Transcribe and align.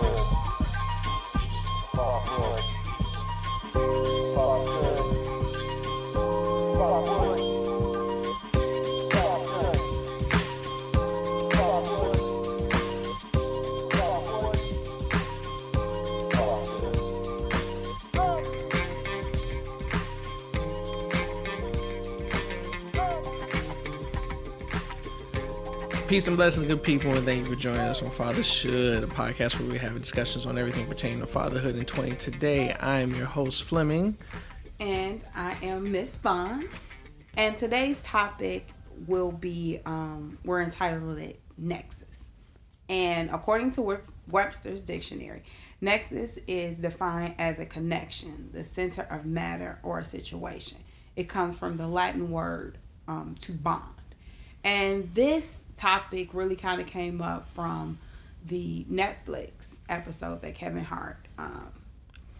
good. 0.00 0.26
Talk 1.94 2.24
good. 3.74 4.17
Peace 26.18 26.26
and 26.26 26.36
blessings, 26.36 26.66
good 26.66 26.82
people, 26.82 27.14
and 27.14 27.24
thank 27.24 27.44
you 27.44 27.54
for 27.54 27.54
joining 27.54 27.78
us 27.78 28.02
on 28.02 28.10
Father 28.10 28.42
Should, 28.42 29.04
a 29.04 29.06
podcast 29.06 29.60
where 29.60 29.70
we 29.70 29.78
have 29.78 29.96
discussions 29.96 30.46
on 30.46 30.58
everything 30.58 30.84
pertaining 30.84 31.20
to 31.20 31.28
fatherhood 31.28 31.76
and 31.76 31.86
20. 31.86 32.16
Today, 32.16 32.72
I 32.72 32.98
am 32.98 33.12
your 33.12 33.26
host, 33.26 33.62
Fleming. 33.62 34.18
And 34.80 35.24
I 35.36 35.56
am 35.62 35.92
Miss 35.92 36.08
Vaughn. 36.16 36.68
And 37.36 37.56
today's 37.56 38.00
topic 38.00 38.66
will 39.06 39.30
be, 39.30 39.78
um, 39.86 40.38
we're 40.44 40.60
entitled 40.60 41.20
it 41.20 41.38
Nexus. 41.56 42.32
And 42.88 43.30
according 43.30 43.70
to 43.72 44.00
Webster's 44.26 44.82
dictionary, 44.82 45.44
nexus 45.80 46.40
is 46.48 46.78
defined 46.78 47.36
as 47.38 47.60
a 47.60 47.64
connection, 47.64 48.50
the 48.52 48.64
center 48.64 49.02
of 49.02 49.24
matter 49.24 49.78
or 49.84 50.00
a 50.00 50.04
situation. 50.04 50.78
It 51.14 51.28
comes 51.28 51.56
from 51.56 51.76
the 51.76 51.86
Latin 51.86 52.32
word 52.32 52.78
um, 53.06 53.36
to 53.42 53.52
bond. 53.52 53.84
And 54.64 55.14
this 55.14 55.62
topic 55.78 56.34
really 56.34 56.56
kind 56.56 56.80
of 56.80 56.86
came 56.86 57.22
up 57.22 57.48
from 57.54 57.98
the 58.44 58.84
Netflix 58.90 59.78
episode 59.88 60.42
that 60.42 60.54
Kevin 60.54 60.84
Hart 60.84 61.16
um, 61.38 61.70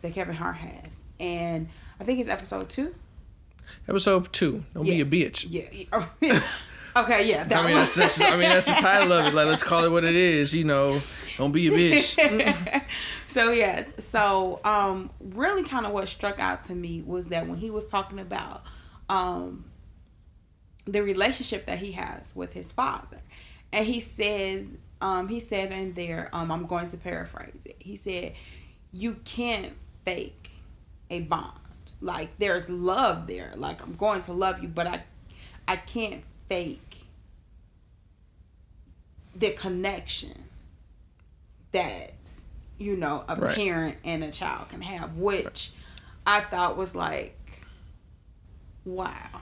that 0.02 0.12
Kevin 0.12 0.34
Hart 0.34 0.56
has, 0.56 0.98
and 1.18 1.68
I 2.00 2.04
think 2.04 2.20
it's 2.20 2.28
episode 2.28 2.68
two. 2.68 2.94
Episode 3.88 4.32
two. 4.32 4.64
Don't 4.74 4.86
yeah. 4.86 5.02
be 5.02 5.24
a 5.24 5.30
bitch. 5.30 5.46
Yeah. 6.20 6.40
okay. 6.96 7.28
Yeah. 7.28 7.46
I 7.50 7.66
mean, 7.66 7.76
that's, 7.76 7.94
that's, 7.94 8.20
I 8.20 8.30
mean, 8.32 8.48
that's 8.48 8.66
the 8.66 8.72
title 8.72 9.12
of 9.12 9.26
it. 9.26 9.34
Like, 9.34 9.46
let's 9.46 9.62
call 9.62 9.84
it 9.84 9.90
what 9.90 10.04
it 10.04 10.14
is. 10.14 10.54
You 10.54 10.64
know, 10.64 11.00
don't 11.36 11.52
be 11.52 11.68
a 11.68 11.70
bitch. 11.70 12.84
so 13.26 13.50
yes. 13.50 13.92
So 14.04 14.60
um, 14.64 15.10
really, 15.20 15.64
kind 15.64 15.86
of 15.86 15.92
what 15.92 16.08
struck 16.08 16.40
out 16.40 16.64
to 16.66 16.74
me 16.74 17.02
was 17.02 17.28
that 17.28 17.46
when 17.46 17.58
he 17.58 17.70
was 17.70 17.86
talking 17.86 18.18
about 18.18 18.62
um 19.08 19.64
the 20.84 21.02
relationship 21.02 21.66
that 21.66 21.78
he 21.78 21.92
has 21.92 22.34
with 22.34 22.54
his 22.54 22.72
father 22.72 23.20
and 23.72 23.86
he 23.86 24.00
says 24.00 24.64
um, 25.00 25.28
he 25.28 25.40
said 25.40 25.72
in 25.72 25.94
there 25.94 26.28
um, 26.32 26.50
i'm 26.50 26.66
going 26.66 26.88
to 26.88 26.96
paraphrase 26.96 27.60
it. 27.64 27.76
He 27.78 27.96
said 27.96 28.32
you 28.92 29.16
can't 29.24 29.72
fake 30.04 30.50
a 31.10 31.20
bond. 31.20 31.52
Like 32.00 32.38
there's 32.38 32.70
love 32.70 33.26
there. 33.26 33.52
Like 33.56 33.82
i'm 33.82 33.94
going 33.94 34.22
to 34.22 34.32
love 34.32 34.62
you 34.62 34.68
but 34.68 34.86
i 34.86 35.02
i 35.66 35.76
can't 35.76 36.24
fake 36.48 37.04
the 39.36 39.50
connection 39.50 40.44
that 41.72 42.12
you 42.78 42.96
know 42.96 43.24
a 43.28 43.36
right. 43.36 43.56
parent 43.56 43.96
and 44.04 44.24
a 44.24 44.30
child 44.30 44.68
can 44.68 44.80
have 44.80 45.16
which 45.16 45.72
i 46.26 46.40
thought 46.40 46.76
was 46.76 46.94
like 46.94 47.36
wow 48.84 49.40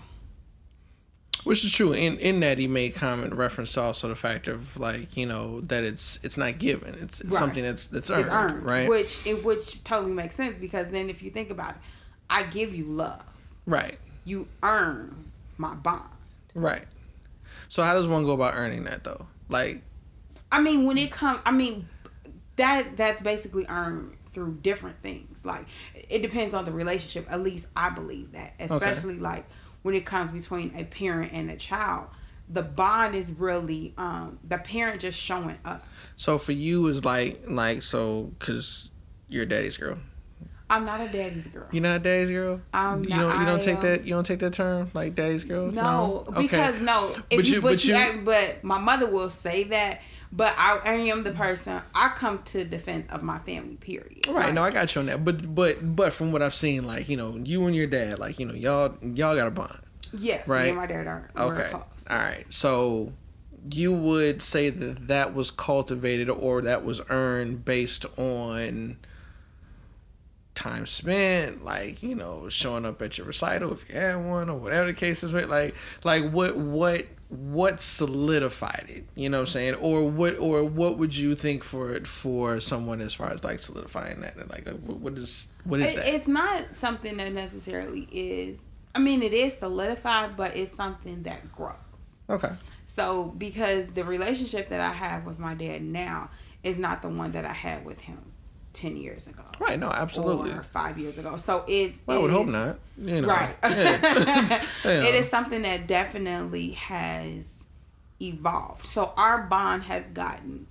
which 1.46 1.64
is 1.64 1.72
true. 1.72 1.92
In 1.92 2.18
in 2.18 2.40
that 2.40 2.58
he 2.58 2.66
made 2.66 2.96
comment 2.96 3.32
reference 3.32 3.72
to 3.74 3.80
also 3.80 4.08
the 4.08 4.16
fact 4.16 4.48
of 4.48 4.76
like 4.76 5.16
you 5.16 5.26
know 5.26 5.60
that 5.60 5.84
it's 5.84 6.18
it's 6.24 6.36
not 6.36 6.58
given. 6.58 6.96
It's, 7.00 7.20
it's 7.20 7.30
right. 7.30 7.38
something 7.38 7.62
that's 7.62 7.86
that's 7.86 8.10
earned, 8.10 8.26
earned, 8.28 8.62
right? 8.64 8.88
Which 8.88 9.24
it 9.24 9.44
which 9.44 9.82
totally 9.84 10.12
makes 10.12 10.34
sense 10.34 10.56
because 10.56 10.88
then 10.88 11.08
if 11.08 11.22
you 11.22 11.30
think 11.30 11.50
about 11.50 11.70
it, 11.70 11.76
I 12.28 12.42
give 12.42 12.74
you 12.74 12.84
love. 12.84 13.22
Right. 13.64 13.96
You 14.24 14.48
earn 14.64 15.30
my 15.56 15.76
bond. 15.76 16.02
Right. 16.56 16.86
So 17.68 17.84
how 17.84 17.92
does 17.94 18.08
one 18.08 18.24
go 18.24 18.32
about 18.32 18.54
earning 18.54 18.82
that 18.84 19.04
though? 19.04 19.26
Like 19.48 19.82
I 20.50 20.60
mean 20.60 20.84
when 20.84 20.98
it 20.98 21.12
comes 21.12 21.38
I 21.46 21.52
mean 21.52 21.86
that 22.56 22.96
that's 22.96 23.22
basically 23.22 23.66
earned 23.68 24.16
through 24.32 24.58
different 24.62 25.00
things. 25.00 25.44
Like 25.44 25.66
it 26.10 26.22
depends 26.22 26.54
on 26.54 26.64
the 26.64 26.72
relationship. 26.72 27.30
At 27.30 27.40
least 27.40 27.68
I 27.76 27.90
believe 27.90 28.32
that. 28.32 28.54
Especially 28.58 29.14
okay. 29.14 29.22
like 29.22 29.46
when 29.86 29.94
it 29.94 30.04
comes 30.04 30.32
between 30.32 30.72
a 30.74 30.82
parent 30.82 31.32
and 31.32 31.48
a 31.48 31.54
child 31.56 32.08
the 32.48 32.62
bond 32.62 33.14
is 33.14 33.30
really 33.30 33.94
um 33.96 34.36
the 34.42 34.58
parent 34.58 35.00
just 35.00 35.16
showing 35.16 35.56
up 35.64 35.86
so 36.16 36.38
for 36.38 36.50
you 36.50 36.88
is 36.88 37.04
like 37.04 37.38
like 37.48 37.82
so 37.82 38.32
because 38.36 38.90
you're 39.28 39.44
a 39.44 39.48
daddy's 39.48 39.76
girl 39.76 39.96
I'm 40.68 40.84
not 40.84 41.00
a 41.00 41.06
daddy's 41.06 41.46
girl. 41.46 41.68
You're 41.70 41.84
not 41.84 41.98
a 41.98 42.00
daddy's 42.00 42.28
girl. 42.28 42.60
I'm 42.74 43.04
you 43.04 43.10
don't. 43.10 43.38
You 43.38 43.46
don't 43.46 43.62
take 43.62 43.80
that. 43.82 44.04
You 44.04 44.14
don't 44.14 44.26
take 44.26 44.40
that 44.40 44.52
term 44.52 44.90
like 44.94 45.14
daddy's 45.14 45.44
girl. 45.44 45.70
No, 45.70 46.24
no? 46.28 46.40
because 46.40 46.74
okay. 46.74 46.84
no. 46.84 47.14
If 47.30 47.36
but 47.38 47.46
you, 47.46 47.62
but, 47.62 47.84
you, 47.84 47.96
you, 47.96 48.22
but 48.24 48.64
my 48.64 48.76
mother 48.76 49.06
will 49.06 49.30
say 49.30 49.62
that. 49.62 50.00
But 50.32 50.54
I, 50.56 50.78
I 50.84 50.92
am 50.94 51.24
the 51.24 51.32
person. 51.32 51.80
I 51.94 52.08
come 52.08 52.42
to 52.44 52.64
defense 52.64 53.06
of 53.10 53.22
my 53.22 53.38
family. 53.40 53.76
Period. 53.76 54.26
Right. 54.26 54.46
Like, 54.46 54.54
no, 54.54 54.62
I 54.62 54.70
got 54.70 54.94
you 54.94 55.00
on 55.00 55.06
that. 55.06 55.24
But 55.24 55.54
but 55.54 55.96
but 55.96 56.12
from 56.12 56.32
what 56.32 56.42
I've 56.42 56.54
seen, 56.54 56.86
like 56.86 57.08
you 57.08 57.16
know, 57.16 57.36
you 57.36 57.64
and 57.66 57.74
your 57.74 57.86
dad, 57.86 58.18
like 58.18 58.38
you 58.38 58.46
know, 58.46 58.54
y'all 58.54 58.96
y'all 59.02 59.36
got 59.36 59.46
a 59.46 59.50
bond. 59.50 59.80
Yes. 60.12 60.46
Right. 60.46 60.64
Me 60.64 60.68
and 60.70 60.78
my 60.78 60.86
dad 60.86 61.06
are. 61.06 61.30
Okay. 61.36 61.70
All 61.72 61.84
right. 62.10 62.44
So 62.52 63.12
you 63.72 63.92
would 63.92 64.42
say 64.42 64.70
that 64.70 65.08
that 65.08 65.34
was 65.34 65.50
cultivated 65.50 66.30
or 66.30 66.62
that 66.62 66.84
was 66.84 67.00
earned 67.10 67.64
based 67.64 68.06
on 68.18 68.98
time 70.54 70.86
spent, 70.86 71.64
like 71.64 72.02
you 72.02 72.14
know, 72.14 72.48
showing 72.48 72.86
up 72.86 73.00
at 73.02 73.18
your 73.18 73.26
recital 73.26 73.72
if 73.72 73.88
you 73.88 73.94
had 73.94 74.16
one 74.16 74.48
or 74.50 74.58
whatever 74.58 74.86
the 74.86 74.94
case 74.94 75.22
is. 75.22 75.32
Like, 75.32 75.74
like 76.02 76.30
what 76.30 76.56
what 76.56 77.04
what 77.28 77.80
solidified 77.80 78.86
it? 78.88 79.04
You 79.14 79.28
know 79.28 79.38
what 79.38 79.48
I'm 79.48 79.52
saying? 79.52 79.74
Or 79.74 80.08
what 80.08 80.38
or 80.38 80.64
what 80.64 80.98
would 80.98 81.16
you 81.16 81.34
think 81.34 81.64
for 81.64 81.92
it 81.92 82.06
for 82.06 82.60
someone 82.60 83.00
as 83.00 83.14
far 83.14 83.32
as 83.32 83.42
like 83.42 83.60
solidifying 83.60 84.20
that? 84.20 84.48
Like, 84.48 84.68
what 84.80 85.14
is 85.14 85.48
what 85.64 85.80
is 85.80 85.92
it, 85.92 85.96
that? 85.96 86.08
It's 86.08 86.28
not 86.28 86.74
something 86.74 87.16
that 87.16 87.32
necessarily 87.32 88.08
is. 88.12 88.58
I 88.94 88.98
mean, 88.98 89.22
it 89.22 89.32
is 89.32 89.58
solidified, 89.58 90.36
but 90.36 90.56
it's 90.56 90.72
something 90.72 91.24
that 91.24 91.52
grows. 91.52 91.76
Okay. 92.30 92.52
So 92.86 93.26
because 93.36 93.90
the 93.90 94.04
relationship 94.04 94.68
that 94.68 94.80
I 94.80 94.92
have 94.92 95.26
with 95.26 95.38
my 95.38 95.54
dad 95.54 95.82
now 95.82 96.30
is 96.62 96.78
not 96.78 97.02
the 97.02 97.08
one 97.08 97.32
that 97.32 97.44
I 97.44 97.52
had 97.52 97.84
with 97.84 98.00
him 98.00 98.32
10 98.76 98.96
years 98.96 99.26
ago. 99.26 99.42
Right, 99.58 99.78
no, 99.78 99.88
absolutely. 99.88 100.50
Or 100.50 100.62
five 100.62 100.98
years 100.98 101.18
ago. 101.18 101.36
So 101.36 101.64
it's. 101.66 102.02
Well, 102.06 102.18
I 102.18 102.22
would 102.22 102.30
is, 102.30 102.36
hope 102.36 102.46
not. 102.48 102.78
You 102.98 103.22
know. 103.22 103.28
Right. 103.28 103.54
Yeah. 104.84 105.02
It 105.02 105.14
is 105.16 105.28
something 105.28 105.62
that 105.62 105.86
definitely 105.86 106.72
has 106.72 107.64
evolved. 108.20 108.86
So 108.86 109.12
our 109.16 109.42
bond 109.42 109.84
has 109.84 110.04
gotten 110.04 110.66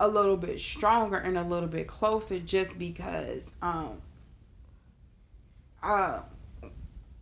a 0.00 0.08
little 0.08 0.36
bit 0.36 0.60
stronger 0.60 1.16
and 1.16 1.38
a 1.38 1.42
little 1.44 1.68
bit 1.68 1.86
closer 1.86 2.38
just 2.38 2.78
because 2.78 3.52
um 3.62 4.02
uh 5.82 6.20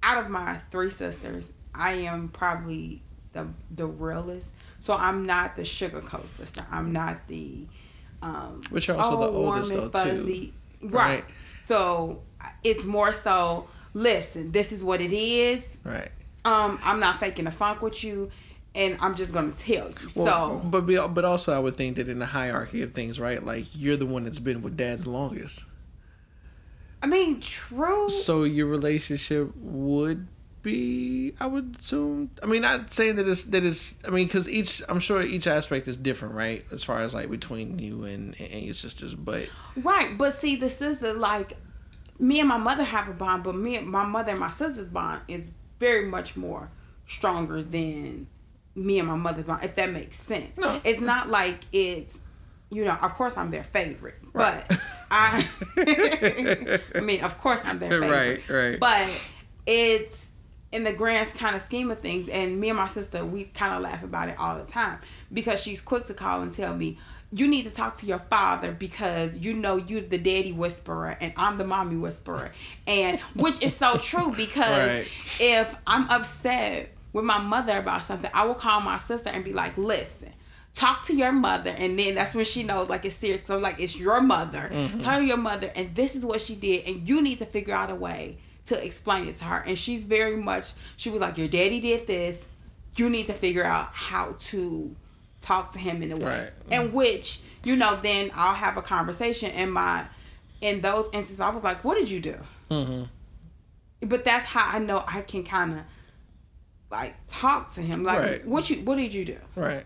out 0.03 0.25
of 0.25 0.31
my 0.31 0.59
three 0.71 0.91
sisters 0.91 1.53
i 1.75 1.93
am 1.93 2.29
probably 2.29 3.03
the 3.35 3.47
the 3.71 3.87
realest 3.87 4.53
so 4.81 4.95
i'm 4.95 5.27
not 5.27 5.55
the 5.55 5.65
sugar 5.65 6.01
coat 6.01 6.29
sister 6.29 6.65
i'm 6.71 6.93
not 6.93 7.29
the 7.29 7.67
um, 8.23 8.63
Which 8.71 8.89
are 8.89 8.97
also 8.97 9.21
the 9.21 9.29
oldest 9.29 9.73
though 9.73 9.91
fuzzy. 9.91 10.55
too. 10.81 10.89
Right. 10.89 11.15
right. 11.17 11.25
So 11.61 12.23
it's 12.65 12.85
more 12.85 13.13
so. 13.13 13.69
Listen, 13.95 14.53
this 14.53 14.73
is 14.73 14.83
what 14.83 15.01
it 15.01 15.13
is. 15.13 15.79
Right. 15.85 16.09
Um, 16.45 16.79
I'm 16.83 16.99
not 16.99 17.21
faking 17.21 17.47
a 17.47 17.51
funk 17.51 17.83
with 17.83 18.03
you, 18.03 18.31
and 18.75 18.97
I'm 19.01 19.15
just 19.15 19.33
gonna 19.33 19.53
tell 19.53 19.89
you. 19.89 20.09
Well, 20.15 20.27
so, 20.27 20.63
but 20.65 20.87
but 21.15 21.25
also 21.25 21.55
I 21.55 21.59
would 21.59 21.75
think 21.75 21.97
that 21.97 22.09
in 22.09 22.19
the 22.19 22.27
hierarchy 22.27 22.83
of 22.83 22.95
things, 22.95 23.21
right? 23.21 23.45
Like 23.45 23.67
you're 23.77 23.97
the 23.97 24.07
one 24.07 24.25
that's 24.25 24.39
been 24.39 24.63
with 24.63 24.77
dad 24.77 25.03
the 25.03 25.11
longest. 25.11 25.65
I 27.03 27.07
mean, 27.07 27.41
true. 27.41 28.09
So 28.09 28.45
your 28.45 28.69
relationship 28.69 29.51
would 29.57 30.29
be 30.63 31.33
i 31.41 31.47
would 31.47 31.77
assume 31.79 32.31
i 32.43 32.47
mean 32.47 32.63
not 32.63 32.91
saying 32.93 33.17
that 33.17 33.27
it's 33.27 33.45
that 33.45 33.65
it's 33.65 33.97
i 34.07 34.11
mean 34.11 34.27
because 34.27 34.49
each 34.49 34.83
i'm 34.89 35.01
sure 35.01 35.23
each 35.23 35.47
aspect 35.47 35.89
is 35.89 35.97
different 35.97 36.35
right 36.35 36.65
as 36.73 36.85
far 36.85 36.99
as 37.01 37.15
like 37.15 37.31
between 37.31 37.79
you 37.79 38.05
and 38.05 38.41
and 38.41 38.63
your 38.63 38.75
sisters 38.75 39.15
but 39.15 39.49
right 39.77 40.17
but 40.17 40.35
see 40.35 40.57
the 40.57 40.69
sister 40.69 41.13
like 41.13 41.57
me 42.19 42.39
and 42.39 42.49
my 42.49 42.57
mother 42.57 42.85
have 42.85 43.09
a 43.09 43.13
bond 43.13 43.43
but 43.43 43.55
me 43.55 43.77
and 43.77 43.87
my 43.87 44.05
mother 44.05 44.31
and 44.31 44.41
my 44.41 44.51
sister's 44.51 44.87
bond 44.87 45.21
is 45.29 45.51
very 45.79 46.07
much 46.07 46.37
more 46.37 46.71
stronger 47.07 47.63
than 47.63 48.27
me 48.75 48.99
and 48.99 49.09
my 49.09 49.17
mother's 49.17 49.45
bond 49.45 49.63
if 49.65 49.75
that 49.75 49.91
makes 49.91 50.17
sense 50.17 50.57
no. 50.57 50.81
it's 50.85 51.01
not 51.01 51.29
like 51.29 51.59
it's 51.73 52.21
you 52.73 52.87
know, 52.87 52.97
of 53.03 53.15
course 53.15 53.37
I'm 53.37 53.51
their 53.51 53.65
favorite, 53.65 54.15
right. 54.33 54.65
but 54.67 54.81
I, 55.11 55.47
I 56.95 57.01
mean, 57.01 57.23
of 57.23 57.39
course 57.39 57.61
I'm 57.67 57.79
their 57.79 57.91
favorite, 57.91 58.49
right, 58.49 58.49
right. 58.49 58.81
But 58.81 59.11
it's 59.67 60.22
in 60.73 60.85
the 60.85 60.93
grand 60.93 61.29
kind 61.35 61.55
of 61.55 61.63
scheme 61.63 61.91
of 61.91 62.01
things, 62.01 62.29
and 62.29 62.59
me 62.59 62.69
and 62.71 62.79
my 62.79 62.87
sister, 62.87 63.25
we 63.25 63.45
kind 63.45 63.75
of 63.75 63.83
laugh 63.83 64.03
about 64.03 64.29
it 64.29 64.39
all 64.39 64.59
the 64.59 64.71
time 64.71 64.99
because 65.33 65.63
she's 65.63 65.81
quick 65.81 66.07
to 66.07 66.15
call 66.15 66.43
and 66.43 66.53
tell 66.53 66.75
me, 66.75 66.99
you 67.35 67.49
need 67.49 67.63
to 67.65 67.71
talk 67.71 67.97
to 67.99 68.07
your 68.07 68.19
father 68.19 68.73
because 68.73 69.39
you 69.39 69.55
know 69.55 69.77
you're 69.77 70.03
the 70.03 70.19
daddy 70.19 70.53
whisperer 70.53 71.17
and 71.21 71.33
I'm 71.37 71.57
the 71.57 71.65
mommy 71.65 71.97
whisperer. 71.97 72.53
And 72.87 73.19
which 73.35 73.63
is 73.63 73.75
so 73.75 73.97
true 73.97 74.33
because 74.37 74.89
Right. 74.89 75.07
if 75.41 75.75
I'm 75.87 76.09
upset 76.11 76.91
with 77.13 77.25
my 77.25 77.39
mother 77.39 77.79
about 77.79 78.05
something, 78.05 78.31
I 78.35 78.45
will 78.45 78.55
call 78.55 78.81
my 78.81 78.97
sister 78.99 79.31
and 79.31 79.45
be 79.45 79.53
like, 79.53 79.77
listen. 79.79 80.31
Talk 80.75 81.05
to 81.09 81.15
your 81.15 81.33
mother, 81.33 81.69
and 81.77 81.99
then 81.99 82.15
that's 82.15 82.35
when 82.35 82.47
she 82.47 82.63
knows 82.63 82.89
like 82.89 83.05
it's 83.05 83.15
serious. 83.17 83.45
So 83.45 83.57
I'm 83.57 83.61
like 83.63 83.79
it's 83.79 83.95
your 83.95 84.23
mother. 84.23 84.71
Mm-hmm. 84.73 85.01
Tell 85.01 85.21
your 85.21 85.37
mother, 85.37 85.71
and 85.77 85.95
this 85.95 86.17
is 86.17 86.25
what 86.25 86.41
she 86.41 86.55
did, 86.55 86.87
and 86.89 87.07
you 87.07 87.21
need 87.21 87.41
to 87.41 87.45
figure 87.45 87.75
out 87.75 87.91
a 87.91 87.95
way 87.95 88.39
to 88.67 88.85
explain 88.85 89.27
it 89.29 89.39
to 89.39 89.45
her. 89.45 89.59
And 89.67 89.79
she's 89.79 90.05
very 90.05 90.37
much. 90.37 90.73
She 90.97 91.11
was 91.11 91.21
like, 91.21 91.37
your 91.39 91.49
daddy 91.49 91.81
did 91.81 92.07
this. 92.07 92.47
You 92.97 93.09
need 93.11 93.27
to 93.27 93.33
figure 93.33 93.65
out 93.65 93.89
how 93.93 94.37
to 94.39 94.95
talk 95.41 95.73
to 95.73 95.79
him 95.79 96.03
in 96.03 96.13
a 96.13 96.17
way, 96.17 96.51
Right. 96.69 96.79
in 96.81 96.93
which 96.93 97.41
you 97.65 97.75
know 97.77 97.97
then 98.03 98.31
I'll 98.35 98.55
have 98.55 98.77
a 98.77 98.83
conversation. 98.83 99.51
And 99.53 99.73
my 99.73 100.07
in 100.61 100.81
those 100.81 101.07
instances, 101.07 101.41
I 101.41 101.51
was 101.51 101.65
like, 101.65 101.83
what 101.85 101.97
did 101.99 102.09
you 102.11 102.21
do? 102.21 102.37
hmm 102.71 103.03
but 104.05 104.25
that's 104.25 104.45
how 104.47 104.77
I 104.77 104.81
know 104.81 105.05
I 105.07 105.21
can 105.23 105.45
kind 105.45 105.73
of 105.75 105.79
like 106.91 107.15
talk 107.29 107.73
to 107.75 107.81
him. 107.81 108.03
Like, 108.03 108.19
Right. 108.19 108.47
what 108.47 108.69
you, 108.69 108.79
what 108.83 108.97
did 108.99 109.15
you 109.15 109.25
do? 109.25 109.39
Right. 109.57 109.85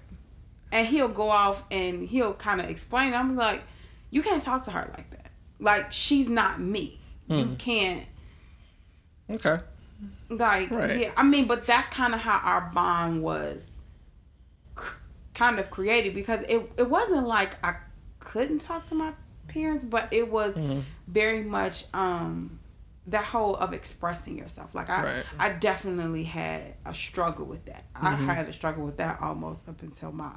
And 0.73 0.87
he'll 0.87 1.09
go 1.09 1.29
off 1.31 1.63
and 1.71 2.03
he'll 2.09 2.33
kind 2.35 2.61
of 2.61 2.69
explain. 2.71 3.13
I'm 3.15 3.37
like, 3.37 3.63
you 4.11 4.23
can't 4.23 4.43
talk 4.43 4.65
to 4.65 4.71
her 4.71 4.91
like 4.97 5.11
that. 5.11 5.31
Like, 5.61 5.93
she's 5.93 6.29
not 6.31 6.61
me. 6.61 6.99
You 7.29 7.45
Hmm. 7.45 7.55
can't. 7.57 8.07
Okay. 9.31 9.59
Like, 10.29 10.71
Right. 10.71 10.99
yeah. 10.99 11.13
I 11.17 11.23
mean, 11.23 11.47
but 11.47 11.67
that's 11.67 11.89
kind 11.91 12.15
of 12.15 12.21
how 12.21 12.39
our 12.39 12.71
bond 12.75 13.23
was 13.23 13.71
c- 14.79 14.85
kind 15.35 15.59
of 15.59 15.71
created 15.71 16.15
because 16.15 16.43
it 16.49 16.71
it 16.77 16.89
wasn't 16.91 17.27
like 17.27 17.57
I 17.65 17.77
couldn't 18.21 18.59
talk 18.61 18.87
to 18.89 18.95
my 18.95 19.13
parents, 19.49 19.85
but 19.85 20.13
it 20.13 20.31
was 20.31 20.55
Mhm. 20.55 20.83
very 21.07 21.43
much 21.45 21.85
um 21.95 22.59
that 23.09 23.25
whole 23.25 23.55
of 23.57 23.73
expressing 23.73 24.37
yourself. 24.37 24.75
Like 24.75 24.91
I 24.91 25.03
Right. 25.03 25.25
I 25.39 25.49
definitely 25.51 26.25
had 26.25 26.75
a 26.85 26.93
struggle 26.93 27.47
with 27.47 27.65
that. 27.67 27.85
Mhm. 27.95 28.29
I 28.29 28.35
had 28.35 28.49
a 28.49 28.53
struggle 28.53 28.85
with 28.85 28.97
that 28.99 29.21
almost 29.23 29.69
up 29.69 29.81
until 29.83 30.11
my 30.13 30.33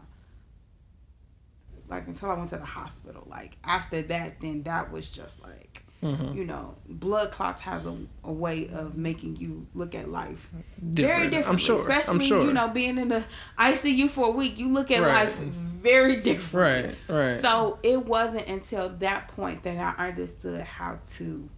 like 1.88 2.08
until 2.08 2.30
I 2.30 2.36
went 2.36 2.50
to 2.52 2.58
the 2.58 2.66
hospital. 2.66 3.24
Like 3.26 3.58
after 3.64 4.02
that 4.04 4.40
then 4.42 4.64
that 4.64 4.92
was 4.92 5.10
just 5.10 5.42
like 5.42 5.86
hmm 6.02 6.34
you 6.34 6.46
know, 6.46 6.76
blood 6.88 7.30
clots 7.32 7.62
has 7.62 7.86
a, 7.86 7.96
a 8.24 8.32
way 8.32 8.70
of 8.70 8.96
making 8.98 9.36
you 9.36 9.68
look 9.76 9.94
at 9.94 10.08
life 10.10 10.50
Different. 10.90 10.96
very 11.08 11.24
differently. 11.30 11.52
I'm 11.52 11.58
sure. 11.58 11.80
Especially, 11.80 12.14
I'm 12.14 12.20
sure. 12.22 12.46
you 12.46 12.54
know, 12.54 12.70
being 12.70 12.98
in 12.98 13.10
the 13.10 13.24
ICU 13.58 14.10
for 14.10 14.28
a 14.28 14.32
week, 14.32 14.58
you 14.58 14.70
look 14.72 14.92
at 14.92 15.02
Right. 15.02 15.26
life 15.26 15.36
very 15.38 16.16
different. 16.18 16.98
Right. 17.10 17.18
Right. 17.22 17.30
So 17.42 17.80
it 17.84 18.06
wasn't 18.06 18.48
until 18.48 18.90
that 18.90 19.28
point 19.30 19.64
that 19.64 19.78
I 20.00 20.08
understood 20.08 20.62
how 20.62 21.00
to 21.16 21.50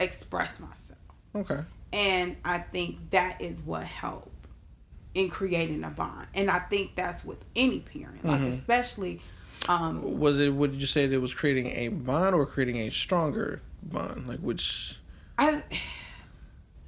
express 0.00 0.60
myself. 0.60 0.98
okay. 1.34 1.60
And 1.92 2.36
I 2.44 2.58
think 2.58 3.10
that 3.10 3.40
is 3.40 3.62
what 3.62 3.84
helped 3.84 4.30
in 5.14 5.28
creating 5.30 5.84
a 5.84 5.90
bond. 5.90 6.26
And 6.34 6.50
I 6.50 6.58
think 6.58 6.96
that's 6.96 7.24
with 7.24 7.44
any 7.54 7.78
parent, 7.80 8.24
like 8.24 8.40
Mhm. 8.40 8.48
especially 8.48 9.20
um 9.68 10.18
Was 10.18 10.38
it? 10.40 10.54
Would 10.54 10.74
you 10.74 10.86
say 10.86 11.06
that 11.06 11.14
it 11.14 11.20
was 11.20 11.34
creating 11.34 11.66
a 11.76 11.88
bond 11.88 12.34
or 12.34 12.46
creating 12.46 12.76
a 12.78 12.90
stronger 12.90 13.60
bond? 13.82 14.26
Like 14.28 14.40
which? 14.40 14.98
I 15.38 15.62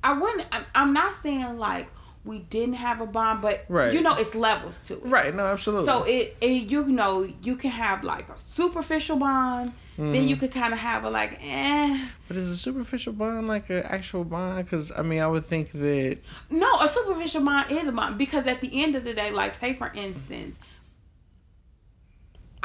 I 0.03 0.13
wouldn't 0.13 0.47
I'm, 0.75 0.93
not 0.93 1.15
saying 1.15 1.59
like 1.59 1.89
we 2.25 2.41
didn't 2.41 2.75
have 2.75 3.01
a 3.01 3.07
bond, 3.07 3.41
but 3.43 3.65
Right. 3.69 3.93
you 3.95 4.01
know 4.01 4.15
it's 4.17 4.35
levels 4.35 4.81
to 4.89 4.95
it. 4.95 5.05
Right. 5.05 5.35
No. 5.35 5.45
Absolutely. 5.47 5.87
So 5.87 6.05
it, 6.05 6.37
it 6.41 6.71
you 6.71 6.85
know 6.87 7.29
you 7.43 7.57
can 7.57 7.71
have 7.71 8.05
like 8.05 8.29
a 8.29 8.39
superficial 8.39 9.17
bond, 9.17 9.73
then 9.97 10.13
Mm-hmm. 10.13 10.29
you 10.29 10.37
could 10.37 10.53
kind 10.53 10.73
of 10.75 10.79
have 10.79 11.05
a 11.05 11.11
like 11.11 11.39
eh. 11.43 12.05
But 12.29 12.37
is 12.37 12.51
a 12.51 12.57
superficial 12.57 13.13
bond 13.15 13.49
like 13.49 13.71
an 13.71 13.83
actual 13.85 14.25
bond? 14.25 14.65
Because 14.65 14.93
I 14.97 15.03
mean, 15.03 15.21
I 15.21 15.27
would 15.27 15.45
think 15.45 15.71
that. 15.73 16.19
No, 16.51 16.71
a 16.81 16.89
superficial 16.89 17.43
bond 17.43 17.71
is 17.71 17.87
a 17.89 17.93
bond 17.93 18.19
because 18.19 18.47
at 18.47 18.61
the 18.61 18.83
end 18.83 18.95
of 18.97 19.05
the 19.05 19.15
day, 19.15 19.31
like 19.31 19.55
say 19.55 19.73
for 19.75 19.91
instance, 19.95 20.59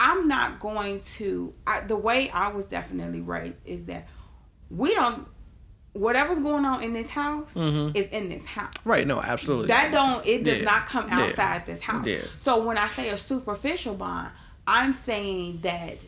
I'm 0.04 0.28
not 0.28 0.60
going 0.60 1.00
to. 1.00 1.54
I, 1.68 1.82
the 1.82 1.96
way 1.96 2.30
I 2.32 2.48
was 2.50 2.66
definitely 2.66 3.22
raised 3.22 3.60
is 3.66 3.86
that 3.86 4.08
we 4.72 4.96
don't. 4.96 5.28
Whatever's 5.94 6.40
going 6.40 6.64
on 6.66 6.82
in 6.82 6.94
this 6.94 7.10
house 7.10 7.54
Mhm. 7.54 7.96
is 7.96 8.08
in 8.08 8.30
this 8.30 8.46
house. 8.46 8.72
Right. 8.86 9.06
No. 9.06 9.22
Absolutely. 9.22 9.68
That 9.68 9.92
don't 9.92 10.26
it 10.26 10.44
does 10.44 10.60
Yeah. 10.60 10.64
not 10.64 10.86
come 10.88 11.08
Yeah. 11.08 11.20
outside 11.20 11.66
this 11.66 11.82
house. 11.82 12.08
Yeah. 12.08 12.22
So 12.38 12.64
when 12.66 12.78
I 12.78 12.88
say 12.88 13.10
a 13.10 13.18
superficial 13.18 13.94
bond, 13.96 14.30
I'm 14.66 14.94
saying 14.94 15.60
that 15.64 16.06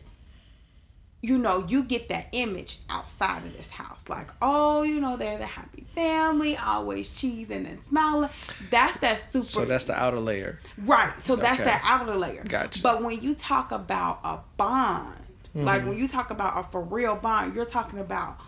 you 1.24 1.38
know, 1.38 1.64
you 1.66 1.84
get 1.84 2.08
that 2.10 2.26
image 2.32 2.78
outside 2.90 3.44
of 3.44 3.56
this 3.56 3.70
house. 3.70 4.04
Like, 4.08 4.28
oh, 4.42 4.82
you 4.82 5.00
know, 5.00 5.16
they're 5.16 5.38
the 5.38 5.46
happy 5.46 5.84
family, 5.94 6.56
always 6.56 7.08
cheesing 7.08 7.68
and 7.68 7.82
smiling. 7.84 8.28
That's 8.70 8.98
that 8.98 9.18
super 9.18 9.44
so 9.44 9.64
that's 9.64 9.84
the 9.84 9.94
outer 9.94 10.20
layer. 10.20 10.60
Right. 10.78 11.12
So 11.20 11.36
that's 11.36 11.60
Okay. 11.60 11.70
that 11.70 11.80
outer 11.84 12.16
layer. 12.16 12.44
Gotcha. 12.46 12.82
But 12.82 13.02
when 13.02 13.20
you 13.22 13.34
talk 13.34 13.72
about 13.72 14.20
a 14.24 14.40
bond, 14.56 15.14
like 15.54 15.80
Mm-hmm. 15.80 15.88
when 15.90 15.98
you 15.98 16.08
talk 16.08 16.30
about 16.30 16.58
a 16.58 16.68
for 16.70 16.82
real 16.82 17.14
bond, 17.16 17.54
you're 17.54 17.64
talking 17.64 18.00
about 18.00 18.38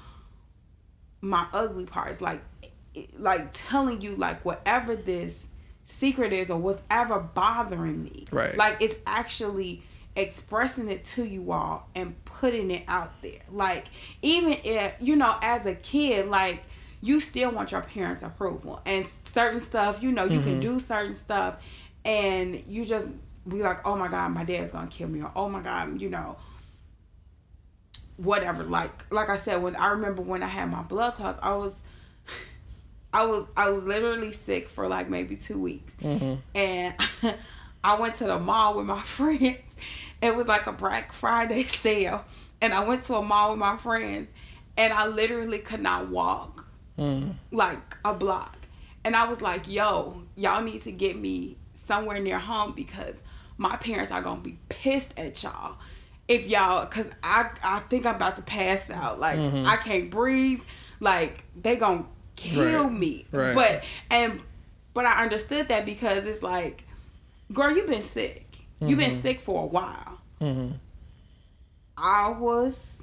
my 1.20 1.46
ugly 1.52 1.86
parts, 1.86 2.20
like 2.20 2.42
like 3.18 3.48
telling 3.52 4.00
you 4.00 4.16
like 4.16 4.44
whatever 4.44 4.96
this 4.96 5.46
secret 5.84 6.32
is 6.32 6.50
or 6.50 6.58
whatever 6.58 7.20
bothering 7.20 8.02
me. 8.04 8.24
Right. 8.30 8.56
Like 8.56 8.78
it's 8.80 8.96
actually 9.06 9.82
expressing 10.16 10.88
it 10.90 11.04
to 11.04 11.24
you 11.24 11.52
all 11.52 11.88
and 11.94 12.24
putting 12.40 12.70
it 12.70 12.84
out 12.88 13.10
there. 13.22 13.40
Like 13.50 13.86
even 14.22 14.56
if 14.64 14.94
you 15.00 15.16
know 15.16 15.36
as 15.42 15.66
a 15.66 15.74
kid 15.74 16.28
like 16.28 16.62
you 17.00 17.20
still 17.20 17.50
want 17.50 17.72
your 17.72 17.82
parents 17.82 18.22
approval 18.22 18.80
and 18.86 19.06
certain 19.24 19.60
stuff, 19.60 20.02
you 20.02 20.10
know, 20.10 20.24
you 20.24 20.40
can 20.40 20.60
do 20.60 20.80
certain 20.80 21.14
stuff 21.14 21.62
and 22.04 22.62
you 22.66 22.84
just 22.84 23.14
be 23.46 23.62
like, 23.62 23.86
"Oh 23.86 23.96
my 23.96 24.08
god, 24.08 24.32
my 24.32 24.44
dad's 24.44 24.72
going 24.72 24.88
to 24.88 24.96
kill 24.96 25.08
me." 25.08 25.22
Or, 25.22 25.30
"Oh 25.36 25.48
my 25.48 25.60
god, 25.60 26.00
you 26.00 26.08
know, 26.08 26.36
whatever 28.16 28.64
like 28.64 29.04
like 29.12 29.28
I 29.28 29.36
said 29.36 29.62
when 29.62 29.76
I 29.76 29.88
remember 29.88 30.22
when 30.22 30.42
I 30.42 30.46
had 30.46 30.70
my 30.70 30.82
blood 30.82 31.14
clots, 31.14 31.38
I 31.42 31.54
was 31.54 31.78
I 33.12 33.26
was 33.26 33.46
I 33.56 33.70
was 33.70 33.84
literally 33.84 34.32
sick 34.32 34.68
for 34.68 34.88
like 34.88 35.08
maybe 35.08 35.36
2 35.36 35.58
weeks. 35.58 35.94
Mm-hmm. 36.00 36.34
And 36.54 36.94
I 37.84 37.98
went 38.00 38.16
to 38.16 38.24
the 38.24 38.38
mall 38.38 38.76
with 38.76 38.86
my 38.86 39.02
friends. 39.02 39.65
It 40.22 40.34
was 40.34 40.46
like 40.46 40.66
a 40.66 40.72
Black 40.72 41.12
Friday 41.12 41.62
sale. 41.66 42.24
And 42.60 42.72
I 42.72 42.84
went 42.84 43.04
to 43.04 43.14
a 43.16 43.22
mall 43.22 43.50
with 43.50 43.58
my 43.58 43.76
friends 43.76 44.30
and 44.76 44.92
I 44.92 45.06
literally 45.06 45.58
could 45.58 45.80
not 45.82 46.08
walk 46.08 46.64
Mm. 46.98 47.34
like 47.52 47.96
a 48.06 48.14
block. 48.14 48.56
And 49.04 49.14
I 49.14 49.28
was 49.28 49.42
like, 49.42 49.68
yo, 49.68 50.22
y'all 50.34 50.62
need 50.62 50.82
to 50.84 50.92
get 50.92 51.14
me 51.18 51.58
somewhere 51.74 52.18
near 52.20 52.38
home 52.38 52.72
because 52.74 53.22
my 53.58 53.76
parents 53.76 54.10
are 54.10 54.22
gonna 54.22 54.40
be 54.40 54.58
pissed 54.70 55.12
at 55.18 55.42
y'all 55.42 55.76
if 56.26 56.46
y'all 56.46 56.86
cause 56.86 57.08
I 57.22 57.50
I 57.62 57.80
think 57.90 58.06
I'm 58.06 58.14
about 58.16 58.36
to 58.36 58.42
pass 58.42 58.88
out. 58.90 59.20
Like 59.20 59.38
Mhm. 59.38 59.66
I 59.66 59.76
can't 59.76 60.10
breathe. 60.10 60.62
Like 60.98 61.44
they 61.60 61.76
gonna 61.76 62.06
kill 62.36 62.84
Right. 62.84 62.92
me. 62.92 63.26
Right. 63.30 63.54
But 63.54 63.84
and 64.10 64.40
but 64.94 65.04
I 65.04 65.22
understood 65.22 65.68
that 65.68 65.84
because 65.84 66.24
it's 66.26 66.42
like, 66.42 66.84
girl, 67.52 67.76
you've 67.76 67.86
been 67.88 68.00
sick. 68.00 68.45
You've 68.80 68.98
been 68.98 69.10
Mhm. 69.10 69.22
sick 69.22 69.40
for 69.40 69.62
a 69.64 69.66
while. 69.66 70.18
hmm 70.40 70.72
I 71.96 72.28
was 72.28 73.02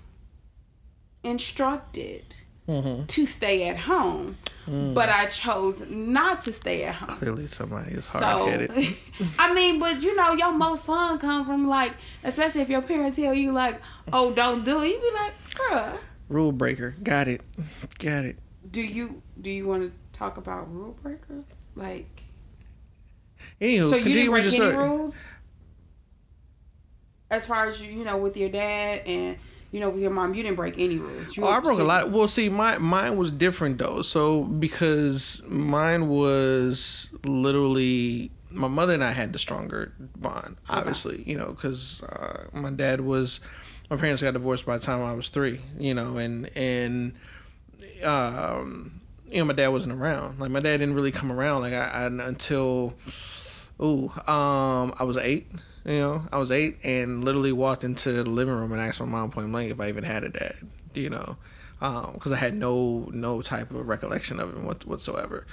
instructed 1.24 2.24
hmm 2.68 3.04
to 3.08 3.26
stay 3.26 3.68
at 3.68 3.78
home, 3.78 4.38
Mm. 4.68 4.94
but 4.94 5.10
I 5.10 5.26
chose 5.26 5.82
not 5.90 6.44
to 6.46 6.54
stay 6.54 6.84
at 6.86 6.96
home. 6.96 7.10
Clearly, 7.18 7.48
somebody 7.48 7.92
is 7.96 8.06
So, 8.06 8.20
hard 8.20 8.50
headed. 8.50 8.72
I 9.40 9.54
mean, 9.54 9.80
but 9.80 10.02
you 10.02 10.16
know, 10.16 10.32
your 10.34 10.54
most 10.54 10.86
fun 10.86 11.18
come 11.20 11.46
from 11.46 11.68
like, 11.68 11.94
especially 12.24 12.62
if 12.62 12.70
your 12.70 12.82
parents 12.82 13.18
tell 13.18 13.34
you 13.34 13.52
like, 13.52 13.82
"Oh, 14.14 14.32
don't 14.32 14.64
do 14.64 14.82
it," 14.82 14.90
you 14.90 15.00
be 15.00 15.12
like, 15.14 15.34
"Bruh, 15.56 15.98
Rule 16.30 16.54
breaker. 16.54 16.96
Got 17.04 17.28
it. 17.28 17.42
Got 18.00 18.24
it. 18.26 18.38
do 18.72 18.82
you 18.82 19.22
do 19.42 19.50
you 19.50 19.68
want 19.68 19.84
to 19.84 20.18
talk 20.18 20.38
about 20.38 20.72
rule 20.74 20.96
breakers?" 21.04 21.44
Like, 21.76 22.24
Anywho, 23.60 23.90
so 23.90 23.96
you 23.98 24.04
continue 24.04 24.32
didn't 24.32 24.58
break 24.60 24.62
any 24.62 24.78
rules 24.78 25.16
as 27.34 27.46
far 27.46 27.68
as 27.68 27.82
you, 27.82 27.92
you 27.92 28.04
know, 28.04 28.18
with 28.18 28.38
your 28.38 28.50
dad 28.50 29.02
and 29.06 29.38
you 29.72 29.80
know 29.80 29.90
with 29.90 30.02
your 30.02 30.12
mom. 30.12 30.34
You 30.34 30.44
didn't 30.44 30.56
break 30.56 30.76
any 30.78 30.98
rules. 30.98 31.36
You 31.36 31.44
Oh, 31.44 31.48
I 31.48 31.60
broke 31.60 31.80
a 31.80 31.84
lot. 31.84 32.12
Well, 32.12 32.28
see, 32.28 32.50
my 32.50 32.78
mine 32.78 33.18
was 33.18 33.32
different 33.32 33.78
though. 33.80 34.02
So 34.02 34.44
because 34.44 35.42
mine 35.48 36.08
was 36.08 37.12
literally 37.26 38.32
my 38.52 38.68
mother 38.68 38.94
and 38.94 39.04
I 39.04 39.12
had 39.12 39.34
the 39.34 39.40
stronger 39.40 39.94
bond. 40.16 40.58
Obviously, 40.70 41.24
you 41.26 41.38
know, 41.38 41.48
because 41.48 42.04
uh, 42.04 42.46
my 42.54 42.70
dad 42.70 43.02
was 43.02 43.40
my 43.90 43.98
parents 43.98 44.22
got 44.22 44.34
divorced 44.34 44.66
by 44.66 44.78
the 44.78 44.84
time 44.84 45.04
I 45.04 45.14
was 45.14 45.30
three. 45.30 45.60
You 45.80 45.94
know, 45.96 46.18
and 46.18 46.50
and 46.56 47.16
um, 48.04 49.02
you 49.26 49.40
know, 49.40 49.46
my 49.46 49.54
dad 49.54 49.70
wasn't 49.70 50.00
around. 50.00 50.40
Like 50.40 50.52
my 50.52 50.60
dad 50.60 50.78
didn't 50.78 50.94
really 50.94 51.12
come 51.12 51.32
around. 51.32 51.62
Like 51.62 51.74
I, 51.74 51.86
I 51.86 52.06
until, 52.06 52.94
ooh, 53.82 54.10
um, 54.28 54.94
I 55.00 55.04
was 55.04 55.18
eight. 55.18 55.48
You 55.86 56.00
know, 56.00 56.24
I 56.32 56.38
was 56.38 56.50
eight 56.50 56.78
and 56.84 57.26
literally 57.26 57.52
walked 57.52 57.84
into 57.84 58.12
the 58.12 58.24
living 58.24 58.56
room 58.56 58.72
and 58.72 58.82
asked 58.82 59.00
my 59.00 59.06
mom 59.06 59.32
point 59.32 59.52
blank 59.52 59.72
if 59.72 59.80
I 59.80 59.90
even 59.90 60.04
had 60.04 60.24
a 60.24 60.30
dad. 60.30 60.56
You 60.94 61.10
know, 61.10 61.38
because 61.80 62.32
um, 62.32 62.34
I 62.34 62.38
had 62.38 62.54
no 62.54 63.10
no 63.12 63.42
type 63.42 63.72
of 63.72 63.88
recollection 63.88 64.40
of 64.40 64.56
him 64.56 64.66
whatsoever. 64.66 65.46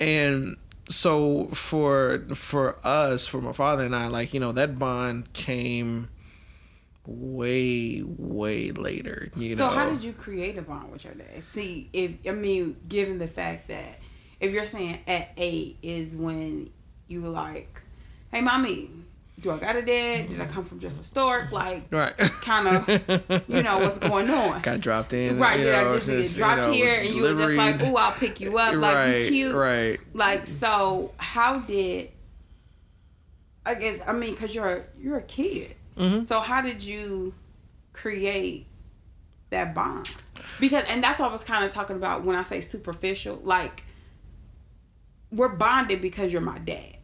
And 0.00 0.56
so 0.88 1.46
for 1.48 2.24
for 2.34 2.76
us, 2.84 3.26
for 3.26 3.40
my 3.40 3.52
father 3.52 3.84
and 3.84 3.96
I, 3.96 4.08
like 4.08 4.34
you 4.34 4.40
know, 4.40 4.52
that 4.52 4.78
bond 4.78 5.32
came 5.32 6.08
way 7.04 8.02
way 8.04 8.70
later 8.70 9.28
you 9.34 9.56
so 9.56 9.66
know 9.66 9.72
how 9.72 9.90
did 9.90 10.04
you 10.04 10.12
create 10.12 10.56
a 10.56 10.62
bond 10.62 10.90
with 10.92 11.04
your 11.04 11.14
dad 11.14 11.42
see 11.42 11.90
if 11.92 12.12
i 12.28 12.30
mean 12.30 12.76
given 12.88 13.18
the 13.18 13.26
fact 13.26 13.66
that 13.66 13.98
if 14.38 14.52
you're 14.52 14.66
saying 14.66 14.98
at 15.08 15.30
eight 15.36 15.76
is 15.82 16.14
when 16.14 16.70
you 17.08 17.20
were 17.20 17.28
like 17.28 17.82
hey 18.30 18.40
mommy 18.40 18.88
do 19.42 19.50
I 19.50 19.58
got 19.58 19.74
a 19.74 19.82
dad? 19.82 20.28
Did 20.28 20.40
I 20.40 20.46
come 20.46 20.64
from 20.64 20.78
just 20.78 21.00
a 21.00 21.02
stork? 21.02 21.50
Like, 21.50 21.84
right. 21.90 22.16
kind 22.16 22.68
of, 22.68 22.88
you 23.48 23.62
know, 23.62 23.78
what's 23.78 23.98
going 23.98 24.30
on? 24.30 24.62
Got 24.62 24.80
dropped 24.80 25.12
in. 25.12 25.38
Right. 25.38 25.56
Did 25.56 25.72
know, 25.72 25.90
I 25.90 25.94
just, 25.94 26.06
just 26.06 26.36
get 26.36 26.38
dropped 26.38 26.60
you 26.60 26.66
know, 26.66 26.72
here 26.72 27.00
and 27.00 27.14
you 27.14 27.22
were 27.22 27.34
just 27.34 27.54
like, 27.54 27.82
oh, 27.82 27.96
I'll 27.96 28.12
pick 28.12 28.40
you 28.40 28.56
up. 28.56 28.74
Like, 28.74 28.94
right, 28.94 29.16
you 29.16 29.28
cute. 29.28 29.54
Right. 29.54 29.98
Like, 30.14 30.46
so 30.46 31.12
how 31.16 31.58
did, 31.58 32.10
I 33.66 33.74
guess, 33.74 33.98
I 34.06 34.12
mean, 34.12 34.34
because 34.34 34.54
you're, 34.54 34.86
you're 34.96 35.18
a 35.18 35.22
kid. 35.22 35.74
Mm-hmm. 35.98 36.22
So 36.22 36.40
how 36.40 36.62
did 36.62 36.82
you 36.82 37.34
create 37.92 38.66
that 39.50 39.74
bond? 39.74 40.16
Because, 40.60 40.84
and 40.88 41.02
that's 41.02 41.18
what 41.18 41.30
I 41.30 41.32
was 41.32 41.42
kind 41.42 41.64
of 41.64 41.72
talking 41.72 41.96
about 41.96 42.24
when 42.24 42.36
I 42.36 42.42
say 42.42 42.60
superficial. 42.60 43.40
Like, 43.42 43.82
we're 45.32 45.48
bonded 45.48 46.00
because 46.00 46.32
you're 46.32 46.42
my 46.42 46.58
dad 46.58 46.98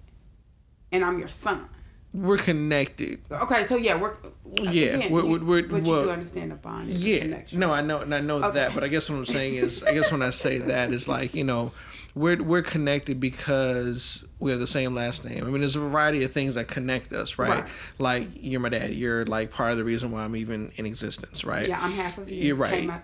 and 0.92 1.04
I'm 1.04 1.18
your 1.18 1.30
son 1.30 1.68
we're 2.14 2.38
connected. 2.38 3.20
Okay, 3.30 3.64
so 3.64 3.76
yeah, 3.76 3.94
we're 3.94 4.12
uh, 4.12 4.62
yeah, 4.62 4.96
again, 4.96 5.12
we're, 5.12 5.24
we're, 5.24 5.44
we're, 5.44 5.62
but 5.62 5.82
well, 5.82 5.98
you 5.98 6.04
do 6.04 6.10
understand 6.10 6.50
the 6.50 6.56
bond. 6.56 6.88
Yeah, 6.88 7.20
connection. 7.20 7.58
no, 7.58 7.72
I 7.72 7.82
know, 7.82 8.00
and 8.00 8.14
I 8.14 8.20
know 8.20 8.36
okay. 8.36 8.50
that, 8.50 8.74
but 8.74 8.82
I 8.82 8.88
guess 8.88 9.10
what 9.10 9.16
I'm 9.16 9.24
saying 9.26 9.56
is, 9.56 9.82
I 9.82 9.92
guess 9.92 10.10
when 10.10 10.22
I 10.22 10.30
say 10.30 10.58
that 10.58 10.90
is 10.90 11.06
like 11.06 11.34
you 11.34 11.44
know, 11.44 11.72
we're 12.14 12.42
we're 12.42 12.62
connected 12.62 13.20
because 13.20 14.24
we 14.38 14.50
have 14.50 14.60
the 14.60 14.66
same 14.66 14.94
last 14.94 15.24
name. 15.24 15.44
I 15.44 15.48
mean, 15.48 15.60
there's 15.60 15.76
a 15.76 15.80
variety 15.80 16.24
of 16.24 16.32
things 16.32 16.54
that 16.54 16.66
connect 16.66 17.12
us, 17.12 17.38
right? 17.38 17.50
right? 17.50 17.64
Like 17.98 18.28
you're 18.34 18.60
my 18.60 18.70
dad. 18.70 18.90
You're 18.90 19.26
like 19.26 19.50
part 19.50 19.72
of 19.72 19.76
the 19.76 19.84
reason 19.84 20.10
why 20.10 20.24
I'm 20.24 20.34
even 20.36 20.72
in 20.76 20.86
existence, 20.86 21.44
right? 21.44 21.68
Yeah, 21.68 21.78
I'm 21.80 21.92
half 21.92 22.18
of 22.18 22.28
you. 22.28 22.36
You're 22.36 22.56
right. 22.56 22.90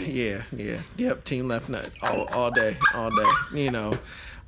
Yeah, 0.00 0.42
yeah, 0.56 0.80
yep. 0.96 1.22
Team 1.24 1.46
left 1.46 1.68
nut 1.68 1.90
all 2.02 2.26
all 2.32 2.50
day, 2.50 2.76
all 2.94 3.10
day. 3.10 3.30
You 3.52 3.70
know. 3.70 3.96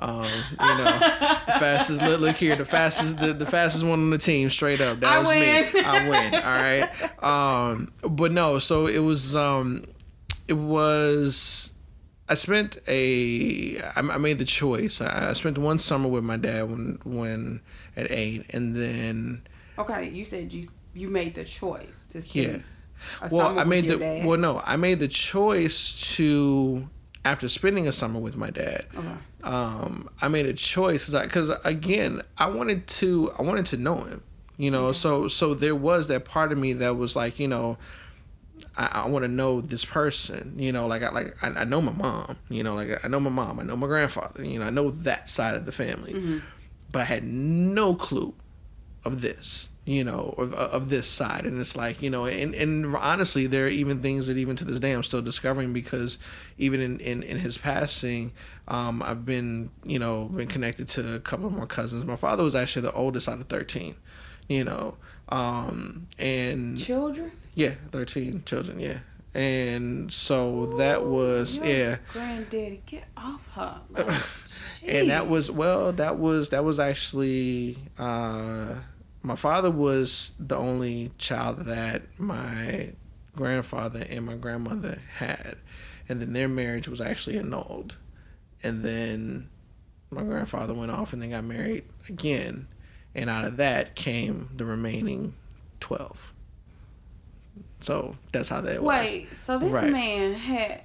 Um, 0.01 0.25
you 0.25 0.57
know, 0.79 0.85
the 0.85 1.53
fastest. 1.59 2.01
Look, 2.03 2.21
look 2.21 2.37
here, 2.37 2.55
the 2.55 2.65
fastest, 2.65 3.19
the, 3.19 3.33
the 3.33 3.47
fastest 3.47 3.85
one 3.85 3.99
on 3.99 4.11
the 4.11 4.19
team, 4.19 4.49
straight 4.49 4.81
up. 4.81 5.01
That 5.01 5.13
I 5.13 5.19
was 5.19 5.29
win. 5.29 5.41
me. 5.41 5.81
I 5.85 6.09
win. 6.09 6.35
All 6.35 7.23
right. 7.23 7.23
Um, 7.73 7.93
but 8.09 8.33
no, 8.33 8.59
so 8.59 8.87
it 8.87 9.01
was. 9.01 9.35
Um, 9.35 9.85
it 10.47 10.55
was. 10.55 11.73
I 12.29 12.35
spent 12.35 12.79
a. 12.87 13.81
I 13.97 14.19
made 14.19 14.39
the 14.39 14.45
choice. 14.45 15.01
I 15.01 15.33
spent 15.33 15.59
one 15.59 15.79
summer 15.79 16.09
with 16.09 16.25
my 16.25 16.37
dad 16.37 16.71
when 16.71 17.01
when 17.05 17.61
at 17.97 18.11
eight, 18.11 18.47
and 18.55 18.77
then. 18.77 19.43
Okay, 19.79 20.09
you 20.11 20.25
said 20.25 20.53
you 20.53 20.69
you 20.95 21.09
made 21.09 21.35
the 21.35 21.45
choice 21.45 22.07
to. 22.11 22.21
Yeah. 22.39 22.59
Well, 23.31 23.59
I 23.59 23.65
made 23.65 23.85
the 23.87 23.97
dad. 23.97 24.27
well. 24.27 24.39
No, 24.39 24.63
I 24.65 24.77
made 24.77 24.99
the 24.99 25.09
choice 25.09 26.15
to 26.17 26.89
after 27.25 27.49
spending 27.49 27.87
a 27.89 27.93
summer 27.93 28.21
with 28.21 28.37
my 28.37 28.51
dad. 28.51 28.87
Okay 28.97 29.17
um, 29.43 30.09
I 30.21 30.29
made 30.29 30.47
a 30.47 30.53
choice 30.53 31.11
because 31.11 31.51
again, 31.65 32.23
I 32.37 32.49
wanted 32.49 32.87
to 32.89 33.31
I 33.39 33.43
wanted 33.43 33.67
to 33.67 33.77
know 33.77 33.97
him, 33.97 34.23
you 34.57 34.71
know. 34.71 34.93
So 34.93 35.29
so 35.29 35.55
there 35.55 35.77
was 35.77 36.09
that 36.09 36.25
part 36.25 36.53
of 36.53 36.59
me 36.59 36.73
that 36.75 36.97
was 36.97 37.15
like, 37.15 37.39
you 37.39 37.47
know, 37.47 37.79
I, 38.77 39.03
I 39.05 39.09
want 39.09 39.25
to 39.25 39.29
know 39.29 39.61
this 39.61 39.85
person, 39.85 40.55
you 40.59 40.73
know. 40.73 40.87
Like 40.87 41.03
I 41.03 41.11
like 41.11 41.43
I, 41.43 41.49
I, 41.49 41.65
know 41.65 41.81
my 41.81 41.93
mom, 41.93 42.37
you 42.49 42.63
know. 42.65 42.75
Like 42.75 43.05
I 43.05 43.09
know 43.09 43.21
my 43.21 43.31
mom, 43.31 43.61
I 43.61 43.63
know 43.63 43.77
my 43.77 43.87
grandfather, 43.87 44.45
you 44.45 44.59
know. 44.59 44.67
I 44.67 44.71
know 44.71 44.91
that 44.91 45.29
side 45.29 45.55
of 45.55 45.67
the 45.67 45.73
family, 45.73 46.15
mm-hmm. 46.15 46.39
but 46.91 47.03
I 47.03 47.05
had 47.05 47.23
no 47.23 47.95
clue 47.95 48.35
of 49.05 49.21
this 49.21 49.69
you 49.89 50.05
know, 50.05 50.35
of, 50.37 50.53
of 50.53 50.91
this 50.91 51.09
side. 51.09 51.47
And 51.47 51.59
it's 51.59 51.75
like, 51.75 52.03
you 52.03 52.11
know, 52.11 52.27
and, 52.27 52.55
and 52.55 52.95
honestly, 52.95 53.47
there 53.47 53.65
are 53.65 53.71
even 53.71 54.03
things 54.03 54.27
that 54.27 54.37
even 54.37 54.55
to 54.57 54.65
this 54.67 54.79
day 54.79 54.93
I'm 54.93 55.03
still 55.03 55.23
discovering 55.23 55.73
because 55.73 56.19
even 56.59 56.83
in, 56.83 57.01
in, 57.01 57.23
in 57.23 57.39
his 57.39 57.57
passing, 57.57 58.33
um, 58.69 59.03
I've 59.03 59.25
been, 59.25 59.71
you 59.85 59.99
know, 59.99 60.27
been 60.27 60.47
connected 60.47 60.89
to 60.89 61.15
a 61.15 61.21
couple 61.21 61.49
more 61.49 61.67
cousins. 61.67 62.05
My 62.05 62.17
father 62.17 62.43
was 62.43 62.55
actually 62.55 62.83
the 62.83 62.93
oldest 62.93 63.31
out 63.31 63.41
of 63.41 63.47
13, 63.47 63.95
you 64.47 64.63
know, 64.63 64.97
um, 65.31 66.07
and 66.19 66.79
children? 66.79 67.33
Yeah, 67.55 67.73
13 67.91 68.43
children, 68.45 68.79
yeah. 68.81 68.99
And 69.33 70.13
so 70.13 70.65
Ooh, 70.65 70.77
that 70.77 71.07
was, 71.07 71.57
yeah. 71.65 71.97
Granddaddy, 72.13 72.83
get 72.85 73.05
off 73.17 73.49
her. 73.55 73.81
Like, 74.81 74.95
and 74.95 75.11
that 75.11 75.27
was, 75.27 75.51
well, 75.51 75.93
that 75.93 76.19
was, 76.19 76.51
that 76.51 76.65
was 76.65 76.79
actually, 76.79 77.79
uh, 77.99 78.77
my 79.23 79.37
father 79.37 79.71
was 79.71 80.33
the 80.39 80.57
only 80.57 81.11
child 81.19 81.65
that 81.65 82.03
my 82.19 82.91
grandfather 83.35 84.05
and 84.09 84.27
my 84.27 84.35
grandmother 84.35 85.01
had. 85.17 85.57
And 86.09 86.21
then 86.21 86.33
their 86.33 86.49
marriage 86.49 86.89
was 86.89 87.01
actually 87.01 87.39
annulled. 87.39 87.97
And 88.63 88.83
then 88.83 89.49
my 90.11 90.23
grandfather 90.23 90.75
went 90.75 90.91
off 90.91 91.13
and 91.13 91.23
then 91.23 91.31
got 91.31 91.45
married 91.45 91.85
again. 92.09 92.67
And 93.15 93.29
out 93.29 93.45
of 93.45 93.57
that 93.57 93.95
came 93.95 94.51
the 94.57 94.65
remaining 94.65 95.35
12. 95.81 96.35
So 97.81 98.17
that's 98.33 98.49
how 98.49 98.61
that 98.63 98.83
was. 98.83 98.89
Wait, 98.89 99.37
so 99.37 99.59
this 99.59 99.73
right. 99.73 99.93
man 99.93 100.35
had 100.35 100.83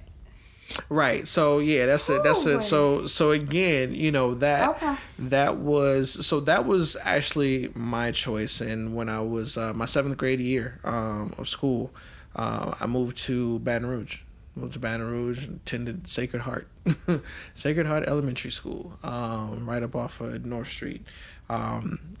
Right. 0.88 1.26
So 1.26 1.58
yeah, 1.58 1.86
that's 1.86 2.08
it. 2.10 2.22
That's 2.24 2.44
it. 2.46 2.62
So 2.62 3.06
so 3.06 3.30
again, 3.30 3.94
you 3.94 4.10
know 4.10 4.34
that 4.34 4.70
okay. 4.70 4.96
that 5.18 5.56
was 5.58 6.26
so 6.26 6.40
that 6.40 6.66
was 6.66 6.96
actually 7.02 7.70
my 7.74 8.10
choice. 8.10 8.60
And 8.60 8.94
when 8.94 9.08
I 9.08 9.20
was 9.20 9.56
uh, 9.56 9.72
my 9.74 9.84
seventh 9.84 10.16
grade 10.16 10.40
year 10.40 10.80
um, 10.84 11.34
of 11.38 11.48
school, 11.48 11.92
uh, 12.36 12.74
I 12.80 12.86
moved 12.86 13.16
to 13.18 13.58
Baton 13.60 13.88
Rouge. 13.88 14.20
Moved 14.56 14.74
to 14.74 14.78
Baton 14.78 15.10
Rouge, 15.10 15.48
attended 15.48 16.08
Sacred 16.08 16.42
Heart, 16.42 16.68
Sacred 17.54 17.86
Heart 17.86 18.06
Elementary 18.06 18.52
School, 18.52 18.96
um, 19.02 19.68
right 19.68 19.82
up 19.82 19.96
off 19.96 20.20
of 20.20 20.44
North 20.44 20.68
Street, 20.68 21.02
um, 21.48 22.16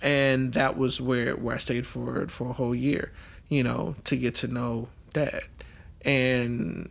and 0.00 0.54
that 0.54 0.78
was 0.78 0.98
where 0.98 1.36
where 1.36 1.56
I 1.56 1.58
stayed 1.58 1.86
for 1.86 2.26
for 2.28 2.48
a 2.48 2.52
whole 2.54 2.74
year. 2.74 3.12
You 3.50 3.62
know, 3.62 3.96
to 4.04 4.16
get 4.16 4.34
to 4.36 4.48
know 4.48 4.88
Dad, 5.12 5.42
and 6.06 6.88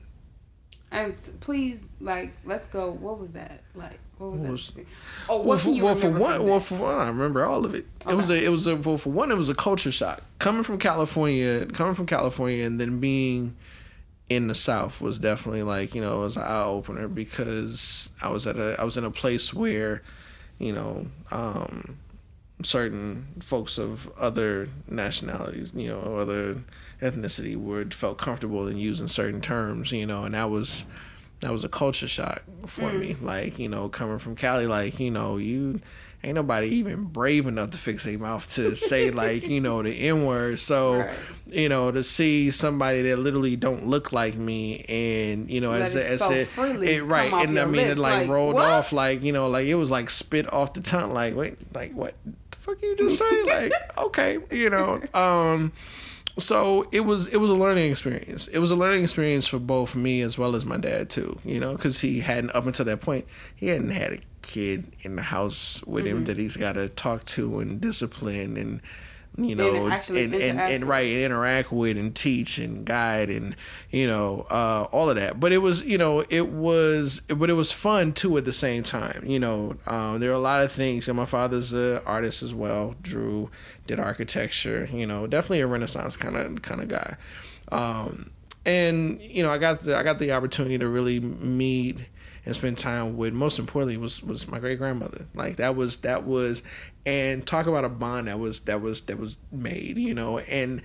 and 0.93 1.15
please, 1.41 1.83
like, 1.99 2.31
let's 2.45 2.67
go. 2.67 2.91
What 2.91 3.19
was 3.19 3.33
that? 3.33 3.61
Like, 3.75 3.99
what 4.19 4.31
was 4.31 4.41
what 4.41 4.51
was, 4.51 4.71
that? 4.71 4.85
Oh, 5.27 5.37
what 5.37 5.45
well, 5.45 5.57
for, 5.57 5.71
well, 5.81 5.95
for 5.95 6.11
one, 6.11 6.45
well, 6.45 6.59
for 6.59 6.75
one, 6.75 6.95
I 6.95 7.07
remember 7.07 7.43
all 7.43 7.65
of 7.65 7.73
it. 7.73 7.85
Okay. 8.03 8.13
It 8.13 8.15
was 8.15 8.29
a, 8.29 8.45
it 8.45 8.49
was 8.49 8.67
a, 8.67 8.75
well, 8.75 8.97
for 8.97 9.09
one, 9.11 9.31
it 9.31 9.35
was 9.35 9.49
a 9.49 9.55
culture 9.55 9.91
shock 9.91 10.21
coming 10.39 10.63
from 10.63 10.77
California, 10.77 11.65
coming 11.65 11.95
from 11.95 12.05
California, 12.05 12.65
and 12.65 12.79
then 12.79 12.99
being 12.99 13.55
in 14.29 14.47
the 14.47 14.55
South 14.55 15.01
was 15.01 15.19
definitely 15.19 15.63
like, 15.63 15.95
you 15.95 16.01
know, 16.01 16.21
it 16.21 16.25
was 16.25 16.37
an 16.37 16.43
eye 16.43 16.63
opener 16.63 17.07
because 17.07 18.09
I 18.21 18.29
was 18.29 18.47
at 18.47 18.57
a, 18.57 18.75
I 18.79 18.83
was 18.83 18.95
in 18.95 19.03
a 19.03 19.11
place 19.11 19.53
where, 19.53 20.03
you 20.59 20.73
know, 20.73 21.07
um, 21.31 21.97
certain 22.63 23.27
folks 23.41 23.77
of 23.77 24.11
other 24.17 24.69
nationalities, 24.87 25.71
you 25.75 25.89
know, 25.89 26.17
other 26.17 26.57
ethnicity 27.03 27.55
would 27.55 27.93
felt 27.93 28.17
comfortable 28.17 28.67
in 28.67 28.77
using 28.77 29.07
certain 29.07 29.41
terms, 29.41 29.91
you 29.91 30.05
know, 30.05 30.23
and 30.23 30.33
that 30.33 30.49
was 30.49 30.85
that 31.41 31.51
was 31.51 31.63
a 31.63 31.69
culture 31.69 32.07
shock 32.07 32.43
for 32.65 32.83
mm. 32.83 32.99
me. 32.99 33.15
Like, 33.21 33.59
you 33.59 33.67
know, 33.67 33.89
coming 33.89 34.17
from 34.17 34.35
Cali, 34.35 34.65
like, 34.65 34.99
you 34.99 35.11
know, 35.11 35.37
you 35.37 35.81
ain't 36.23 36.35
nobody 36.35 36.67
even 36.67 37.03
brave 37.03 37.47
enough 37.47 37.71
to 37.71 37.77
fix 37.77 38.05
their 38.05 38.17
mouth 38.17 38.47
to 38.55 38.77
say 38.77 39.11
like, 39.11 39.47
you 39.47 39.59
know, 39.59 39.83
the 39.83 39.91
N 39.91 40.25
word. 40.25 40.59
So, 40.59 40.99
right. 40.99 41.09
you 41.47 41.67
know, 41.67 41.91
to 41.91 42.03
see 42.03 42.49
somebody 42.49 43.01
that 43.03 43.19
literally 43.19 43.57
don't 43.57 43.85
look 43.87 44.13
like 44.13 44.35
me 44.35 44.85
and, 44.87 45.49
you 45.51 45.59
know, 45.59 45.71
Let 45.71 45.81
as 45.81 45.95
it, 45.95 46.05
as 46.05 46.29
it, 46.29 46.49
it 46.57 47.03
right. 47.03 47.33
And 47.33 47.59
I 47.59 47.65
mean 47.65 47.73
lips. 47.73 47.91
it 47.91 47.97
like, 47.99 48.21
like 48.21 48.29
rolled 48.29 48.55
what? 48.55 48.69
off 48.69 48.93
like, 48.93 49.21
you 49.21 49.33
know, 49.33 49.49
like 49.49 49.67
it 49.67 49.75
was 49.75 49.91
like 49.91 50.09
spit 50.09 50.51
off 50.51 50.73
the 50.73 50.81
tongue, 50.81 51.11
like, 51.11 51.35
wait, 51.35 51.57
like 51.75 51.93
what 51.93 52.13
the 52.51 52.57
fuck 52.57 52.81
you 52.81 52.95
just 52.95 53.17
say? 53.17 53.43
like, 53.69 53.73
okay, 53.97 54.37
you 54.49 54.69
know. 54.69 55.01
Um 55.13 55.73
so 56.37 56.87
it 56.91 57.01
was 57.01 57.27
it 57.27 57.37
was 57.37 57.49
a 57.49 57.55
learning 57.55 57.91
experience. 57.91 58.47
It 58.47 58.59
was 58.59 58.71
a 58.71 58.75
learning 58.75 59.03
experience 59.03 59.45
for 59.47 59.59
both 59.59 59.95
me 59.95 60.21
as 60.21 60.37
well 60.37 60.55
as 60.55 60.65
my 60.65 60.77
dad 60.77 61.09
too. 61.09 61.37
You 61.45 61.59
know, 61.59 61.73
because 61.73 62.01
he 62.01 62.21
hadn't 62.21 62.55
up 62.55 62.65
until 62.65 62.85
that 62.85 63.01
point 63.01 63.25
he 63.55 63.67
hadn't 63.67 63.91
had 63.91 64.13
a 64.13 64.19
kid 64.41 64.85
in 65.03 65.15
the 65.15 65.21
house 65.21 65.83
with 65.85 66.05
mm-hmm. 66.05 66.17
him 66.17 66.23
that 66.25 66.37
he's 66.37 66.57
got 66.57 66.73
to 66.73 66.89
talk 66.89 67.25
to 67.25 67.59
and 67.59 67.79
discipline 67.79 68.57
and 68.57 68.81
you 69.37 69.55
know, 69.55 69.87
and, 69.87 70.09
and, 70.09 70.35
and, 70.35 70.59
and, 70.59 70.87
right, 70.87 71.07
and 71.07 71.23
interact 71.23 71.71
with 71.71 71.97
and 71.97 72.15
teach 72.15 72.59
and 72.59 72.85
guide 72.85 73.29
and 73.29 73.55
you 73.89 74.07
know, 74.07 74.45
uh, 74.49 74.87
all 74.91 75.09
of 75.09 75.15
that. 75.15 75.39
But 75.39 75.51
it 75.51 75.59
was, 75.59 75.85
you 75.85 75.97
know, 75.97 76.23
it 76.29 76.49
was, 76.49 77.21
but 77.21 77.49
it 77.49 77.53
was 77.53 77.71
fun 77.71 78.13
too 78.13 78.37
at 78.37 78.45
the 78.45 78.53
same 78.53 78.83
time. 78.83 79.23
You 79.25 79.39
know, 79.39 79.75
um, 79.87 80.19
there 80.19 80.29
are 80.31 80.35
a 80.35 80.39
lot 80.39 80.63
of 80.63 80.71
things. 80.71 81.07
And 81.07 81.17
my 81.17 81.25
father's 81.25 81.73
an 81.73 82.01
artist 82.05 82.43
as 82.43 82.53
well. 82.53 82.95
Drew, 83.01 83.49
did 83.87 83.99
architecture. 83.99 84.87
You 84.91 85.05
know, 85.05 85.27
definitely 85.27 85.61
a 85.61 85.67
Renaissance 85.67 86.17
kind 86.17 86.35
of 86.35 86.61
kind 86.61 86.81
of 86.81 86.87
guy. 86.87 87.15
Um, 87.71 88.31
and 88.65 89.21
you 89.21 89.43
know, 89.43 89.49
I 89.49 89.57
got 89.57 89.83
the 89.83 89.97
I 89.97 90.03
got 90.03 90.19
the 90.19 90.31
opportunity 90.31 90.77
to 90.77 90.87
really 90.87 91.19
meet 91.19 92.05
and 92.45 92.55
spend 92.55 92.77
time 92.77 93.15
with 93.15 93.33
most 93.33 93.59
importantly 93.59 93.97
was 93.97 94.21
was 94.21 94.47
my 94.47 94.59
great 94.59 94.77
grandmother 94.77 95.27
like 95.33 95.55
that 95.57 95.75
was 95.75 95.97
that 95.97 96.25
was 96.25 96.63
and 97.05 97.45
talk 97.45 97.65
about 97.65 97.85
a 97.85 97.89
bond 97.89 98.27
that 98.27 98.39
was 98.39 98.61
that 98.61 98.81
was 98.81 99.01
that 99.01 99.17
was 99.17 99.37
made 99.51 99.97
you 99.97 100.13
know? 100.13 100.39
And 100.39 100.81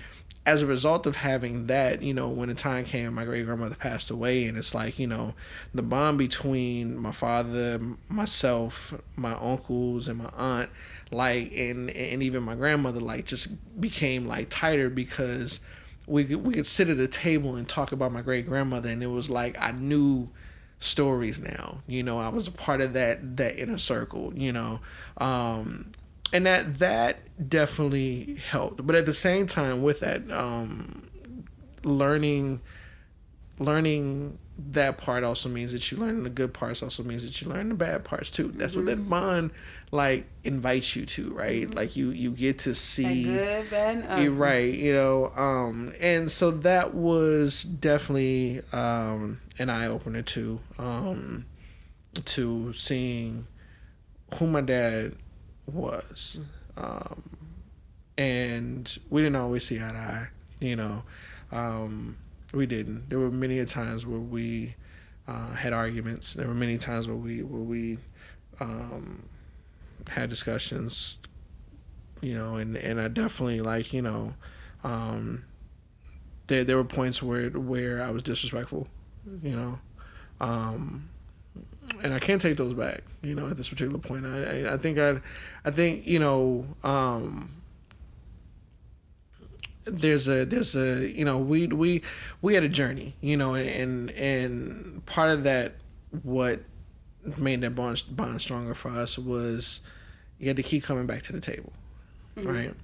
as 0.48 0.62
a 0.62 0.66
result 0.66 1.06
of 1.06 1.16
having 1.16 1.66
that 1.66 2.00
you 2.02 2.14
know 2.14 2.26
when 2.26 2.48
the 2.48 2.54
time 2.54 2.82
came 2.82 3.12
my 3.12 3.24
great 3.26 3.44
grandmother 3.44 3.74
passed 3.74 4.10
away 4.10 4.46
and 4.46 4.56
it's 4.56 4.74
like 4.74 4.98
you 4.98 5.06
know 5.06 5.34
the 5.74 5.82
bond 5.82 6.16
between 6.16 6.96
my 6.96 7.12
father 7.12 7.78
myself 8.08 8.94
my 9.14 9.34
uncles 9.34 10.08
and 10.08 10.16
my 10.16 10.30
aunt 10.38 10.70
like 11.10 11.52
and 11.54 11.90
and 11.90 12.22
even 12.22 12.42
my 12.42 12.54
grandmother 12.54 12.98
like 12.98 13.26
just 13.26 13.78
became 13.78 14.26
like 14.26 14.48
tighter 14.48 14.88
because 14.88 15.60
we 16.06 16.24
could, 16.24 16.42
we 16.42 16.54
could 16.54 16.66
sit 16.66 16.88
at 16.88 16.96
a 16.96 17.06
table 17.06 17.54
and 17.54 17.68
talk 17.68 17.92
about 17.92 18.10
my 18.10 18.22
great 18.22 18.46
grandmother 18.46 18.88
and 18.88 19.02
it 19.02 19.08
was 19.08 19.28
like 19.28 19.54
I 19.60 19.72
knew 19.72 20.30
stories 20.78 21.40
now. 21.40 21.78
You 21.86 22.02
know 22.02 22.18
I 22.18 22.28
was 22.28 22.46
a 22.46 22.52
part 22.52 22.80
of 22.80 22.92
that 22.92 23.36
that 23.36 23.58
inner 23.58 23.78
circle 23.78 24.32
you 24.34 24.52
know. 24.52 24.80
Um 25.18 25.92
and 26.32 26.46
that 26.46 26.78
that 26.78 27.48
definitely 27.48 28.36
helped. 28.50 28.86
But 28.86 28.96
at 28.96 29.06
the 29.06 29.14
same 29.14 29.46
time 29.46 29.82
with 29.82 30.00
that 30.00 30.30
um 30.30 31.08
learning 31.84 32.60
learning 33.58 34.38
that 34.58 34.98
part 34.98 35.22
also 35.22 35.48
means 35.48 35.72
that 35.72 35.90
you 35.90 35.96
learn 35.98 36.24
the 36.24 36.30
good 36.30 36.52
parts 36.52 36.82
also 36.82 37.04
means 37.04 37.24
that 37.24 37.40
you 37.40 37.48
learn 37.48 37.68
the 37.68 37.74
bad 37.74 38.04
parts 38.04 38.30
too 38.30 38.48
that's 38.48 38.72
mm-hmm. 38.72 38.80
what 38.80 38.86
that 38.86 38.98
mm-hmm. 38.98 39.10
bond 39.10 39.50
like 39.92 40.26
invites 40.42 40.96
you 40.96 41.06
to 41.06 41.32
right 41.32 41.66
mm-hmm. 41.66 41.76
like 41.76 41.94
you 41.94 42.10
you 42.10 42.30
get 42.30 42.58
to 42.58 42.74
see 42.74 43.24
good, 43.24 43.70
bad, 43.70 44.28
right 44.30 44.74
you 44.74 44.92
know 44.92 45.32
um 45.36 45.92
and 46.00 46.30
so 46.30 46.50
that 46.50 46.92
was 46.92 47.62
definitely 47.62 48.60
um 48.72 49.40
an 49.58 49.70
eye-opener 49.70 50.22
too 50.22 50.60
um 50.78 51.46
to 52.24 52.72
seeing 52.72 53.46
who 54.34 54.46
my 54.46 54.60
dad 54.60 55.14
was. 55.66 56.38
Um, 56.76 57.22
and 58.16 58.98
we 59.10 59.22
didn't 59.22 59.36
always 59.36 59.64
see 59.64 59.78
eye 59.78 59.92
to 59.92 59.96
eye, 59.96 60.28
you 60.60 60.76
know. 60.76 61.02
Um, 61.52 62.16
we 62.52 62.66
didn't. 62.66 63.10
There 63.10 63.18
were 63.18 63.30
many 63.30 63.64
times 63.64 64.06
where 64.06 64.18
we 64.18 64.74
uh, 65.26 65.54
had 65.54 65.72
arguments. 65.72 66.34
There 66.34 66.48
were 66.48 66.54
many 66.54 66.78
times 66.78 67.06
where 67.06 67.16
we 67.16 67.42
where 67.42 67.62
we 67.62 67.98
um, 68.60 69.28
had 70.08 70.30
discussions, 70.30 71.18
you 72.22 72.34
know, 72.34 72.56
and, 72.56 72.76
and 72.76 73.00
I 73.00 73.08
definitely 73.08 73.60
like 73.60 73.92
you 73.92 74.02
know, 74.02 74.34
um, 74.82 75.44
there 76.46 76.64
there 76.64 76.76
were 76.76 76.84
points 76.84 77.22
where 77.22 77.50
where 77.50 78.02
I 78.02 78.10
was 78.10 78.22
disrespectful, 78.22 78.88
you 79.42 79.54
know, 79.54 79.78
um, 80.40 81.10
and 82.02 82.14
I 82.14 82.18
can't 82.18 82.40
take 82.40 82.56
those 82.56 82.74
back. 82.74 83.02
You 83.22 83.34
know, 83.34 83.48
at 83.48 83.56
this 83.56 83.68
particular 83.68 83.98
point, 83.98 84.24
I 84.26 84.62
I, 84.62 84.74
I 84.74 84.76
think 84.78 84.98
I, 84.98 85.20
I 85.64 85.70
think 85.70 86.06
you 86.06 86.18
know, 86.18 86.66
um, 86.82 87.57
there's 89.90 90.28
a 90.28 90.44
there's 90.44 90.74
a 90.76 91.08
you 91.08 91.24
know 91.24 91.38
we 91.38 91.66
we 91.68 92.02
we 92.42 92.54
had 92.54 92.62
a 92.62 92.68
journey. 92.68 93.14
You 93.20 93.36
know, 93.36 93.54
and 93.54 94.10
and 94.12 95.04
part 95.06 95.30
of 95.30 95.44
that 95.44 95.74
what 96.22 96.60
made 97.36 97.60
that 97.60 97.74
bond 97.74 98.02
bond 98.10 98.40
stronger 98.40 98.74
for 98.74 98.90
us 98.90 99.18
was 99.18 99.80
you 100.38 100.48
had 100.48 100.56
to 100.56 100.62
keep 100.62 100.84
coming 100.84 101.06
back 101.06 101.22
to 101.22 101.32
the 101.32 101.40
table, 101.40 101.72
mm-hmm. 102.36 102.48
right? 102.48 102.74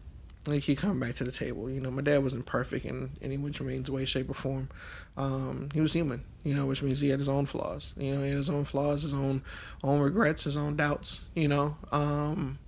you 0.52 0.60
keep 0.60 0.78
coming 0.78 1.00
back 1.00 1.14
to 1.14 1.24
the 1.24 1.32
table. 1.32 1.70
You 1.70 1.80
know, 1.80 1.90
my 1.90 2.02
dad 2.02 2.22
wasn't 2.22 2.44
perfect 2.44 2.84
in 2.84 3.10
any 3.22 3.38
which 3.38 3.60
means, 3.60 3.90
way, 3.90 4.04
shape, 4.04 4.28
or 4.28 4.34
form. 4.34 4.68
Um, 5.16 5.70
he 5.72 5.80
was 5.80 5.94
human. 5.94 6.22
You 6.42 6.54
know, 6.54 6.66
which 6.66 6.82
means 6.82 7.00
he 7.00 7.08
had 7.08 7.18
his 7.18 7.28
own 7.28 7.46
flaws. 7.46 7.94
You 7.96 8.14
know, 8.14 8.22
he 8.22 8.28
had 8.28 8.36
his 8.36 8.50
own 8.50 8.64
flaws, 8.64 9.02
his 9.02 9.14
own 9.14 9.42
own 9.82 10.00
regrets, 10.00 10.44
his 10.44 10.56
own 10.56 10.76
doubts. 10.76 11.20
You 11.34 11.48
know, 11.48 11.76
um, 11.90 12.58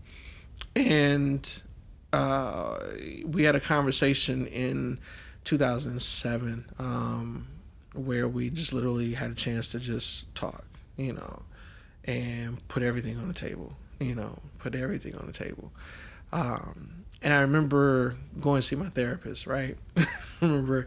and 0.75 1.63
uh, 2.13 2.79
we 3.25 3.45
had 3.45 3.55
a 3.55 3.61
conversation 3.61 4.47
in 4.47 4.99
2007 5.45 6.67
um, 6.79 7.49
where 7.95 8.29
we 8.29 8.51
just 8.51 8.73
literally 8.73 9.15
had 9.15 9.31
a 9.31 9.35
chance 9.35 9.69
to 9.73 9.79
just 9.79 10.33
talk. 10.35 10.65
You 10.97 11.13
know, 11.13 11.43
and 12.05 12.67
put 12.69 12.83
everything 12.83 13.19
on 13.19 13.29
the 13.29 13.35
table. 13.35 13.77
You 14.01 14.15
know, 14.15 14.39
put 14.59 14.75
everything 14.75 15.15
on 15.17 15.27
the 15.27 15.33
table. 15.33 15.73
Um, 16.33 17.05
and 17.23 17.33
I 17.35 17.41
remember 17.41 18.17
going 18.41 18.61
to 18.61 18.67
see 18.67 18.77
my 18.77 18.89
therapist, 18.89 19.47
right? 19.47 19.77
I 19.97 20.07
remember 20.41 20.87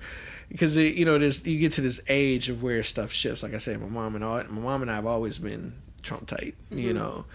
because 0.49 0.77
you 0.77 1.05
know 1.05 1.17
this 1.17 1.45
you 1.45 1.59
get 1.59 1.73
to 1.73 1.81
this 1.81 1.99
age 2.07 2.49
of 2.49 2.63
where 2.63 2.83
stuff 2.83 3.11
shifts. 3.11 3.43
Like 3.43 3.53
I 3.53 3.57
said, 3.57 3.79
my 3.81 3.87
mom 3.87 4.15
and 4.15 4.23
all, 4.23 4.43
my 4.45 4.61
mom 4.61 4.81
and 4.81 4.91
I 4.91 4.95
have 4.95 5.05
always 5.05 5.39
been 5.39 5.73
Trump 6.01 6.27
tight, 6.27 6.55
mm-hmm. 6.65 6.79
you 6.79 6.93
know. 6.93 7.25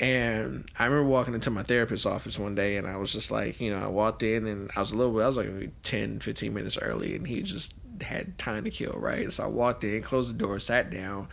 And 0.00 0.68
I 0.78 0.86
remember 0.86 1.08
walking 1.08 1.34
into 1.34 1.50
my 1.50 1.62
therapist's 1.62 2.06
office 2.06 2.38
one 2.38 2.54
day 2.54 2.76
and 2.76 2.86
I 2.86 2.96
was 2.96 3.12
just 3.12 3.30
like, 3.30 3.60
you 3.60 3.70
know, 3.70 3.82
I 3.82 3.88
walked 3.88 4.22
in 4.22 4.46
and 4.46 4.70
I 4.74 4.80
was 4.80 4.92
a 4.92 4.96
little 4.96 5.12
bit, 5.12 5.22
I 5.22 5.26
was 5.26 5.36
like 5.36 5.48
maybe 5.48 5.70
10, 5.82 6.20
15 6.20 6.54
minutes 6.54 6.78
early 6.78 7.14
and 7.14 7.26
he 7.26 7.42
just 7.42 7.74
had 8.00 8.38
time 8.38 8.64
to 8.64 8.70
kill, 8.70 8.94
right? 8.98 9.30
So 9.30 9.44
I 9.44 9.48
walked 9.48 9.84
in, 9.84 10.02
closed 10.02 10.30
the 10.30 10.44
door, 10.44 10.58
sat 10.60 10.90
down, 10.90 11.28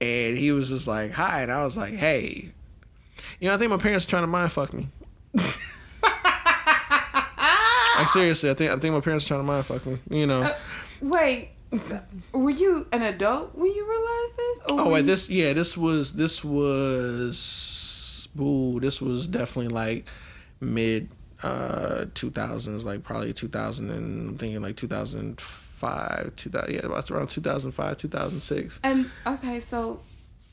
and 0.00 0.36
he 0.36 0.52
was 0.52 0.68
just 0.68 0.86
like, 0.86 1.12
hi. 1.12 1.42
And 1.42 1.50
I 1.50 1.64
was 1.64 1.76
like, 1.76 1.94
hey, 1.94 2.50
you 3.40 3.48
know, 3.48 3.54
I 3.54 3.58
think 3.58 3.70
my 3.70 3.78
parents 3.78 4.04
are 4.06 4.10
trying 4.10 4.24
to 4.24 4.28
mind 4.28 4.52
fuck 4.52 4.72
me. 4.72 4.88
Like 7.96 8.08
seriously, 8.08 8.50
I 8.50 8.54
think 8.54 8.70
I 8.70 8.76
think 8.76 8.92
my 8.92 9.00
parents 9.00 9.24
are 9.24 9.28
trying 9.28 9.40
to 9.40 9.44
mind 9.44 9.64
fuck 9.64 9.86
me. 9.86 9.98
You 10.10 10.26
know. 10.26 10.42
Uh, 10.42 10.54
wait, 11.00 11.50
were 12.32 12.50
you 12.50 12.86
an 12.92 13.02
adult 13.02 13.54
when 13.54 13.70
you 13.72 13.88
realized 13.88 14.36
this? 14.36 14.62
oh 14.68 14.90
wait, 14.90 15.00
you... 15.00 15.06
this 15.06 15.30
yeah, 15.30 15.52
this 15.52 15.76
was 15.76 16.12
this 16.12 16.44
was 16.44 18.28
ooh, 18.40 18.80
this 18.80 19.00
was 19.00 19.26
definitely 19.26 19.68
like 19.68 20.06
mid 20.60 21.08
uh 21.42 22.06
2000s, 22.14 22.84
like 22.84 23.02
probably 23.02 23.32
2000 23.32 23.90
and 23.90 24.30
I'm 24.30 24.36
thinking 24.38 24.62
like 24.62 24.76
2005, 24.76 26.36
2000 26.36 26.74
yeah, 26.74 26.80
about 26.80 27.10
around 27.10 27.28
2005, 27.28 27.96
2006. 27.96 28.80
And 28.82 29.10
okay, 29.26 29.60
so 29.60 30.00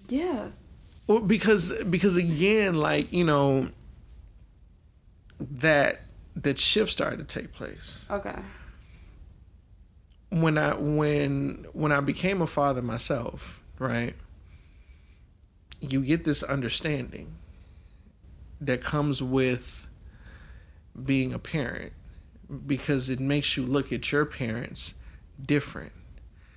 yes. 0.08 0.60
Well, 1.08 1.20
because 1.20 1.84
because 1.86 2.18
again, 2.18 2.76
like 2.76 3.12
you 3.12 3.24
know 3.24 3.70
that 5.40 6.02
that 6.36 6.60
shift 6.60 6.92
started 6.92 7.28
to 7.28 7.40
take 7.40 7.52
place. 7.54 8.06
Okay. 8.10 8.36
When 10.32 10.58
I 10.58 10.76
when 10.76 11.66
when 11.74 11.92
I 11.92 12.00
became 12.00 12.42
a 12.42 12.48
father 12.48 12.82
myself, 12.82 13.62
right? 13.80 14.16
You 15.80 16.02
get 16.02 16.24
this 16.24 16.42
understanding 16.44 17.36
that 18.62 18.82
comes 18.82 19.22
with 19.22 19.88
being 21.04 21.34
a 21.34 21.40
parent 21.40 21.92
because 22.66 23.10
it 23.10 23.20
makes 23.20 23.58
you 23.58 23.64
look 23.64 23.92
at 23.92 24.12
your 24.12 24.26
parents 24.26 24.94
different. 25.44 25.92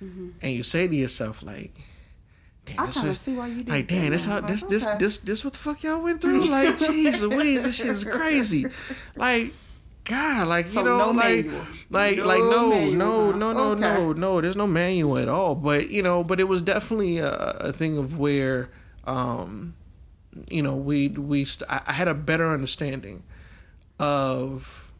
Mm-hmm. 0.01 0.29
And 0.41 0.53
you 0.53 0.63
say 0.63 0.87
to 0.87 0.95
yourself 0.95 1.41
like 1.41 1.71
Damn, 2.65 2.79
I 2.79 2.91
kind 2.91 3.09
of 3.09 3.17
see 3.17 3.33
why 3.33 3.47
you 3.47 3.57
did. 3.59 3.69
Like, 3.69 3.87
damn, 3.87 4.11
this 4.11 4.25
how 4.25 4.41
this 4.41 4.63
okay. 4.63 4.73
this 4.73 4.85
this 4.97 5.17
this 5.17 5.43
what 5.43 5.53
the 5.53 5.59
fuck 5.59 5.83
y'all 5.83 6.01
went 6.01 6.21
through? 6.21 6.45
Like, 6.45 6.69
jeez, 6.77 7.21
Louise, 7.21 7.63
this 7.63 7.75
shit 7.75 7.87
is 7.87 8.03
crazy. 8.03 8.65
Like, 9.15 9.53
God, 10.05 10.47
like 10.47 10.67
so 10.67 10.79
you 10.79 10.85
know, 10.85 10.97
no 10.97 11.09
like, 11.11 11.45
manual. 11.45 11.65
like, 11.89 12.17
no 12.17 12.25
like, 12.25 12.39
no, 12.39 12.91
no, 12.91 13.31
no, 13.31 13.53
no, 13.53 13.71
okay. 13.71 13.81
no, 13.81 14.13
no. 14.13 14.41
There's 14.41 14.55
no 14.55 14.67
manual 14.67 15.17
at 15.17 15.27
all. 15.27 15.55
But 15.55 15.89
you 15.89 16.03
know, 16.03 16.23
but 16.23 16.39
it 16.39 16.45
was 16.45 16.61
definitely 16.61 17.17
a, 17.17 17.31
a 17.31 17.73
thing 17.73 17.97
of 17.97 18.17
where, 18.17 18.69
um, 19.05 19.75
you 20.49 20.61
know, 20.61 20.75
we 20.75 21.09
we 21.09 21.43
st- 21.43 21.69
I 21.69 21.91
had 21.91 22.07
a 22.07 22.13
better 22.13 22.51
understanding 22.51 23.23
of 23.99 24.91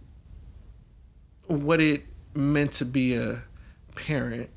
what 1.47 1.79
it 1.79 2.03
meant 2.33 2.73
to 2.73 2.85
be 2.85 3.15
a 3.15 3.43
parent 3.95 4.49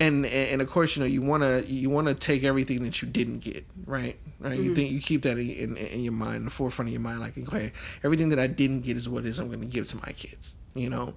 and 0.00 0.26
and 0.26 0.60
of 0.60 0.68
course 0.68 0.96
you 0.96 1.00
know 1.00 1.06
you 1.06 1.22
want 1.22 1.42
to 1.42 1.64
you 1.66 1.88
want 1.88 2.08
to 2.08 2.14
take 2.14 2.42
everything 2.42 2.82
that 2.82 3.00
you 3.00 3.08
didn't 3.08 3.38
get 3.38 3.64
right 3.86 4.18
right 4.42 4.52
mm-hmm. 4.52 4.62
you 4.62 4.74
think 4.74 4.90
you 4.90 5.00
keep 5.00 5.22
that 5.22 5.38
in, 5.38 5.76
in 5.76 6.02
your 6.02 6.12
mind 6.12 6.36
in 6.36 6.44
the 6.44 6.50
forefront 6.50 6.88
of 6.88 6.92
your 6.92 7.00
mind 7.00 7.20
like 7.20 7.36
okay 7.38 7.72
everything 8.04 8.28
that 8.28 8.38
i 8.38 8.46
didn't 8.46 8.82
get 8.82 8.96
is 8.96 9.08
what 9.08 9.24
it 9.24 9.28
is 9.28 9.38
i'm 9.38 9.48
going 9.48 9.60
to 9.60 9.66
give 9.66 9.86
to 9.86 9.96
my 9.96 10.12
kids 10.12 10.54
you 10.74 10.88
know 10.88 11.14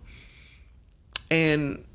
and 1.31 1.85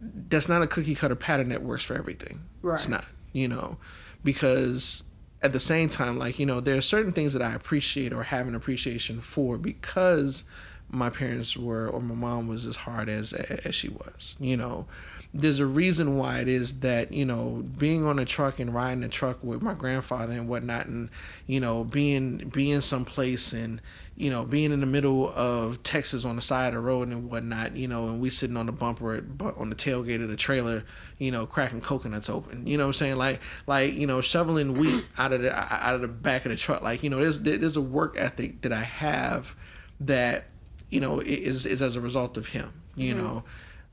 that's 0.00 0.48
not 0.48 0.62
a 0.62 0.66
cookie 0.66 0.94
cutter 0.94 1.14
pattern 1.14 1.48
that 1.50 1.62
works 1.62 1.82
for 1.82 1.94
everything 1.94 2.40
right. 2.62 2.74
it's 2.74 2.88
not 2.88 3.06
you 3.32 3.46
know 3.46 3.76
because 4.24 5.04
at 5.42 5.52
the 5.52 5.60
same 5.60 5.88
time, 5.88 6.18
like, 6.18 6.38
you 6.38 6.46
know, 6.46 6.60
there 6.60 6.76
are 6.76 6.82
certain 6.82 7.12
things 7.12 7.32
that 7.32 7.42
I 7.42 7.52
appreciate 7.52 8.12
or 8.12 8.24
have 8.24 8.46
an 8.46 8.54
appreciation 8.54 9.20
for 9.20 9.56
because 9.56 10.44
my 10.90 11.08
parents 11.08 11.56
were 11.56 11.88
or 11.88 12.00
my 12.00 12.14
mom 12.14 12.48
was 12.48 12.66
as 12.66 12.76
hard 12.76 13.08
as 13.08 13.32
as 13.32 13.74
she 13.74 13.88
was, 13.88 14.36
you 14.38 14.56
know. 14.56 14.86
There's 15.32 15.60
a 15.60 15.66
reason 15.66 16.18
why 16.18 16.40
it 16.40 16.48
is 16.48 16.80
that, 16.80 17.12
you 17.12 17.24
know, 17.24 17.62
being 17.78 18.04
on 18.04 18.18
a 18.18 18.24
truck 18.24 18.58
and 18.58 18.74
riding 18.74 19.04
a 19.04 19.08
truck 19.08 19.42
with 19.44 19.62
my 19.62 19.74
grandfather 19.74 20.32
and 20.32 20.48
whatnot 20.48 20.86
and, 20.86 21.08
you 21.46 21.60
know, 21.60 21.84
being 21.84 22.50
being 22.52 22.80
someplace 22.80 23.52
and, 23.52 23.80
you 24.16 24.28
know, 24.28 24.44
being 24.44 24.72
in 24.72 24.80
the 24.80 24.86
middle 24.86 25.30
of 25.30 25.82
Texas 25.84 26.24
on 26.24 26.34
the 26.34 26.42
side 26.42 26.68
of 26.68 26.74
the 26.74 26.80
road 26.80 27.06
and 27.06 27.30
whatnot, 27.30 27.76
you 27.76 27.86
know, 27.86 28.08
and 28.08 28.20
we 28.20 28.28
sitting 28.28 28.56
on 28.56 28.66
the 28.66 28.72
bumper 28.72 29.14
at, 29.14 29.24
on 29.56 29.70
the 29.70 29.76
tailgate 29.76 30.20
of 30.20 30.28
the 30.28 30.36
trailer, 30.36 30.82
you 31.18 31.30
know, 31.30 31.46
cracking 31.46 31.80
coconuts 31.80 32.28
open. 32.28 32.66
You 32.66 32.76
know 32.76 32.84
what 32.84 32.88
I'm 32.88 32.94
saying? 32.94 33.16
Like, 33.16 33.40
like 33.68 33.94
you 33.94 34.08
know, 34.08 34.20
shoveling 34.20 34.74
wheat 34.74 35.06
out 35.16 35.32
of 35.32 35.42
the 35.42 35.56
out 35.56 35.94
of 35.94 36.00
the 36.00 36.08
back 36.08 36.44
of 36.44 36.50
the 36.50 36.56
truck. 36.56 36.82
Like, 36.82 37.04
you 37.04 37.08
know, 37.08 37.20
there's 37.20 37.40
there's 37.40 37.76
a 37.76 37.80
work 37.80 38.16
ethic 38.18 38.62
that 38.62 38.72
I 38.72 38.82
have 38.82 39.54
that, 40.00 40.46
you 40.90 41.00
know, 41.00 41.20
is 41.20 41.66
is 41.66 41.80
as 41.80 41.94
a 41.94 42.00
result 42.00 42.36
of 42.36 42.48
him. 42.48 42.72
You 42.96 43.14
mm-hmm. 43.14 43.22
know, 43.22 43.44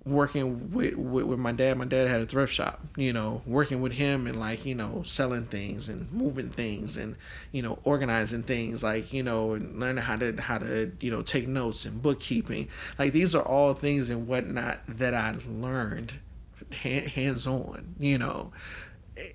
working 0.09 0.71
with, 0.71 0.95
with, 0.95 1.25
with 1.25 1.39
my 1.39 1.51
dad. 1.51 1.77
My 1.77 1.85
dad 1.85 2.07
had 2.07 2.21
a 2.21 2.25
thrift 2.25 2.53
shop, 2.53 2.79
you 2.95 3.13
know, 3.13 3.41
working 3.45 3.81
with 3.81 3.93
him 3.93 4.27
and 4.27 4.39
like, 4.39 4.65
you 4.65 4.75
know, 4.75 5.03
selling 5.05 5.45
things 5.45 5.89
and 5.89 6.11
moving 6.11 6.49
things 6.49 6.97
and, 6.97 7.15
you 7.51 7.61
know, 7.61 7.79
organizing 7.83 8.43
things 8.43 8.83
like, 8.83 9.13
you 9.13 9.23
know, 9.23 9.53
and 9.53 9.79
learning 9.79 10.03
how 10.03 10.15
to 10.15 10.39
how 10.41 10.57
to, 10.57 10.91
you 10.99 11.11
know, 11.11 11.21
take 11.21 11.47
notes 11.47 11.85
and 11.85 12.01
bookkeeping. 12.01 12.67
Like 12.97 13.13
these 13.13 13.35
are 13.35 13.43
all 13.43 13.73
things 13.73 14.09
and 14.09 14.27
whatnot 14.27 14.79
that 14.87 15.13
I 15.13 15.35
learned 15.47 16.19
hands 16.71 17.47
on, 17.47 17.95
you 17.99 18.17
know. 18.17 18.51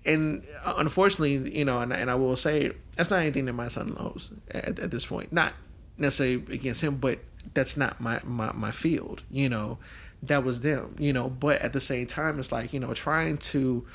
And 0.06 0.44
unfortunately, 0.64 1.58
you 1.58 1.64
know, 1.64 1.80
and, 1.80 1.92
and 1.92 2.11
I 2.11 2.14
will 2.14 2.37
say 2.37 2.72
that's 2.96 3.11
not 3.11 3.20
anything 3.20 3.46
that 3.46 3.54
my 3.54 3.68
son 3.68 3.94
knows 3.98 4.30
at, 4.50 4.78
at 4.78 4.90
this 4.90 5.06
point. 5.06 5.32
Not 5.32 5.54
necessarily 5.98 6.54
against 6.54 6.82
him, 6.82 6.96
but 6.96 7.18
that's 7.54 7.76
not 7.76 8.00
my, 8.00 8.20
my, 8.24 8.52
my 8.52 8.70
field, 8.70 9.24
you 9.30 9.48
know 9.48 9.78
that 10.22 10.44
was 10.44 10.61
them, 10.61 10.96
you 10.98 11.12
know. 11.12 11.28
But 11.28 11.61
at 11.61 11.72
the 11.72 11.80
same 11.80 12.06
time, 12.06 12.38
it's 12.38 12.52
like, 12.52 12.72
you 12.72 12.80
know, 12.80 12.94
trying 12.94 13.38
to 13.38 13.87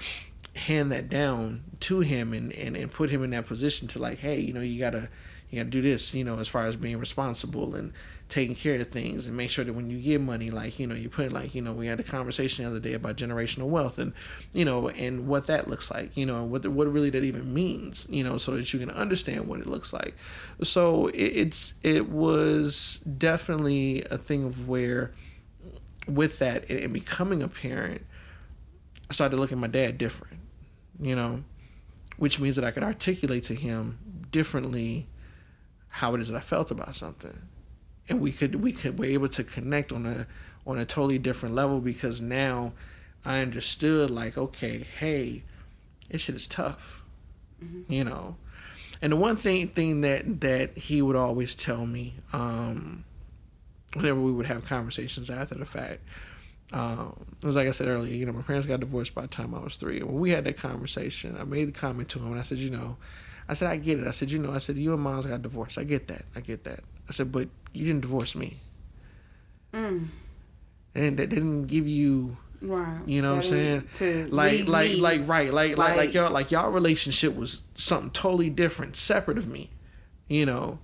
hand 0.55 0.91
that 0.91 1.09
down 1.09 1.63
to 1.79 1.99
him 1.99 2.33
and, 2.33 2.51
and, 2.53 2.75
and 2.75 2.91
put 2.91 3.09
him 3.09 3.23
in 3.23 3.29
that 3.31 3.45
position 3.45 3.87
to 3.89 3.99
like, 3.99 4.19
hey, 4.19 4.39
you 4.39 4.53
know, 4.53 4.61
you 4.61 4.79
gotta 4.79 5.09
you 5.49 5.59
gotta 5.59 5.69
do 5.69 5.81
this, 5.81 6.13
you 6.13 6.23
know, 6.23 6.39
as 6.39 6.47
far 6.47 6.65
as 6.65 6.75
being 6.75 6.99
responsible 6.99 7.73
and 7.75 7.93
taking 8.27 8.55
care 8.55 8.75
of 8.75 8.89
things 8.89 9.25
and 9.25 9.37
make 9.37 9.49
sure 9.49 9.63
that 9.63 9.73
when 9.73 9.89
you 9.89 9.97
get 9.97 10.19
money, 10.19 10.49
like, 10.49 10.77
you 10.79 10.85
know, 10.85 10.95
you 10.95 11.07
put 11.07 11.31
like, 11.31 11.55
you 11.55 11.61
know, 11.61 11.71
we 11.71 11.87
had 11.87 11.99
a 11.99 12.03
conversation 12.03 12.65
the 12.65 12.69
other 12.69 12.79
day 12.81 12.93
about 12.93 13.15
generational 13.15 13.67
wealth 13.67 13.97
and, 13.97 14.11
you 14.51 14.65
know, 14.65 14.89
and 14.89 15.27
what 15.27 15.47
that 15.47 15.69
looks 15.69 15.89
like, 15.89 16.15
you 16.17 16.25
know, 16.25 16.43
what 16.43 16.67
what 16.67 16.91
really 16.91 17.09
that 17.09 17.23
even 17.23 17.53
means, 17.53 18.05
you 18.09 18.23
know, 18.23 18.37
so 18.37 18.51
that 18.57 18.73
you 18.73 18.79
can 18.79 18.89
understand 18.89 19.47
what 19.47 19.61
it 19.61 19.67
looks 19.67 19.93
like. 19.93 20.15
So 20.61 21.07
it, 21.07 21.21
it's 21.21 21.73
it 21.83 22.09
was 22.09 22.99
definitely 23.17 24.03
a 24.11 24.17
thing 24.17 24.43
of 24.43 24.67
where 24.67 25.13
with 26.07 26.39
that 26.39 26.69
and, 26.69 26.93
becoming 26.93 27.43
a 27.43 27.47
parent, 27.47 28.05
I 29.09 29.13
started 29.13 29.37
looking 29.37 29.57
at 29.57 29.61
my 29.61 29.67
dad 29.67 29.97
different, 29.97 30.39
you 30.99 31.15
know, 31.15 31.43
which 32.17 32.39
means 32.39 32.55
that 32.55 32.65
I 32.65 32.71
could 32.71 32.83
articulate 32.83 33.43
to 33.45 33.53
him 33.53 33.99
differently 34.31 35.07
how 35.89 36.13
it 36.13 36.21
is 36.21 36.29
that 36.29 36.37
I 36.37 36.41
felt 36.41 36.71
about 36.71 36.95
something. 36.95 37.41
And 38.09 38.21
we 38.21 38.31
could 38.31 38.55
we 38.55 38.71
could 38.71 38.99
be 38.99 39.13
able 39.13 39.29
to 39.29 39.43
connect 39.43 39.91
on 39.91 40.05
a 40.05 40.27
on 40.65 40.77
a 40.77 40.85
totally 40.85 41.19
different 41.19 41.55
level 41.55 41.79
because 41.79 42.21
now 42.21 42.73
I 43.25 43.41
understood 43.41 44.09
like, 44.09 44.37
okay, 44.37 44.85
hey, 44.99 45.43
this 46.09 46.21
shit 46.21 46.35
is 46.35 46.47
tough. 46.47 47.03
Mm-hmm. 47.63 47.91
You 47.91 48.03
know. 48.03 48.37
And 49.01 49.11
the 49.11 49.17
one 49.17 49.35
thing 49.35 49.67
thing 49.69 50.01
that 50.01 50.41
that 50.41 50.77
he 50.77 51.01
would 51.01 51.15
always 51.15 51.53
tell 51.53 51.85
me, 51.85 52.15
um, 52.33 53.03
whenever 53.93 54.19
we 54.19 54.31
would 54.31 54.45
have 54.45 54.65
conversations 54.65 55.29
after 55.29 55.55
the 55.55 55.65
fact. 55.65 55.99
Um, 56.73 57.25
it 57.41 57.45
was 57.45 57.55
like 57.55 57.67
I 57.67 57.71
said 57.71 57.87
earlier, 57.87 58.13
you 58.13 58.25
know, 58.25 58.33
my 58.33 58.41
parents 58.41 58.67
got 58.67 58.81
divorced 58.81 59.15
by 59.15 59.21
the 59.21 59.27
time 59.29 59.55
I 59.55 59.59
was 59.59 59.77
three. 59.77 59.99
And 59.99 60.07
when 60.07 60.19
we 60.19 60.31
had 60.31 60.43
that 60.45 60.57
conversation, 60.57 61.37
I 61.39 61.45
made 61.45 61.69
a 61.69 61.71
comment 61.71 62.09
to 62.09 62.19
him 62.19 62.31
and 62.31 62.39
I 62.39 62.43
said, 62.43 62.57
you 62.57 62.69
know, 62.69 62.97
I 63.47 63.53
said, 63.53 63.69
I 63.69 63.77
get 63.77 63.99
it. 63.99 64.07
I 64.07 64.11
said, 64.11 64.29
you 64.31 64.39
know, 64.39 64.51
I 64.51 64.57
said, 64.57 64.75
you 64.75 64.93
and 64.93 65.01
mom's 65.01 65.25
got 65.25 65.41
divorced. 65.41 65.77
I 65.77 65.85
get 65.85 66.07
that. 66.09 66.23
I 66.35 66.41
get 66.41 66.65
that. 66.65 66.81
I 67.07 67.13
said, 67.13 67.31
but 67.31 67.47
you 67.71 67.85
didn't 67.85 68.01
divorce 68.01 68.35
me. 68.35 68.57
Mm. 69.71 70.07
And 70.93 71.17
that 71.17 71.29
didn't 71.29 71.67
give 71.67 71.87
you 71.87 72.37
Right. 72.59 73.01
You 73.05 73.21
know 73.21 73.35
that 73.35 73.45
what 73.51 73.53
I'm 73.53 73.87
saying? 73.91 74.31
like 74.31 74.67
like 74.67 74.89
me. 74.89 74.95
like 74.99 75.27
right, 75.27 75.53
like, 75.53 75.77
like 75.77 75.89
like 75.89 75.95
like 75.97 76.13
y'all 76.15 76.31
like 76.31 76.51
y'all 76.51 76.71
relationship 76.71 77.35
was 77.35 77.61
something 77.75 78.09
totally 78.09 78.49
different, 78.49 78.95
separate 78.95 79.37
of 79.37 79.47
me. 79.47 79.69
You 80.27 80.45
know. 80.45 80.79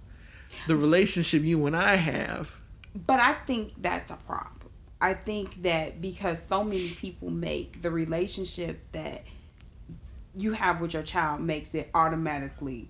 The 0.68 0.76
relationship 0.76 1.44
you 1.44 1.66
and 1.66 1.76
I 1.76 1.96
have 1.96 2.56
but 2.96 3.20
I 3.20 3.34
think 3.34 3.74
that's 3.82 4.12
a 4.12 4.16
problem. 4.16 4.70
I 5.02 5.14
think 5.14 5.64
that 5.64 6.02
because 6.02 6.42
so 6.42 6.64
many 6.64 6.90
people 6.90 7.30
make 7.30 7.82
the 7.82 7.92
relationship 7.92 8.80
that 8.94 9.24
you 10.36 10.54
have 10.54 10.80
with 10.80 10.94
your 10.94 11.04
child 11.04 11.42
makes 11.42 11.76
it 11.76 11.90
automatically 11.94 12.90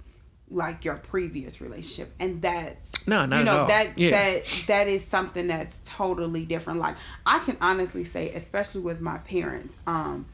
like 0.50 0.86
your 0.86 0.96
previous 0.96 1.60
relationship 1.60 2.14
and 2.20 2.42
that's 2.42 2.92
no 3.08 3.26
not 3.26 3.40
you 3.40 3.46
know 3.46 3.66
that 3.66 3.98
yeah. 3.98 4.12
that 4.12 4.64
that 4.68 4.88
is 4.88 5.04
something 5.04 5.48
that's 5.48 5.82
totally 5.84 6.46
different 6.46 6.80
like 6.80 6.96
i 7.26 7.40
can 7.40 7.58
honestly 7.60 8.04
say 8.04 8.30
especially 8.32 8.82
with 8.82 9.02
my 9.02 9.18
parents 9.20 9.76
um 9.88 10.26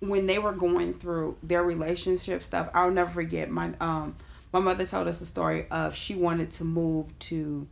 when 0.00 0.26
they 0.26 0.38
were 0.38 0.52
going 0.52 0.94
through 0.94 1.36
their 1.42 1.62
relationship 1.62 2.42
stuff 2.42 2.70
i'll 2.72 2.90
never 2.90 3.10
forget 3.10 3.50
my 3.50 3.70
um 3.80 4.16
my 4.52 4.60
mother 4.60 4.86
told 4.86 5.06
us 5.06 5.20
a 5.20 5.26
story 5.26 5.66
of 5.70 5.94
she 5.94 6.14
wanted 6.14 6.50
to 6.50 6.64
move 6.64 7.16
to 7.18 7.66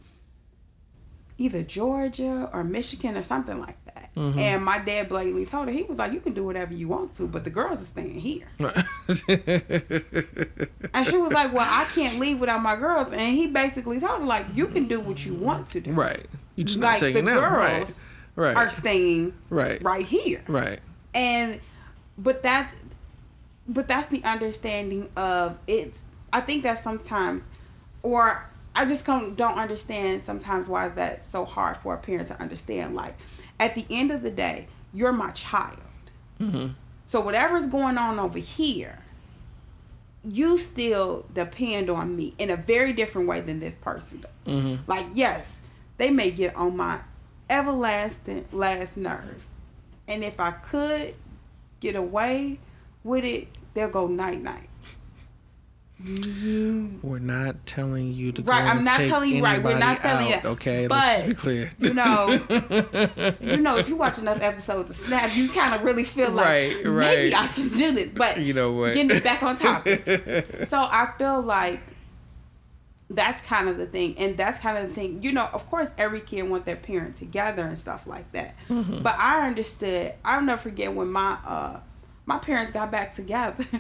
either 1.37 1.63
Georgia 1.63 2.49
or 2.53 2.63
Michigan 2.65 3.17
or 3.17 3.23
something 3.23 3.61
like 3.61 3.83
that. 3.87 4.11
Mm-hmm. 4.15 4.39
And 4.39 4.65
my 4.65 4.79
dad 4.79 5.09
blatantly 5.09 5.45
told 5.45 5.67
her, 5.67 5.73
he 5.73 5.83
was 5.83 5.99
like, 5.99 6.13
You 6.13 6.21
can 6.21 6.35
do 6.35 6.45
whatever 6.45 6.73
you 6.73 6.87
want 6.89 7.13
to, 7.15 7.27
but 7.27 7.45
the 7.45 7.51
girls 7.51 7.83
are 7.83 7.85
staying 7.85 8.21
here. 8.21 8.47
and 8.59 8.71
she 11.07 11.17
was 11.17 11.33
like, 11.33 11.53
Well, 11.53 11.67
I 11.69 11.85
can't 11.93 12.21
leave 12.21 12.41
without 12.41 12.63
my 12.63 12.77
girls. 12.77 13.13
And 13.13 13.21
he 13.21 13.49
basically 13.49 13.99
told 13.99 14.21
her, 14.21 14.27
like, 14.27 14.47
you 14.55 14.67
can 14.67 14.87
do 14.87 15.01
what 15.01 15.27
you 15.27 15.35
want 15.35 15.67
to 15.69 15.81
do. 15.81 15.93
Right. 15.93 16.27
You 16.55 16.65
just 16.65 16.79
like, 16.79 16.93
not 16.93 17.01
taking 17.01 17.25
the 17.25 17.33
them. 17.33 17.41
girls 17.41 18.01
right. 18.37 18.55
right. 18.55 18.57
are 18.57 18.71
staying 18.71 19.35
right. 19.51 19.83
right 19.83 20.05
here. 20.05 20.45
Right. 20.47 20.79
And 21.13 21.61
but 22.17 22.43
that's 22.43 22.75
but 23.67 23.89
that's 23.89 24.07
the 24.09 24.23
understanding 24.25 25.09
of 25.17 25.59
it's 25.67 26.03
I 26.33 26.41
think 26.41 26.63
that 26.63 26.79
sometimes 26.79 27.43
or 28.03 28.49
I 28.75 28.85
just 28.85 29.07
don't 29.07 29.37
don't 29.37 29.59
understand 29.59 30.23
sometimes 30.23 30.69
why 30.69 30.87
is 30.87 30.93
that 30.95 31.23
so 31.25 31.45
hard 31.45 31.77
for 31.79 31.95
a 31.95 31.99
parent 31.99 32.29
to 32.29 32.41
understand. 32.41 32.95
Like, 32.95 33.15
at 33.61 33.75
the 33.75 33.87
end 33.89 34.11
of 34.11 34.23
the 34.23 34.31
day, 34.31 34.67
you're 34.93 35.13
my 35.13 35.31
child. 35.31 35.79
Mm-hmm. 36.41 36.73
So 37.05 37.21
whatever's 37.21 37.67
going 37.67 37.99
on 37.99 38.19
over 38.19 38.39
here, 38.39 38.99
you 40.25 40.59
still 40.59 41.27
depend 41.33 41.91
on 41.91 42.17
me 42.17 42.35
in 42.39 42.51
a 42.51 42.57
very 42.57 42.93
different 42.93 43.29
way 43.29 43.41
than 43.41 43.61
this 43.61 43.77
person 43.77 44.21
does. 44.23 44.31
Mm-hmm. 44.53 44.91
Like, 44.91 45.07
yes, 45.15 45.61
they 45.99 46.11
may 46.11 46.31
get 46.31 46.57
on 46.57 46.77
my 46.77 47.01
everlasting 47.49 48.47
last 48.53 48.97
nerve, 48.97 49.47
and 50.09 50.25
if 50.25 50.41
I 50.41 50.51
could 50.51 51.15
get 51.81 51.95
away 51.95 52.59
with 53.05 53.25
it, 53.25 53.49
they'll 53.75 53.89
go 53.89 54.07
night 54.07 54.43
night. 54.43 54.69
We're 56.05 57.19
not 57.19 57.65
telling 57.65 58.13
you 58.13 58.33
to 58.33 58.43
right. 58.43 58.63
I'm 58.63 58.85
not 58.85 59.01
telling 59.01 59.33
you 59.33 59.43
right. 59.43 59.63
We're 59.63 59.79
not 59.79 59.99
telling 59.99 60.29
you. 60.29 60.37
Okay, 60.45 60.87
but, 60.87 60.97
let's 60.97 61.23
be 61.29 61.35
clear. 61.35 61.71
You 61.79 61.95
know, 61.95 62.29
you 63.41 63.57
know, 63.57 63.79
if 63.79 63.89
you 63.89 63.97
watch 63.97 64.19
enough 64.19 64.43
episodes 64.43 64.91
of 64.91 64.97
Snapped, 64.97 65.35
you 65.35 65.49
kind 65.49 65.75
of 65.75 65.83
really 65.83 66.05
feel 66.05 66.31
like 66.31 66.45
right, 66.45 66.77
maybe 66.77 66.89
right. 66.91 67.35
I 67.35 67.47
can 67.47 67.71
do 67.71 67.93
this. 67.93 68.13
But 68.13 68.39
you 68.41 68.53
know 68.53 68.73
what? 68.73 68.93
Getting 68.93 69.19
back 69.21 69.43
on 69.43 69.57
topic. 69.57 70.05
so 70.65 70.83
I 70.83 71.11
feel 71.17 71.41
like 71.41 71.81
that's 73.09 73.41
kind 73.41 73.71
of 73.71 73.79
the 73.79 73.87
thing, 73.87 74.19
and 74.19 74.37
that's 74.37 74.59
kind 74.59 74.77
of 74.77 74.89
the 74.89 74.95
thing. 74.95 75.23
You 75.23 75.33
know, 75.33 75.49
of 75.55 75.67
course, 75.67 75.95
every 75.97 76.21
kid 76.21 76.43
want 76.43 76.67
their 76.67 76.77
parent 76.77 77.17
together 77.17 77.63
and 77.63 77.79
stuff 77.79 78.07
like 78.07 78.31
that. 78.33 78.57
Mm-hmm. 78.69 79.03
But 79.03 79.19
I 79.19 79.47
understood. 79.47 80.13
I'll 80.23 80.43
never 80.43 80.61
forget 80.61 80.93
when 80.93 81.11
my 81.11 81.39
uh 81.47 81.81
my 82.27 82.37
parents 82.37 82.73
got 82.73 82.91
back 82.91 83.15
together. 83.15 83.65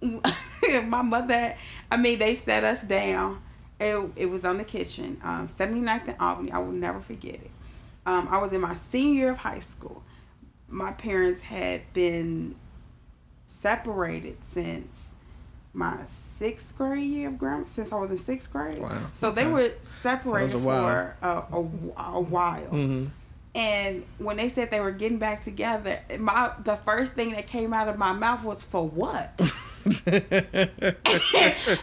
my 0.86 1.02
mother, 1.02 1.56
I 1.90 1.96
mean, 1.96 2.18
they 2.18 2.34
set 2.34 2.64
us 2.64 2.82
down. 2.82 3.42
It, 3.78 4.10
it 4.16 4.26
was 4.30 4.44
on 4.44 4.58
the 4.58 4.64
kitchen, 4.64 5.20
um, 5.22 5.48
79th 5.48 6.08
and 6.08 6.16
Albany. 6.18 6.50
I 6.50 6.58
will 6.58 6.72
never 6.72 7.00
forget 7.00 7.34
it. 7.34 7.50
Um, 8.06 8.28
I 8.30 8.38
was 8.38 8.52
in 8.52 8.60
my 8.60 8.74
senior 8.74 9.14
year 9.14 9.30
of 9.30 9.38
high 9.38 9.58
school. 9.58 10.02
My 10.68 10.92
parents 10.92 11.42
had 11.42 11.92
been 11.92 12.54
separated 13.46 14.38
since 14.44 15.10
my 15.76 15.98
sixth 16.06 16.76
grade 16.78 17.04
year 17.04 17.28
of 17.28 17.38
grammar, 17.38 17.66
since 17.66 17.92
I 17.92 17.96
was 17.96 18.10
in 18.10 18.18
sixth 18.18 18.50
grade. 18.50 18.78
Wow. 18.78 19.06
So 19.12 19.30
they 19.30 19.46
were 19.46 19.70
separated 19.82 20.56
a 20.56 20.60
for 20.60 21.16
a, 21.20 21.28
a, 21.28 21.58
a, 21.96 22.20
while. 22.20 22.62
Mm-hmm. 22.62 23.06
And 23.54 24.04
when 24.18 24.36
they 24.36 24.48
said 24.48 24.70
they 24.70 24.80
were 24.80 24.90
getting 24.90 25.18
back 25.18 25.42
together, 25.44 26.00
my 26.18 26.52
the 26.62 26.76
first 26.76 27.12
thing 27.12 27.30
that 27.30 27.46
came 27.46 27.72
out 27.72 27.88
of 27.88 27.98
my 27.98 28.12
mouth 28.12 28.42
was 28.42 28.62
for 28.62 28.88
what? 28.88 29.40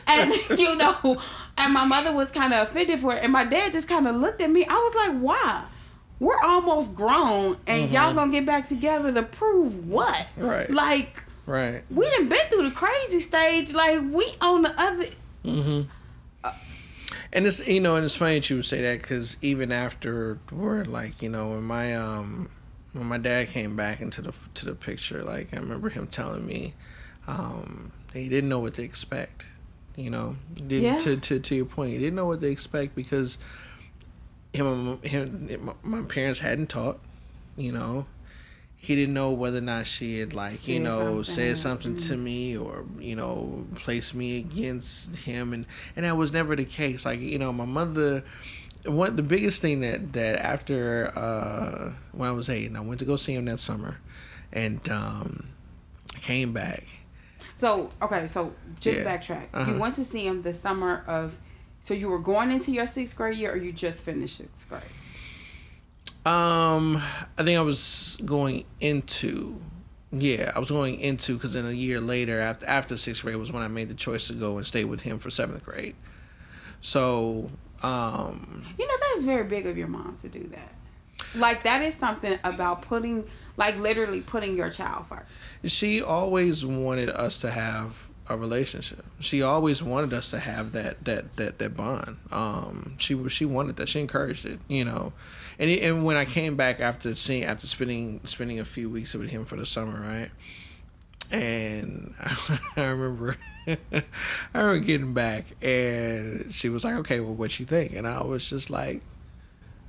and 0.08 0.34
you 0.58 0.76
know, 0.76 1.18
and 1.58 1.74
my 1.74 1.86
mother 1.86 2.12
was 2.12 2.32
kind 2.32 2.54
of 2.54 2.68
offended 2.70 3.00
for 3.00 3.16
it, 3.16 3.24
and 3.24 3.32
my 3.32 3.44
dad 3.46 3.74
just 3.74 3.88
kind 3.88 4.08
of 4.08 4.16
looked 4.16 4.42
at 4.42 4.50
me. 4.50 4.66
I 4.66 4.74
was 4.74 4.96
like, 4.96 5.20
"Why? 5.22 5.66
We're 6.20 6.42
almost 6.44 6.96
grown, 6.96 7.58
and 7.68 7.86
Mm-hmm. 7.86 7.94
y'all 7.94 8.14
gonna 8.14 8.32
get 8.32 8.46
back 8.46 8.68
together 8.68 9.12
to 9.12 9.24
prove 9.24 9.88
what? 9.88 10.28
Right. 10.38 10.70
Like 10.70 11.24
right. 11.46 11.84
we 11.90 12.06
didn't 12.10 12.30
been 12.30 12.48
through 12.50 12.70
the 12.70 12.76
crazy 12.76 13.20
stage. 13.20 13.74
Like 13.74 14.02
we 14.12 14.26
on 14.42 14.62
the 14.64 14.74
other. 14.80 15.06
Mm-hmm. 15.44 15.90
And 17.36 17.48
it's 17.48 17.68
you 17.68 17.80
know, 17.80 17.96
and 17.96 18.06
it's 18.06 18.16
funny 18.16 18.36
that 18.36 18.50
you 18.50 18.58
would 18.58 18.66
say 18.66 18.82
that 18.82 19.02
because 19.02 19.38
even 19.42 19.72
after 19.72 20.38
word, 20.52 20.88
like 20.88 21.22
you 21.22 21.30
know, 21.30 21.50
when 21.50 21.64
my 21.64 21.96
um 21.96 22.50
when 22.94 23.08
my 23.08 23.18
dad 23.18 23.48
came 23.50 23.76
back 23.76 24.02
into 24.02 24.22
the 24.22 24.34
to 24.54 24.66
the 24.66 24.76
picture, 24.76 25.24
like 25.24 25.52
I 25.54 25.58
remember 25.58 25.90
him 25.90 26.06
telling 26.08 26.46
me, 26.46 26.76
um, 27.28 27.92
he 28.14 28.30
didn't 28.30 28.50
know 28.50 28.60
what 28.60 28.74
to 28.76 28.84
expect. 28.84 29.48
You 29.96 30.10
know, 30.10 30.38
didn't 30.56 30.84
Yeah. 30.84 30.98
to, 31.00 31.18
to 31.18 31.40
to 31.40 31.56
your 31.56 31.66
point, 31.66 31.92
he 31.92 31.98
didn't 32.00 32.16
know 32.16 32.26
what 32.26 32.40
to 32.40 32.48
expect 32.48 32.96
because 32.96 33.38
him 34.54 35.02
him 35.04 35.72
my 35.84 36.02
parents 36.04 36.40
hadn't 36.40 36.68
taught. 36.70 37.00
You 37.56 37.72
know, 37.72 38.08
he 38.76 38.96
didn't 38.96 39.14
know 39.14 39.32
whether 39.32 39.60
or 39.60 39.62
not 39.62 39.86
she 39.88 40.20
had 40.20 40.34
like 40.34 40.68
you 40.68 40.80
know 40.80 41.22
something. 41.22 41.24
said 41.24 41.58
something 41.58 41.98
to 41.98 42.18
me 42.18 42.58
or 42.58 42.86
you 43.00 43.16
know 43.16 43.66
placed 43.76 44.16
me 44.16 44.40
against 44.40 45.16
him 45.18 45.54
and 45.54 45.66
and 45.96 46.06
that 46.06 46.18
was 46.18 46.34
never 46.34 46.56
the 46.56 46.66
case 46.66 47.06
like 47.06 47.20
you 47.20 47.38
know 47.38 47.54
my 47.54 47.66
mother 47.66 48.24
what 48.86 49.16
the 49.16 49.24
biggest 49.24 49.62
thing 49.62 49.80
that 49.80 50.12
that 50.14 50.38
after 50.40 51.14
uh 51.16 51.94
when 52.12 52.28
i 52.28 52.32
was 52.34 52.50
eight 52.50 52.66
and 52.68 52.76
i 52.76 52.82
went 52.82 53.00
to 53.00 53.06
go 53.06 53.16
see 53.16 53.34
him 53.34 53.46
that 53.46 53.60
summer 53.60 54.00
and 54.52 54.90
um 54.90 55.48
came 56.22 56.52
back 56.52 56.84
So 57.64 57.90
okay, 58.02 58.28
so 58.28 58.54
just 58.82 59.00
Yeah. 59.00 59.06
backtrack. 59.10 59.46
Uh-huh. 59.54 59.72
You 59.72 59.78
went 59.80 59.96
to 59.96 60.04
see 60.04 60.28
him 60.28 60.42
the 60.42 60.54
summer 60.54 60.94
of. 61.08 61.38
So 61.80 61.94
you 61.94 62.10
were 62.10 62.20
going 62.20 62.52
into 62.52 62.72
your 62.74 62.88
sixth 62.88 63.16
grade 63.16 63.38
year, 63.38 63.54
or 63.54 63.58
you 63.58 63.72
just 63.72 64.04
finished 64.04 64.38
sixth 64.38 64.68
grade? 64.70 64.92
um 66.26 66.96
i 67.38 67.44
think 67.44 67.58
i 67.60 67.62
was 67.62 68.18
going 68.24 68.64
into 68.80 69.60
yeah 70.12 70.52
i 70.56 70.60
was 70.60 70.72
going 70.72 70.98
into 71.02 71.34
because 71.34 71.54
then 71.54 71.66
a 71.66 71.72
year 71.72 72.00
later 72.00 72.40
after 72.40 72.66
after 72.66 72.96
sixth 72.96 73.24
grade 73.24 73.36
was 73.36 73.52
when 73.52 73.62
i 73.62 73.68
made 73.68 73.90
the 73.90 73.94
choice 73.94 74.28
to 74.28 74.34
go 74.34 74.56
and 74.58 74.66
stay 74.66 74.86
with 74.86 75.02
him 75.02 75.20
for 75.20 75.30
seventh 75.30 75.62
grade 75.66 75.96
so 76.80 77.50
um 77.82 78.64
You 78.78 78.88
know 78.88 78.98
that 79.04 79.16
is 79.18 79.26
very 79.26 79.44
big 79.44 79.66
of 79.68 79.78
your 79.78 79.90
mom 79.90 80.16
to 80.22 80.30
do 80.30 80.44
that. 80.56 80.72
Like 81.36 81.64
that 81.64 81.82
is 81.82 81.94
something 81.94 82.40
about 82.44 82.84
putting, 82.84 83.26
like 83.58 83.78
literally 83.78 84.22
putting 84.22 84.56
your 84.58 84.70
child 84.70 85.06
first. 85.08 85.30
she 85.72 86.02
always 86.02 86.66
wanted 86.66 87.10
us 87.10 87.40
to 87.40 87.52
have 87.52 88.10
a 88.30 88.38
relationship. 88.38 89.06
She 89.20 89.42
always 89.42 89.84
wanted 89.84 90.14
us 90.14 90.32
to 90.32 90.40
have 90.40 90.72
that 90.72 91.04
that 91.06 91.36
that 91.38 91.60
that 91.60 91.76
bond. 91.76 92.18
Um, 92.32 92.96
she 92.98 93.28
she 93.30 93.46
wanted 93.46 93.76
that. 93.78 93.90
She 93.90 94.00
encouraged 94.00 94.46
it. 94.46 94.60
You 94.68 94.86
know, 94.86 95.14
and 95.60 95.70
and 95.70 96.06
when 96.06 96.16
I 96.16 96.26
came 96.26 96.56
back 96.56 96.80
after 96.80 97.16
seeing 97.16 97.44
after 97.44 97.68
spending 97.68 98.22
spending 98.24 98.60
a 98.60 98.66
few 98.66 98.90
weeks 98.90 99.14
with 99.14 99.30
him 99.30 99.46
for 99.46 99.56
the 99.56 99.66
summer, 99.66 100.00
right? 100.00 100.30
And 101.32 102.14
I 102.78 102.86
remember, 102.86 103.36
I 103.68 104.04
remember 104.54 104.86
getting 104.86 105.14
back, 105.14 105.46
and 105.62 106.54
she 106.54 106.70
was 106.70 106.84
like, 106.86 106.96
"Okay, 106.96 107.20
well, 107.20 107.36
what 107.36 107.60
you 107.60 107.66
think?" 107.66 107.94
And 107.94 108.08
I 108.08 108.24
was 108.24 108.50
just 108.50 108.70
like, 108.70 109.02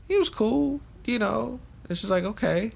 "He 0.09 0.18
was 0.18 0.29
cool, 0.29 0.81
you 1.05 1.18
know." 1.18 1.61
And 1.88 1.96
she's 1.96 2.11
like, 2.11 2.24
"Okay." 2.24 2.72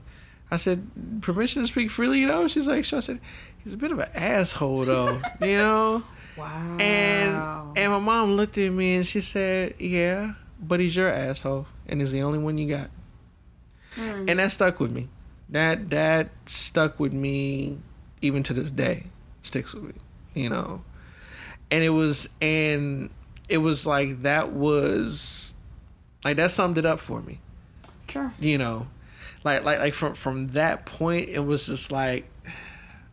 I 0.50 0.56
said, 0.56 0.90
"Permission 1.20 1.62
to 1.62 1.68
speak 1.68 1.90
freely," 1.90 2.20
you 2.20 2.26
know. 2.26 2.48
She's 2.48 2.68
like, 2.68 2.84
so 2.84 2.98
I 2.98 3.00
said, 3.00 3.20
"He's 3.62 3.74
a 3.74 3.76
bit 3.76 3.92
of 3.92 3.98
an 3.98 4.08
asshole, 4.14 4.84
though," 4.84 5.20
you 5.40 5.56
know. 5.58 6.02
Wow. 6.36 6.76
And 6.78 7.78
and 7.78 7.92
my 7.92 7.98
mom 7.98 8.32
looked 8.32 8.56
at 8.58 8.72
me 8.72 8.96
and 8.96 9.06
she 9.06 9.20
said, 9.20 9.74
"Yeah, 9.78 10.34
but 10.60 10.80
he's 10.80 10.96
your 10.96 11.08
asshole, 11.10 11.66
and 11.86 12.00
he's 12.00 12.12
the 12.12 12.22
only 12.22 12.38
one 12.38 12.58
you 12.58 12.68
got." 12.68 12.90
Hmm. 13.94 14.24
And 14.28 14.38
that 14.38 14.52
stuck 14.52 14.80
with 14.80 14.90
me. 14.92 15.08
That 15.48 15.90
that 15.90 16.30
stuck 16.46 17.00
with 17.00 17.12
me 17.12 17.78
even 18.20 18.42
to 18.44 18.54
this 18.54 18.70
day. 18.70 19.06
Sticks 19.42 19.74
with 19.74 19.84
me, 19.84 19.92
you 20.34 20.48
know. 20.48 20.82
And 21.70 21.84
it 21.84 21.90
was 21.90 22.28
and 22.40 23.10
it 23.48 23.58
was 23.58 23.86
like 23.86 24.22
that 24.22 24.52
was 24.52 25.54
like 26.24 26.36
that 26.36 26.50
summed 26.50 26.78
it 26.78 26.86
up 26.86 27.00
for 27.00 27.22
me 27.22 27.40
sure. 28.08 28.32
you 28.38 28.58
know 28.58 28.88
like 29.44 29.64
like 29.64 29.78
like 29.78 29.94
from 29.94 30.14
from 30.14 30.48
that 30.48 30.84
point 30.86 31.28
it 31.28 31.40
was 31.40 31.66
just 31.66 31.92
like 31.92 32.30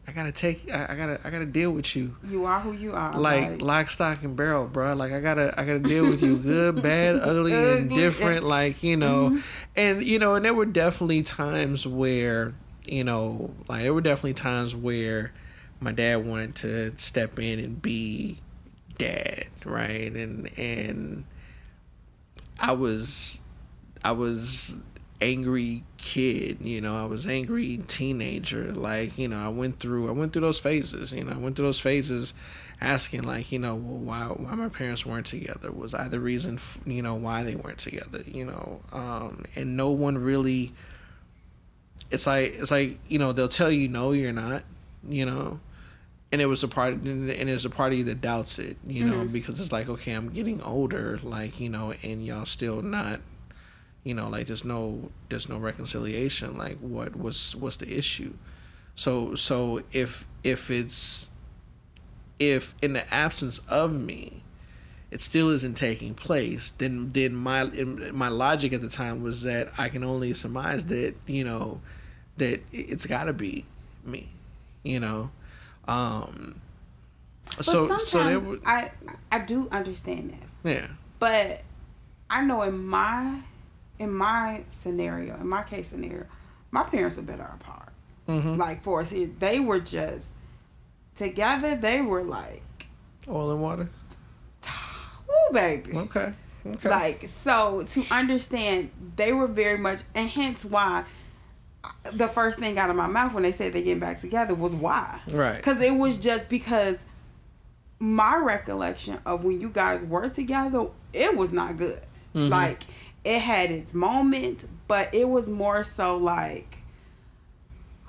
i 0.07 0.11
gotta 0.11 0.31
take 0.31 0.71
i, 0.71 0.87
I 0.89 0.95
gotta 0.95 1.19
i 1.23 1.29
gotta 1.29 1.45
deal 1.45 1.71
with 1.71 1.95
you. 1.95 2.15
You 2.27 2.45
are 2.45 2.59
who 2.59 2.73
you 2.73 2.93
are. 2.93 3.17
like 3.17 3.61
lock 3.61 3.89
stock 3.89 4.23
and 4.23 4.35
barrel 4.35 4.67
bro 4.67 4.93
like 4.93 5.11
i 5.11 5.19
gotta 5.19 5.53
i 5.57 5.63
gotta 5.65 5.79
deal 5.79 6.09
with 6.09 6.21
you 6.21 6.37
good 6.37 6.81
bad 6.83 7.15
ugly 7.15 7.53
and 7.53 7.89
different 7.89 8.43
like 8.43 8.83
you 8.83 8.97
know. 8.97 9.29
Mm-hmm. 9.29 9.39
And 9.75 10.03
you 10.03 10.19
know 10.19 10.35
and 10.35 10.45
there 10.45 10.53
were 10.53 10.65
definitely 10.65 11.23
times 11.23 11.87
where 11.87 12.53
you 12.83 13.03
know 13.03 13.53
like 13.67 13.83
there 13.83 13.93
were 13.93 14.01
definitely 14.01 14.33
times 14.33 14.75
where 14.75 15.33
my 15.79 15.91
dad 15.91 16.25
wanted 16.25 16.55
to 16.55 16.97
step 16.97 17.39
in 17.39 17.59
and 17.59 17.81
be 17.81 18.39
dad 18.97 19.47
right? 19.65 20.11
And 20.13 20.49
and 20.57 21.25
i 22.59 22.71
was 22.71 23.41
I 24.03 24.11
was 24.11 24.77
angry 25.21 25.83
kid, 25.97 26.59
you 26.61 26.81
know, 26.81 26.97
I 26.97 27.05
was 27.05 27.25
angry 27.25 27.77
teenager. 27.87 28.71
Like, 28.73 29.17
you 29.17 29.27
know, 29.27 29.37
I 29.37 29.47
went 29.47 29.79
through 29.79 30.07
I 30.09 30.11
went 30.11 30.33
through 30.33 30.41
those 30.43 30.59
phases, 30.59 31.11
you 31.11 31.23
know, 31.23 31.33
I 31.33 31.37
went 31.37 31.55
through 31.55 31.65
those 31.65 31.79
phases 31.79 32.33
asking 32.81 33.23
like, 33.23 33.51
you 33.51 33.59
know, 33.59 33.75
well, 33.75 33.97
why 33.97 34.19
why 34.25 34.55
my 34.55 34.69
parents 34.69 35.05
weren't 35.05 35.25
together? 35.25 35.71
Was 35.71 35.93
I 35.93 36.07
the 36.07 36.19
reason, 36.19 36.55
f- 36.55 36.79
you 36.85 37.01
know, 37.01 37.15
why 37.15 37.43
they 37.43 37.55
weren't 37.55 37.79
together, 37.79 38.21
you 38.25 38.45
know? 38.45 38.81
Um 38.91 39.45
and 39.55 39.77
no 39.77 39.89
one 39.91 40.17
really 40.17 40.73
it's 42.11 42.27
like 42.27 42.55
it's 42.55 42.71
like, 42.71 42.99
you 43.07 43.17
know, 43.19 43.31
they'll 43.31 43.47
tell 43.47 43.71
you 43.71 43.87
no, 43.87 44.11
you're 44.11 44.33
not, 44.33 44.63
you 45.07 45.25
know. 45.25 45.59
And 46.31 46.41
it 46.41 46.47
was 46.47 46.63
a 46.63 46.67
part, 46.67 46.95
and 46.95 47.29
it's 47.29 47.63
a 47.63 47.69
part 47.69 47.93
of 47.93 47.97
you 47.99 48.03
that 48.05 48.19
doubts 48.19 48.59
it, 48.59 48.75
you 48.85 49.05
know, 49.05 49.23
because 49.25 49.61
it's 49.61 49.71
like, 49.71 49.87
okay, 49.87 50.11
I'm 50.11 50.29
getting 50.29 50.61
older, 50.61 51.17
like, 51.23 51.61
you 51.61 51.69
know, 51.69 51.93
and 52.03 52.25
y'all 52.25 52.45
still 52.45 52.81
not 52.81 53.21
you 54.05 54.13
know 54.13 54.29
like 54.29 54.47
there's 54.47 54.63
no 54.63 55.11
there's 55.27 55.49
no 55.49 55.57
reconciliation 55.57 56.57
like 56.57 56.77
what 56.77 57.17
was 57.17 57.55
what's 57.57 57.75
the 57.75 57.97
issue. 57.97 58.33
So 58.95 59.35
so 59.35 59.81
if 59.91 60.25
if 60.43 60.69
it's 60.69 61.29
if 62.39 62.73
in 62.81 62.93
the 62.93 63.13
absence 63.13 63.59
of 63.67 63.91
me 63.91 64.43
it 65.11 65.21
still 65.21 65.49
isn't 65.49 65.75
taking 65.75 66.13
place 66.13 66.69
then 66.71 67.11
then 67.13 67.35
my 67.35 67.63
my 68.13 68.29
logic 68.29 68.73
at 68.73 68.81
the 68.81 68.89
time 68.89 69.23
was 69.23 69.43
that 69.43 69.69
i 69.77 69.87
can 69.87 70.03
only 70.03 70.33
surmise 70.33 70.87
that 70.87 71.15
you 71.27 71.45
know 71.45 71.79
that 72.35 72.59
it's 72.73 73.05
got 73.05 73.23
to 73.25 73.31
be 73.33 73.63
me 74.03 74.27
you 74.85 74.99
know? 74.99 75.31
Um 75.87 76.61
But 77.57 77.65
so 77.65 77.97
so 77.97 78.39
were, 78.39 78.59
I 78.65 78.91
I 79.31 79.39
do 79.39 79.67
understand 79.71 80.31
that. 80.31 80.71
yeah. 80.71 80.87
But 81.19 81.63
I 82.29 82.43
know 82.45 82.61
in 82.61 82.87
my 82.87 83.39
in 83.99 84.13
my 84.13 84.63
scenario, 84.81 85.35
in 85.35 85.47
my 85.47 85.63
case 85.63 85.87
scenario, 85.89 86.25
my 86.71 86.83
parents 86.83 87.17
are 87.17 87.21
better 87.23 87.49
apart. 87.59 87.93
hmm 88.27 88.55
Like 88.57 88.83
for 88.83 89.01
us, 89.01 89.13
they 89.39 89.59
were 89.59 89.79
just 89.79 90.29
together. 91.15 91.75
They 91.75 92.01
were 92.01 92.23
like, 92.23 92.61
oil 93.27 93.51
and 93.51 93.61
water 93.61 93.89
"Woo, 95.27 95.53
baby!" 95.53 95.93
okay 95.97 96.33
okay 96.65 96.89
Like 96.89 97.27
so 97.27 97.83
to 97.89 98.03
understand, 98.11 98.89
they 99.15 99.31
were 99.31 99.47
very 99.47 99.77
much, 99.77 100.01
and 100.13 100.29
hence 100.29 100.63
why 100.65 101.05
the 102.11 102.27
first 102.27 102.57
thing 102.59 102.77
out 102.79 102.89
of 102.89 102.95
my 102.95 103.07
mouth 103.07 103.33
when 103.33 103.43
they 103.43 103.51
said 103.51 103.73
they 103.73 103.83
getting 103.83 103.99
back 103.99 104.19
together 104.19 104.55
was 104.55 104.75
why. 104.75 105.19
right 105.31 105.57
Because 105.57 105.81
it 105.81 105.95
was 105.95 106.17
just 106.17 106.49
because 106.49 107.05
my 107.99 108.35
recollection 108.37 109.19
of 109.25 109.43
when 109.43 109.61
you 109.61 109.69
guys 109.69 110.03
were 110.03 110.27
together, 110.29 110.87
it 111.13 111.37
was 111.37 111.51
not 111.53 111.77
good. 111.77 112.01
Mhm. 112.35 112.49
Like 112.49 112.83
it 113.25 113.41
had 113.41 113.71
its 113.71 113.93
moment, 113.93 114.69
but 114.87 115.13
it 115.13 115.27
was 115.27 115.49
more 115.49 115.83
so 115.83 116.15
like, 116.15 116.77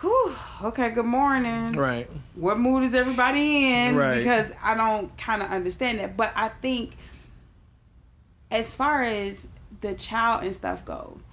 whew, 0.01 0.37
okay, 0.63 0.91
good 0.91 1.07
morning. 1.07 1.73
right 1.73 2.09
What 2.35 2.59
mood 2.59 2.85
is 2.85 2.95
everybody 2.95 3.73
in? 3.73 3.97
Right. 3.97 4.19
Because 4.19 4.53
I 4.63 4.77
don't 4.77 5.17
kind 5.17 5.43
of 5.43 5.51
understand 5.51 5.99
that. 6.01 6.19
But 6.19 6.33
I 6.37 6.51
think 6.51 6.97
as 8.51 8.75
far 8.75 9.03
as 9.03 9.49
the 9.81 9.95
child 9.95 10.45
and 10.45 10.55
stuff 10.55 10.85
goes, 10.85 11.25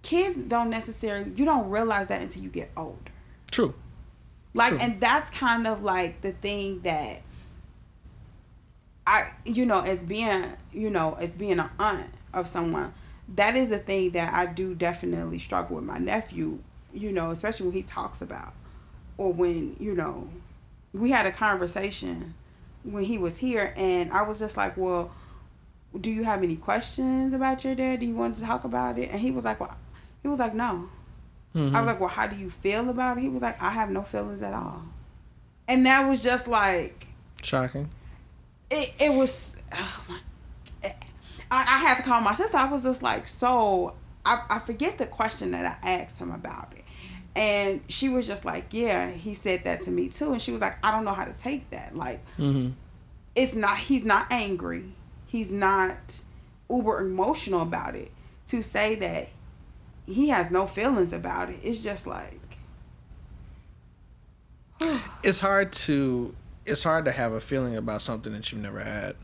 kids 0.00 0.38
don't 0.38 0.70
necessarily, 0.70 1.30
you 1.36 1.44
don't 1.44 1.68
realize 1.68 2.06
that 2.06 2.22
until 2.22 2.42
you 2.42 2.48
get 2.48 2.70
older. 2.74 2.98
true 3.50 3.74
Like, 4.54 4.70
True. 4.70 4.78
and 4.80 4.98
that's 4.98 5.28
kind 5.28 5.66
of 5.66 5.82
like 5.82 6.22
the 6.22 6.32
thing 6.32 6.80
that 6.80 7.20
I, 9.06 9.30
you 9.44 9.66
know, 9.66 9.80
as 9.80 10.04
being, 10.04 10.44
you 10.72 10.88
know, 10.88 11.18
as 11.20 11.36
being 11.36 11.58
an 11.58 11.68
aunt 11.78 12.10
of 12.34 12.48
someone, 12.48 12.92
that 13.34 13.56
is 13.56 13.70
a 13.70 13.78
thing 13.78 14.10
that 14.10 14.34
I 14.34 14.46
do 14.46 14.74
definitely 14.74 15.38
struggle 15.38 15.76
with 15.76 15.84
my 15.84 15.98
nephew, 15.98 16.58
you 16.92 17.12
know, 17.12 17.30
especially 17.30 17.66
when 17.66 17.74
he 17.76 17.82
talks 17.82 18.20
about 18.20 18.52
or 19.16 19.32
when, 19.32 19.76
you 19.78 19.94
know, 19.94 20.28
we 20.92 21.10
had 21.10 21.26
a 21.26 21.32
conversation 21.32 22.34
when 22.82 23.04
he 23.04 23.18
was 23.18 23.38
here 23.38 23.72
and 23.76 24.12
I 24.12 24.22
was 24.22 24.38
just 24.38 24.56
like, 24.56 24.76
Well, 24.76 25.10
do 25.98 26.10
you 26.10 26.24
have 26.24 26.42
any 26.42 26.56
questions 26.56 27.32
about 27.32 27.64
your 27.64 27.74
dad? 27.74 28.00
Do 28.00 28.06
you 28.06 28.14
want 28.14 28.36
to 28.36 28.42
talk 28.42 28.64
about 28.64 28.98
it? 28.98 29.10
And 29.10 29.20
he 29.20 29.30
was 29.30 29.44
like, 29.44 29.60
Well 29.60 29.76
he 30.22 30.28
was 30.28 30.38
like, 30.38 30.54
No. 30.54 30.88
Mm-hmm. 31.54 31.74
I 31.74 31.80
was 31.80 31.86
like, 31.86 32.00
Well, 32.00 32.10
how 32.10 32.26
do 32.26 32.36
you 32.36 32.50
feel 32.50 32.88
about 32.90 33.18
it? 33.18 33.22
He 33.22 33.28
was 33.28 33.42
like, 33.42 33.60
I 33.62 33.70
have 33.70 33.90
no 33.90 34.02
feelings 34.02 34.42
at 34.42 34.52
all. 34.52 34.82
And 35.66 35.86
that 35.86 36.06
was 36.08 36.22
just 36.22 36.46
like 36.46 37.06
shocking. 37.42 37.88
It 38.70 38.94
it 38.98 39.12
was 39.12 39.56
oh 39.72 40.04
my 40.08 40.18
I, 41.54 41.76
I 41.76 41.78
had 41.78 41.96
to 41.96 42.02
call 42.02 42.20
my 42.20 42.34
sister. 42.34 42.56
I 42.56 42.70
was 42.70 42.82
just 42.82 43.02
like, 43.02 43.26
so 43.26 43.94
I, 44.24 44.42
I 44.48 44.58
forget 44.58 44.98
the 44.98 45.06
question 45.06 45.52
that 45.52 45.78
I 45.82 45.90
asked 45.90 46.18
him 46.18 46.30
about 46.30 46.72
it. 46.76 46.84
And 47.36 47.80
she 47.88 48.08
was 48.08 48.26
just 48.26 48.44
like, 48.44 48.66
yeah, 48.70 49.10
he 49.10 49.34
said 49.34 49.64
that 49.64 49.82
to 49.82 49.90
me 49.90 50.08
too. 50.08 50.32
And 50.32 50.40
she 50.40 50.52
was 50.52 50.60
like, 50.60 50.78
I 50.82 50.90
don't 50.90 51.04
know 51.04 51.14
how 51.14 51.24
to 51.24 51.32
take 51.32 51.70
that. 51.70 51.96
Like, 51.96 52.24
mm-hmm. 52.38 52.70
it's 53.34 53.54
not, 53.54 53.78
he's 53.78 54.04
not 54.04 54.26
angry. 54.30 54.92
He's 55.26 55.50
not 55.50 56.20
uber 56.70 57.00
emotional 57.00 57.62
about 57.62 57.96
it. 57.96 58.10
To 58.48 58.62
say 58.62 58.94
that 58.96 59.28
he 60.06 60.28
has 60.28 60.50
no 60.50 60.66
feelings 60.66 61.12
about 61.12 61.48
it, 61.48 61.58
it's 61.62 61.80
just 61.80 62.06
like. 62.06 62.58
it's 65.22 65.40
hard 65.40 65.72
to 65.72 66.34
it's 66.66 66.82
hard 66.82 67.04
to 67.04 67.12
have 67.12 67.32
a 67.32 67.40
feeling 67.40 67.76
about 67.76 68.02
something 68.02 68.32
that 68.32 68.50
you've 68.50 68.60
never 68.60 68.80
had. 68.80 69.16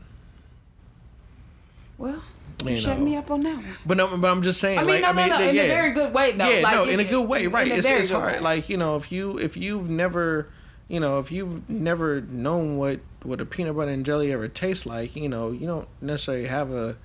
Well, 2.01 2.23
you, 2.63 2.71
you 2.71 2.77
shut 2.77 2.99
me 2.99 3.15
up 3.15 3.29
on 3.29 3.41
that 3.41 3.55
one. 3.55 3.77
But 3.85 3.97
no, 3.97 4.17
but 4.17 4.31
I'm 4.31 4.41
just 4.41 4.59
saying. 4.59 4.79
I 4.79 4.83
mean, 4.83 5.01
like, 5.01 5.01
no, 5.03 5.07
I 5.09 5.13
mean, 5.13 5.29
no, 5.29 5.39
no, 5.39 5.49
in 5.49 5.55
yeah. 5.55 5.61
a 5.61 5.67
very 5.67 5.91
good 5.91 6.13
way, 6.13 6.31
though. 6.31 6.49
Yeah, 6.49 6.63
like, 6.63 6.73
no, 6.73 6.83
in 6.85 6.99
a 6.99 7.03
good 7.03 7.27
way, 7.27 7.47
right? 7.47 7.67
It's 7.67 7.87
it's 7.87 8.09
hard. 8.09 8.33
Way. 8.33 8.39
Like 8.39 8.69
you 8.69 8.77
know, 8.77 8.95
if 8.95 9.11
you 9.11 9.37
if 9.37 9.55
you've 9.55 9.89
never, 9.89 10.49
you 10.87 10.99
know, 10.99 11.19
if 11.19 11.31
you've 11.31 11.69
never 11.69 12.21
known 12.21 12.77
what 12.77 13.01
what 13.23 13.39
a 13.39 13.45
peanut 13.45 13.75
butter 13.75 13.91
and 13.91 14.05
jelly 14.05 14.31
ever 14.31 14.47
tastes 14.47 14.85
like, 14.85 15.15
you 15.15 15.29
know, 15.29 15.51
you 15.51 15.67
don't 15.67 15.87
necessarily 16.01 16.47
have 16.47 16.71
a 16.71 16.97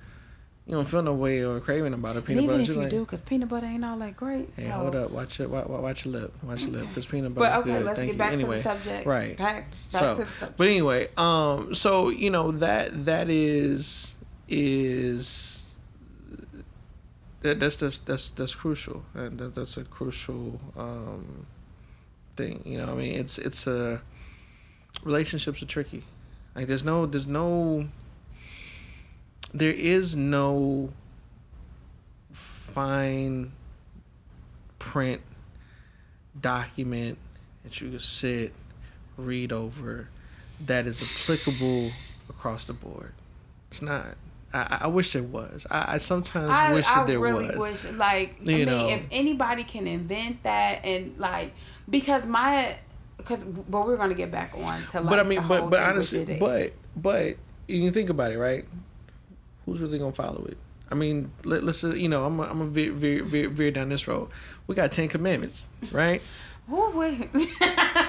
you 0.67 0.73
don't 0.73 0.85
feel 0.85 1.01
no 1.01 1.13
way 1.13 1.45
or 1.45 1.61
craving 1.61 1.93
about 1.93 2.17
a 2.17 2.21
peanut 2.21 2.43
even 2.43 2.57
butter. 2.57 2.71
Even 2.71 2.83
if 2.83 2.91
you 2.91 2.99
do, 2.99 3.05
because 3.05 3.21
peanut 3.21 3.47
butter 3.47 3.67
ain't 3.67 3.85
all 3.85 3.97
that 3.99 4.17
great. 4.17 4.49
Hey, 4.57 4.65
so. 4.65 4.71
hold 4.71 4.95
up, 4.95 5.11
watch 5.11 5.39
it, 5.39 5.49
watch, 5.49 5.67
watch 5.67 6.05
your 6.05 6.13
lip, 6.13 6.33
watch 6.43 6.63
your 6.63 6.71
lip, 6.71 6.87
because 6.89 7.05
peanut 7.05 7.33
butter 7.33 7.49
but, 7.49 7.59
okay, 7.61 7.77
good. 7.77 7.85
Let's 7.85 7.99
Thank 7.99 8.07
get 8.07 8.13
you. 8.13 8.17
Back 8.17 8.33
anyway, 8.33 8.57
to 8.57 8.63
the 8.63 8.75
subject. 8.75 9.05
right. 9.05 9.37
Back, 9.37 9.69
back 9.69 9.73
so, 9.73 10.25
but 10.57 10.67
anyway, 10.67 11.07
um, 11.15 11.73
so 11.73 12.09
you 12.09 12.29
know 12.29 12.51
that 12.51 13.05
that 13.05 13.29
is 13.29 14.15
is 14.47 15.63
that, 17.41 17.59
that's 17.59 17.77
that's 17.77 17.97
that's 17.99 18.29
that's 18.31 18.55
crucial, 18.55 19.03
and 19.13 19.39
that, 19.39 19.55
that's 19.55 19.77
a 19.77 19.83
crucial 19.83 20.59
um, 20.77 21.45
thing. 22.35 22.61
You 22.65 22.79
know, 22.79 22.93
I 22.93 22.95
mean, 22.95 23.19
it's 23.19 23.37
it's 23.37 23.67
a 23.67 24.01
relationships 25.03 25.61
are 25.61 25.65
tricky. 25.65 26.03
Like, 26.55 26.67
there's 26.67 26.83
no 26.83 27.05
there's 27.05 27.27
no 27.27 27.89
there 29.53 29.71
is 29.71 30.15
no 30.15 30.91
fine 32.31 33.51
print 34.79 35.21
document 36.39 37.17
that 37.63 37.81
you 37.81 37.89
can 37.89 37.99
sit 37.99 38.53
read 39.17 39.51
over 39.51 40.09
that 40.65 40.85
is 40.85 41.01
applicable 41.01 41.91
across 42.29 42.65
the 42.65 42.73
board. 42.73 43.13
It's 43.69 43.81
not. 43.81 44.15
I, 44.53 44.77
I 44.81 44.87
wish 44.87 45.13
there 45.13 45.23
was. 45.23 45.67
I, 45.69 45.95
I 45.95 45.97
sometimes 45.97 46.49
I, 46.49 46.73
wish 46.73 46.85
that 46.87 47.07
there 47.07 47.19
really 47.19 47.47
was. 47.47 47.85
Wish, 47.85 47.93
like, 47.93 48.37
you 48.41 48.53
I 48.53 48.57
mean, 48.57 48.65
know, 48.67 48.89
if 48.89 49.05
anybody 49.11 49.63
can 49.63 49.87
invent 49.87 50.43
that 50.43 50.85
and 50.85 51.17
like, 51.17 51.53
because 51.89 52.25
my, 52.25 52.77
because, 53.17 53.43
but 53.43 53.85
we're 53.85 53.97
gonna 53.97 54.15
get 54.15 54.31
back 54.31 54.53
on 54.55 54.81
to 54.91 55.01
like. 55.01 55.09
But 55.09 55.19
I 55.19 55.23
mean, 55.23 55.47
but 55.47 55.69
but 55.69 55.79
honestly, 55.79 56.37
but 56.39 56.73
but 56.95 57.35
you 57.67 57.83
can 57.83 57.93
think 57.93 58.09
about 58.09 58.31
it, 58.31 58.37
right? 58.37 58.65
Who's 59.65 59.81
really 59.81 59.99
gonna 59.99 60.13
follow 60.13 60.45
it? 60.45 60.57
I 60.89 60.95
mean, 60.95 61.31
let, 61.43 61.63
us 61.63 61.83
uh, 61.83 61.93
you 61.93 62.07
know, 62.07 62.23
I'm 62.25 62.39
a, 62.39 62.43
I'm 62.43 62.61
a 62.61 62.65
veer, 62.65 62.93
veer, 62.93 63.23
veer, 63.23 63.49
veer 63.49 63.71
down 63.71 63.89
this 63.89 64.07
road. 64.07 64.29
We 64.67 64.75
got 64.75 64.91
Ten 64.91 65.09
Commandments, 65.09 65.67
right? 65.91 66.21
Oh 66.69 66.91
wait. 66.97 67.29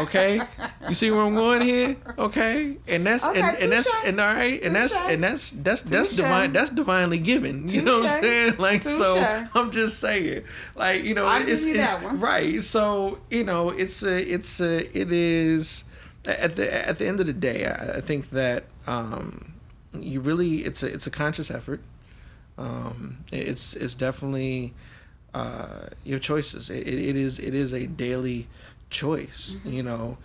okay, 0.00 0.40
you 0.88 0.94
see 0.94 1.10
where 1.10 1.20
I'm 1.20 1.34
going 1.34 1.62
here? 1.62 1.96
Okay, 2.18 2.76
and 2.86 3.04
that's 3.04 3.26
okay, 3.26 3.40
and, 3.40 3.58
and 3.58 3.72
that's 3.72 3.92
and 4.04 4.20
all 4.20 4.34
right, 4.34 4.62
and 4.62 4.74
that's 4.76 4.98
and 5.00 5.22
that's 5.22 5.50
that's 5.50 5.82
that's 5.82 6.10
divine. 6.10 6.52
That's 6.52 6.70
divinely 6.70 7.18
given. 7.18 7.68
You 7.68 7.82
know 7.82 8.00
what 8.00 8.10
I'm 8.10 8.22
saying? 8.22 8.56
Like 8.58 8.82
so, 8.82 9.44
I'm 9.54 9.70
just 9.70 10.00
saying, 10.00 10.44
like 10.74 11.04
you 11.04 11.14
know, 11.14 11.28
it's 11.46 11.66
it's 11.66 12.02
right. 12.02 12.62
So 12.62 13.20
you 13.30 13.44
know, 13.44 13.70
it's 13.70 14.02
a 14.02 14.20
it's 14.20 14.60
a 14.60 14.98
it 14.98 15.10
is 15.10 15.84
at 16.26 16.56
the 16.56 16.88
at 16.88 16.98
the 16.98 17.06
end 17.06 17.20
of 17.20 17.26
the 17.26 17.32
day, 17.32 17.66
I, 17.66 17.98
I 17.98 18.00
think 18.00 18.30
that 18.30 18.64
um, 18.86 19.54
you 19.92 20.20
really 20.20 20.58
it's 20.58 20.82
a 20.82 20.92
it's 20.92 21.06
a 21.06 21.10
conscious 21.10 21.50
effort. 21.50 21.80
Um, 22.56 23.18
it's 23.32 23.74
it's 23.74 23.94
definitely 23.94 24.74
uh, 25.34 25.88
your 26.04 26.18
choices. 26.18 26.70
It, 26.70 26.86
it 26.86 27.16
is 27.16 27.38
it 27.38 27.54
is 27.54 27.72
a 27.72 27.86
daily 27.86 28.48
choice. 28.94 29.56
Mm-hmm. 29.58 29.72
You 29.72 29.82
know, 29.82 30.18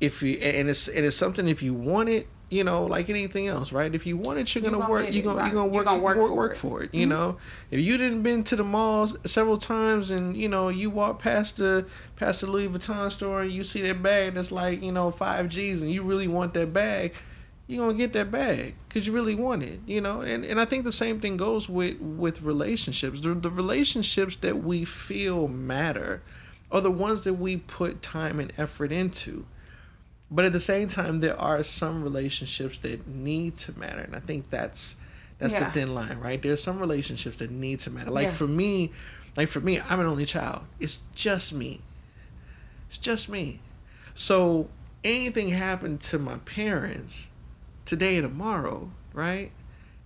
if 0.00 0.22
you 0.22 0.38
and 0.38 0.68
it's 0.68 0.88
and 0.88 1.06
it's 1.06 1.16
something 1.16 1.48
if 1.48 1.62
you 1.62 1.74
want 1.74 2.08
it, 2.08 2.26
you 2.50 2.62
know, 2.62 2.84
like 2.84 3.08
anything 3.10 3.48
else, 3.48 3.72
right? 3.72 3.94
If 3.94 4.06
you 4.06 4.16
want 4.16 4.38
it, 4.38 4.54
you're 4.54 4.62
gonna, 4.62 4.78
gonna 4.78 4.90
work. 4.90 5.12
You're 5.12 5.22
gonna, 5.22 5.36
right. 5.36 5.46
you're 5.46 5.54
gonna 5.54 5.66
work. 5.66 5.74
You're 5.74 5.84
gonna 5.84 6.02
work, 6.02 6.16
work, 6.16 6.28
for, 6.28 6.34
work 6.34 6.52
it. 6.52 6.58
for 6.58 6.82
it. 6.82 6.94
You 6.94 7.02
mm-hmm. 7.02 7.10
know, 7.10 7.36
if 7.70 7.80
you 7.80 7.96
didn't 7.96 8.22
been 8.22 8.44
to 8.44 8.56
the 8.56 8.64
malls 8.64 9.16
several 9.24 9.56
times 9.56 10.10
and 10.10 10.36
you 10.36 10.48
know 10.48 10.68
you 10.68 10.90
walk 10.90 11.20
past 11.20 11.58
the 11.58 11.86
past 12.16 12.40
the 12.40 12.46
Louis 12.48 12.68
Vuitton 12.68 13.10
store 13.10 13.42
and 13.42 13.52
you 13.52 13.64
see 13.64 13.82
that 13.82 14.02
bag 14.02 14.34
that's 14.34 14.52
like 14.52 14.82
you 14.82 14.92
know 14.92 15.10
five 15.10 15.48
G's 15.48 15.82
and 15.82 15.90
you 15.90 16.02
really 16.02 16.28
want 16.28 16.54
that 16.54 16.72
bag, 16.72 17.14
you're 17.66 17.84
gonna 17.84 17.98
get 17.98 18.12
that 18.12 18.30
bag 18.30 18.76
because 18.88 19.06
you 19.06 19.12
really 19.12 19.34
want 19.34 19.62
it, 19.62 19.80
you 19.86 20.00
know. 20.00 20.20
And 20.20 20.44
and 20.44 20.60
I 20.60 20.64
think 20.64 20.84
the 20.84 20.92
same 20.92 21.20
thing 21.20 21.36
goes 21.36 21.68
with 21.68 22.00
with 22.00 22.42
relationships. 22.42 23.20
The, 23.20 23.34
the 23.34 23.50
relationships 23.50 24.36
that 24.36 24.62
we 24.62 24.84
feel 24.84 25.48
matter 25.48 26.22
are 26.70 26.80
the 26.80 26.90
ones 26.90 27.24
that 27.24 27.34
we 27.34 27.56
put 27.56 28.02
time 28.02 28.40
and 28.40 28.52
effort 28.58 28.92
into. 28.92 29.46
But 30.30 30.44
at 30.44 30.52
the 30.52 30.60
same 30.60 30.88
time, 30.88 31.20
there 31.20 31.38
are 31.38 31.62
some 31.62 32.02
relationships 32.02 32.78
that 32.78 33.06
need 33.06 33.56
to 33.58 33.78
matter, 33.78 34.00
and 34.00 34.16
I 34.16 34.20
think 34.20 34.50
that's 34.50 34.96
that's 35.38 35.52
yeah. 35.52 35.66
the 35.66 35.72
thin 35.72 35.94
line, 35.94 36.18
right? 36.18 36.40
There's 36.40 36.62
some 36.62 36.78
relationships 36.78 37.36
that 37.36 37.50
need 37.50 37.80
to 37.80 37.90
matter. 37.90 38.10
Like 38.10 38.28
yeah. 38.28 38.32
for 38.32 38.46
me, 38.46 38.90
like 39.36 39.48
for 39.48 39.60
me, 39.60 39.80
I'm 39.88 40.00
an 40.00 40.06
only 40.06 40.24
child. 40.24 40.62
It's 40.80 41.02
just 41.14 41.52
me. 41.52 41.82
It's 42.88 42.98
just 42.98 43.28
me. 43.28 43.60
So 44.14 44.68
anything 45.04 45.50
happened 45.50 46.00
to 46.02 46.18
my 46.18 46.38
parents 46.38 47.30
today 47.84 48.16
and 48.16 48.28
tomorrow, 48.28 48.90
right? 49.12 49.52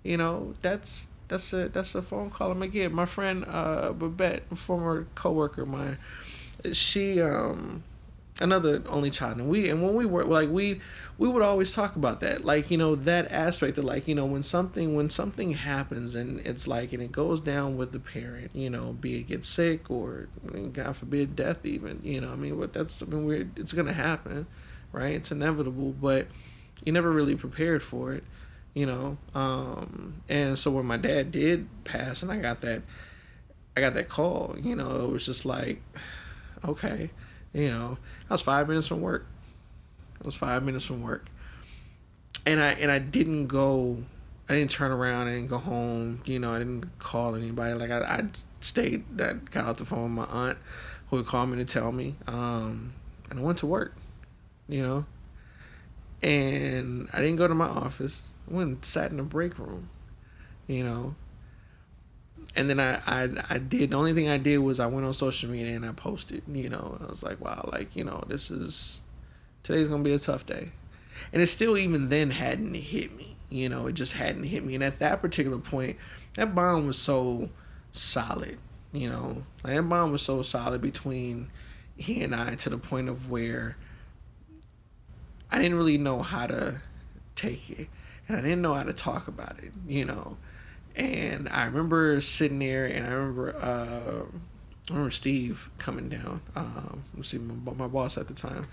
You 0.03 0.17
know, 0.17 0.55
that's 0.63 1.09
that's 1.29 1.53
a 1.53 1.69
that's 1.69 1.95
a 1.95 2.03
phone 2.03 2.31
call 2.31 2.51
I'm 2.51 2.59
gonna 2.59 2.69
get. 2.69 2.93
My 2.93 3.07
friend 3.07 3.45
uh 3.47 3.93
Babette, 3.93 4.57
former 4.57 5.07
coworker, 5.15 5.65
my 5.65 5.97
she 6.73 7.21
um 7.21 7.85
another 8.41 8.83
only 8.89 9.11
child. 9.11 9.39
And 9.39 9.49
we 9.49 9.69
and 9.69 9.83
when 9.83 9.95
we 9.95 10.07
were 10.07 10.25
like 10.25 10.49
we 10.49 10.81
we 11.19 11.29
would 11.29 11.43
always 11.43 11.75
talk 11.75 11.97
about 11.97 12.21
that. 12.21 12.45
Like 12.45 12.71
you 12.71 12.79
know 12.79 12.95
that 12.95 13.31
aspect 13.31 13.79
of 13.79 13.85
like 13.85 14.09
you 14.09 14.15
know 14.15 14.27
when 14.27 14.43
something 14.43 14.95
when 14.95 15.11
something 15.11 15.53
happens 15.53 16.15
and 16.15 16.41
it's 16.47 16.67
like 16.67 16.93
and 16.93 17.03
it 17.03 17.13
goes 17.13 17.41
down 17.41 17.77
with 17.77 17.93
the 17.93 18.01
parent 18.01 18.51
you 18.55 18.71
know 18.71 18.93
be 18.93 19.17
it 19.17 19.29
get 19.29 19.45
sick 19.45 19.91
or 19.91 20.29
god 20.73 20.97
forbid 20.97 21.37
death 21.37 21.65
even 21.65 22.01
you 22.03 22.21
know 22.21 22.33
i 22.33 22.37
mean 22.37 22.59
what 22.59 22.73
that's 22.73 23.03
i 23.03 23.07
mean 23.07 23.25
we're 23.25 23.49
it's 23.57 23.73
gonna 23.73 23.93
happen 23.93 24.47
right? 24.93 25.15
It's 25.15 25.31
inevitable 25.31 25.93
but 26.01 26.27
you 26.85 26.93
never 26.93 27.11
really 27.11 27.37
prepared 27.37 27.83
for 27.83 28.13
it, 28.13 28.25
you 28.75 28.87
know. 28.87 29.19
Um, 29.35 30.23
and 30.29 30.59
so 30.59 30.71
when 30.71 30.87
my 30.87 30.97
dad 30.97 31.31
did 31.31 31.69
pass, 31.85 32.23
and 32.23 32.33
I 32.33 32.37
got 32.39 32.61
that, 32.63 32.83
I 33.77 33.81
got 33.81 33.95
that 33.95 34.09
call, 34.09 34.57
you 34.61 34.75
know, 34.75 35.05
it 35.05 35.11
was 35.11 35.27
just 35.27 35.45
like, 35.45 35.83
okay, 36.65 37.11
you 37.53 37.71
know, 37.71 37.99
I 38.29 38.35
was 38.35 38.43
five 38.43 38.69
minutes 38.69 38.87
from 38.87 39.01
work. 39.01 39.27
I 40.23 40.27
was 40.27 40.35
five 40.35 40.63
minutes 40.63 40.85
from 40.85 41.03
work, 41.03 41.27
and 42.47 42.61
I 42.61 42.73
and 42.73 42.91
I 42.91 42.99
didn't 42.99 43.47
go. 43.47 43.99
I 44.49 44.55
didn't 44.55 44.71
turn 44.71 44.91
around. 44.91 45.27
Didn't 45.27 45.47
go 45.47 45.59
home. 45.59 46.23
You 46.25 46.39
know, 46.39 46.53
I 46.53 46.59
didn't 46.59 46.99
call 46.99 47.35
anybody. 47.35 47.75
Like 47.75 47.91
I, 47.91 48.01
I 48.01 48.25
stayed. 48.61 49.05
I 49.21 49.35
got 49.51 49.65
off 49.65 49.77
the 49.77 49.85
phone 49.85 50.17
with 50.17 50.29
my 50.29 50.35
aunt, 50.35 50.59
who 51.09 51.17
would 51.17 51.27
call 51.27 51.47
me 51.47 51.57
to 51.59 51.65
tell 51.65 51.93
me. 51.93 52.17
Um, 52.27 52.93
and 53.31 53.41
I 53.41 53.43
went 53.43 53.59
to 53.59 53.67
work. 53.67 53.95
You 54.69 54.83
know, 54.83 55.05
and 56.23 57.09
I 57.13 57.21
didn't 57.21 57.37
go 57.37 57.49
to 57.49 57.55
my 57.55 57.69
office. 57.69 58.23
I 58.49 58.55
went 58.55 58.69
and 58.69 58.85
sat 58.85 59.11
in 59.11 59.17
the 59.17 59.23
break 59.23 59.59
room, 59.59 59.89
you 60.67 60.85
know. 60.85 61.15
And 62.57 62.69
then 62.69 62.81
I, 62.81 63.01
I, 63.07 63.29
I 63.49 63.59
did, 63.59 63.91
the 63.91 63.97
only 63.97 64.13
thing 64.13 64.29
I 64.29 64.37
did 64.37 64.59
was 64.59 64.81
I 64.81 64.87
went 64.87 65.07
on 65.07 65.15
social 65.15 65.49
media 65.49 65.77
and 65.77 65.87
I 65.87 65.93
posted, 65.93 66.43
you 66.53 66.69
know. 66.69 66.99
I 67.01 67.09
was 67.09 67.23
like, 67.23 67.41
wow, 67.41 67.69
like, 67.73 67.95
you 67.95 68.05
know, 68.05 68.25
this 68.27 68.51
is, 68.51 69.03
today's 69.63 69.89
to 69.89 69.99
be 69.99 70.13
a 70.13 70.19
tough 70.19 70.47
day. 70.47 70.71
And 71.33 71.41
it 71.41 71.47
still 71.47 71.79
even 71.79 72.09
then 72.09 72.31
hadn't 72.31 72.75
hit 72.75 73.17
me, 73.17 73.37
you 73.51 73.69
know, 73.69 73.87
it 73.87 73.93
just 73.93 74.15
hadn't 74.15 74.45
hit 74.45 74.65
me. 74.65 74.75
And 74.75 74.83
at 74.83 74.99
that 74.99 75.21
particular 75.21 75.59
point, 75.59 75.97
that 76.35 76.55
bond 76.55 76.87
was 76.87 76.99
so 76.99 77.51
solid. 77.93 78.59
You 78.93 79.09
know, 79.09 79.45
like 79.63 79.77
that 79.77 79.89
bond 79.89 80.11
was 80.11 80.23
so 80.23 80.43
solid 80.43 80.81
between 80.81 81.51
he 81.97 82.23
and 82.23 82.35
I 82.35 82.57
to 82.57 82.71
the 82.71 82.79
point 82.79 83.09
of 83.09 83.31
where 83.31 83.77
I 85.51 85.59
didn't 85.59 85.77
really 85.77 85.99
know 85.99 86.23
how 86.23 86.49
to 86.49 86.81
take 87.37 87.71
it, 87.71 87.89
and 88.27 88.37
I 88.37 88.41
didn't 88.41 88.63
know 88.63 88.75
how 88.75 88.83
to 88.83 88.93
talk 88.93 89.29
about 89.29 89.63
it. 89.63 89.73
You 89.87 90.07
know, 90.07 90.39
and 90.97 91.49
I 91.49 91.65
remember 91.65 92.21
sitting 92.21 92.59
there, 92.59 92.87
and 92.87 93.07
I 93.07 93.11
remember. 93.11 93.57
Uh, 93.57 94.37
I 94.89 94.93
remember 94.93 95.11
Steve 95.11 95.71
coming 95.79 96.09
down. 96.09 96.41
Um, 96.57 97.05
see 97.23 97.39
my, 97.39 97.73
my 97.75 97.87
boss 97.87 98.19
at 98.19 98.27
the 98.27 98.35
time, 98.35 98.67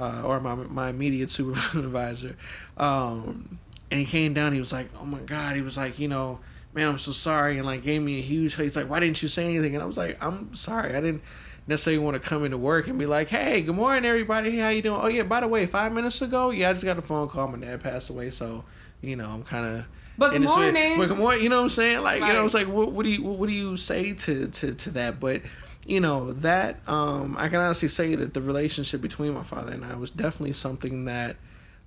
uh, 0.00 0.22
or 0.24 0.40
my 0.40 0.54
my 0.54 0.88
immediate 0.88 1.30
supervisor, 1.30 2.36
um, 2.76 3.58
and 3.90 4.00
he 4.00 4.06
came 4.06 4.34
down. 4.34 4.52
He 4.52 4.60
was 4.60 4.72
like, 4.72 4.88
"Oh 5.00 5.04
my 5.04 5.20
god!" 5.20 5.56
He 5.56 5.62
was 5.62 5.76
like, 5.76 5.98
"You 5.98 6.08
know, 6.08 6.40
man, 6.74 6.88
I'm 6.88 6.98
so 6.98 7.12
sorry," 7.12 7.56
and 7.58 7.66
like 7.66 7.82
gave 7.82 8.02
me 8.02 8.18
a 8.18 8.22
huge. 8.22 8.56
He's 8.56 8.76
like, 8.76 8.90
"Why 8.90 9.00
didn't 9.00 9.22
you 9.22 9.28
say 9.28 9.44
anything?" 9.44 9.74
And 9.74 9.82
I 9.82 9.86
was 9.86 9.96
like, 9.96 10.22
"I'm 10.22 10.54
sorry. 10.54 10.90
I 10.94 11.00
didn't." 11.00 11.22
necessarily 11.66 12.02
want 12.02 12.20
to 12.20 12.28
come 12.28 12.44
into 12.44 12.58
work 12.58 12.88
and 12.88 12.98
be 12.98 13.06
like, 13.06 13.28
"Hey, 13.28 13.60
good 13.60 13.76
morning, 13.76 14.04
everybody. 14.04 14.58
How 14.58 14.70
you 14.70 14.82
doing? 14.82 14.98
Oh 15.00 15.06
yeah, 15.06 15.22
by 15.22 15.40
the 15.40 15.46
way, 15.46 15.66
five 15.66 15.92
minutes 15.92 16.20
ago, 16.20 16.50
yeah, 16.50 16.70
I 16.70 16.72
just 16.72 16.84
got 16.84 16.98
a 16.98 17.02
phone 17.02 17.28
call. 17.28 17.46
My 17.46 17.58
dad 17.58 17.80
passed 17.80 18.10
away, 18.10 18.30
so 18.30 18.64
you 19.02 19.14
know, 19.14 19.28
I'm 19.28 19.44
kind 19.44 19.66
of 19.66 19.84
but 20.18 20.32
good 20.32 20.42
morning. 20.42 20.98
But 20.98 21.08
good 21.08 21.18
morning. 21.18 21.42
You 21.42 21.48
know 21.48 21.58
what 21.58 21.62
I'm 21.64 21.68
saying? 21.70 22.02
Like, 22.02 22.20
right. 22.20 22.28
you 22.28 22.32
know, 22.34 22.44
it's 22.44 22.54
like, 22.54 22.68
what, 22.68 22.92
what 22.92 23.04
do 23.04 23.10
you, 23.10 23.22
what 23.22 23.48
do 23.48 23.52
you 23.54 23.76
say 23.76 24.12
to, 24.12 24.48
to, 24.48 24.74
to 24.74 24.90
that? 24.90 25.20
But, 25.20 25.42
you 25.86 26.00
know, 26.00 26.32
that, 26.32 26.76
um, 26.86 27.36
I 27.38 27.48
can 27.48 27.60
honestly 27.60 27.88
say 27.88 28.14
that 28.14 28.34
the 28.34 28.42
relationship 28.42 29.00
between 29.00 29.34
my 29.34 29.42
father 29.42 29.72
and 29.72 29.84
I 29.84 29.96
was 29.96 30.10
definitely 30.10 30.52
something 30.52 31.06
that, 31.06 31.36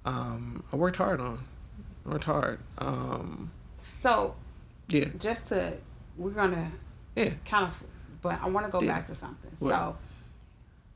um, 0.06 0.64
I 0.72 0.76
worked 0.76 0.98
hard 0.98 1.22
on. 1.22 1.44
I 2.06 2.10
worked 2.10 2.26
hard. 2.26 2.60
Um, 2.80 3.52
so, 4.00 4.36
yeah. 4.90 5.06
Just 5.18 5.48
to, 5.48 5.78
we're 6.18 6.32
gonna, 6.32 6.72
yeah, 7.16 7.32
kind 7.46 7.68
of, 7.68 7.84
but 8.22 8.42
I 8.42 8.50
want 8.50 8.66
to 8.66 8.72
go 8.72 8.82
yeah. 8.82 8.94
back 8.94 9.08
to 9.08 9.16
something. 9.16 9.52
What? 9.60 9.70
So, 9.70 9.98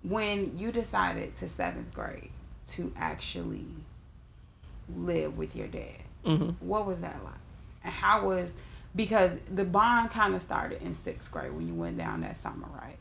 when 0.04 0.58
you 0.58 0.72
decided 0.72 1.36
to 1.38 1.48
seventh 1.48 1.94
grade 1.94 2.30
to 2.68 2.94
actually 2.98 3.66
live 4.96 5.38
with 5.38 5.56
your 5.56 5.68
dad, 5.68 6.04
Mm-hmm. 6.26 6.66
What 6.66 6.86
was 6.86 7.00
that 7.02 7.24
like? 7.24 7.34
And 7.84 7.94
how 7.94 8.26
was 8.28 8.54
because 8.96 9.40
the 9.54 9.64
bond 9.64 10.10
kind 10.10 10.36
of 10.36 10.42
started 10.42 10.82
in 10.82 10.96
sixth 10.96 11.32
grade 11.32 11.54
when 11.54 11.68
you 11.68 11.74
went 11.74 11.98
down 11.98 12.22
that 12.22 12.38
summer, 12.38 12.68
right? 12.74 12.98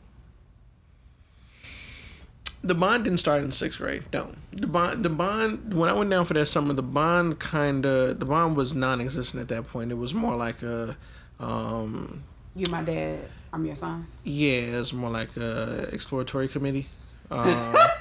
The 2.63 2.75
bond 2.75 3.03
didn't 3.03 3.19
start 3.19 3.43
in 3.43 3.51
sixth 3.51 3.79
grade. 3.79 4.03
No, 4.13 4.33
the 4.51 4.67
bond, 4.67 5.05
the 5.05 5.09
bond. 5.09 5.73
When 5.73 5.89
I 5.89 5.93
went 5.93 6.09
down 6.09 6.25
for 6.25 6.33
that 6.33 6.47
summer, 6.47 6.73
the 6.73 6.83
bond 6.83 7.39
kind 7.39 7.85
of 7.85 8.19
the 8.19 8.25
bond 8.25 8.55
was 8.55 8.73
non-existent 8.73 9.41
at 9.41 9.47
that 9.49 9.65
point. 9.65 9.91
It 9.91 9.95
was 9.95 10.13
more 10.13 10.35
like 10.35 10.61
a. 10.63 10.97
Um, 11.39 12.23
you 12.55 12.67
my 12.67 12.83
dad. 12.83 13.19
I'm 13.53 13.65
your 13.65 13.75
son. 13.75 14.07
Yeah, 14.23 14.79
it's 14.79 14.91
more 14.91 15.09
like 15.09 15.35
a 15.37 15.87
exploratory 15.91 16.47
committee. 16.47 16.87
Uh, 17.31 17.75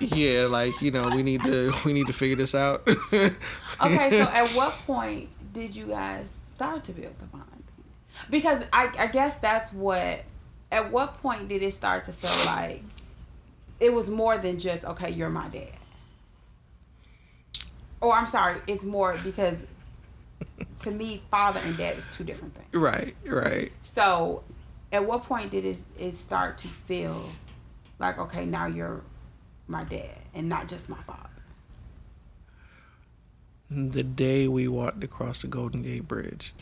yeah, 0.00 0.46
like 0.46 0.80
you 0.80 0.90
know, 0.90 1.08
we 1.10 1.22
need 1.22 1.42
to 1.42 1.72
we 1.84 1.92
need 1.92 2.06
to 2.06 2.12
figure 2.12 2.36
this 2.36 2.54
out. 2.54 2.86
okay, 3.12 4.10
so 4.10 4.22
at 4.32 4.48
what 4.50 4.72
point 4.86 5.28
did 5.52 5.74
you 5.74 5.86
guys 5.86 6.32
start 6.54 6.84
to 6.84 6.92
build 6.92 7.18
the 7.20 7.26
bond? 7.26 7.64
Because 8.30 8.64
I 8.72 8.90
I 8.98 9.06
guess 9.08 9.38
that's 9.38 9.72
what. 9.72 10.24
At 10.70 10.92
what 10.92 11.22
point 11.22 11.48
did 11.48 11.62
it 11.62 11.72
start 11.72 12.04
to 12.04 12.12
feel 12.12 12.44
like 12.44 12.82
it 13.80 13.90
was 13.90 14.10
more 14.10 14.36
than 14.36 14.58
just 14.58 14.84
okay, 14.84 15.10
you're 15.10 15.30
my 15.30 15.48
dad? 15.48 15.72
Or 18.02 18.12
I'm 18.12 18.26
sorry, 18.26 18.60
it's 18.66 18.84
more 18.84 19.16
because 19.24 19.56
to 20.80 20.90
me, 20.90 21.22
father 21.30 21.60
and 21.64 21.76
dad 21.76 21.96
is 21.98 22.06
two 22.12 22.22
different 22.22 22.54
things. 22.54 22.68
Right, 22.74 23.14
right. 23.26 23.72
So, 23.82 24.44
at 24.92 25.06
what 25.06 25.24
point 25.24 25.50
did 25.50 25.64
it, 25.64 25.78
it 25.98 26.14
start 26.14 26.58
to 26.58 26.68
feel 26.68 27.28
like 27.98 28.18
okay, 28.18 28.44
now 28.44 28.66
you're 28.66 29.02
my 29.68 29.84
dad 29.84 30.16
and 30.34 30.48
not 30.48 30.68
just 30.68 30.88
my 30.88 31.00
father. 31.06 31.28
The 33.70 34.02
day 34.02 34.48
we 34.48 34.66
walked 34.66 35.04
across 35.04 35.42
the 35.42 35.46
Golden 35.46 35.82
Gate 35.82 36.08
Bridge. 36.08 36.54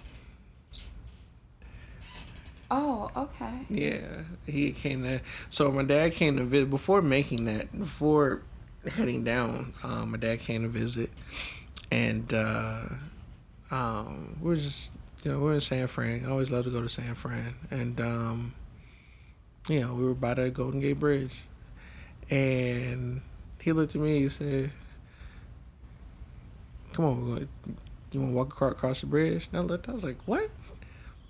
Oh, 2.69 3.11
okay. 3.17 3.61
Yeah, 3.71 4.23
he 4.45 4.73
came 4.73 5.05
to. 5.05 5.21
So 5.51 5.71
my 5.71 5.85
dad 5.85 6.13
came 6.13 6.37
to 6.37 6.45
visit 6.45 6.69
before 6.69 7.01
making 7.01 7.45
that. 7.45 7.77
Before 7.79 8.43
heading 8.95 9.23
down, 9.23 9.75
um, 9.85 10.11
my 10.11 10.19
dad 10.19 10.41
came 10.41 10.63
to 10.63 10.69
visit, 10.69 11.11
and 11.93 12.33
uh, 12.35 12.83
um, 13.71 14.37
we 14.41 14.55
are 14.55 14.57
just 14.57 14.91
you 15.23 15.31
know 15.31 15.39
we 15.41 15.51
are 15.51 15.55
in 15.55 15.61
San 15.61 15.87
Fran. 15.87 16.25
I 16.27 16.31
always 16.31 16.51
love 16.51 16.65
to 16.65 16.71
go 16.71 16.81
to 16.81 16.89
San 16.89 17.15
Fran, 17.15 17.55
and 17.71 18.01
um, 18.01 18.55
you 19.69 19.81
know 19.81 19.95
we 19.95 20.05
were 20.05 20.15
by 20.15 20.35
the 20.35 20.51
Golden 20.51 20.81
Gate 20.81 20.99
Bridge, 20.99 21.43
and 22.31 23.20
he 23.61 23.72
looked 23.72 23.95
at 23.95 24.01
me. 24.01 24.20
He 24.20 24.29
said, 24.29 24.72
"Come 26.93 27.05
on, 27.05 27.49
you 28.12 28.20
want 28.20 28.33
to 28.33 28.37
walk 28.37 28.61
across 28.72 29.01
the 29.01 29.07
bridge?" 29.07 29.49
And 29.53 29.61
I 29.61 29.64
looked. 29.64 29.89
I 29.89 29.93
was 29.93 30.05
like, 30.05 30.18
"What? 30.27 30.51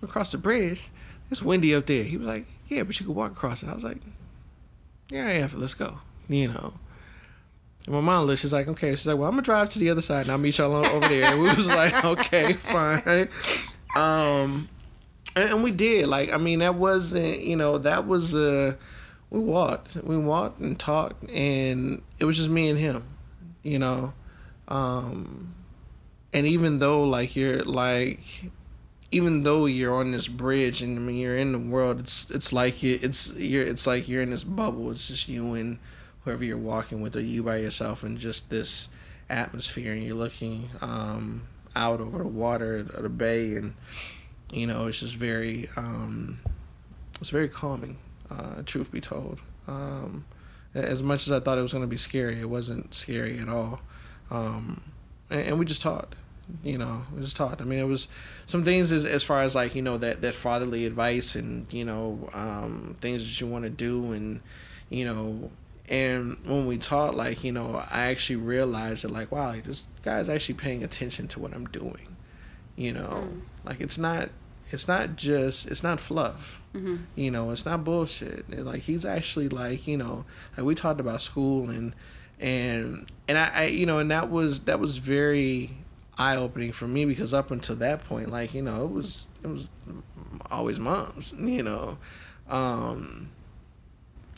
Across 0.02 0.32
the 0.32 0.38
bridge? 0.38 0.90
It's 1.30 1.42
windy 1.42 1.74
up 1.74 1.86
there." 1.86 2.04
He 2.04 2.16
was 2.16 2.26
like, 2.26 2.46
"Yeah, 2.68 2.82
but 2.82 2.98
you 3.00 3.06
could 3.06 3.14
walk 3.14 3.32
across 3.32 3.62
it." 3.62 3.68
I 3.68 3.74
was 3.74 3.84
like, 3.84 3.98
"Yeah, 5.10 5.32
yeah, 5.32 5.48
let's 5.54 5.74
go." 5.74 5.98
You 6.28 6.48
know. 6.48 6.74
And 7.86 7.94
my 7.94 8.00
mom 8.00 8.26
looked. 8.26 8.40
She's 8.42 8.52
like, 8.52 8.68
"Okay." 8.68 8.90
She's 8.96 9.06
like, 9.06 9.16
"Well, 9.16 9.28
I'm 9.28 9.32
gonna 9.32 9.42
drive 9.42 9.68
to 9.70 9.78
the 9.78 9.90
other 9.90 10.00
side, 10.00 10.22
and 10.22 10.30
I'll 10.30 10.38
meet 10.38 10.58
y'all 10.58 10.74
over 10.74 11.08
there." 11.08 11.32
And 11.32 11.40
we 11.42 11.54
was 11.54 11.68
like, 11.68 12.04
"Okay, 12.04 12.54
fine." 12.54 13.28
Um, 13.96 14.68
and, 15.34 15.50
and 15.50 15.64
we 15.64 15.70
did. 15.70 16.08
Like, 16.08 16.32
I 16.32 16.38
mean, 16.38 16.58
that 16.58 16.74
wasn't. 16.74 17.40
You 17.40 17.56
know, 17.56 17.78
that 17.78 18.06
was 18.06 18.34
a. 18.34 18.76
We 19.30 19.40
walked. 19.40 19.96
We 19.96 20.16
walked 20.16 20.60
and 20.60 20.78
talked, 20.78 21.28
and 21.30 22.02
it 22.18 22.24
was 22.24 22.36
just 22.36 22.50
me 22.50 22.68
and 22.68 22.78
him, 22.78 23.04
you 23.62 23.78
know. 23.78 24.12
Um, 24.68 25.54
and 26.32 26.46
even 26.46 26.78
though 26.78 27.02
like 27.02 27.34
you're 27.34 27.58
like, 27.60 28.20
even 29.10 29.42
though 29.42 29.66
you're 29.66 29.94
on 29.94 30.12
this 30.12 30.28
bridge 30.28 30.82
and 30.82 30.98
I 30.98 31.02
mean 31.02 31.16
you're 31.16 31.36
in 31.36 31.52
the 31.52 31.58
world, 31.58 32.00
it's 32.00 32.30
it's 32.30 32.52
like 32.52 32.82
you, 32.82 32.98
it's 33.02 33.32
you're 33.34 33.66
it's 33.66 33.86
like 33.86 34.08
you're 34.08 34.22
in 34.22 34.30
this 34.30 34.44
bubble. 34.44 34.90
It's 34.90 35.08
just 35.08 35.28
you 35.28 35.54
and 35.54 35.78
whoever 36.24 36.44
you're 36.44 36.56
walking 36.56 37.00
with, 37.00 37.16
or 37.16 37.20
you 37.20 37.42
by 37.42 37.58
yourself, 37.58 38.04
and 38.04 38.18
just 38.18 38.48
this 38.50 38.88
atmosphere, 39.28 39.92
and 39.92 40.04
you're 40.04 40.14
looking 40.14 40.70
um, 40.80 41.48
out 41.74 42.00
over 42.00 42.18
the 42.18 42.28
water 42.28 42.82
the 42.84 43.08
bay, 43.08 43.54
and 43.54 43.74
you 44.52 44.68
know 44.68 44.86
it's 44.86 45.00
just 45.00 45.16
very 45.16 45.68
um, 45.76 46.38
it's 47.20 47.30
very 47.30 47.48
calming 47.48 47.98
uh, 48.30 48.62
truth 48.64 48.90
be 48.90 49.00
told. 49.00 49.40
Um, 49.66 50.24
as 50.74 51.02
much 51.02 51.26
as 51.26 51.32
I 51.32 51.40
thought 51.40 51.58
it 51.58 51.62
was 51.62 51.72
going 51.72 51.84
to 51.84 51.88
be 51.88 51.96
scary, 51.96 52.38
it 52.38 52.50
wasn't 52.50 52.94
scary 52.94 53.38
at 53.38 53.48
all. 53.48 53.80
Um, 54.30 54.82
and, 55.30 55.48
and, 55.48 55.58
we 55.58 55.64
just 55.64 55.80
talked, 55.80 56.14
you 56.62 56.76
know, 56.76 57.04
we 57.14 57.22
just 57.22 57.36
talked. 57.36 57.60
I 57.60 57.64
mean, 57.64 57.78
it 57.78 57.86
was 57.86 58.08
some 58.44 58.64
things 58.64 58.92
as, 58.92 59.04
as 59.04 59.22
far 59.22 59.42
as 59.42 59.54
like, 59.54 59.74
you 59.74 59.82
know, 59.82 59.96
that, 59.98 60.20
that 60.22 60.34
fatherly 60.34 60.84
advice 60.84 61.34
and, 61.34 61.72
you 61.72 61.84
know, 61.84 62.28
um, 62.34 62.96
things 63.00 63.22
that 63.22 63.40
you 63.40 63.46
want 63.46 63.64
to 63.64 63.70
do 63.70 64.12
and, 64.12 64.40
you 64.90 65.04
know, 65.04 65.50
and 65.88 66.36
when 66.44 66.66
we 66.66 66.78
talked, 66.78 67.14
like, 67.14 67.44
you 67.44 67.52
know, 67.52 67.82
I 67.90 68.06
actually 68.06 68.36
realized 68.36 69.04
that, 69.04 69.12
like, 69.12 69.30
wow, 69.30 69.48
like, 69.48 69.64
this 69.64 69.86
guy's 70.02 70.28
actually 70.28 70.56
paying 70.56 70.82
attention 70.82 71.28
to 71.28 71.40
what 71.40 71.54
I'm 71.54 71.66
doing, 71.66 72.16
you 72.74 72.92
know, 72.92 73.28
mm. 73.28 73.40
like, 73.64 73.80
it's 73.80 73.98
not, 73.98 74.30
it's 74.70 74.88
not 74.88 75.16
just, 75.16 75.66
it's 75.68 75.82
not 75.82 76.00
fluff 76.00 76.60
Mm-hmm. 76.76 76.96
You 77.14 77.30
know, 77.30 77.50
it's 77.50 77.64
not 77.64 77.84
bullshit. 77.84 78.64
like 78.64 78.82
he's 78.82 79.04
actually 79.04 79.48
like 79.48 79.86
you 79.86 79.96
know, 79.96 80.24
like 80.56 80.66
we 80.66 80.74
talked 80.74 81.00
about 81.00 81.22
school 81.22 81.70
and 81.70 81.94
and 82.38 83.10
and 83.28 83.38
I, 83.38 83.50
I 83.54 83.64
you 83.66 83.86
know, 83.86 83.98
and 83.98 84.10
that 84.10 84.30
was 84.30 84.60
that 84.60 84.78
was 84.78 84.98
very 84.98 85.70
eye 86.18 86.36
opening 86.36 86.72
for 86.72 86.86
me 86.86 87.06
because 87.06 87.32
up 87.32 87.50
until 87.50 87.76
that 87.76 88.04
point, 88.04 88.30
like 88.30 88.52
you 88.52 88.60
know, 88.60 88.84
it 88.84 88.90
was 88.90 89.28
it 89.42 89.46
was 89.46 89.68
always 90.50 90.78
moms, 90.78 91.32
you 91.38 91.62
know, 91.62 91.96
um, 92.50 93.30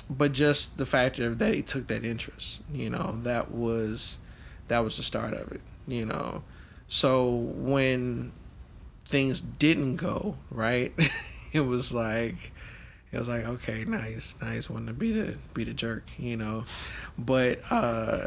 but 0.09 0.33
just 0.33 0.77
the 0.79 0.87
fact 0.87 1.19
of 1.19 1.39
that 1.41 1.55
he 1.55 1.63
took 1.63 1.89
that 1.89 2.05
interest, 2.05 2.63
you 2.73 2.89
know, 2.89 3.19
that 3.25 3.51
was 3.51 4.19
that 4.69 4.81
was 4.81 4.97
the 4.97 5.03
start 5.03 5.35
of 5.35 5.51
it, 5.51 5.63
you 5.89 6.05
know. 6.07 6.45
So 6.87 7.29
when 7.35 8.33
things 9.09 9.41
didn't 9.41 9.97
go 9.97 10.37
right. 10.51 10.93
it 11.53 11.61
was 11.61 11.93
like 11.93 12.53
it 13.11 13.19
was 13.19 13.27
like 13.29 13.47
okay 13.47 13.85
nice 13.87 14.35
nice 14.41 14.69
one 14.69 14.87
to 14.87 14.93
be 14.93 15.13
the 15.13 15.35
be 15.55 15.65
the 15.65 15.73
jerk 15.75 16.05
you 16.19 16.37
know? 16.37 16.65
But 17.19 17.61
uh 17.71 18.27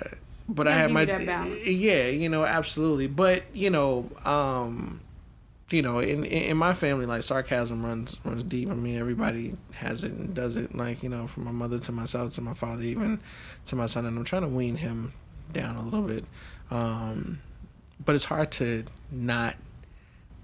but 0.49 0.67
i 0.67 0.71
had 0.71 0.91
my 0.91 1.03
yeah 1.03 2.07
you 2.07 2.27
know 2.27 2.43
absolutely. 2.43 3.07
But 3.07 3.43
you 3.53 3.69
know 3.69 4.09
um 4.25 5.01
you 5.69 5.81
know 5.81 5.99
in 5.99 6.25
in 6.25 6.57
my 6.57 6.73
family 6.73 7.05
like 7.05 7.23
sarcasm 7.23 7.85
runs 7.85 8.17
runs 8.25 8.43
deep. 8.43 8.69
I 8.69 8.73
mean 8.73 8.97
everybody 8.97 9.55
has 9.75 10.03
it 10.03 10.11
and 10.11 10.33
does 10.33 10.55
it 10.55 10.75
like 10.75 11.03
you 11.03 11.09
know 11.09 11.27
from 11.27 11.45
my 11.45 11.51
mother 11.51 11.77
to 11.79 11.91
myself 11.91 12.33
to 12.33 12.41
my 12.41 12.55
father 12.55 12.83
even 12.83 13.19
to 13.67 13.75
my 13.75 13.85
son 13.85 14.05
and 14.05 14.17
i'm 14.17 14.23
trying 14.25 14.41
to 14.41 14.47
wean 14.47 14.77
him 14.77 15.13
down 15.53 15.75
a 15.75 15.83
little 15.83 16.01
bit. 16.01 16.23
Um 16.71 17.41
but 18.03 18.15
it's 18.15 18.25
hard 18.25 18.51
to 18.53 18.85
not 19.11 19.55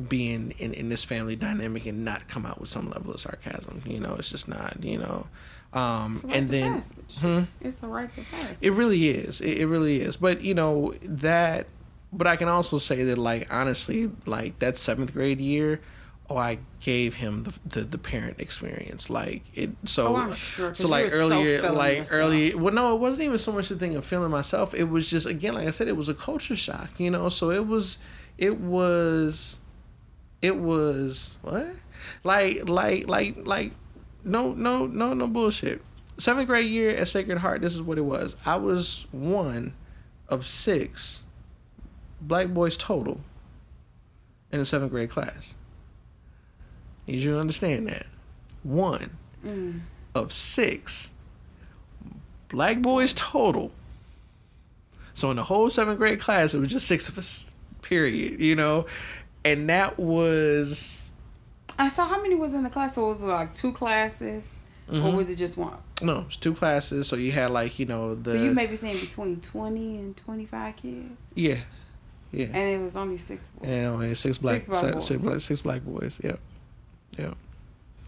being 0.06 0.52
in, 0.60 0.74
in 0.74 0.90
this 0.90 1.04
family 1.04 1.36
dynamic 1.36 1.86
and 1.86 2.06
not 2.06 2.28
come 2.28 2.46
out 2.46 2.60
with 2.60 2.70
some 2.70 2.90
level 2.90 3.14
of 3.14 3.20
sarcasm. 3.20 3.82
You 3.86 4.00
know, 4.00 4.16
it's 4.18 4.30
just 4.30 4.48
not, 4.48 4.84
you 4.84 5.00
know. 5.00 5.28
Um, 5.74 6.24
and 6.30 6.50
then 6.50 6.84
hmm? 7.18 7.42
it's 7.62 7.82
a 7.84 7.88
right 7.88 8.14
to 8.16 8.22
pass. 8.22 8.56
It 8.62 8.74
really 8.74 9.10
is. 9.10 9.42
It, 9.42 9.60
it 9.60 9.68
really 9.68 9.98
is. 9.98 10.18
But 10.18 10.42
you 10.42 10.54
know 10.54 10.94
that. 11.02 11.68
But 12.14 12.26
I 12.26 12.38
can 12.38 12.48
also 12.48 12.78
say 12.78 13.04
that, 13.04 13.18
like 13.18 13.54
honestly, 13.54 14.10
like 14.26 14.60
that 14.60 14.78
seventh 14.78 15.14
grade 15.14 15.42
year, 15.42 15.82
oh, 16.30 16.38
I 16.38 16.60
gave 16.80 17.16
him 17.16 17.44
the, 17.44 17.54
the, 17.66 17.82
the 17.82 17.98
parent 17.98 18.40
experience. 18.40 19.10
Like 19.10 19.44
it. 19.56 19.72
So 19.86 20.16
oh, 20.16 20.34
sure, 20.34 20.74
so 20.74 20.88
like 20.88 21.12
earlier, 21.12 21.60
so 21.60 21.74
like 21.74 21.98
yourself. 21.98 22.20
earlier. 22.22 22.58
Well, 22.58 22.74
no, 22.74 22.96
it 22.96 23.00
wasn't 23.00 23.26
even 23.26 23.38
so 23.38 23.52
much 23.52 23.70
the 23.70 23.76
thing 23.76 23.96
of 23.96 24.06
feeling 24.06 24.32
myself. 24.32 24.74
It 24.74 24.86
was 24.86 25.08
just 25.10 25.28
again, 25.28 25.56
like 25.56 25.68
I 25.68 25.72
said, 25.72 25.88
it 25.88 25.98
was 25.98 26.08
a 26.08 26.14
culture 26.14 26.56
shock. 26.56 27.00
You 27.00 27.12
know, 27.12 27.28
so 27.30 27.52
it 27.52 27.68
was, 27.68 27.98
it 28.38 28.60
was, 28.60 29.60
it 30.42 30.58
was 30.58 31.38
what, 31.42 31.68
like 32.24 32.68
like 32.68 33.08
like 33.08 33.38
like, 33.46 33.72
no 34.24 34.54
no 34.54 34.86
no 34.86 35.14
no 35.14 35.28
bullshit. 35.28 35.82
Seventh 36.18 36.48
grade 36.48 36.70
year 36.70 36.92
at 36.92 37.08
Sacred 37.08 37.40
Heart, 37.40 37.62
this 37.62 37.74
is 37.74 37.82
what 37.82 37.98
it 37.98 38.02
was. 38.02 38.36
I 38.46 38.56
was 38.56 39.06
one 39.12 39.76
of 40.28 40.46
six 40.46 41.24
black 42.20 42.48
boys 42.48 42.76
total 42.76 43.22
in 44.52 44.60
the 44.60 44.66
seventh 44.66 44.92
grade 44.92 45.10
class. 45.10 45.56
You 47.06 47.20
should 47.20 47.40
understand 47.40 47.88
that. 47.88 48.06
One 48.64 49.18
mm. 49.46 49.82
of 50.14 50.34
six 50.34 51.12
black 52.50 52.82
boys 52.82 53.14
total. 53.14 53.72
So 55.14 55.30
in 55.30 55.38
the 55.38 55.44
whole 55.44 55.70
seventh 55.70 55.98
grade 55.98 56.20
class, 56.20 56.54
it 56.54 56.60
was 56.60 56.70
just 56.70 56.88
six 56.88 57.10
of 57.10 57.18
us, 57.18 57.52
period, 57.82 58.40
you 58.40 58.56
know? 58.56 58.86
And 59.52 59.70
that 59.70 59.98
was. 59.98 61.12
I 61.80 61.88
saw 61.90 62.08
how 62.08 62.22
many 62.22 62.36
was 62.36 62.54
in 62.54 62.64
the 62.64 62.70
class? 62.70 62.96
So 62.96 63.06
it 63.06 63.10
was 63.10 63.24
like 63.24 63.54
two 63.54 63.72
classes, 63.72 64.46
mm-hmm. 64.90 65.06
or 65.06 65.16
was 65.16 65.30
it 65.30 65.36
just 65.36 65.58
one? 65.58 65.78
No, 66.02 66.26
it's 66.28 66.38
two 66.38 66.54
classes. 66.54 67.08
So 67.08 67.16
you 67.16 67.32
had 67.32 67.52
like, 67.52 67.80
you 67.80 67.86
know, 67.86 68.14
the. 68.14 68.32
So 68.32 68.44
you 68.44 68.54
may 68.54 68.66
be 68.66 68.76
saying 68.76 69.00
between 69.00 69.40
20 69.40 69.98
and 69.98 70.18
25 70.18 70.76
kids? 70.76 71.06
Yeah. 71.36 71.58
Yeah. 72.32 72.48
And 72.48 72.58
it 72.58 72.84
was 72.84 72.96
only 72.96 73.18
six 73.18 73.50
boys. 73.52 73.70
And 73.70 73.88
only 73.88 74.14
six 74.16 74.38
black, 74.38 74.62
six 74.62 74.68
black, 74.68 75.02
six, 75.02 75.22
black, 75.22 75.42
six 75.42 75.62
black 75.62 75.82
boys. 75.84 76.20
Yep. 76.22 76.40
yep, 77.18 77.36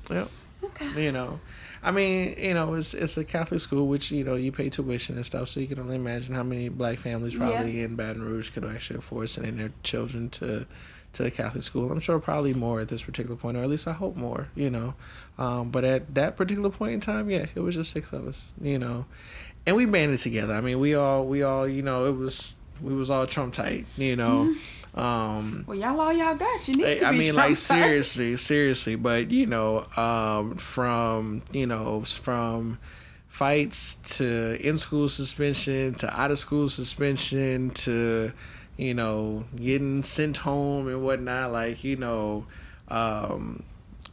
yep. 0.10 0.30
Okay. 0.62 1.06
You 1.06 1.14
know, 1.14 1.40
I 1.82 1.92
mean, 1.92 2.36
you 2.38 2.54
know, 2.54 2.74
it's 2.74 2.94
it's 2.94 3.18
a 3.18 3.24
Catholic 3.24 3.62
school, 3.62 3.88
which 3.88 4.12
you 4.12 4.26
know 4.26 4.36
you 4.36 4.52
pay 4.52 4.70
tuition 4.70 5.16
and 5.16 5.26
stuff, 5.26 5.48
so 5.48 5.62
you 5.62 5.68
can 5.68 5.80
only 5.80 5.96
imagine 5.96 6.36
how 6.36 6.44
many 6.44 6.68
black 6.68 6.98
families 6.98 7.36
probably 7.36 7.78
yeah. 7.78 7.86
in 7.86 7.96
Baton 7.96 8.24
Rouge 8.24 8.50
could 8.50 8.66
actually 8.66 9.00
afford 9.00 9.30
sending 9.30 9.56
their 9.56 9.72
children 9.84 10.30
to 10.32 10.68
to 11.14 11.24
the 11.24 11.32
Catholic 11.32 11.64
school. 11.64 11.92
I'm 11.92 12.00
sure 12.00 12.20
probably 12.20 12.54
more 12.54 12.80
at 12.80 12.90
this 12.90 13.04
particular 13.04 13.36
point, 13.36 13.58
or 13.58 13.64
at 13.64 13.70
least 13.70 13.88
I 13.88 13.94
hope 13.94 14.16
more. 14.16 14.50
You 14.56 14.70
know, 14.70 14.94
um, 15.38 15.70
but 15.70 15.84
at 15.84 16.16
that 16.16 16.38
particular 16.38 16.70
point 16.70 16.94
in 16.94 17.00
time, 17.00 17.30
yeah, 17.30 17.48
it 17.56 17.60
was 17.60 17.76
just 17.76 17.92
six 17.92 18.14
of 18.14 18.28
us. 18.28 18.54
You 18.62 18.80
know, 18.80 19.06
and 19.66 19.76
we 19.76 19.86
banded 19.86 20.20
together. 20.20 20.54
I 20.54 20.62
mean, 20.62 20.80
we 20.80 20.96
all 20.96 21.26
we 21.26 21.44
all 21.44 21.68
you 21.68 21.82
know 21.82 22.06
it 22.06 22.16
was 22.16 22.56
we 22.82 22.94
was 22.94 23.10
all 23.10 23.28
Trump 23.28 23.54
tight. 23.54 23.86
You 23.98 24.16
know. 24.16 24.48
Mm-hmm 24.50 24.60
um, 24.96 25.66
well, 25.68 25.78
y'all 25.78 26.00
all 26.00 26.12
y'all 26.12 26.36
got. 26.36 26.68
You 26.68 26.74
need 26.76 27.00
to 27.00 27.06
I 27.06 27.12
mean, 27.12 27.36
like 27.36 27.58
seriously, 27.58 28.36
seriously. 28.38 28.96
But 28.96 29.32
you 29.32 29.46
know, 29.46 29.86
um, 29.96 30.58
from 30.58 31.44
you 31.52 31.68
know, 31.68 32.02
from 32.02 32.80
fights 33.28 33.96
to 34.18 34.58
in 34.68 34.78
school 34.78 35.08
suspension 35.08 35.94
to 35.96 36.20
out 36.20 36.32
of 36.32 36.40
school 36.40 36.70
suspension 36.70 37.70
to 37.72 38.34
you 38.80 38.94
know 38.94 39.44
getting 39.58 40.04
sent 40.04 40.38
home 40.38 40.88
and 40.88 41.04
whatnot. 41.04 41.52
Like 41.52 41.84
you 41.84 41.98
know, 41.98 42.46
um, 42.88 43.64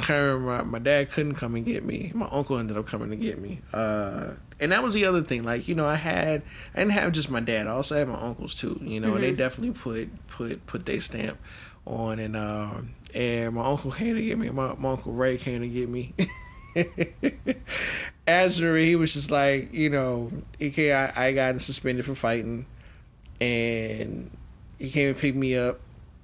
my, 0.08 0.62
my 0.62 0.78
dad 0.80 1.12
couldn't 1.12 1.36
come 1.36 1.54
and 1.54 1.64
get 1.64 1.84
me. 1.84 2.10
My 2.14 2.28
uncle 2.32 2.58
ended 2.58 2.76
up 2.76 2.86
coming 2.86 3.10
to 3.10 3.16
get 3.16 3.38
me. 3.38 3.60
Uh, 3.72 4.32
and 4.58 4.72
that 4.72 4.82
was 4.82 4.94
the 4.94 5.04
other 5.04 5.22
thing. 5.22 5.44
Like 5.44 5.68
you 5.68 5.76
know, 5.76 5.86
I 5.86 5.94
had 5.94 6.42
I 6.74 6.80
didn't 6.80 6.92
have 6.92 7.12
just 7.12 7.30
my 7.30 7.40
dad. 7.40 7.68
I 7.68 7.70
also 7.70 7.96
had 7.96 8.08
my 8.08 8.20
uncles 8.20 8.54
too. 8.54 8.80
You 8.82 8.98
know, 8.98 9.08
mm-hmm. 9.08 9.16
and 9.16 9.24
they 9.24 9.32
definitely 9.32 9.72
put 9.72 10.26
put 10.26 10.66
put 10.66 10.84
their 10.84 11.00
stamp 11.00 11.38
on. 11.86 12.18
And 12.18 12.36
um, 12.36 12.94
and 13.14 13.54
my 13.54 13.64
uncle 13.64 13.92
came 13.92 14.16
to 14.16 14.22
get 14.22 14.36
me. 14.36 14.50
My, 14.50 14.74
my 14.78 14.90
uncle 14.90 15.12
Ray 15.12 15.36
came 15.36 15.60
to 15.60 15.68
get 15.68 15.88
me. 15.88 16.12
Azure, 18.26 18.76
he 18.76 18.96
was 18.96 19.14
just 19.14 19.30
like, 19.30 19.72
you 19.72 19.88
know, 19.88 20.32
okay, 20.60 20.92
I, 20.92 21.28
I 21.28 21.32
got 21.32 21.60
suspended 21.60 22.04
for 22.04 22.16
fighting, 22.16 22.66
and 23.40 24.30
he 24.78 24.90
came 24.90 25.08
and 25.08 25.16
picked 25.16 25.36
me 25.36 25.56
up, 25.56 25.80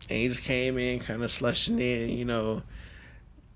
and 0.08 0.18
he 0.18 0.28
just 0.28 0.42
came 0.42 0.78
in, 0.78 0.98
kind 0.98 1.22
of 1.22 1.30
slushing 1.30 1.78
in, 1.80 2.10
you 2.10 2.24
know, 2.24 2.62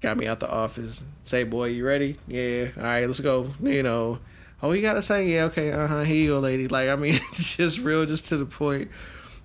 got 0.00 0.16
me 0.16 0.26
out 0.26 0.40
the 0.40 0.50
office. 0.50 1.02
Say, 1.24 1.44
boy, 1.44 1.66
you 1.66 1.86
ready? 1.86 2.16
Yeah. 2.26 2.68
All 2.76 2.82
right, 2.82 3.06
let's 3.06 3.20
go. 3.20 3.50
You 3.60 3.82
know, 3.82 4.18
oh, 4.62 4.72
you 4.72 4.82
gotta 4.82 5.02
say, 5.02 5.26
yeah, 5.26 5.44
okay, 5.44 5.72
uh 5.72 5.86
huh, 5.86 6.02
here 6.02 6.16
you 6.16 6.30
go, 6.30 6.38
lady. 6.38 6.68
Like, 6.68 6.88
I 6.88 6.96
mean, 6.96 7.14
it's 7.30 7.56
just 7.56 7.80
real, 7.80 8.06
just 8.06 8.26
to 8.26 8.36
the 8.36 8.46
point. 8.46 8.90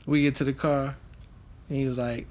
We 0.05 0.23
get 0.23 0.35
to 0.35 0.43
the 0.43 0.53
car, 0.53 0.95
and 1.69 1.77
he 1.77 1.85
was 1.85 1.97
like, 1.97 2.27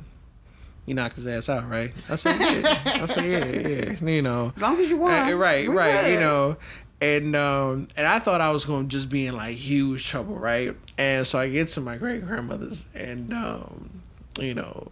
you 0.86 0.94
knocked 0.94 1.16
his 1.16 1.26
ass 1.26 1.48
out, 1.48 1.68
right? 1.70 1.92
I 2.08 2.16
said, 2.16 2.40
yeah. 2.40 3.02
I 3.02 3.06
said, 3.06 3.24
yeah, 3.24 3.68
yeah. 3.68 4.10
You 4.10 4.22
know, 4.22 4.52
as 4.56 4.62
long 4.62 4.78
as 4.80 4.90
you 4.90 4.96
won, 4.98 5.12
uh, 5.12 5.36
right, 5.36 5.68
right. 5.68 6.04
Good. 6.04 6.14
You 6.14 6.20
know, 6.20 6.56
and 7.00 7.34
um, 7.34 7.88
and 7.96 8.06
I 8.06 8.18
thought 8.18 8.40
I 8.40 8.50
was 8.50 8.64
going 8.64 8.88
to 8.88 8.88
just 8.88 9.08
be 9.08 9.26
in 9.26 9.36
like 9.36 9.56
huge 9.56 10.06
trouble, 10.06 10.36
right? 10.36 10.74
And 10.98 11.26
so 11.26 11.38
I 11.38 11.48
get 11.48 11.68
to 11.68 11.80
my 11.80 11.96
great 11.96 12.24
grandmother's, 12.24 12.86
and 12.94 13.32
um, 13.32 14.02
you 14.38 14.54
know, 14.54 14.90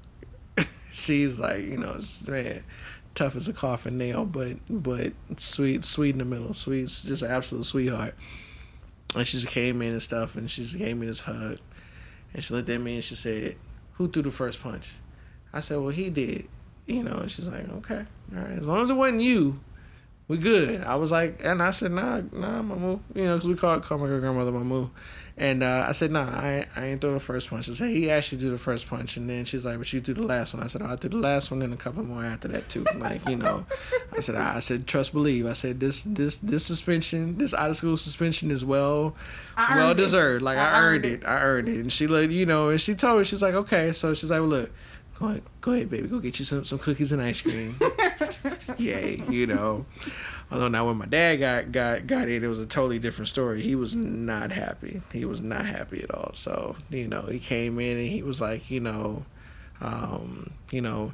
she's 0.92 1.38
like, 1.38 1.64
you 1.64 1.76
know, 1.76 2.00
man 2.26 2.62
tough 3.18 3.34
as 3.34 3.48
a 3.48 3.52
coffin 3.52 3.98
nail, 3.98 4.24
but 4.24 4.56
but 4.70 5.12
sweet, 5.36 5.84
sweet 5.84 6.14
in 6.14 6.18
the 6.18 6.24
middle, 6.24 6.54
sweet, 6.54 6.84
just 6.84 7.22
absolute 7.22 7.64
sweetheart. 7.64 8.14
And 9.16 9.26
she 9.26 9.38
just 9.38 9.48
came 9.48 9.82
in 9.82 9.92
and 9.92 10.02
stuff, 10.02 10.36
and 10.36 10.50
she 10.50 10.62
just 10.62 10.78
gave 10.78 10.96
me 10.96 11.06
this 11.06 11.22
hug, 11.22 11.58
and 12.32 12.44
she 12.44 12.54
looked 12.54 12.68
at 12.68 12.80
me 12.80 12.96
and 12.96 13.04
she 13.04 13.16
said, 13.16 13.56
"Who 13.94 14.08
threw 14.08 14.22
the 14.22 14.30
first 14.30 14.62
punch?" 14.62 14.94
I 15.52 15.60
said, 15.60 15.78
"Well, 15.78 15.88
he 15.88 16.10
did." 16.10 16.46
You 16.86 17.02
know, 17.02 17.16
and 17.16 17.30
she's 17.30 17.48
like, 17.48 17.68
"Okay, 17.68 18.04
all 18.34 18.42
right, 18.42 18.58
as 18.58 18.68
long 18.68 18.82
as 18.82 18.90
it 18.90 18.94
wasn't 18.94 19.22
you." 19.22 19.60
We 20.28 20.36
good. 20.36 20.82
I 20.84 20.96
was 20.96 21.10
like, 21.10 21.40
and 21.42 21.62
I 21.62 21.70
said, 21.70 21.90
nah, 21.90 22.20
nah, 22.32 22.60
Mamu. 22.60 23.00
You 23.14 23.24
know, 23.24 23.36
because 23.36 23.48
we 23.48 23.56
called, 23.56 23.82
call 23.82 23.96
my 23.96 24.06
grandmother 24.06 24.52
Mamu. 24.52 24.90
And 25.38 25.62
uh, 25.62 25.86
I 25.88 25.92
said, 25.92 26.10
nah, 26.10 26.24
I, 26.24 26.66
I 26.76 26.86
ain't 26.86 27.00
throw 27.00 27.12
the 27.12 27.20
first 27.20 27.48
punch. 27.48 27.68
I 27.68 27.72
said, 27.72 27.90
he 27.90 28.10
actually 28.10 28.38
do 28.38 28.50
the 28.50 28.58
first 28.58 28.88
punch. 28.88 29.16
And 29.16 29.30
then 29.30 29.44
she's 29.44 29.64
like, 29.64 29.78
but 29.78 29.90
you 29.92 30.00
do 30.00 30.12
the 30.12 30.22
last 30.22 30.52
one. 30.52 30.64
I 30.64 30.66
said, 30.66 30.82
oh, 30.82 30.86
I 30.86 30.96
do 30.96 31.08
the 31.08 31.16
last 31.16 31.50
one 31.50 31.62
and 31.62 31.72
a 31.72 31.76
couple 31.76 32.02
more 32.02 32.24
after 32.24 32.48
that, 32.48 32.68
too. 32.68 32.84
Like, 32.98 33.26
you 33.28 33.36
know, 33.36 33.64
I 34.14 34.20
said, 34.20 34.34
I, 34.34 34.56
I 34.56 34.58
said, 34.58 34.88
trust, 34.88 35.12
believe. 35.12 35.46
I 35.46 35.52
said, 35.52 35.78
this 35.78 36.02
this 36.02 36.38
this 36.38 36.66
suspension, 36.66 37.38
this 37.38 37.54
out 37.54 37.70
of 37.70 37.76
school 37.76 37.96
suspension 37.96 38.50
is 38.50 38.64
well 38.64 39.14
well 39.56 39.94
deserved. 39.94 40.42
It. 40.42 40.44
Like, 40.44 40.58
I, 40.58 40.72
I 40.72 40.80
earned, 40.80 41.04
it. 41.04 41.22
it. 41.22 41.26
I 41.26 41.42
earned 41.42 41.68
it. 41.68 41.76
And 41.78 41.92
she, 41.92 42.08
like, 42.08 42.30
you 42.30 42.44
know, 42.44 42.70
and 42.70 42.80
she 42.80 42.96
told 42.96 43.18
me, 43.18 43.24
she's 43.24 43.40
like, 43.40 43.54
okay. 43.54 43.92
So 43.92 44.14
she's 44.14 44.30
like, 44.30 44.40
well, 44.40 44.48
look, 44.48 44.72
go 45.18 45.28
ahead, 45.28 45.42
go 45.60 45.72
ahead, 45.72 45.90
baby. 45.90 46.08
Go 46.08 46.18
get 46.18 46.40
you 46.40 46.44
some, 46.44 46.64
some 46.64 46.80
cookies 46.80 47.12
and 47.12 47.22
ice 47.22 47.40
cream. 47.40 47.76
Yay, 48.78 49.22
you 49.28 49.46
know. 49.46 49.86
Although 50.50 50.68
now 50.68 50.86
when 50.86 50.96
my 50.96 51.06
dad 51.06 51.36
got 51.36 51.72
got 51.72 52.06
got 52.06 52.28
in, 52.28 52.42
it 52.42 52.48
was 52.48 52.58
a 52.58 52.66
totally 52.66 52.98
different 52.98 53.28
story. 53.28 53.60
He 53.60 53.74
was 53.74 53.94
not 53.94 54.50
happy. 54.50 55.02
He 55.12 55.24
was 55.24 55.40
not 55.40 55.66
happy 55.66 56.02
at 56.02 56.10
all. 56.10 56.32
So 56.34 56.76
you 56.90 57.08
know, 57.08 57.22
he 57.22 57.38
came 57.38 57.78
in 57.78 57.98
and 57.98 58.06
he 58.06 58.22
was 58.22 58.40
like, 58.40 58.70
you 58.70 58.80
know, 58.80 59.24
um, 59.80 60.52
you 60.70 60.80
know, 60.80 61.12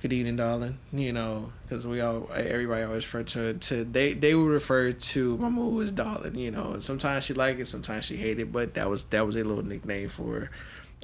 good 0.00 0.12
evening, 0.12 0.36
darling. 0.36 0.78
You 0.92 1.12
know, 1.12 1.52
because 1.62 1.86
we 1.86 2.00
all 2.00 2.30
everybody 2.32 2.84
always 2.84 3.04
refer 3.04 3.24
to 3.24 3.54
to 3.54 3.84
they 3.84 4.12
they 4.12 4.34
would 4.34 4.48
refer 4.48 4.92
to 4.92 5.36
my 5.38 5.48
mom 5.48 5.80
as 5.80 5.90
darling. 5.90 6.36
You 6.36 6.52
know, 6.52 6.72
and 6.74 6.84
sometimes 6.84 7.24
she 7.24 7.34
liked 7.34 7.58
it, 7.58 7.66
sometimes 7.66 8.04
she 8.04 8.16
hated 8.16 8.40
it, 8.40 8.52
but 8.52 8.74
that 8.74 8.88
was 8.88 9.04
that 9.04 9.26
was 9.26 9.34
a 9.34 9.42
little 9.42 9.64
nickname 9.64 10.08
for 10.08 10.40
her. 10.40 10.50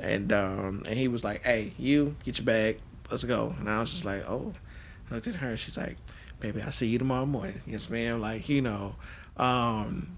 And 0.01 0.33
um 0.33 0.85
and 0.87 0.97
he 0.99 1.09
was 1.09 1.25
like, 1.25 1.43
hey, 1.43 1.73
you 1.79 2.15
get 2.25 2.39
your 2.39 2.45
bag, 2.45 2.79
let's 3.11 3.25
go. 3.25 3.57
And 3.59 3.69
I 3.69 3.81
was 3.81 3.91
just 3.91 4.05
like, 4.05 4.23
oh. 4.29 4.53
I 5.11 5.15
looked 5.15 5.27
at 5.27 5.37
her. 5.37 5.57
She's 5.57 5.77
like, 5.77 5.97
baby, 6.41 6.63
I'll 6.63 6.73
see 6.73 6.87
you 6.87 6.99
tomorrow 6.99 7.27
morning. 7.27 7.61
Yes, 7.67 7.91
ma'am. 7.91 8.21
Like, 8.21 8.49
you 8.49 8.63
know, 8.63 8.97
um, 9.37 10.17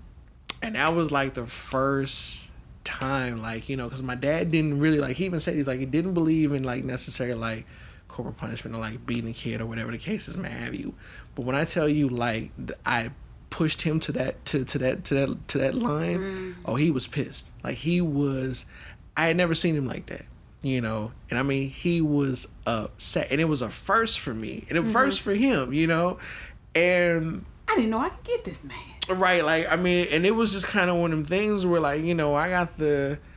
and 0.62 0.74
that 0.74 0.94
was 0.94 1.10
like 1.10 1.34
the 1.34 1.46
first 1.46 2.50
time, 2.84 3.40
like, 3.42 3.68
you 3.68 3.76
know, 3.76 3.84
because 3.84 4.02
my 4.02 4.14
dad 4.14 4.50
didn't 4.50 4.80
really, 4.80 4.98
like, 4.98 5.16
he 5.16 5.26
even 5.26 5.40
said 5.40 5.54
he's 5.54 5.66
like, 5.66 5.80
he 5.80 5.86
didn't 5.86 6.14
believe 6.14 6.52
in, 6.52 6.64
like, 6.64 6.84
necessarily, 6.84 7.34
like, 7.34 7.66
corporal 8.08 8.34
punishment 8.34 8.74
or, 8.74 8.78
like, 8.78 9.04
beating 9.04 9.30
a 9.30 9.32
kid 9.34 9.60
or 9.60 9.66
whatever 9.66 9.92
the 9.92 9.98
case 9.98 10.26
is, 10.26 10.36
may 10.36 10.48
have 10.48 10.74
you. 10.74 10.94
But 11.34 11.44
when 11.44 11.54
I 11.54 11.64
tell 11.64 11.88
you, 11.88 12.08
like, 12.08 12.50
I 12.86 13.10
pushed 13.50 13.82
him 13.82 14.00
to 14.00 14.12
that, 14.12 14.44
to, 14.46 14.64
to 14.64 14.78
that, 14.78 15.04
to 15.04 15.14
that, 15.14 15.48
to 15.48 15.58
that 15.58 15.74
line, 15.74 16.18
mm. 16.18 16.54
oh, 16.64 16.76
he 16.76 16.90
was 16.90 17.06
pissed. 17.06 17.52
Like, 17.62 17.76
he 17.76 18.00
was, 18.00 18.64
I 19.16 19.26
had 19.26 19.36
never 19.36 19.54
seen 19.54 19.76
him 19.76 19.86
like 19.86 20.06
that 20.06 20.26
you 20.62 20.80
know 20.80 21.12
and 21.30 21.38
i 21.38 21.42
mean 21.42 21.68
he 21.68 22.00
was 22.00 22.48
upset 22.66 23.30
and 23.30 23.40
it 23.40 23.44
was 23.44 23.62
a 23.62 23.70
first 23.70 24.18
for 24.18 24.34
me 24.34 24.64
and 24.68 24.78
a 24.78 24.82
mm-hmm. 24.82 24.90
first 24.90 25.20
for 25.20 25.32
him 25.32 25.72
you 25.72 25.86
know 25.86 26.18
and 26.74 27.44
i 27.68 27.76
didn't 27.76 27.90
know 27.90 27.98
i 27.98 28.08
could 28.08 28.24
get 28.24 28.44
this 28.44 28.64
man 28.64 28.76
right 29.10 29.44
like 29.44 29.70
i 29.70 29.76
mean 29.76 30.06
and 30.12 30.26
it 30.26 30.34
was 30.34 30.52
just 30.52 30.66
kind 30.66 30.90
of 30.90 30.96
one 30.96 31.12
of 31.12 31.18
them 31.18 31.24
things 31.24 31.64
where 31.64 31.80
like 31.80 32.02
you 32.02 32.14
know 32.14 32.34
i 32.34 32.48
got 32.48 32.76
the 32.76 33.18
i 33.22 33.28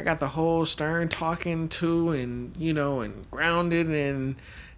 I 0.00 0.02
got 0.02 0.18
the 0.18 0.28
whole 0.28 0.64
Stern 0.64 1.08
talking 1.08 1.68
to, 1.68 2.10
and 2.10 2.56
you 2.56 2.72
know, 2.72 3.00
and 3.00 3.30
grounded, 3.30 3.86
and 3.86 4.36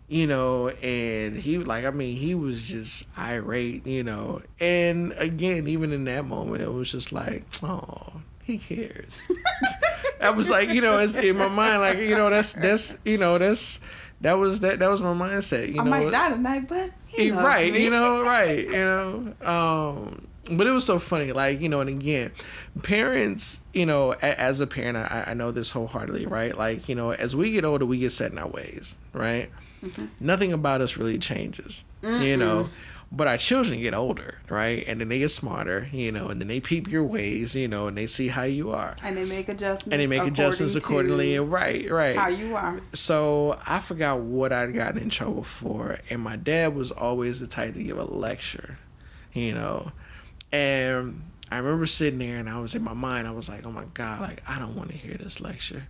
you 0.09 0.27
know, 0.27 0.69
and 0.69 1.37
he 1.37 1.59
like 1.59 1.85
I 1.85 1.91
mean 1.91 2.17
he 2.17 2.35
was 2.35 2.63
just 2.63 3.07
irate, 3.17 3.87
you 3.87 4.03
know, 4.03 4.43
and 4.61 5.13
again 5.17 5.69
even 5.69 5.93
in 5.93 6.05
that 6.05 6.25
moment 6.25 6.63
it 6.63 6.73
was 6.73 6.91
just 6.91 7.13
like, 7.13 7.45
oh, 7.63 8.21
he 8.45 8.59
cares. 8.59 9.21
I 10.21 10.31
was 10.31 10.49
like, 10.51 10.71
you 10.71 10.81
know, 10.81 10.99
it's 10.99 11.17
in 11.17 11.37
my 11.37 11.49
mind, 11.49 11.81
like 11.81 11.99
you 11.99 12.15
know, 12.15 12.31
that's 12.31 12.53
that's 12.53 12.99
you 13.05 13.19
know 13.19 13.39
that's 13.39 13.81
that 14.21 14.35
was 14.35 14.61
that 14.61 14.79
that 14.79 14.89
was 14.89 15.03
my 15.03 15.13
mindset. 15.13 15.73
You 15.73 15.81
I 15.81 15.85
know, 15.85 15.91
might 15.91 16.11
die 16.11 16.31
tonight, 16.31 16.69
but 16.69 16.91
right, 17.19 17.73
me. 17.73 17.85
you 17.85 17.91
know, 17.91 18.23
right, 18.25 18.65
you 18.65 18.73
know. 18.73 19.35
Um, 19.43 20.29
but 20.51 20.67
it 20.67 20.71
was 20.71 20.85
so 20.85 20.99
funny, 20.99 21.33
like 21.33 21.61
you 21.61 21.69
know, 21.69 21.81
and 21.81 21.91
again, 21.91 22.33
parents, 22.83 23.63
you 23.73 23.87
know, 23.87 24.13
a, 24.13 24.41
as 24.41 24.61
a 24.61 24.67
parent, 24.67 24.97
I, 24.97 25.25
I 25.29 25.35
know 25.35 25.51
this 25.51 25.71
wholeheartedly, 25.71 26.27
right? 26.27 26.57
Like 26.57 26.89
you 26.89 26.95
know, 26.95 27.11
as 27.11 27.35
we 27.37 27.53
get 27.53 27.65
older, 27.65 27.87
we 27.87 27.99
get 27.99 28.11
set 28.13 28.33
in 28.33 28.39
our 28.39 28.49
ways, 28.49 28.97
right? 29.13 29.51
Nothing 30.21 30.53
about 30.53 30.81
us 30.81 30.97
really 30.97 31.19
changes, 31.19 31.87
you 32.03 32.37
know. 32.37 32.71
But 33.15 33.29
our 33.29 33.37
children 33.37 33.79
get 33.79 33.93
older, 33.93 34.39
right? 34.49 34.83
And 34.89 34.99
then 34.99 35.11
they 35.11 35.19
get 35.19 35.29
smarter, 35.31 35.87
you 35.93 36.11
know, 36.11 36.29
and 36.29 36.41
then 36.41 36.49
they 36.49 36.61
peep 36.61 36.91
your 36.91 37.05
ways, 37.05 37.55
you 37.55 37.69
know, 37.69 37.87
and 37.87 37.95
they 37.95 38.07
see 38.07 38.29
how 38.29 38.45
you 38.45 38.71
are. 38.71 38.97
and 39.05 39.15
they 39.19 39.27
make 39.27 39.51
adjustments. 39.51 39.93
And 39.93 40.01
they 40.01 40.07
make 40.07 40.27
adjustments 40.27 40.75
accordingly. 40.77 41.37
And 41.37 41.53
right, 41.53 41.91
right 41.91 42.17
how 42.17 42.29
you 42.29 42.57
are. 42.57 42.81
so 42.95 43.59
I 43.69 43.81
forgot 43.81 44.21
what 44.21 44.51
I'd 44.51 44.73
gotten 44.73 44.99
in 44.99 45.11
trouble 45.11 45.43
for, 45.45 45.99
and 46.09 46.23
my 46.23 46.37
dad 46.37 46.75
was 46.75 46.91
always 46.91 47.41
the 47.41 47.47
type 47.47 47.75
to 47.75 47.83
give 47.83 47.99
a 47.99 48.05
lecture, 48.05 48.79
you 49.35 49.53
know. 49.53 49.93
And 50.51 51.23
I 51.51 51.59
remember 51.59 51.85
sitting 51.87 52.19
there, 52.19 52.39
and 52.39 52.49
I 52.49 52.61
was 52.61 52.75
in 52.75 52.83
my 52.83 52.95
mind, 52.95 53.27
I 53.29 53.33
was 53.33 53.47
like, 53.49 53.67
"Oh 53.67 53.73
my 53.73 53.85
god, 53.93 54.21
like 54.23 54.43
I 54.49 54.59
don't 54.59 54.75
want 54.75 54.89
to 54.91 54.97
hear 54.97 55.19
this 55.19 55.39
lecture," 55.39 55.83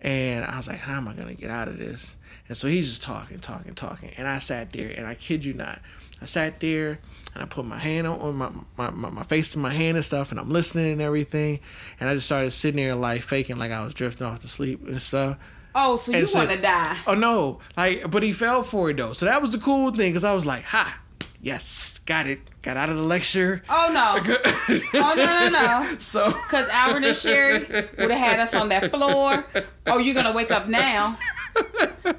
and 0.00 0.44
I 0.44 0.56
was 0.58 0.68
like, 0.68 0.78
"How 0.78 0.96
am 0.96 1.08
I 1.08 1.14
gonna 1.14 1.34
get 1.34 1.50
out 1.50 1.66
of 1.66 1.78
this?" 1.78 2.16
And 2.48 2.56
so 2.56 2.68
he's 2.68 2.88
just 2.88 3.02
talking, 3.02 3.40
talking, 3.40 3.74
talking, 3.74 4.10
and 4.16 4.28
I 4.28 4.38
sat 4.38 4.72
there, 4.72 4.92
and 4.96 5.06
I 5.08 5.14
kid 5.14 5.44
you 5.44 5.54
not, 5.54 5.80
I 6.22 6.26
sat 6.26 6.60
there. 6.60 6.98
And 7.34 7.42
I 7.42 7.46
put 7.46 7.64
my 7.64 7.78
hand 7.78 8.06
on, 8.06 8.20
on 8.20 8.36
my, 8.36 8.50
my, 8.76 8.90
my, 8.90 9.08
my 9.08 9.22
face 9.22 9.52
to 9.52 9.58
my 9.58 9.72
hand 9.72 9.96
and 9.96 10.04
stuff, 10.04 10.32
and 10.32 10.38
I'm 10.38 10.50
listening 10.50 10.92
and 10.92 11.00
everything. 11.00 11.60
And 11.98 12.06
I 12.10 12.12
just 12.14 12.26
started 12.26 12.50
sitting 12.50 12.76
there 12.76 12.94
like 12.94 13.22
faking 13.22 13.56
like 13.56 13.70
I 13.72 13.82
was 13.82 13.94
drifting 13.94 14.26
off 14.26 14.40
to 14.42 14.48
sleep 14.48 14.86
and 14.86 15.00
stuff. 15.00 15.38
Oh, 15.74 15.96
so 15.96 16.12
you 16.12 16.26
so- 16.26 16.40
want 16.40 16.50
to 16.50 16.60
die? 16.60 16.98
Oh 17.06 17.14
no! 17.14 17.58
Like, 17.74 18.10
but 18.10 18.22
he 18.22 18.34
fell 18.34 18.62
for 18.62 18.90
it 18.90 18.98
though, 18.98 19.14
so 19.14 19.24
that 19.24 19.40
was 19.40 19.52
the 19.52 19.58
cool 19.58 19.90
thing 19.92 20.10
because 20.10 20.24
I 20.24 20.34
was 20.34 20.44
like, 20.44 20.64
"Ha, 20.64 21.00
yes, 21.40 22.00
got 22.04 22.26
it, 22.26 22.40
got 22.60 22.76
out 22.76 22.90
of 22.90 22.96
the 22.96 23.02
lecture." 23.02 23.62
Oh 23.70 23.88
no! 23.90 24.34
oh 25.00 25.14
no 25.16 25.24
no 25.24 25.48
no! 25.48 25.98
So, 25.98 26.26
Because 26.50 26.68
Albert 26.68 27.04
and 27.04 27.16
Sherry 27.16 27.60
would 27.60 28.10
have 28.10 28.10
had 28.10 28.40
us 28.40 28.54
on 28.54 28.68
that 28.68 28.90
floor. 28.90 29.46
Oh, 29.86 29.96
you're 29.96 30.14
gonna 30.14 30.32
wake 30.32 30.50
up 30.50 30.68
now, 30.68 31.16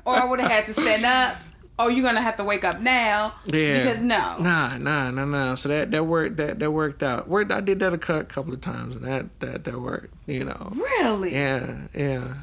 or 0.05 0.15
I 0.15 0.25
would 0.25 0.39
have 0.39 0.49
had 0.49 0.65
to 0.65 0.73
stand 0.73 1.05
up. 1.05 1.37
Oh, 1.79 1.87
you're 1.87 2.03
gonna 2.05 2.21
have 2.21 2.37
to 2.37 2.43
wake 2.43 2.63
up 2.63 2.79
now. 2.79 3.33
yeah, 3.45 3.83
Because 3.83 4.03
no. 4.03 4.37
nah, 4.37 4.77
nah, 4.77 5.09
nah, 5.09 5.25
nah. 5.25 5.55
So 5.55 5.69
that 5.69 5.89
that 5.91 6.05
worked 6.05 6.37
that 6.37 6.59
that 6.59 6.71
worked 6.71 7.01
out. 7.01 7.27
Worked. 7.27 7.51
I 7.51 7.61
did 7.61 7.79
that 7.79 7.93
a 7.93 7.97
cou- 7.97 8.23
couple 8.25 8.53
of 8.53 8.61
times, 8.61 8.95
and 8.95 9.05
that 9.05 9.39
that 9.39 9.63
that 9.63 9.81
worked. 9.81 10.13
You 10.27 10.45
know. 10.45 10.71
Really? 10.75 11.33
Yeah, 11.33 11.75
yeah, 11.95 12.33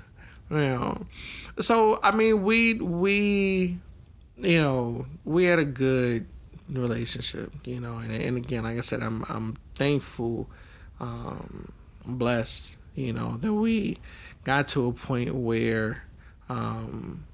you 0.51 0.57
know. 0.57 1.07
So 1.61 2.01
I 2.03 2.11
mean, 2.11 2.43
we 2.43 2.75
we, 2.75 3.79
you 4.37 4.61
know, 4.61 5.07
we 5.25 5.45
had 5.45 5.59
a 5.61 5.65
good 5.65 6.27
relationship, 6.69 7.53
you 7.65 7.81
know, 7.81 7.99
and 7.99 8.11
and 8.13 8.37
again, 8.37 8.65
like 8.65 8.79
I 8.79 8.81
said, 8.81 9.03
I'm 9.03 9.25
I'm 9.29 9.57
thankful, 9.75 10.49
um, 10.99 11.73
I'm 12.07 12.17
blessed, 12.17 12.77
you 12.95 13.13
know, 13.13 13.37
that 13.39 13.53
we 13.55 13.99
got 14.45 14.69
to 14.69 14.87
a 14.87 14.93
point 14.93 15.35
where, 15.35 16.03
um, 16.49 17.25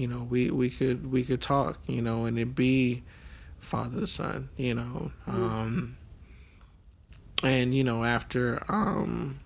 you 0.00 0.08
know, 0.08 0.26
we 0.28 0.50
we 0.50 0.70
could 0.70 1.12
we 1.12 1.22
could 1.22 1.42
talk, 1.42 1.78
you 1.86 2.00
know, 2.00 2.24
and 2.24 2.38
it 2.38 2.54
be 2.54 3.02
father 3.58 4.00
to 4.00 4.06
son, 4.06 4.48
you 4.56 4.74
know, 4.74 5.12
um, 5.26 5.96
and 7.42 7.74
you 7.74 7.84
know 7.84 8.04
after 8.04 8.62
um 8.68 9.40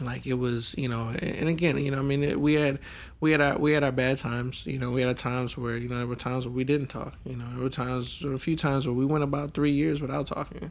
like 0.00 0.26
it 0.26 0.34
was 0.34 0.74
you 0.78 0.88
know 0.88 1.12
and 1.20 1.48
again 1.48 1.76
you 1.76 1.90
know 1.90 1.98
i 1.98 2.02
mean 2.02 2.22
it, 2.22 2.40
we 2.40 2.54
had 2.54 2.78
we 3.20 3.32
had 3.32 3.40
our 3.40 3.58
we 3.58 3.72
had 3.72 3.82
our 3.82 3.90
bad 3.90 4.16
times 4.16 4.64
you 4.64 4.78
know 4.78 4.92
we 4.92 5.00
had 5.00 5.08
our 5.08 5.14
times 5.14 5.58
where 5.58 5.76
you 5.76 5.88
know 5.88 5.96
there 5.96 6.06
were 6.06 6.14
times 6.14 6.46
where 6.46 6.54
we 6.54 6.62
didn't 6.62 6.86
talk 6.86 7.14
you 7.24 7.34
know 7.36 7.44
there 7.54 7.64
were 7.64 7.68
times 7.68 8.20
there 8.20 8.30
were 8.30 8.36
a 8.36 8.38
few 8.38 8.54
times 8.54 8.86
where 8.86 8.94
we 8.94 9.04
went 9.04 9.24
about 9.24 9.54
three 9.54 9.72
years 9.72 10.00
without 10.00 10.26
talking 10.26 10.70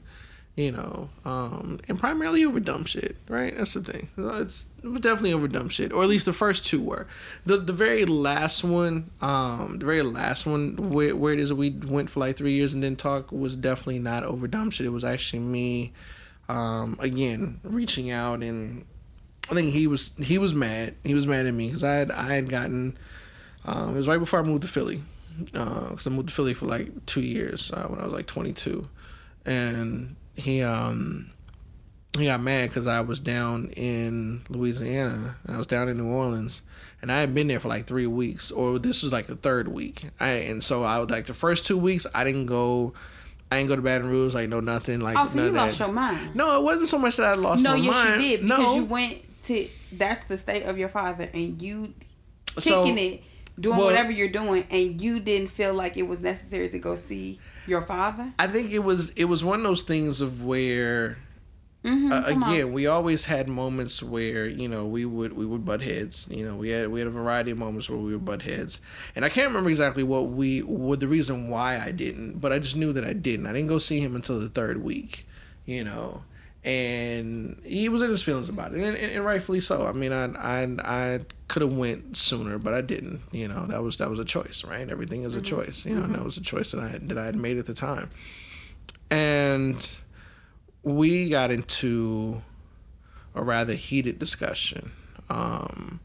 you 0.57 0.71
know 0.71 1.07
um 1.23 1.79
and 1.87 1.99
primarily 1.99 2.43
over 2.43 2.59
dumb 2.59 2.83
shit 2.83 3.15
right 3.29 3.55
that's 3.55 3.75
the 3.75 3.81
thing 3.81 4.09
it's 4.17 4.67
it 4.83 4.87
was 4.87 4.99
definitely 4.99 5.31
over 5.31 5.47
dumb 5.47 5.69
shit 5.69 5.93
or 5.93 6.01
at 6.01 6.09
least 6.09 6.25
the 6.25 6.33
first 6.33 6.65
two 6.65 6.81
were 6.81 7.07
the 7.45 7.57
the 7.57 7.71
very 7.71 8.05
last 8.05 8.63
one 8.63 9.09
um 9.21 9.77
the 9.77 9.85
very 9.85 10.01
last 10.01 10.45
one 10.47 10.75
where, 10.89 11.15
where 11.15 11.31
it 11.31 11.39
is 11.39 11.53
we 11.53 11.69
went 11.69 12.09
for 12.09 12.19
like 12.19 12.35
three 12.35 12.53
years 12.53 12.73
and 12.73 12.81
didn't 12.81 12.99
talk 12.99 13.31
was 13.31 13.55
definitely 13.55 13.99
not 13.99 14.23
over 14.23 14.47
dumb 14.47 14.71
shit 14.71 14.85
it 14.85 14.89
was 14.89 15.03
actually 15.03 15.39
me 15.39 15.93
um 16.49 16.97
again 16.99 17.59
reaching 17.63 18.09
out 18.09 18.41
and 18.41 18.83
I 19.49 19.53
think 19.53 19.71
he 19.71 19.87
was 19.87 20.11
he 20.17 20.37
was 20.37 20.53
mad. 20.53 20.95
He 21.03 21.13
was 21.13 21.25
mad 21.25 21.45
at 21.45 21.53
me 21.53 21.67
because 21.67 21.83
I 21.83 21.93
had 21.95 22.11
I 22.11 22.33
had 22.33 22.49
gotten. 22.49 22.97
Um, 23.65 23.95
it 23.95 23.97
was 23.97 24.07
right 24.07 24.19
before 24.19 24.39
I 24.39 24.43
moved 24.43 24.61
to 24.63 24.67
Philly, 24.67 25.01
because 25.39 26.07
I 26.07 26.09
moved 26.09 26.29
to 26.29 26.35
Philly 26.35 26.53
for 26.53 26.65
like 26.65 27.05
two 27.05 27.21
years 27.21 27.71
uh, 27.71 27.87
when 27.87 27.99
I 27.99 28.05
was 28.05 28.13
like 28.13 28.27
22, 28.27 28.87
and 29.45 30.15
he 30.37 30.61
um 30.61 31.29
he 32.17 32.25
got 32.25 32.41
mad 32.41 32.69
because 32.69 32.87
I 32.87 33.01
was 33.01 33.19
down 33.19 33.69
in 33.75 34.41
Louisiana 34.49 35.35
I 35.47 35.57
was 35.57 35.67
down 35.67 35.87
in 35.89 35.97
New 35.97 36.07
Orleans 36.11 36.61
and 37.01 37.11
I 37.11 37.19
had 37.19 37.35
been 37.35 37.47
there 37.47 37.59
for 37.59 37.67
like 37.67 37.85
three 37.85 38.07
weeks 38.07 38.49
or 38.51 38.79
this 38.79 39.03
was 39.03 39.11
like 39.11 39.27
the 39.27 39.35
third 39.35 39.67
week. 39.67 40.05
I 40.19 40.29
and 40.29 40.63
so 40.63 40.83
I 40.83 40.97
was 40.99 41.09
like 41.09 41.25
the 41.27 41.33
first 41.33 41.65
two 41.65 41.77
weeks 41.77 42.07
I 42.15 42.23
didn't 42.23 42.45
go. 42.47 42.93
I 43.51 43.57
didn't 43.59 43.69
go 43.69 43.75
to 43.77 43.81
Baton 43.81 44.09
Rouge, 44.09 44.33
like 44.35 44.49
no 44.49 44.59
nothing, 44.59 44.99
like 44.99 45.17
Oh, 45.17 45.25
so 45.25 45.45
you 45.45 45.51
lost 45.51 45.79
your 45.79 45.87
mind. 45.89 46.35
No, 46.35 46.59
it 46.59 46.63
wasn't 46.63 46.89
so 46.89 46.97
much 46.97 47.15
that 47.17 47.25
I 47.27 47.33
lost 47.35 47.63
No, 47.63 47.77
my 47.77 47.83
yes, 47.83 47.93
mind. 47.93 48.21
you 48.21 48.29
did 48.37 48.43
no, 48.45 48.57
because 48.57 48.75
you 48.75 48.85
went 48.85 49.43
to. 49.43 49.67
That's 49.93 50.23
the 50.25 50.35
state 50.35 50.63
of 50.63 50.77
your 50.77 50.89
father, 50.89 51.29
and 51.33 51.61
you 51.61 51.93
So- 52.59 52.83
kicking 52.83 52.97
it, 52.97 53.23
doing 53.57 53.77
well- 53.77 53.85
whatever 53.85 54.11
you're 54.11 54.27
doing, 54.27 54.65
and 54.69 55.01
you 55.01 55.21
didn't 55.21 55.47
feel 55.47 55.73
like 55.73 55.95
it 55.95 56.07
was 56.09 56.19
necessary 56.19 56.67
to 56.67 56.77
go 56.79 56.95
see 56.95 57.39
your 57.67 57.81
father. 57.81 58.33
I 58.39 58.47
think 58.47 58.71
it 58.71 58.79
was 58.79 59.09
it 59.11 59.25
was 59.25 59.43
one 59.43 59.59
of 59.59 59.63
those 59.63 59.83
things 59.83 60.21
of 60.21 60.43
where 60.43 61.17
Mm-hmm, 61.83 62.11
uh, 62.11 62.23
come 62.23 62.43
on. 62.43 62.53
again 62.53 62.73
we 62.73 62.85
always 62.87 63.25
had 63.25 63.47
moments 63.47 64.01
where 64.03 64.47
you 64.47 64.67
know 64.67 64.85
we 64.85 65.05
would 65.05 65.33
we 65.33 65.45
would 65.45 65.63
butt 65.63 65.81
heads. 65.81 66.25
You 66.29 66.43
know 66.43 66.55
we 66.57 66.69
had 66.69 66.89
we 66.89 66.99
had 66.99 67.07
a 67.07 67.11
variety 67.11 67.51
of 67.51 67.57
moments 67.59 67.89
where 67.89 67.99
we 67.99 68.11
would 68.11 68.25
butt 68.25 68.41
heads. 68.41 68.81
And 69.15 69.23
I 69.23 69.29
can't 69.29 69.47
remember 69.47 69.69
exactly 69.69 70.03
what 70.03 70.29
we 70.29 70.59
what 70.61 70.99
the 70.99 71.07
reason 71.07 71.49
why 71.49 71.79
I 71.79 71.91
didn't 71.91 72.39
but 72.39 72.51
I 72.51 72.59
just 72.59 72.75
knew 72.75 72.91
that 72.93 73.05
I 73.05 73.13
didn't. 73.13 73.45
I 73.45 73.53
didn't 73.53 73.69
go 73.69 73.77
see 73.77 73.99
him 73.99 74.15
until 74.15 74.39
the 74.39 74.49
third 74.49 74.83
week 74.83 75.25
you 75.65 75.83
know 75.83 76.23
and 76.67 77.61
he 77.63 77.87
was 77.87 78.01
in 78.01 78.09
his 78.09 78.21
feelings 78.21 78.49
about 78.49 78.73
it 78.73 78.81
and, 78.83 78.97
and, 78.97 79.11
and 79.13 79.23
rightfully 79.25 79.61
so. 79.61 79.87
I 79.87 79.93
mean 79.93 80.11
I 80.11 80.25
I 80.35 80.67
I 80.83 81.19
could 81.47 81.61
have 81.61 81.73
went 81.73 82.17
sooner 82.17 82.57
but 82.57 82.73
I 82.73 82.81
didn't 82.81 83.21
you 83.31 83.47
know. 83.47 83.65
That 83.67 83.81
was 83.81 83.95
that 83.97 84.09
was 84.09 84.19
a 84.19 84.25
choice 84.25 84.65
right? 84.67 84.87
Everything 84.89 85.23
is 85.23 85.35
a 85.37 85.41
choice 85.41 85.85
you 85.85 85.95
know 85.95 86.03
and 86.03 86.13
that 86.13 86.25
was 86.25 86.35
a 86.35 86.41
choice 86.41 86.71
that 86.71 86.81
I 86.81 86.89
had, 86.89 87.07
that 87.07 87.17
I 87.17 87.23
had 87.23 87.37
made 87.37 87.57
at 87.57 87.67
the 87.67 87.73
time. 87.73 88.09
And 89.09 89.97
we 90.83 91.29
got 91.29 91.51
into 91.51 92.41
a 93.33 93.41
rather 93.43 93.73
heated 93.73 94.19
discussion 94.19 94.91
um 95.29 96.01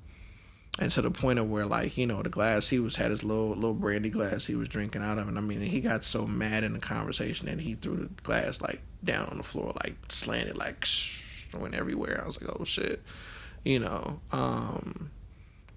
and 0.83 0.91
to 0.91 1.01
the 1.01 1.13
point 1.13 1.39
of 1.39 1.49
where 1.49 1.65
like 1.65 1.97
you 1.97 2.07
know 2.07 2.23
the 2.23 2.29
glass 2.29 2.69
he 2.69 2.81
was 2.81 2.97
had 2.97 3.13
his 3.13 3.23
little 3.23 3.51
little 3.51 3.73
brandy 3.73 4.11
glass 4.11 4.47
he 4.47 4.57
was 4.57 4.69
drinking 4.69 5.01
out 5.01 5.17
of. 5.17 5.29
And 5.29 5.39
i 5.39 5.41
mean 5.41 5.61
he 5.61 5.81
got 5.81 6.03
so 6.03 6.27
mad 6.27 6.65
in 6.65 6.73
the 6.73 6.81
conversation 6.81 7.47
that 7.47 7.61
he 7.61 7.75
threw 7.75 7.97
the 7.97 8.23
glass 8.23 8.61
like 8.61 8.83
down 9.05 9.29
on 9.29 9.37
the 9.39 9.45
floor 9.45 9.73
like 9.85 9.95
slanted 10.09 10.59
like 10.59 10.85
went 11.59 11.75
everywhere. 11.75 12.21
I 12.23 12.27
was 12.27 12.41
like 12.41 12.51
oh 12.59 12.65
shit. 12.65 13.01
You 13.65 13.79
know 13.79 14.21
um 14.33 15.13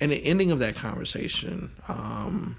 and 0.02 0.12
the 0.12 0.26
ending 0.26 0.50
of 0.50 0.58
that 0.60 0.76
conversation 0.76 1.76
um 1.88 2.58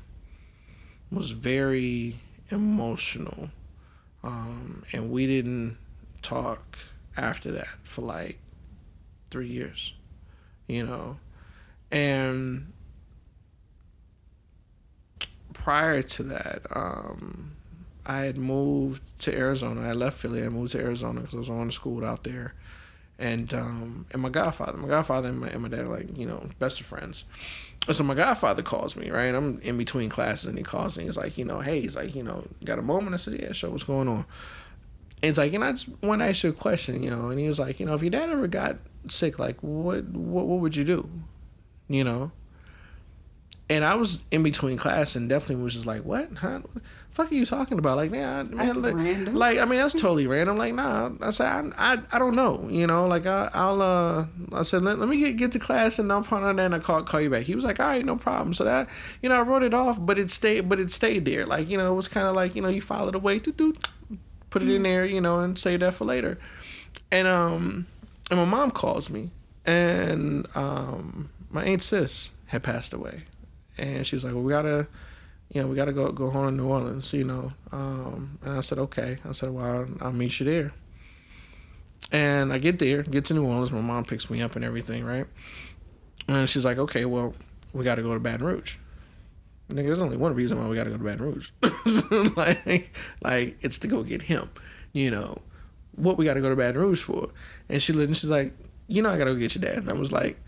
was 1.11 1.33
very 1.33 2.17
emotional. 2.51 3.51
Um 4.23 4.85
and 4.93 5.11
we 5.11 5.27
didn't 5.27 5.79
talk 6.23 6.79
after 7.17 7.51
that 7.51 7.79
for 7.83 8.03
like 8.03 8.39
three 9.31 9.49
years, 9.49 9.95
you 10.69 10.87
know. 10.87 11.19
And 11.97 12.73
prior 15.55 16.03
to 16.03 16.23
that, 16.25 16.63
um, 16.71 17.53
I 18.05 18.21
had 18.21 18.37
moved 18.37 19.03
to 19.21 19.35
Arizona. 19.35 19.89
I 19.89 19.93
left 19.93 20.19
Philly. 20.19 20.43
I 20.43 20.51
moved 20.51 20.73
to 20.73 20.79
Arizona 20.79 21.21
because 21.21 21.35
I 21.35 21.39
was 21.39 21.49
going 21.49 21.69
to 21.69 21.75
school 21.75 22.05
out 22.05 22.25
there. 22.25 22.55
And 23.19 23.55
um, 23.55 24.05
and 24.13 24.21
my 24.21 24.29
godfather, 24.29 24.77
my 24.77 24.89
godfather 24.89 25.31
and 25.31 25.41
my, 25.41 25.49
and 25.49 25.63
my 25.63 25.69
dad 25.69 25.81
are 25.81 25.89
like 25.89 26.19
you 26.19 26.27
know 26.27 26.51
best 26.59 26.81
of 26.81 26.87
friends. 26.87 27.25
And 27.87 27.97
so 27.97 28.05
my 28.05 28.13
godfather 28.13 28.63
calls 28.63 28.95
me 28.95 29.11
right. 29.11 29.35
I'm 29.35 29.59
in 29.61 29.79
between 29.79 30.11
classes 30.11 30.47
and 30.47 30.59
he 30.59 30.65
calls 30.65 30.99
me. 30.99 31.05
He's 31.05 31.17
like 31.17 31.39
you 31.39 31.47
know 31.47 31.61
hey 31.61 31.81
he's 31.81 31.97
like 31.97 32.15
you 32.15 32.23
know 32.23 32.45
got 32.63 32.79
a 32.79 32.83
moment. 32.83 33.15
I 33.15 33.17
said 33.17 33.41
yeah 33.41 33.53
sure 33.53 33.71
what's 33.71 33.85
going 33.85 34.09
on 34.09 34.27
And 35.23 35.31
it's 35.31 35.39
like, 35.39 35.55
and 35.55 35.65
I 35.65 35.73
just 35.73 35.89
want 36.03 36.21
to 36.21 36.27
ask 36.27 36.45
you 36.45 36.51
a 36.51 36.53
question, 36.53 37.03
you 37.03 37.11
know. 37.11 37.31
And 37.31 37.41
he 37.41 37.49
was 37.49 37.59
like, 37.59 37.81
you 37.81 37.87
know, 37.87 37.95
if 37.95 38.03
your 38.03 38.11
dad 38.11 38.29
ever 38.29 38.47
got 38.49 38.77
sick, 39.09 39.39
like, 39.39 39.63
what, 39.63 40.05
what, 40.11 40.47
what 40.47 40.61
would 40.61 40.77
you 40.77 40.85
do, 40.85 41.09
you 41.89 42.05
know? 42.05 42.33
And 43.69 43.85
I 43.85 43.97
was 43.97 44.25
in 44.31 44.45
between 44.45 44.77
class 44.77 45.17
and 45.17 45.29
definitely 45.29 45.65
was 45.65 45.75
just 45.75 45.87
like, 45.87 46.03
what? 46.03 46.33
Huh? 46.35 46.61
Fuck 47.11 47.33
are 47.33 47.35
you 47.35 47.47
talking 47.47 47.79
about? 47.79 47.97
Like, 47.97 48.13
yeah, 48.13 48.45
man, 48.45 48.83
like, 48.83 48.95
random. 48.95 49.35
like, 49.35 49.59
I 49.59 49.65
mean, 49.65 49.81
that's 49.81 49.95
totally 49.95 50.27
random. 50.27 50.57
Like, 50.57 50.75
nah, 50.75 51.11
I 51.21 51.31
said, 51.31 51.47
I, 51.47 51.95
I, 51.95 51.99
I 52.13 52.19
don't 52.19 52.37
know, 52.37 52.69
you 52.69 52.87
know, 52.87 53.07
like, 53.07 53.27
I, 53.27 53.51
I'll, 53.55 53.81
uh, 53.81 54.27
I 54.53 54.63
said, 54.63 54.83
let, 54.83 54.99
let 54.99 55.09
me 55.09 55.19
get, 55.19 55.37
get 55.37 55.53
to 55.53 55.59
class 55.59 55.99
and 55.99 56.13
I'll 56.13 56.23
put 56.23 56.43
on 56.43 56.57
that 56.57 56.67
and 56.67 56.75
I'll 56.75 56.81
call, 56.81 57.03
call 57.03 57.21
you 57.21 57.31
back. 57.31 57.45
He 57.45 57.55
was 57.55 57.65
like, 57.65 57.81
all 57.81 57.87
right, 57.87 58.05
no 58.05 58.17
problem. 58.17 58.53
So 58.53 58.65
that, 58.65 58.89
you 59.23 59.31
know, 59.31 59.37
I 59.37 59.41
wrote 59.41 59.63
it 59.63 59.75
off, 59.75 59.97
but 59.99 60.19
it 60.19 60.31
stayed, 60.31 60.69
but 60.69 60.79
it 60.79 60.93
stayed 60.93 61.25
there. 61.25 61.47
Like, 61.47 61.69
you 61.69 61.79
know, 61.79 61.91
it 61.91 61.97
was 61.97 62.07
kind 62.07 62.27
of 62.29 62.37
like, 62.37 62.55
you 62.55 62.63
know, 62.63 62.69
you 62.69 62.83
file 62.83 63.09
it 63.09 63.15
away, 63.15 63.41
put 63.41 64.63
it 64.63 64.69
in 64.69 64.83
there, 64.85 65.05
you 65.05 65.21
know, 65.21 65.41
and 65.41 65.59
save 65.59 65.81
that 65.81 65.95
for 65.95 66.05
later. 66.05 66.39
And, 67.11 67.27
um, 67.27 67.87
and 68.31 68.39
my 68.39 68.45
mom 68.45 68.71
calls 68.71 69.09
me 69.11 69.31
and, 69.65 70.47
um, 70.55 71.31
my 71.51 71.65
aunt 71.65 71.83
sis 71.83 72.31
had 72.47 72.63
passed 72.63 72.93
away 72.93 73.25
and 73.79 74.07
she 74.07 74.17
was 74.17 74.25
like, 74.25 74.35
"Well, 74.35 74.43
we 74.43 74.53
gotta, 74.53 74.89
you 75.51 75.63
know, 75.63 75.69
we 75.69 75.77
gotta 75.77 75.93
go 75.93 76.11
go 76.13 76.31
home 76.31 76.47
to 76.47 76.53
New 76.53 76.69
Orleans, 76.69 77.13
you 77.13 77.25
know." 77.25 77.51
Um, 77.73 78.39
and 78.43 78.59
I 78.59 78.61
said, 78.61 78.79
"Okay." 78.79 79.19
I 79.25 79.33
said, 79.33 79.51
"Well, 79.51 79.65
I'll, 79.65 80.07
I'll 80.07 80.13
meet 80.13 80.39
you 80.41 80.47
there." 80.47 80.73
And 82.13 82.53
I 82.53 82.59
get 82.59 82.79
there, 82.79 83.03
get 83.03 83.25
to 83.27 83.35
New 83.35 83.47
Orleans. 83.47 83.73
My 83.73 83.81
mom 83.81 84.05
picks 84.05 84.31
me 84.31 84.41
up 84.41 84.57
and 84.57 84.65
everything, 84.65 85.05
right? 85.05 85.27
And 86.29 86.49
she's 86.49 86.65
like, 86.65 86.79
"Okay, 86.79 87.05
well, 87.05 87.35
we 87.73 87.85
got 87.85 87.97
to 87.97 88.03
go 88.03 88.15
to 88.15 88.21
Baton 88.21 88.47
Rouge." 88.47 88.77
Nigga, 89.69 89.87
there's 89.87 90.03
only 90.03 90.17
one 90.17 90.35
reason 90.35 90.59
why 90.59 90.69
we 90.69 90.77
got 90.77 90.85
to 90.85 90.91
go 90.91 90.97
to 90.97 91.05
Baton 91.05 91.23
Rouge. 91.23 91.51
like, 92.37 92.93
like 93.21 93.57
it's 93.61 93.79
to 93.81 93.89
go 93.89 94.05
get 94.05 94.23
him. 94.23 94.49
You 94.93 95.11
know, 95.11 95.39
what 95.97 96.17
we 96.17 96.25
got 96.25 96.35
to 96.35 96.41
go 96.41 96.49
to 96.49 96.57
Baton 96.57 96.81
Rouge 96.81 97.03
for? 97.03 97.31
And 97.69 97.83
she 97.83 97.93
and 97.93 98.17
she's 98.17 98.31
like, 98.31 98.55
"You 98.87 99.03
know, 99.03 99.11
I 99.11 99.19
got 99.19 99.25
to 99.25 99.35
go 99.35 99.39
get 99.39 99.55
your 99.55 99.63
dad." 99.63 99.79
And 99.79 99.91
I 99.91 99.95
was 99.95 100.13
like, 100.13 100.39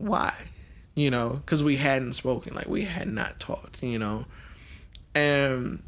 "Why?" 0.00 0.34
you 0.94 1.10
know, 1.10 1.40
because 1.44 1.62
we 1.62 1.76
hadn't 1.76 2.14
spoken, 2.14 2.54
like 2.54 2.68
we 2.68 2.82
had 2.82 3.08
not 3.08 3.38
talked, 3.38 3.82
you 3.82 3.98
know, 3.98 4.26
and 5.14 5.82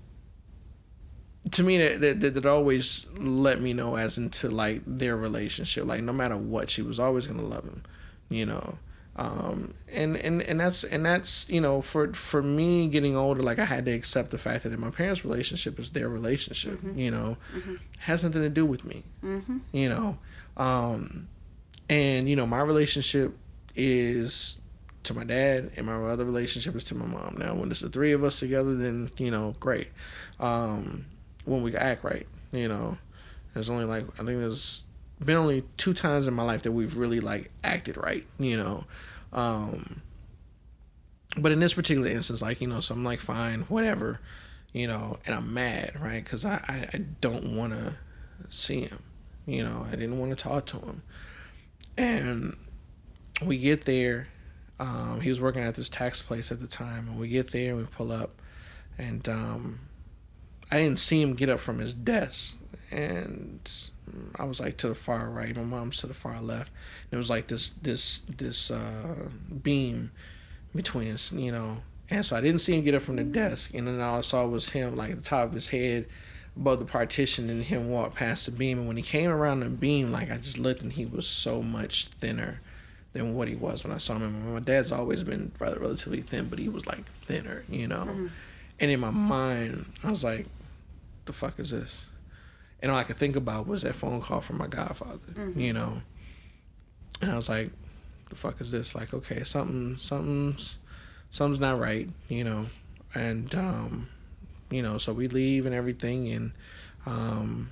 to 1.51 1.63
me 1.63 1.77
that, 1.77 2.01
that 2.01 2.35
that, 2.35 2.47
always 2.47 3.07
let 3.19 3.61
me 3.61 3.73
know 3.73 3.97
as 3.97 4.17
into 4.17 4.49
like 4.49 4.81
their 4.87 5.17
relationship, 5.17 5.85
like 5.85 6.03
no 6.03 6.13
matter 6.13 6.37
what, 6.37 6.71
she 6.71 6.83
was 6.83 6.99
always 6.99 7.27
gonna 7.27 7.43
love 7.43 7.65
him, 7.65 7.83
you 8.29 8.47
know. 8.47 8.79
Um, 9.15 9.75
and, 9.93 10.17
and, 10.17 10.41
and 10.41 10.61
that's, 10.61 10.85
and 10.85 11.05
that's, 11.05 11.47
you 11.51 11.61
know, 11.61 11.83
for, 11.83 12.15
for 12.15 12.43
me 12.43 12.89
getting 12.89 13.15
older, 13.15 13.43
like 13.43 13.59
I 13.59 13.67
had 13.67 13.85
to 13.85 13.93
accept 13.93 14.31
the 14.31 14.39
fact 14.39 14.65
that 14.65 14.79
my 14.79 14.89
parents' 14.89 15.23
relationship 15.23 15.79
is 15.79 15.91
their 15.91 16.09
relationship, 16.09 16.79
mm-hmm. 16.79 16.99
you 16.99 17.11
know, 17.11 17.37
mm-hmm. 17.55 17.75
has 17.99 18.25
nothing 18.25 18.41
to 18.41 18.49
do 18.49 18.65
with 18.65 18.87
me, 18.87 19.03
mm-hmm. 19.23 19.59
you 19.73 19.91
know, 19.91 20.17
um, 20.57 21.29
and, 21.91 22.27
you 22.27 22.37
know, 22.37 22.47
my 22.47 22.63
relationship 22.63 23.37
is 23.75 24.59
to 25.05 25.15
my 25.15 25.25
dad, 25.25 25.73
and 25.77 25.87
my 25.87 25.95
other 25.95 26.25
relationship 26.25 26.77
is 26.77 26.85
to 26.85 26.95
my 26.95 27.07
mom. 27.07 27.37
Now, 27.39 27.55
when 27.55 27.71
it's 27.71 27.81
the 27.81 27.89
three 27.89 28.13
of 28.13 28.23
us 28.23 28.39
together, 28.39 28.75
then 28.75 29.11
you 29.19 29.31
know, 29.31 29.55
great. 29.61 29.89
Um, 30.39 31.07
when 31.45 31.63
we 31.63 31.75
act 31.75 32.05
right, 32.05 32.27
you 32.53 32.69
know, 32.69 32.99
there's 33.55 33.71
only 33.71 33.85
like 33.85 34.05
I 34.15 34.25
think 34.25 34.39
there's 34.39 34.83
been 35.25 35.37
only 35.37 35.65
two 35.77 35.95
times 35.95 36.27
in 36.27 36.35
my 36.35 36.43
life 36.43 36.63
that 36.63 36.73
we've 36.73 36.97
really 36.97 37.21
like 37.21 37.51
acted 37.65 37.97
right, 37.97 38.25
you 38.39 38.57
know. 38.57 38.85
Um, 39.33 40.03
but 41.37 41.53
in 41.53 41.61
this 41.61 41.75
particular 41.75 42.09
instance, 42.09 42.43
like 42.43 42.61
you 42.61 42.69
know, 42.69 42.81
so 42.81 42.95
I'm 42.95 43.05
like, 43.05 43.21
fine, 43.21 43.63
whatever, 43.63 44.21
you 44.73 44.87
know, 44.87 45.19
and 45.27 45.35
I'm 45.35 45.53
mad, 45.53 45.93
right? 46.01 46.23
Because 46.23 46.45
I, 46.45 46.63
I 46.69 46.89
I 46.95 46.99
don't 47.21 47.57
want 47.57 47.73
to 47.73 47.95
see 48.49 48.83
him, 48.83 49.03
you 49.47 49.65
know, 49.65 49.87
I 49.91 49.97
didn't 49.97 50.19
want 50.19 50.31
to 50.31 50.37
talk 50.37 50.67
to 50.67 50.79
him, 50.79 51.03
and 51.97 52.57
we 53.47 53.59
get 53.59 53.85
there 53.85 54.29
um, 54.83 55.21
he 55.21 55.31
was 55.31 55.41
working 55.41 55.63
at 55.63 55.77
this 55.77 55.89
tax 55.89 56.23
place 56.23 56.51
at 56.51 56.61
the 56.61 56.67
time, 56.67 57.07
and 57.07 57.21
we 57.21 57.29
get 57.29 57.53
there 57.53 57.71
and 57.71 57.79
we 57.79 57.85
pull 57.85 58.11
up, 58.11 58.33
and 58.99 59.29
um, 59.29 59.79
I 60.73 60.79
didn't 60.79 60.99
see 60.99 61.23
him 61.23 61.35
get 61.35 61.49
up 61.49 61.61
from 61.61 61.79
his 61.79 61.95
desk, 61.95 62.57
and 62.91 63.61
I 64.37 64.45
was 64.45 64.59
like 64.59 64.79
to 64.79 64.89
the 64.89 64.97
far 64.97 65.31
right, 65.31 65.55
my 65.55 65.63
mom's 65.63 65.99
to 65.99 66.09
the 66.09 66.15
far 66.15 66.41
left. 66.41 66.71
And 67.05 67.13
it 67.13 67.17
was 67.17 67.31
like 67.31 67.47
this 67.47 67.69
this 67.69 68.23
this 68.29 68.73
uh, 68.73 69.29
beam 69.63 70.11
between 70.75 71.13
us, 71.13 71.31
you 71.31 71.53
know. 71.53 71.83
And 72.11 72.27
so 72.27 72.35
I 72.35 72.41
didn't 72.41 72.61
see 72.61 72.77
him 72.77 72.83
get 72.83 72.97
up 72.97 73.03
from 73.03 73.17
the 73.17 73.25
desk, 73.25 73.73
and 73.75 73.87
then 73.87 74.01
all 74.01 74.19
I 74.19 74.23
saw 74.23 74.45
was 74.47 74.71
him 74.71 74.97
like 74.97 75.15
the 75.15 75.23
top 75.23 75.47
of 75.47 75.53
his 75.53 75.69
head 75.69 76.07
above 76.57 76.81
the 76.81 76.87
partition, 76.87 77.49
and 77.49 77.63
him 77.63 77.89
walk 77.89 78.17
past 78.17 78.47
the 78.47 78.51
beam. 78.51 78.81
And 78.81 78.89
when 78.89 78.97
he 78.97 79.03
came 79.05 79.31
around 79.31 79.61
the 79.61 79.69
beam, 79.69 80.11
like 80.11 80.29
I 80.29 80.39
just 80.39 80.59
looked, 80.59 80.83
and 80.83 80.93
he 80.93 81.07
was 81.07 81.25
so 81.25 81.63
much 81.63 82.07
thinner 82.07 82.61
than 83.13 83.35
what 83.35 83.49
he 83.49 83.55
was 83.55 83.85
when 83.85 83.93
I 83.93 83.99
saw 83.99 84.19
him. 84.19 84.53
My 84.53 84.61
dad's 84.61 84.93
always 84.93 85.23
been 85.23 85.53
rather 85.59 85.79
relatively 85.79 86.23
thin, 86.23 86.49
but 86.49 86.59
he 86.59 86.69
was 86.69 86.87
like 86.87 87.05
thinner, 87.07 87.65
you 87.69 87.87
know. 87.87 88.05
Mm-hmm. 88.05 88.27
And 88.81 88.91
in 88.91 89.01
my 89.01 89.11
mind, 89.11 89.87
I 90.03 90.11
was 90.11 90.25
like, 90.25 90.47
"The 91.27 91.33
fuck 91.33 91.59
is 91.59 91.71
this?" 91.71 92.07
And 92.81 92.91
all 92.91 92.99
I 92.99 93.05
could 93.05 93.17
think 93.17 93.37
about 93.37 93.67
was 93.67 93.83
that 93.83 93.95
phone 93.95 94.21
call 94.21 94.41
from 94.41 94.59
my 94.59 94.67
godfather, 94.67 95.19
mm-hmm. 95.33 95.61
you 95.61 95.73
know. 95.73 96.03
And 97.21 97.31
I 97.31 97.37
was 97.37 97.49
like, 97.49 97.71
"The 98.31 98.37
fuck 98.37 98.61
is 98.61 98.71
this?" 98.71 98.95
Like, 98.95 99.13
okay, 99.13 99.45
something, 99.45 99.99
something's, 99.99 100.77
something's 101.31 101.61
not 101.61 101.79
right, 101.79 102.09
you 102.29 102.45
know. 102.45 102.67
And 103.15 103.55
um, 103.55 104.09
you 104.71 104.83
know, 104.83 104.97
so 104.97 105.13
we 105.13 105.29
leave 105.29 105.67
and 105.67 105.75
everything, 105.75 106.33
and 106.33 106.53
um, 107.05 107.71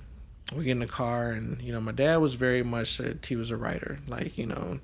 we 0.55 0.65
get 0.65 0.71
in 0.71 0.79
the 0.79 0.85
car, 0.85 1.31
and 1.31 1.59
you 1.63 1.73
know, 1.73 1.81
my 1.81 1.91
dad 1.91 2.17
was 2.17 2.35
very 2.35 2.61
much 2.61 2.99
that 2.99 3.25
he 3.25 3.35
was 3.35 3.49
a 3.49 3.57
writer, 3.57 3.97
like 4.07 4.37
you 4.37 4.45
know 4.45 4.79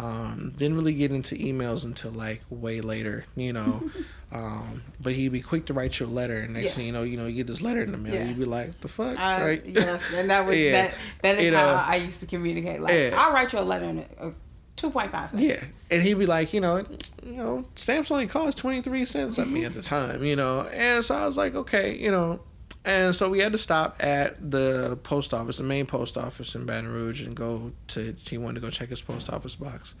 um, 0.00 0.54
didn't 0.56 0.76
really 0.76 0.94
get 0.94 1.12
into 1.12 1.34
emails 1.34 1.84
until 1.84 2.10
like 2.10 2.42
way 2.48 2.80
later, 2.80 3.26
you 3.36 3.52
know. 3.52 3.90
um, 4.32 4.82
but 4.98 5.12
he'd 5.12 5.32
be 5.32 5.42
quick 5.42 5.66
to 5.66 5.74
write 5.74 6.00
you 6.00 6.06
a 6.06 6.08
letter, 6.08 6.36
and 6.36 6.54
next 6.54 6.64
yes. 6.64 6.74
thing 6.74 6.86
you 6.86 6.92
know, 6.92 7.02
you 7.02 7.18
know, 7.18 7.26
you 7.26 7.36
get 7.36 7.46
this 7.46 7.60
letter 7.60 7.82
in 7.82 7.92
the 7.92 7.98
mail, 7.98 8.14
yeah. 8.14 8.24
you'd 8.24 8.38
be 8.38 8.46
like, 8.46 8.80
"The 8.80 8.88
fuck?" 8.88 9.18
Uh, 9.18 9.42
right? 9.42 9.62
Yes, 9.66 10.02
and 10.14 10.30
that 10.30 10.46
was 10.46 10.56
yeah. 10.58 10.72
that. 10.72 10.94
That 11.22 11.38
is 11.38 11.44
you 11.44 11.56
how 11.56 11.66
know, 11.66 11.82
I 11.86 11.96
used 11.96 12.20
to 12.20 12.26
communicate. 12.26 12.80
Like, 12.80 12.94
yeah. 12.94 13.14
I'll 13.16 13.32
write 13.32 13.52
you 13.52 13.58
a 13.58 13.60
letter 13.60 13.84
in 13.84 14.06
a, 14.18 14.32
two 14.76 14.90
point 14.90 15.12
five 15.12 15.30
seconds. 15.30 15.46
Yeah, 15.46 15.64
and 15.90 16.02
he'd 16.02 16.14
be 16.14 16.26
like, 16.26 16.54
you 16.54 16.62
know, 16.62 16.82
you 17.22 17.32
know, 17.32 17.66
stamps 17.74 18.10
only 18.10 18.26
cost 18.26 18.56
twenty 18.56 18.80
three 18.80 19.04
cents 19.04 19.38
at 19.38 19.48
me 19.48 19.66
at 19.66 19.74
the 19.74 19.82
time, 19.82 20.24
you 20.24 20.36
know, 20.36 20.62
and 20.72 21.04
so 21.04 21.14
I 21.14 21.26
was 21.26 21.36
like, 21.36 21.54
okay, 21.54 21.94
you 21.96 22.10
know, 22.10 22.40
and 22.84 23.14
so 23.14 23.28
we 23.28 23.40
had 23.40 23.52
to 23.52 23.58
stop 23.58 23.96
at 24.00 24.50
the 24.50 24.98
post 25.02 25.34
office, 25.34 25.58
the 25.58 25.62
main 25.62 25.86
post 25.86 26.16
office 26.16 26.54
in 26.54 26.64
Baton 26.64 26.92
Rouge, 26.92 27.22
and 27.22 27.36
go 27.36 27.72
to. 27.88 28.16
He 28.28 28.38
wanted 28.38 28.54
to 28.54 28.60
go 28.60 28.70
check 28.70 28.88
his 28.88 29.02
post 29.02 29.30
office 29.30 29.56
box. 29.56 29.94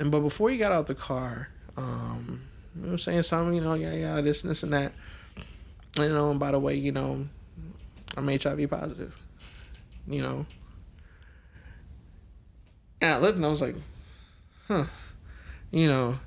And 0.00 0.10
but 0.10 0.20
before 0.20 0.50
he 0.50 0.58
got 0.58 0.72
out 0.72 0.86
the 0.86 0.94
car, 0.94 1.48
um, 1.76 2.42
we 2.80 2.90
were 2.90 2.98
saying 2.98 3.22
something, 3.22 3.54
you 3.54 3.60
know, 3.60 3.74
yeah, 3.74 3.92
yeah, 3.92 4.20
this, 4.20 4.42
this, 4.42 4.62
and 4.62 4.72
that. 4.72 4.92
And, 5.96 6.06
you 6.06 6.12
know, 6.12 6.30
and 6.30 6.40
by 6.40 6.50
the 6.50 6.58
way, 6.58 6.74
you 6.74 6.92
know, 6.92 7.26
I'm 8.16 8.28
HIV 8.28 8.70
positive. 8.70 9.16
You 10.06 10.22
know. 10.22 10.46
And 13.00 13.14
I 13.14 13.18
looked 13.18 13.36
and 13.36 13.46
I 13.46 13.50
was 13.50 13.60
like, 13.60 13.76
huh, 14.66 14.86
you 15.70 15.86
know. 15.86 16.18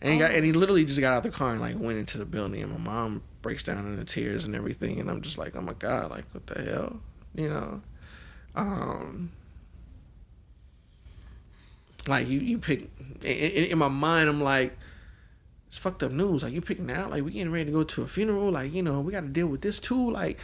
And 0.00 0.12
he 0.12 0.18
got 0.20 0.32
and 0.32 0.44
he 0.44 0.52
literally 0.52 0.84
just 0.84 1.00
got 1.00 1.12
out 1.12 1.24
the 1.24 1.30
car 1.30 1.52
and 1.52 1.60
like 1.60 1.76
went 1.76 1.98
into 1.98 2.18
the 2.18 2.24
building. 2.24 2.62
And 2.62 2.72
my 2.72 2.78
mom 2.78 3.22
breaks 3.42 3.62
down 3.62 3.86
into 3.86 4.04
tears 4.04 4.44
and 4.44 4.54
everything 4.54 4.98
and 4.98 5.10
i'm 5.10 5.20
just 5.20 5.38
like 5.38 5.54
oh 5.56 5.60
my 5.60 5.74
god 5.74 6.10
like 6.10 6.24
what 6.32 6.46
the 6.46 6.62
hell? 6.62 7.00
You 7.34 7.48
know? 7.48 7.82
Um 8.56 9.30
like 12.06 12.28
you 12.28 12.40
you 12.40 12.58
pick 12.58 12.90
in, 13.22 13.64
in 13.64 13.78
my 13.78 13.88
mind 13.88 14.28
i'm 14.28 14.42
like 14.42 14.76
it's 15.68 15.76
fucked 15.76 16.02
up 16.02 16.10
news. 16.10 16.42
Like 16.42 16.54
you 16.54 16.60
picking 16.62 16.90
out 16.90 17.10
like 17.10 17.22
we 17.22 17.30
getting 17.30 17.52
ready 17.52 17.66
to 17.66 17.70
go 17.70 17.84
to 17.84 18.02
a 18.02 18.08
funeral. 18.08 18.50
Like 18.50 18.72
you 18.72 18.82
know 18.82 19.00
we 19.00 19.12
got 19.12 19.20
to 19.20 19.28
deal 19.28 19.46
with 19.46 19.60
this 19.60 19.78
too. 19.78 20.10
Like 20.10 20.38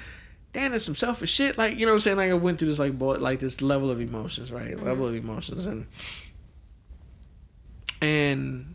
damn 0.53 0.71
that's 0.71 0.85
some 0.85 0.95
selfish 0.95 1.33
shit. 1.33 1.59
Like 1.59 1.79
you 1.79 1.87
know 1.87 1.93
what 1.93 1.97
i'm 1.97 2.01
saying? 2.01 2.17
Like 2.19 2.31
i 2.31 2.35
went 2.35 2.59
through 2.59 2.69
this 2.69 2.79
like 2.79 2.99
boy 2.99 3.17
like 3.17 3.41
this 3.41 3.61
level 3.63 3.91
of 3.91 4.01
emotions 4.01 4.53
right? 4.53 4.73
Mm-hmm. 4.73 4.85
level 4.85 5.07
of 5.07 5.15
emotions. 5.15 5.67
And 5.67 5.87
and 8.03 8.75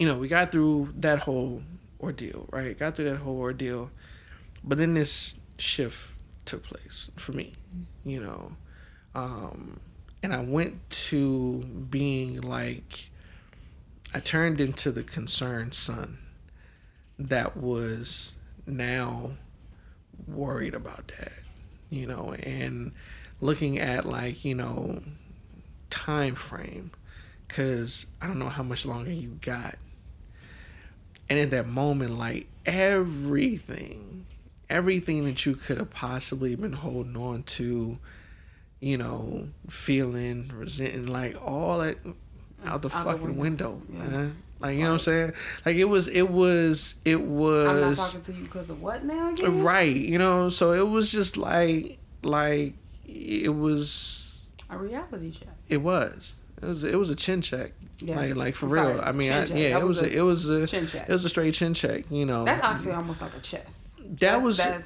you 0.00 0.06
know 0.06 0.18
we 0.18 0.26
got 0.26 0.50
through 0.50 0.92
that 0.96 1.20
whole 1.20 1.62
ordeal, 2.00 2.48
right? 2.50 2.78
Got 2.78 2.96
through 2.96 3.06
that 3.10 3.18
whole 3.18 3.38
ordeal. 3.38 3.90
But 4.64 4.78
then 4.78 4.94
this 4.94 5.38
shift 5.58 6.12
took 6.44 6.64
place 6.64 7.10
for 7.16 7.32
me, 7.32 7.54
you 8.04 8.20
know. 8.20 8.52
Um, 9.14 9.80
and 10.22 10.32
I 10.32 10.42
went 10.42 10.88
to 10.90 11.64
being 11.90 12.40
like, 12.40 13.10
I 14.14 14.20
turned 14.20 14.60
into 14.60 14.90
the 14.90 15.02
concerned 15.02 15.74
son 15.74 16.18
that 17.18 17.56
was 17.56 18.34
now 18.66 19.32
worried 20.26 20.74
about 20.74 21.08
that, 21.18 21.32
you 21.90 22.06
know, 22.06 22.34
and 22.42 22.92
looking 23.40 23.78
at 23.78 24.06
like, 24.06 24.44
you 24.44 24.54
know, 24.54 25.00
time 25.90 26.34
frame 26.34 26.90
because 27.46 28.06
I 28.20 28.26
don't 28.26 28.38
know 28.38 28.48
how 28.48 28.62
much 28.62 28.84
longer 28.84 29.10
you 29.10 29.38
got 29.40 29.76
and 31.30 31.38
in 31.38 31.50
that 31.50 31.66
moment, 31.66 32.18
like 32.18 32.46
everything 32.66 34.26
everything 34.70 35.24
that 35.24 35.46
you 35.46 35.54
could 35.54 35.78
have 35.78 35.90
possibly 35.90 36.54
been 36.54 36.74
holding 36.74 37.16
on 37.16 37.42
to, 37.42 37.98
you 38.80 38.98
know, 38.98 39.48
feeling, 39.68 40.52
resenting, 40.54 41.06
like 41.06 41.34
all 41.42 41.78
that 41.78 41.96
out 42.04 42.12
the 42.12 42.66
Out 42.66 42.82
the 42.82 42.90
fucking 42.90 43.38
window, 43.38 43.80
window. 43.88 44.04
Yeah. 44.04 44.10
man. 44.10 44.36
Like 44.60 44.74
you 44.76 44.82
know 44.82 44.88
what 44.88 44.92
I'm 44.94 44.98
saying? 44.98 45.32
Like 45.64 45.76
it 45.76 45.84
was, 45.84 46.08
it 46.08 46.28
was, 46.28 46.96
it 47.04 47.22
was. 47.22 47.66
I'm 47.68 47.80
not 47.80 47.96
talking 47.96 48.20
to 48.22 48.32
you 48.32 48.44
because 48.44 48.68
of 48.68 48.82
what 48.82 49.04
now 49.04 49.30
again? 49.30 49.62
Right, 49.62 49.94
you 49.96 50.18
know, 50.18 50.48
so 50.48 50.72
it 50.72 50.86
was 50.88 51.12
just 51.12 51.36
like 51.36 51.98
like 52.22 52.74
it 53.06 53.54
was 53.54 54.40
A 54.68 54.76
reality 54.76 55.30
check. 55.30 55.48
it 55.68 55.78
was. 55.78 56.34
It 56.62 56.66
was 56.66 56.84
it 56.84 56.96
was 56.98 57.10
a 57.10 57.14
chin 57.16 57.40
check. 57.42 57.72
Yeah. 58.00 58.16
Like 58.16 58.36
like 58.36 58.54
for 58.54 58.66
real. 58.66 59.00
I 59.02 59.12
mean, 59.12 59.32
I, 59.32 59.44
yeah, 59.46 59.70
That 59.74 59.82
it 59.82 59.84
was 59.84 60.00
was 60.02 60.12
a, 60.14 60.18
it 60.18 60.20
was 60.22 60.48
a 60.48 60.66
Chin 60.66 60.86
check. 60.86 61.08
it 61.08 61.12
was 61.12 61.24
a 61.24 61.28
straight 61.28 61.54
chin 61.54 61.74
check, 61.74 62.04
you 62.10 62.24
know. 62.26 62.44
That's 62.44 62.64
actually 62.64 62.92
almost 62.92 63.20
like 63.20 63.34
a 63.36 63.40
chest. 63.40 63.80
that 63.98 64.18
That's- 64.20 64.42
was 64.42 64.56
that's 64.58 64.84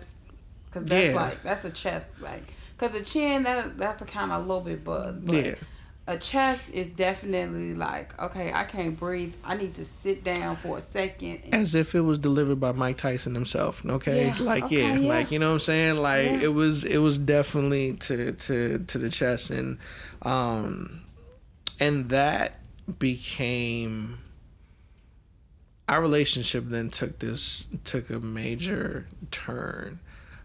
because 0.66 0.88
that's 0.88 1.08
Yeah. 1.08 1.14
like 1.20 1.42
that's 1.42 1.64
a 1.64 1.70
chest 1.70 2.06
like 2.20 2.54
because 2.78 2.98
the 2.98 3.04
chin 3.04 3.42
that 3.44 3.76
that's 3.78 3.98
the 3.98 4.06
kind 4.06 4.32
of 4.32 4.38
a 4.44 4.46
little 4.46 4.62
bit 4.62 4.82
buzz. 4.82 5.18
But 5.18 5.44
yeah. 5.44 5.54
a 6.06 6.16
chest 6.16 6.64
is 6.72 6.88
definitely 6.88 7.74
like 7.74 8.18
okay, 8.20 8.50
I 8.52 8.64
can't 8.64 8.98
breathe. 8.98 9.34
I 9.44 9.56
need 9.56 9.74
to 9.74 9.84
sit 9.84 10.24
down 10.24 10.56
for 10.56 10.78
a 10.78 10.80
second. 10.80 11.40
And, 11.44 11.54
As 11.54 11.74
if 11.74 11.94
it 11.94 12.00
was 12.00 12.18
delivered 12.18 12.60
by 12.60 12.72
Mike 12.72 12.96
Tyson 12.96 13.34
himself. 13.34 13.84
Okay? 13.84 14.26
Yeah, 14.28 14.36
Like 14.40 14.64
okay, 14.64 14.80
yeah, 14.82 14.94
yeah. 14.96 15.08
like 15.08 15.30
you 15.30 15.38
know 15.38 15.48
what 15.48 15.54
I'm 15.54 15.60
saying? 15.60 15.96
Like 15.96 16.28
it 16.42 16.54
was 16.54 16.84
it 16.84 16.98
was 16.98 17.18
definitely 17.18 17.92
to 17.94 18.32
to 18.32 18.78
to 18.78 18.98
the 18.98 19.10
chest 19.10 19.50
and 19.50 19.76
um 20.22 21.01
and 21.82 22.10
that 22.10 22.60
became 23.00 24.20
our 25.88 26.00
relationship 26.00 26.64
then 26.68 26.88
took 26.90 27.18
this 27.18 27.66
took 27.82 28.08
a 28.08 28.20
major 28.20 29.08
turn. 29.32 29.98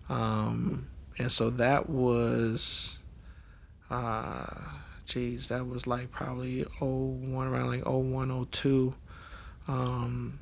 Um 0.10 0.88
and 1.20 1.32
so 1.32 1.52
that 1.52 1.90
was 1.90 2.98
uh 3.92 4.48
geez 5.06 5.50
that 5.50 5.68
was 5.68 5.86
like 5.86 6.10
probably 6.10 6.66
01 6.80 7.48
around 7.48 7.68
like 7.68 7.86
01 7.86 8.48
02 8.52 8.96
um 9.68 10.40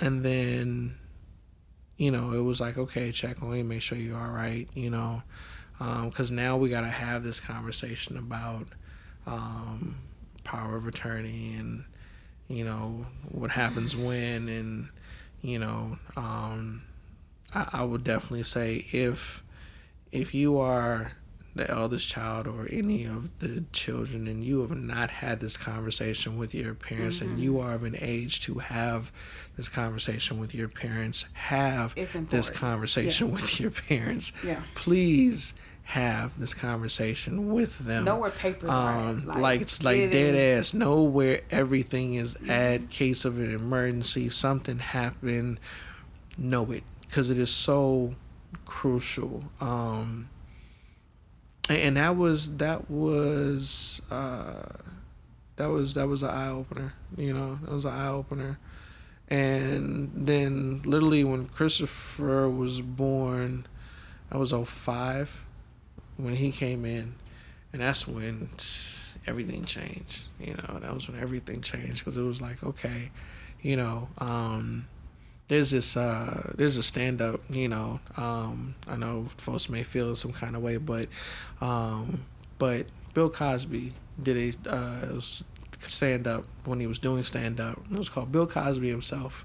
and 0.00 0.24
then 0.24 0.96
you 1.96 2.10
know 2.10 2.32
it 2.32 2.42
was 2.42 2.60
like 2.60 2.76
okay 2.76 3.12
check 3.12 3.40
on 3.40 3.56
you 3.56 3.62
make 3.62 3.82
sure 3.82 3.96
you're 3.96 4.18
all 4.18 4.32
right 4.32 4.68
you 4.74 4.90
know. 4.90 5.22
Because 5.78 6.30
now 6.30 6.58
we 6.58 6.68
got 6.68 6.82
to 6.82 6.88
have 6.88 7.22
this 7.22 7.40
conversation 7.40 8.18
about 8.18 8.66
um, 9.30 9.96
power 10.44 10.76
of 10.76 10.86
attorney 10.86 11.54
and 11.58 11.84
you 12.48 12.64
know 12.64 13.06
what 13.30 13.52
happens 13.52 13.96
when 13.96 14.48
and 14.48 14.88
you 15.40 15.58
know 15.58 15.98
um, 16.16 16.82
I, 17.54 17.68
I 17.72 17.84
would 17.84 18.02
definitely 18.04 18.42
say 18.42 18.86
if 18.92 19.42
if 20.10 20.34
you 20.34 20.58
are 20.58 21.12
the 21.54 21.68
eldest 21.70 22.08
child 22.08 22.46
or 22.46 22.66
any 22.70 23.04
of 23.04 23.36
the 23.40 23.64
children 23.72 24.26
and 24.28 24.44
you 24.44 24.60
have 24.60 24.70
not 24.70 25.10
had 25.10 25.40
this 25.40 25.56
conversation 25.56 26.36
with 26.38 26.54
your 26.54 26.74
parents 26.74 27.20
and 27.20 27.40
you 27.40 27.58
are 27.58 27.74
of 27.74 27.82
an 27.82 27.96
age 28.00 28.40
to 28.40 28.58
have 28.60 29.10
this 29.56 29.68
conversation 29.68 30.38
with 30.38 30.54
your 30.54 30.68
parents 30.68 31.26
have 31.32 31.92
this 32.30 32.50
conversation 32.50 33.32
with 33.36 33.58
your 33.60 33.70
parents 33.72 34.32
Yeah. 34.44 34.62
please 34.76 35.52
have 35.84 36.38
this 36.38 36.54
conversation 36.54 37.52
with 37.52 37.78
them 37.78 38.04
know 38.04 38.16
where 38.16 38.30
papers 38.30 38.70
um, 38.70 39.26
like, 39.26 39.60
it's 39.60 39.82
like 39.82 39.96
it 39.96 40.12
dead 40.12 40.34
is- 40.34 40.68
ass. 40.68 40.74
Know 40.74 41.02
where 41.02 41.40
everything 41.50 42.14
is 42.14 42.36
at. 42.48 42.90
Case 42.90 43.24
of 43.24 43.38
an 43.38 43.52
emergency, 43.52 44.28
something 44.28 44.78
happened. 44.78 45.58
Know 46.38 46.70
it 46.70 46.84
because 47.02 47.30
it 47.30 47.38
is 47.38 47.50
so 47.50 48.14
crucial. 48.64 49.44
Um, 49.60 50.28
and, 51.68 51.78
and 51.78 51.96
that 51.96 52.16
was 52.16 52.56
that 52.58 52.90
was 52.90 54.00
uh, 54.10 54.62
that 55.56 55.66
was 55.68 55.94
that 55.94 56.06
was 56.06 56.22
an 56.22 56.30
eye 56.30 56.50
opener. 56.50 56.94
You 57.16 57.32
know, 57.32 57.58
that 57.62 57.72
was 57.72 57.84
an 57.84 57.94
eye 57.94 58.08
opener. 58.08 58.58
And 59.28 60.10
then 60.14 60.82
literally 60.84 61.22
when 61.24 61.46
Christopher 61.46 62.48
was 62.48 62.80
born, 62.80 63.66
that 64.30 64.38
was 64.38 64.52
05 64.52 65.44
when 66.22 66.36
he 66.36 66.50
came 66.50 66.84
in 66.84 67.14
and 67.72 67.82
that's 67.82 68.06
when 68.06 68.50
everything 69.26 69.64
changed 69.64 70.24
you 70.40 70.54
know 70.54 70.78
that 70.78 70.94
was 70.94 71.08
when 71.08 71.20
everything 71.20 71.60
changed 71.60 71.98
because 71.98 72.16
it 72.16 72.22
was 72.22 72.40
like 72.40 72.62
okay 72.62 73.10
you 73.62 73.76
know 73.76 74.08
um 74.18 74.86
there's 75.48 75.72
this 75.72 75.96
uh 75.96 76.52
there's 76.56 76.76
a 76.76 76.82
stand 76.82 77.20
up 77.20 77.40
you 77.50 77.68
know 77.68 78.00
um 78.16 78.74
i 78.88 78.96
know 78.96 79.26
folks 79.36 79.68
may 79.68 79.82
feel 79.82 80.14
some 80.16 80.32
kind 80.32 80.56
of 80.56 80.62
way 80.62 80.76
but 80.76 81.06
um 81.60 82.24
but 82.58 82.86
bill 83.14 83.28
cosby 83.28 83.92
did 84.22 84.54
a 84.66 84.70
uh 84.70 85.20
stand 85.80 86.26
up 86.26 86.44
when 86.64 86.78
he 86.78 86.86
was 86.86 86.98
doing 86.98 87.24
stand 87.24 87.58
up 87.58 87.80
it 87.90 87.98
was 87.98 88.08
called 88.08 88.30
bill 88.30 88.46
cosby 88.46 88.88
himself 88.88 89.44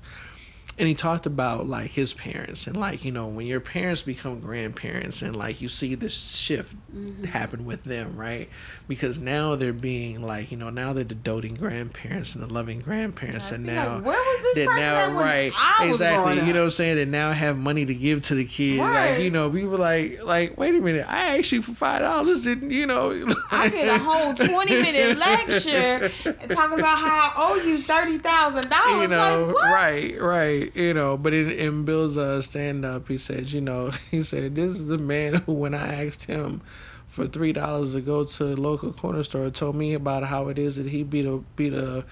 and 0.78 0.88
he 0.88 0.94
talked 0.94 1.26
about 1.26 1.68
like 1.68 1.92
his 1.92 2.14
parents 2.14 2.68
and 2.68 2.76
like 2.76 3.06
you 3.06 3.12
know 3.12 3.28
when 3.28 3.48
your 3.48 3.60
parents 3.60 4.02
become 4.02 4.40
grandparents 4.40 5.22
and 5.22 5.36
like 5.36 5.62
you 5.62 5.70
see 5.70 5.96
this 5.96 6.36
shift 6.36 6.76
mm-hmm. 6.94 7.24
happen 7.26 7.66
with 7.66 7.84
them 7.84 8.18
right? 8.18 8.50
Because 8.88 9.20
now 9.20 9.56
they're 9.56 9.74
being 9.74 10.22
like 10.22 10.52
you 10.52 10.58
know 10.58 10.70
now 10.70 10.94
they're 10.94 11.04
the 11.04 11.16
doting 11.16 11.56
grandparents 11.56 12.36
and 12.36 12.44
the 12.44 12.54
loving 12.54 12.80
grandparents 12.80 13.52
and 13.52 13.66
now 13.66 13.96
like, 13.96 14.06
where 14.06 14.18
was 14.18 14.42
this 14.42 14.56
they 14.56 14.66
person 14.66 14.82
now 14.82 15.20
right 15.20 15.52
exactly 15.82 16.36
you 16.46 16.54
know 16.54 16.60
what 16.60 16.66
i'm 16.66 16.72
saying? 16.72 16.96
They 16.98 17.06
now 17.06 17.32
have 17.32 17.58
money 17.58 17.86
to 17.86 17.96
give 17.96 18.22
to 18.24 18.36
the 18.36 18.46
kids 18.46 18.82
like 18.82 19.22
you 19.22 19.32
know 19.32 19.50
we 19.50 19.66
were 19.66 19.78
like 19.78 20.24
like 20.24 20.58
wait 20.58 20.76
a 20.76 20.80
minute 20.80 21.06
i 21.08 21.38
asked 21.38 21.52
you 21.52 21.62
for 21.62 21.74
five 21.74 22.02
dollars 22.02 22.46
and 22.46 22.72
you 22.72 22.86
know 22.86 23.12
I 23.52 23.70
get 23.70 24.00
a 24.00 24.04
whole 24.04 24.34
twenty 24.34 24.82
minute 24.82 25.18
lecture 25.18 26.10
talking 26.50 26.80
about 26.80 26.98
how 26.98 27.16
I 27.16 27.34
owe 27.38 27.56
you 27.56 27.82
thirty 27.82 28.18
thousand 28.18 28.70
dollars. 28.70 29.02
you 29.02 29.08
know, 29.08 29.46
like 29.46 29.56
what? 29.56 29.74
right, 29.74 30.22
right, 30.22 30.65
you 30.74 30.94
know. 30.94 31.18
But 31.18 31.34
in, 31.34 31.52
in 31.52 31.86
Bill's 31.86 32.18
uh, 32.18 32.42
stand 32.42 32.86
up, 32.86 33.08
he 33.08 33.18
said, 33.18 33.52
you 33.52 33.62
know, 33.62 33.92
he 34.12 34.24
said, 34.24 34.56
this 34.56 34.76
is 34.76 34.88
the 34.88 34.98
man 34.98 35.34
who, 35.46 35.54
when 35.54 35.74
I 35.74 36.06
asked 36.06 36.26
him 36.26 36.62
for 37.08 37.28
three 37.28 37.54
dollars 37.54 37.94
to 37.94 38.02
go 38.02 38.24
to 38.24 38.44
a 38.44 38.56
local 38.56 38.92
corner 38.92 39.24
store, 39.24 39.50
told 39.50 39.76
me 39.76 39.94
about 39.94 40.24
how 40.24 40.48
it 40.48 40.58
is 40.58 40.76
that 40.76 40.88
he 40.88 41.04
beat 41.04 41.26
a 41.26 41.38
beat 41.56 41.74
a 41.74 42.06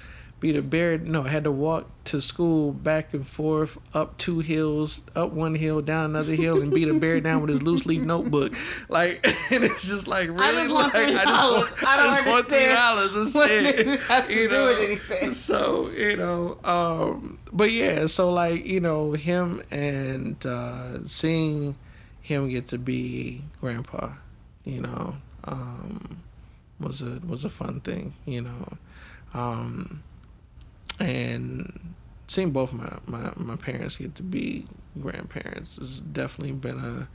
beat 0.44 0.58
a 0.58 0.62
bear. 0.62 0.98
No, 0.98 1.22
had 1.22 1.46
to 1.46 1.52
walk 1.54 1.88
to 2.04 2.20
school 2.20 2.74
back 2.74 3.14
and 3.14 3.26
forth 3.26 3.78
up 3.94 4.18
two 4.18 4.40
hills, 4.40 5.02
up 5.16 5.32
one 5.32 5.56
hill, 5.56 5.82
down 5.82 6.04
another 6.04 6.34
hill, 6.34 6.62
and 6.62 6.70
beat 6.70 6.90
a 6.90 6.94
bear 6.94 7.22
down 7.22 7.40
with 7.40 7.50
his 7.50 7.64
loose 7.64 7.86
leaf 7.86 8.02
notebook. 8.02 8.54
Like, 8.90 9.26
and 9.52 9.64
it's 9.64 9.88
just 9.88 10.06
like 10.06 10.28
really, 10.28 10.52
just 10.52 10.74
want 10.74 10.94
like 10.94 11.16
I 11.16 11.24
just 11.24 11.44
want, 11.50 11.66
$3. 11.68 11.88
I 11.88 11.94
I 11.94 12.06
just 12.06 12.26
want 12.28 12.50
three 12.50 12.68
dollars 12.68 13.16
instead. 13.16 13.76
this 13.78 14.28
to 14.28 14.34
you 14.42 14.50
do 14.50 14.54
know, 14.54 14.68
anything. 14.68 15.32
so 15.32 15.90
you 15.92 16.18
know 16.18 16.58
um 16.66 17.40
but 17.54 17.72
yeah 17.72 18.06
so 18.08 18.30
like 18.30 18.66
you 18.66 18.82
know 18.82 19.14
him 19.14 19.64
and 19.72 20.46
uh 20.46 21.06
seeing 21.06 21.76
him 22.22 22.50
get 22.50 22.68
to 22.68 22.78
be 22.78 23.42
grandpa 23.62 24.10
you 24.66 24.82
know 24.82 25.16
um 25.46 26.18
was 26.82 27.02
a 27.02 27.22
was 27.26 27.46
a 27.46 27.50
fun 27.50 27.80
thing 27.80 28.14
you 28.26 28.42
know 28.42 28.78
um 29.34 30.04
and 31.00 31.94
seeing 32.28 32.52
both 32.52 32.74
my 32.74 32.98
my, 33.08 33.32
my 33.36 33.56
parents 33.56 33.98
get 33.98 34.16
to 34.16 34.24
be 34.24 34.68
grandparents 35.00 35.78
has 35.78 36.02
definitely 36.02 36.54
been 36.54 36.80
a 36.80 37.08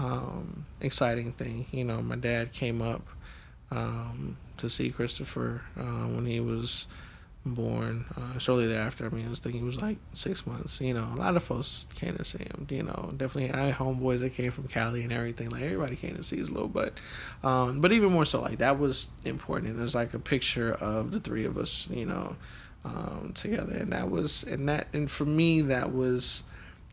um 0.00 0.64
exciting 0.80 1.32
thing 1.32 1.66
you 1.72 1.82
know 1.82 2.00
my 2.00 2.14
dad 2.14 2.52
came 2.52 2.80
up 2.80 3.02
um 3.72 4.36
to 4.58 4.68
see 4.68 4.90
Christopher 4.90 5.62
uh, 5.78 6.06
when 6.08 6.26
he 6.26 6.40
was 6.40 6.86
born. 7.46 8.04
Uh, 8.16 8.38
shortly 8.38 8.66
thereafter, 8.66 9.06
I 9.06 9.08
mean, 9.08 9.26
I 9.26 9.30
was 9.30 9.38
thinking 9.38 9.62
he 9.62 9.66
was 9.66 9.80
like 9.80 9.98
six 10.12 10.46
months. 10.46 10.80
You 10.80 10.94
know, 10.94 11.08
a 11.14 11.16
lot 11.16 11.36
of 11.36 11.42
folks 11.42 11.86
came 11.94 12.16
to 12.16 12.24
see 12.24 12.44
him. 12.44 12.66
You 12.68 12.82
know, 12.82 13.10
definitely 13.16 13.50
I 13.58 13.72
homeboys 13.72 14.20
that 14.20 14.34
came 14.34 14.50
from 14.50 14.68
Cali 14.68 15.02
and 15.02 15.12
everything. 15.12 15.50
Like 15.50 15.62
everybody 15.62 15.96
came 15.96 16.16
to 16.16 16.24
see 16.24 16.36
his 16.36 16.50
little 16.50 16.68
butt. 16.68 16.94
Um, 17.42 17.80
but 17.80 17.92
even 17.92 18.12
more 18.12 18.24
so, 18.24 18.42
like 18.42 18.58
that 18.58 18.78
was 18.78 19.08
important. 19.24 19.78
It 19.78 19.80
was 19.80 19.94
like 19.94 20.12
a 20.12 20.18
picture 20.18 20.72
of 20.72 21.10
the 21.10 21.20
three 21.20 21.44
of 21.44 21.56
us. 21.56 21.88
You 21.90 22.06
know, 22.06 22.36
um, 22.84 23.32
together, 23.34 23.76
and 23.76 23.92
that 23.92 24.10
was 24.10 24.42
and 24.44 24.68
that 24.68 24.88
and 24.92 25.10
for 25.10 25.24
me 25.24 25.60
that 25.62 25.92
was 25.92 26.42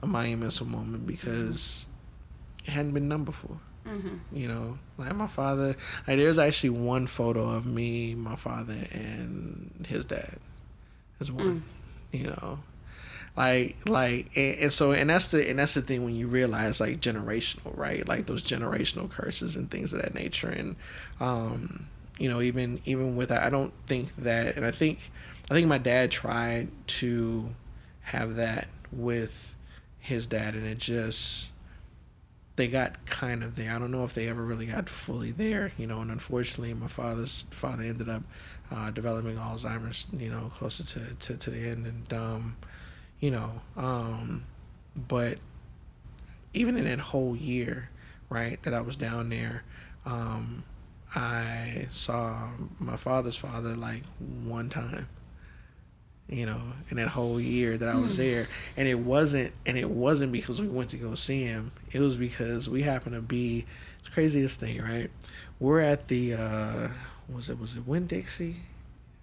a 0.01 0.07
monumental 0.07 0.65
moment 0.65 1.07
because 1.07 1.87
it 2.63 2.71
hadn't 2.71 2.93
been 2.93 3.09
done 3.09 3.23
before. 3.23 3.59
Mm-hmm. 3.87 4.35
You 4.35 4.47
know, 4.47 4.79
like 4.97 5.13
my 5.15 5.27
father. 5.27 5.75
Like 6.07 6.17
there's 6.17 6.39
actually 6.39 6.71
one 6.71 7.07
photo 7.07 7.49
of 7.49 7.65
me, 7.65 8.15
my 8.15 8.35
father, 8.35 8.77
and 8.91 9.85
his 9.87 10.05
dad. 10.05 10.37
There's 11.19 11.31
one. 11.31 11.63
You 12.11 12.27
know, 12.27 12.59
like 13.37 13.75
like 13.85 14.31
and, 14.35 14.59
and 14.59 14.73
so 14.73 14.91
and 14.91 15.09
that's 15.09 15.31
the 15.31 15.47
and 15.49 15.59
that's 15.59 15.73
the 15.73 15.81
thing 15.81 16.03
when 16.03 16.15
you 16.15 16.27
realize 16.27 16.79
like 16.79 17.01
generational, 17.01 17.77
right? 17.77 18.07
Like 18.07 18.25
those 18.25 18.41
generational 18.41 19.09
curses 19.09 19.55
and 19.55 19.69
things 19.69 19.93
of 19.93 20.01
that 20.01 20.15
nature, 20.15 20.47
and 20.47 20.75
um, 21.19 21.87
you 22.17 22.29
know, 22.29 22.41
even 22.41 22.81
even 22.85 23.15
with 23.15 23.29
that, 23.29 23.43
I 23.43 23.49
don't 23.49 23.73
think 23.87 24.15
that, 24.17 24.55
and 24.55 24.65
I 24.65 24.71
think 24.71 25.11
I 25.49 25.53
think 25.53 25.67
my 25.67 25.77
dad 25.77 26.09
tried 26.11 26.69
to 26.87 27.49
have 28.01 28.35
that 28.35 28.67
with 28.91 29.55
his 29.99 30.25
dad, 30.25 30.55
and 30.55 30.65
it 30.65 30.79
just 30.79 31.49
they 32.55 32.67
got 32.67 33.05
kind 33.05 33.43
of 33.43 33.55
there. 33.55 33.75
I 33.75 33.79
don't 33.79 33.91
know 33.91 34.05
if 34.05 34.13
they 34.13 34.27
ever 34.27 34.43
really 34.43 34.67
got 34.67 34.89
fully 34.89 35.31
there, 35.31 35.71
you 35.77 35.85
know. 35.85 36.01
And 36.01 36.09
unfortunately, 36.09 36.73
my 36.73 36.87
father's 36.87 37.45
father 37.51 37.83
ended 37.83 38.09
up 38.09 38.23
uh, 38.71 38.89
developing 38.91 39.35
Alzheimer's, 39.35 40.07
you 40.17 40.29
know, 40.29 40.49
closer 40.53 40.83
to, 40.83 41.15
to, 41.15 41.37
to 41.37 41.49
the 41.51 41.69
end, 41.69 41.85
and 41.85 42.13
um, 42.13 42.57
you 43.19 43.29
know, 43.29 43.61
um, 43.77 44.45
but 44.95 45.37
even 46.53 46.77
in 46.77 46.85
that 46.85 46.99
whole 46.99 47.35
year, 47.35 47.89
right, 48.29 48.61
that 48.63 48.73
I 48.73 48.81
was 48.81 48.95
down 48.95 49.29
there, 49.29 49.63
um, 50.07 50.63
I 51.13 51.87
saw 51.91 52.49
my 52.79 52.97
father's 52.97 53.37
father 53.37 53.75
like 53.75 54.03
one 54.43 54.69
time 54.69 55.07
you 56.27 56.45
know, 56.45 56.61
in 56.89 56.97
that 56.97 57.09
whole 57.09 57.39
year 57.39 57.77
that 57.77 57.87
I 57.87 57.97
was 57.97 58.15
mm. 58.15 58.17
there. 58.17 58.47
And 58.77 58.87
it 58.87 58.99
wasn't 58.99 59.53
and 59.65 59.77
it 59.77 59.89
wasn't 59.89 60.31
because 60.31 60.61
we 60.61 60.67
went 60.67 60.89
to 60.91 60.97
go 60.97 61.15
see 61.15 61.43
him. 61.43 61.71
It 61.91 61.99
was 61.99 62.17
because 62.17 62.69
we 62.69 62.81
happened 62.81 63.15
to 63.15 63.21
be 63.21 63.65
the 64.03 64.11
craziest 64.11 64.59
thing, 64.59 64.81
right? 64.81 65.09
We're 65.59 65.81
at 65.81 66.07
the 66.07 66.33
uh 66.33 66.87
was 67.29 67.49
it 67.49 67.59
was 67.59 67.75
it 67.75 67.87
Winn 67.87 68.07
Dixie? 68.07 68.57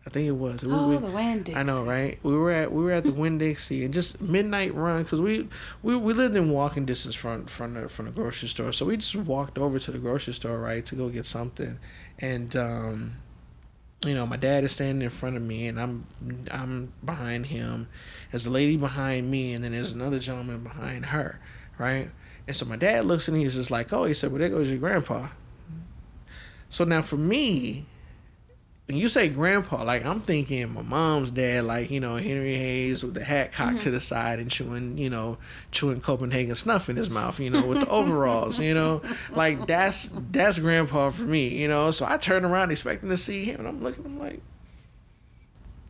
I 0.04 0.10
think 0.10 0.26
it 0.26 0.32
was. 0.32 0.64
Oh, 0.64 0.88
we, 0.88 0.96
the 0.96 1.10
Winn 1.12 1.44
Dixie. 1.44 1.58
I 1.58 1.62
know, 1.62 1.84
right? 1.84 2.18
We 2.24 2.36
were 2.36 2.50
at 2.50 2.72
we 2.72 2.82
were 2.82 2.90
at 2.90 3.04
the 3.04 3.12
Winn 3.12 3.38
Dixie 3.38 3.84
and 3.84 3.94
just 3.94 4.20
midnight 4.20 4.74
run 4.74 5.04
because 5.04 5.20
we, 5.20 5.48
we 5.82 5.96
we 5.96 6.12
lived 6.12 6.34
in 6.34 6.50
walking 6.50 6.84
distance 6.84 7.14
from 7.14 7.46
from 7.46 7.74
the 7.74 7.88
from 7.88 8.06
the 8.06 8.10
grocery 8.10 8.48
store, 8.48 8.72
so 8.72 8.86
we 8.86 8.96
just 8.96 9.14
walked 9.14 9.58
over 9.58 9.78
to 9.78 9.90
the 9.92 9.98
grocery 9.98 10.34
store, 10.34 10.58
right, 10.58 10.84
to 10.86 10.96
go 10.96 11.08
get 11.08 11.24
something, 11.24 11.78
and 12.18 12.56
um, 12.56 13.12
you 14.04 14.14
know, 14.14 14.26
my 14.26 14.36
dad 14.36 14.64
is 14.64 14.72
standing 14.72 15.02
in 15.02 15.10
front 15.10 15.36
of 15.36 15.42
me, 15.42 15.68
and 15.68 15.80
I'm 15.80 16.06
I'm 16.50 16.92
behind 17.04 17.46
him. 17.46 17.88
There's 18.30 18.46
a 18.46 18.50
lady 18.50 18.76
behind 18.76 19.30
me, 19.30 19.52
and 19.54 19.62
then 19.62 19.72
there's 19.72 19.92
another 19.92 20.18
gentleman 20.18 20.62
behind 20.62 21.06
her, 21.06 21.40
right? 21.78 22.10
And 22.46 22.56
so 22.56 22.66
my 22.66 22.76
dad 22.76 23.04
looks 23.04 23.28
and 23.28 23.36
he's 23.36 23.54
just 23.54 23.70
like, 23.70 23.92
"Oh," 23.92 24.04
he 24.04 24.14
said, 24.14 24.32
"Well, 24.32 24.40
there 24.40 24.48
goes 24.48 24.68
your 24.68 24.78
grandpa." 24.78 25.28
So 26.68 26.84
now 26.84 27.02
for 27.02 27.16
me, 27.16 27.86
when 28.86 28.96
you 28.96 29.08
say 29.08 29.28
grandpa, 29.28 29.84
like 29.84 30.04
I'm 30.04 30.20
thinking 30.20 30.72
my 30.74 30.82
mom's 30.82 31.30
dad, 31.30 31.64
like 31.64 31.90
you 31.90 32.00
know 32.00 32.16
Henry 32.16 32.54
Hayes 32.54 33.04
with 33.04 33.14
the 33.14 33.24
hat 33.24 33.52
cocked 33.52 33.70
mm-hmm. 33.70 33.78
to 33.80 33.90
the 33.90 34.00
side 34.00 34.38
and 34.38 34.50
chewing, 34.50 34.98
you 34.98 35.08
know, 35.08 35.38
chewing 35.70 36.00
Copenhagen 36.00 36.54
snuff 36.56 36.88
in 36.88 36.96
his 36.96 37.08
mouth, 37.08 37.38
you 37.38 37.50
know, 37.50 37.64
with 37.64 37.80
the 37.80 37.88
overalls, 37.88 38.58
you 38.60 38.74
know, 38.74 39.00
like 39.32 39.66
that's 39.66 40.10
that's 40.30 40.58
grandpa 40.58 41.10
for 41.10 41.22
me, 41.22 41.48
you 41.48 41.68
know. 41.68 41.90
So 41.90 42.06
I 42.08 42.16
turn 42.16 42.44
around 42.44 42.70
expecting 42.70 43.08
to 43.10 43.16
see 43.16 43.44
him, 43.44 43.60
and 43.60 43.68
I'm 43.68 43.82
looking, 43.82 44.04
I'm 44.04 44.18
like, 44.18 44.40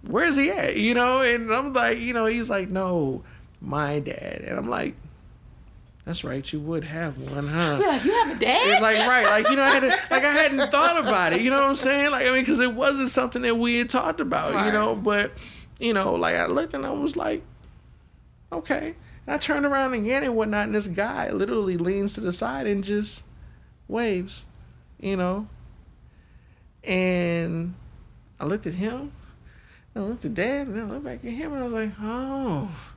where's 0.07 0.37
he 0.37 0.51
at, 0.51 0.77
you 0.77 0.95
know? 0.95 1.23
And 1.23 1.51
I'm 1.51 1.73
like, 1.73 1.99
you 1.99 2.13
know, 2.13 2.27
he's 2.27 2.51
like, 2.51 2.69
no, 2.69 3.25
my 3.61 4.01
dad, 4.01 4.43
and 4.47 4.59
I'm 4.59 4.69
like 4.69 4.95
that's 6.05 6.25
right, 6.25 6.53
you 6.53 6.59
would 6.59 6.83
have 6.85 7.17
one, 7.17 7.47
huh? 7.47 7.77
You're 7.79 7.89
like, 7.89 8.05
you 8.05 8.13
have 8.13 8.37
a 8.37 8.41
dad? 8.41 8.69
It's 8.69 8.83
like 8.83 8.99
right, 9.07 9.25
like 9.25 9.49
you 9.49 9.57
know, 9.57 9.63
I 9.63 9.71
had 9.71 9.85
like 9.85 10.25
I 10.25 10.33
hadn't 10.33 10.71
thought 10.71 10.99
about 11.01 11.33
it. 11.33 11.43
You 11.43 11.51
know 11.51 11.61
what 11.61 11.69
I'm 11.69 11.75
saying? 11.77 12.11
Like 12.11 12.27
I 12.27 12.31
mean, 12.31 12.41
because 12.41 12.59
it 12.59 12.75
wasn't 12.75 13.09
something 13.09 13.43
that 13.43 13.57
we 13.57 13.77
had 13.77 13.89
talked 13.89 14.21
about. 14.21 14.53
Right. 14.53 14.67
You 14.67 14.73
know, 14.73 14.97
but 14.97 15.31
you 15.79 15.93
know, 15.95 16.15
like 16.15 16.35
I 16.35 16.47
looked 16.47 16.75
and 16.75 16.85
I 16.85 16.91
was 16.91 17.17
like, 17.17 17.43
okay. 18.53 18.97
And 19.27 19.35
I 19.35 19.39
turned 19.39 19.65
around 19.65 19.95
again 19.95 20.25
and 20.25 20.35
whatnot, 20.35 20.67
and 20.67 20.75
this 20.75 20.89
guy 20.89 21.31
literally 21.31 21.77
leans 21.77 22.15
to 22.15 22.21
the 22.21 22.33
side 22.33 22.67
and 22.67 22.83
just 22.83 23.23
waves, 23.87 24.45
you 24.99 25.17
know. 25.17 25.47
And 26.83 27.75
I 28.41 28.47
looked 28.47 28.67
at 28.67 28.75
him, 28.75 29.13
and 29.95 30.05
I 30.05 30.07
looked 30.09 30.25
at 30.25 30.35
Dad, 30.35 30.67
and 30.67 30.81
I 30.81 30.85
looked 30.85 31.05
back 31.05 31.25
at 31.25 31.31
him, 31.31 31.53
and 31.53 31.61
I 31.61 31.65
was 31.65 31.73
like, 31.73 31.91
oh 32.01 32.92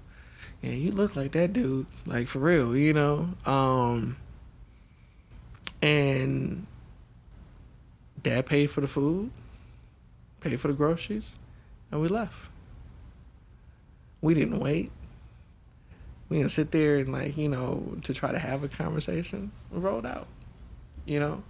yeah, 0.65 0.71
you 0.71 0.91
look 0.91 1.15
like 1.15 1.31
that 1.33 1.53
dude, 1.53 1.85
like 2.07 2.27
for 2.27 2.39
real, 2.39 2.75
you 2.75 2.91
know. 2.91 3.29
Um, 3.45 4.17
and 5.79 6.65
dad 8.23 8.47
paid 8.47 8.71
for 8.71 8.81
the 8.81 8.87
food, 8.87 9.29
paid 10.39 10.59
for 10.59 10.69
the 10.69 10.73
groceries, 10.73 11.37
and 11.91 12.01
we 12.01 12.07
left. 12.07 12.49
We 14.21 14.33
didn't 14.33 14.59
wait. 14.59 14.91
We 16.29 16.37
didn't 16.37 16.51
sit 16.51 16.71
there 16.71 16.95
and 16.95 17.11
like 17.11 17.37
you 17.37 17.47
know 17.47 17.97
to 18.03 18.11
try 18.11 18.31
to 18.31 18.39
have 18.39 18.63
a 18.63 18.67
conversation. 18.67 19.51
We 19.71 19.79
rolled 19.79 20.07
out, 20.07 20.27
you 21.05 21.19
know. 21.19 21.43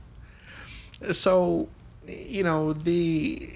So, 1.13 1.70
you 2.05 2.43
know 2.43 2.74
the 2.74 3.49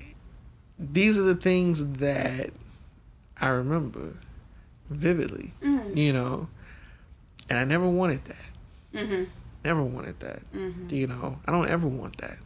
these 0.77 1.19
are 1.19 1.23
the 1.23 1.35
things 1.35 1.85
that 1.97 2.51
I 3.41 3.49
remember 3.49 4.13
vividly, 4.89 5.53
mm-hmm. 5.61 5.97
you 5.97 6.13
know. 6.13 6.47
And 7.49 7.57
I 7.57 7.63
never 7.63 7.89
wanted 7.89 8.25
that. 8.25 8.45
Mm-hmm. 8.93 9.23
Never 9.65 9.83
wanted 9.83 10.19
that. 10.19 10.51
Mm-hmm. 10.53 10.93
You 10.93 11.07
know, 11.07 11.39
I 11.45 11.51
don't 11.51 11.69
ever 11.69 11.87
want 11.87 12.17
that. 12.17 12.37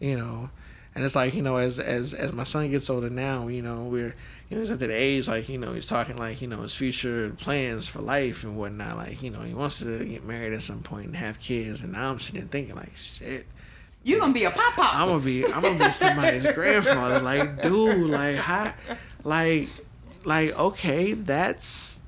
You 0.00 0.16
know, 0.16 0.50
and 0.94 1.04
it's 1.04 1.14
like 1.14 1.34
you 1.34 1.42
know, 1.42 1.56
as 1.56 1.78
as 1.78 2.14
as 2.14 2.32
my 2.32 2.44
son 2.44 2.70
gets 2.70 2.88
older 2.88 3.10
now, 3.10 3.48
you 3.48 3.62
know, 3.62 3.84
we're 3.84 4.14
you 4.48 4.56
know 4.56 4.60
he's 4.60 4.70
at 4.70 4.78
the 4.78 4.90
age 4.90 5.28
like 5.28 5.48
you 5.48 5.58
know 5.58 5.74
he's 5.74 5.86
talking 5.86 6.16
like 6.16 6.40
you 6.40 6.48
know 6.48 6.62
his 6.62 6.74
future 6.74 7.30
plans 7.38 7.86
for 7.86 8.00
life 8.00 8.44
and 8.44 8.56
whatnot. 8.56 8.96
Like 8.96 9.22
you 9.22 9.30
know 9.30 9.40
he 9.40 9.52
wants 9.52 9.80
to 9.80 10.04
get 10.04 10.24
married 10.24 10.54
at 10.54 10.62
some 10.62 10.82
point 10.82 11.06
and 11.06 11.16
have 11.16 11.38
kids, 11.38 11.82
and 11.82 11.92
now 11.92 12.10
I'm 12.10 12.18
sitting 12.18 12.48
thinking 12.48 12.74
like 12.74 12.96
shit. 12.96 13.46
You 14.04 14.20
gonna 14.20 14.32
be 14.32 14.44
a 14.44 14.50
papa? 14.50 14.88
I'm 14.94 15.08
gonna 15.08 15.22
be 15.22 15.44
I'm 15.44 15.60
gonna 15.60 15.78
be 15.78 15.90
somebody's 15.90 16.50
grandfather. 16.54 17.20
Like, 17.20 17.60
dude, 17.60 18.08
like 18.08 18.36
how, 18.36 18.72
like 19.22 19.68
like 20.26 20.58
okay, 20.58 21.14
that's 21.14 22.00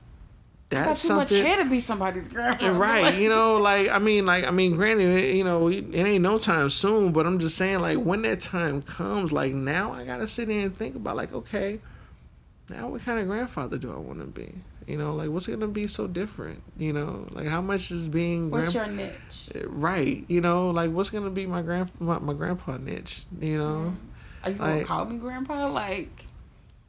that's 0.70 1.02
too 1.02 1.08
something. 1.08 1.38
much 1.38 1.46
hair 1.46 1.62
to 1.62 1.70
be 1.70 1.80
somebody's 1.80 2.28
grandma. 2.28 2.78
Right, 2.78 3.14
you 3.16 3.28
know, 3.30 3.56
like 3.56 3.88
I 3.88 3.98
mean, 3.98 4.26
like 4.26 4.44
I 4.44 4.50
mean, 4.50 4.76
granted, 4.76 5.34
you 5.34 5.44
know, 5.44 5.68
it 5.68 5.94
ain't 5.94 6.22
no 6.22 6.38
time 6.38 6.68
soon, 6.68 7.12
but 7.12 7.26
I'm 7.26 7.38
just 7.38 7.56
saying, 7.56 7.80
like 7.80 7.98
when 7.98 8.22
that 8.22 8.40
time 8.40 8.82
comes, 8.82 9.32
like 9.32 9.54
now 9.54 9.92
I 9.92 10.04
gotta 10.04 10.28
sit 10.28 10.48
there 10.48 10.60
and 10.60 10.76
think 10.76 10.96
about, 10.96 11.16
like, 11.16 11.32
okay, 11.32 11.80
now 12.68 12.88
what 12.88 13.02
kind 13.02 13.18
of 13.18 13.26
grandfather 13.26 13.78
do 13.78 13.92
I 13.92 13.98
want 13.98 14.20
to 14.20 14.26
be? 14.26 14.52
You 14.86 14.98
know, 14.98 15.14
like 15.14 15.30
what's 15.30 15.46
gonna 15.46 15.68
be 15.68 15.86
so 15.86 16.06
different? 16.06 16.62
You 16.76 16.92
know, 16.92 17.26
like 17.30 17.46
how 17.46 17.60
much 17.60 17.90
is 17.90 18.08
being 18.08 18.50
what's 18.50 18.74
your 18.74 18.86
niche? 18.86 19.50
Right, 19.64 20.24
you 20.28 20.40
know, 20.40 20.70
like 20.70 20.90
what's 20.90 21.10
gonna 21.10 21.30
be 21.30 21.46
my 21.46 21.62
grand 21.62 21.90
my, 21.98 22.18
my 22.18 22.34
grandpa 22.34 22.76
niche? 22.76 23.24
You 23.40 23.58
know, 23.58 23.94
mm. 23.94 24.44
are 24.44 24.50
you 24.50 24.58
gonna 24.58 24.84
call 24.84 25.04
me 25.06 25.18
grandpa? 25.18 25.70
Like 25.70 26.27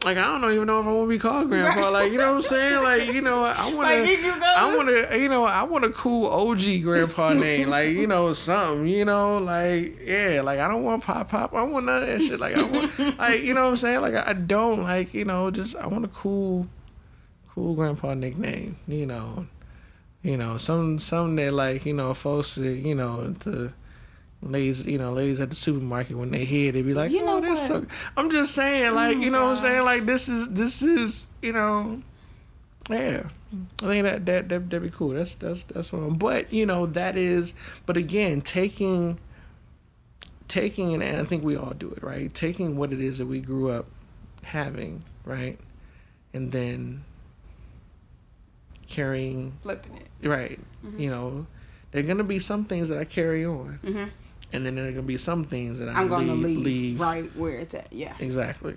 like 0.05 0.17
I 0.17 0.39
don't 0.39 0.53
even 0.53 0.65
know 0.65 0.79
if 0.79 0.87
I 0.87 0.91
want 0.93 1.09
to 1.09 1.15
be 1.15 1.19
called 1.19 1.49
grandpa. 1.49 1.81
Right. 1.81 1.89
Like 1.89 2.11
you 2.13 2.17
know 2.17 2.29
what 2.29 2.35
I'm 2.37 2.41
saying? 2.41 2.83
Like 2.83 3.13
you 3.13 3.21
know 3.21 3.43
I 3.43 3.65
want 3.73 3.89
to. 3.89 4.29
Like, 4.29 4.43
I 4.43 4.75
want 4.75 4.89
to. 4.89 5.19
You 5.19 5.27
know 5.27 5.43
I 5.43 5.63
want 5.63 5.83
a 5.83 5.89
cool 5.89 6.27
OG 6.27 6.83
grandpa 6.83 7.33
name. 7.33 7.67
like 7.67 7.89
you 7.89 8.07
know 8.07 8.31
something. 8.31 8.87
You 8.87 9.03
know 9.03 9.39
like 9.39 9.99
yeah. 10.01 10.41
Like 10.41 10.59
I 10.59 10.69
don't 10.69 10.83
want 10.83 11.03
pop 11.03 11.29
pop. 11.29 11.53
I 11.53 11.63
want 11.63 11.85
none 11.85 12.03
of 12.03 12.07
that 12.07 12.21
shit. 12.21 12.39
Like 12.39 12.55
I 12.55 12.63
want 12.63 12.99
like 13.19 13.43
you 13.43 13.53
know 13.53 13.65
what 13.65 13.71
I'm 13.71 13.77
saying? 13.77 14.01
Like 14.01 14.15
I 14.15 14.31
don't 14.31 14.83
like 14.83 15.13
you 15.13 15.25
know 15.25 15.51
just 15.51 15.75
I 15.75 15.87
want 15.87 16.05
a 16.05 16.09
cool, 16.09 16.67
cool 17.49 17.75
grandpa 17.75 18.13
nickname. 18.13 18.77
You 18.87 19.05
know, 19.05 19.47
you 20.21 20.37
know 20.37 20.57
some 20.57 20.97
some 20.97 21.35
that 21.35 21.53
like 21.53 21.85
you 21.85 21.93
know 21.93 22.13
folks 22.13 22.57
you 22.57 22.95
know 22.95 23.27
the 23.27 23.73
ladies, 24.41 24.87
you 24.87 24.97
know, 24.97 25.11
ladies 25.11 25.41
at 25.41 25.49
the 25.49 25.55
supermarket 25.55 26.17
when 26.17 26.31
they 26.31 26.45
hear, 26.45 26.71
they 26.71 26.81
be 26.81 26.93
like, 26.93 27.11
you 27.11 27.23
know 27.25 27.37
oh, 27.37 27.41
that's 27.41 27.67
so. 27.67 27.85
I'm 28.15 28.29
just 28.29 28.55
saying, 28.55 28.93
like, 28.93 29.17
oh 29.17 29.19
you 29.19 29.29
know, 29.29 29.43
what 29.43 29.49
I'm 29.51 29.55
saying, 29.57 29.83
like, 29.83 30.05
this 30.05 30.29
is 30.29 30.49
this 30.49 30.81
is, 30.81 31.27
you 31.41 31.53
know, 31.53 32.01
yeah. 32.89 33.23
I 33.81 33.85
think 33.85 34.03
that 34.03 34.25
that 34.27 34.49
that 34.49 34.69
that'd 34.69 34.83
be 34.83 34.95
cool. 34.95 35.09
That's 35.09 35.35
that's 35.35 35.63
that's 35.63 35.91
what. 35.91 35.99
I'm, 35.99 36.15
but 36.15 36.53
you 36.53 36.65
know, 36.65 36.85
that 36.85 37.17
is. 37.17 37.55
But 37.85 37.97
again, 37.97 38.41
taking 38.41 39.19
taking 40.47 40.93
and 40.93 41.17
I 41.17 41.23
think 41.23 41.43
we 41.43 41.55
all 41.55 41.71
do 41.71 41.89
it, 41.89 42.03
right? 42.03 42.31
Taking 42.33 42.77
what 42.77 42.93
it 42.93 43.01
is 43.01 43.17
that 43.17 43.25
we 43.25 43.39
grew 43.39 43.69
up 43.69 43.87
having, 44.43 45.03
right, 45.25 45.57
and 46.31 46.51
then 46.51 47.03
carrying 48.87 49.57
flipping 49.63 49.97
it, 49.97 50.27
right? 50.27 50.59
Mm-hmm. 50.85 50.99
You 50.99 51.09
know, 51.09 51.47
there 51.91 52.03
are 52.03 52.05
gonna 52.05 52.23
be 52.23 52.37
some 52.37 52.65
things 52.65 52.89
that 52.89 52.99
I 52.99 53.03
carry 53.03 53.43
on. 53.45 53.79
Mm-hmm 53.83 54.05
and 54.51 54.65
then 54.65 54.75
there 54.75 54.87
are 54.87 54.91
gonna 54.91 55.03
be 55.03 55.17
some 55.17 55.43
things 55.43 55.79
that 55.79 55.89
I 55.89 56.01
am 56.01 56.07
gonna 56.07 56.33
leave, 56.33 56.59
leave, 56.59 56.99
right 56.99 57.35
where 57.35 57.59
it's 57.59 57.73
at. 57.73 57.91
Yeah, 57.91 58.13
exactly. 58.19 58.75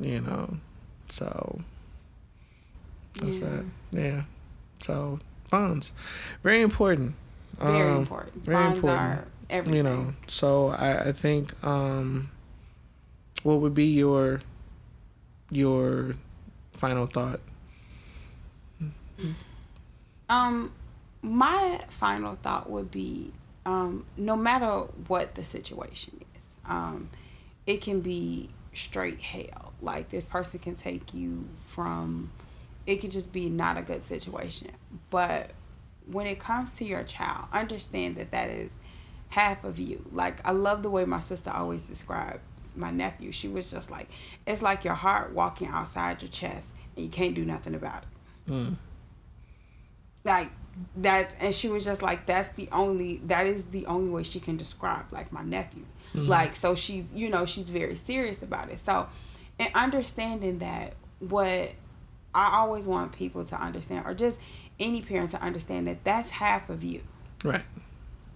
You 0.00 0.20
know, 0.20 0.54
so 1.08 1.60
that's 3.20 3.38
yeah. 3.38 3.46
that. 3.46 3.64
Yeah. 3.92 4.22
So 4.80 5.20
bonds, 5.50 5.92
very 6.42 6.60
important. 6.60 7.14
Very 7.58 7.90
um, 7.90 7.98
important. 7.98 8.44
Very 8.44 8.56
bonds 8.56 8.78
important. 8.78 9.02
Are 9.02 9.24
everything. 9.50 9.76
You 9.76 9.82
know, 9.82 10.12
so 10.26 10.68
I, 10.68 11.08
I 11.08 11.12
think 11.12 11.52
um, 11.64 12.30
what 13.42 13.60
would 13.60 13.74
be 13.74 13.86
your 13.86 14.40
your 15.50 16.16
final 16.72 17.06
thought? 17.06 17.40
Um, 20.28 20.72
my 21.20 21.80
final 21.90 22.36
thought 22.42 22.68
would 22.70 22.90
be 22.90 23.32
um, 23.64 24.06
no 24.16 24.36
matter 24.36 24.68
what 25.06 25.34
the 25.34 25.44
situation 25.44 26.24
is, 26.36 26.44
um, 26.66 27.10
it 27.66 27.80
can 27.80 28.00
be 28.00 28.50
straight 28.72 29.20
hell. 29.20 29.72
Like 29.80 30.10
this 30.10 30.26
person 30.26 30.58
can 30.58 30.74
take 30.74 31.14
you 31.14 31.48
from, 31.68 32.30
it 32.86 32.96
could 32.96 33.10
just 33.10 33.32
be 33.32 33.48
not 33.48 33.76
a 33.76 33.82
good 33.82 34.04
situation. 34.04 34.70
But 35.10 35.50
when 36.06 36.26
it 36.26 36.38
comes 36.38 36.76
to 36.76 36.84
your 36.84 37.04
child, 37.04 37.46
understand 37.52 38.16
that 38.16 38.30
that 38.32 38.48
is 38.48 38.74
half 39.28 39.64
of 39.64 39.78
you. 39.78 40.04
Like 40.12 40.46
I 40.46 40.52
love 40.52 40.82
the 40.82 40.90
way 40.90 41.04
my 41.04 41.20
sister 41.20 41.50
always 41.50 41.82
describes 41.82 42.40
my 42.74 42.90
nephew. 42.90 43.32
She 43.32 43.48
was 43.48 43.70
just 43.70 43.90
like, 43.90 44.08
it's 44.46 44.62
like 44.62 44.84
your 44.84 44.94
heart 44.94 45.32
walking 45.32 45.68
outside 45.68 46.22
your 46.22 46.30
chest 46.30 46.68
and 46.96 47.04
you 47.04 47.10
can't 47.10 47.34
do 47.34 47.44
nothing 47.44 47.74
about 47.74 48.02
it. 48.02 48.50
Mm. 48.50 48.76
Like 50.24 50.50
that's 50.96 51.34
and 51.40 51.54
she 51.54 51.68
was 51.68 51.84
just 51.84 52.02
like 52.02 52.26
that's 52.26 52.48
the 52.50 52.68
only 52.72 53.18
that 53.26 53.46
is 53.46 53.66
the 53.66 53.86
only 53.86 54.10
way 54.10 54.22
she 54.22 54.40
can 54.40 54.56
describe 54.56 55.04
like 55.10 55.32
my 55.32 55.42
nephew. 55.42 55.84
Mhm. 56.14 56.28
Like 56.28 56.56
so 56.56 56.74
she's 56.74 57.12
you 57.12 57.28
know 57.28 57.46
she's 57.46 57.68
very 57.68 57.96
serious 57.96 58.42
about 58.42 58.70
it. 58.70 58.78
So 58.78 59.08
and 59.58 59.70
understanding 59.74 60.58
that 60.60 60.94
what 61.20 61.72
I 62.34 62.56
always 62.58 62.86
want 62.86 63.12
people 63.12 63.44
to 63.44 63.56
understand 63.60 64.06
or 64.06 64.14
just 64.14 64.38
any 64.80 65.02
parent 65.02 65.30
to 65.32 65.42
understand 65.42 65.86
that 65.86 66.02
that's 66.04 66.30
half 66.30 66.70
of 66.70 66.82
you. 66.82 67.02
Right. 67.44 67.62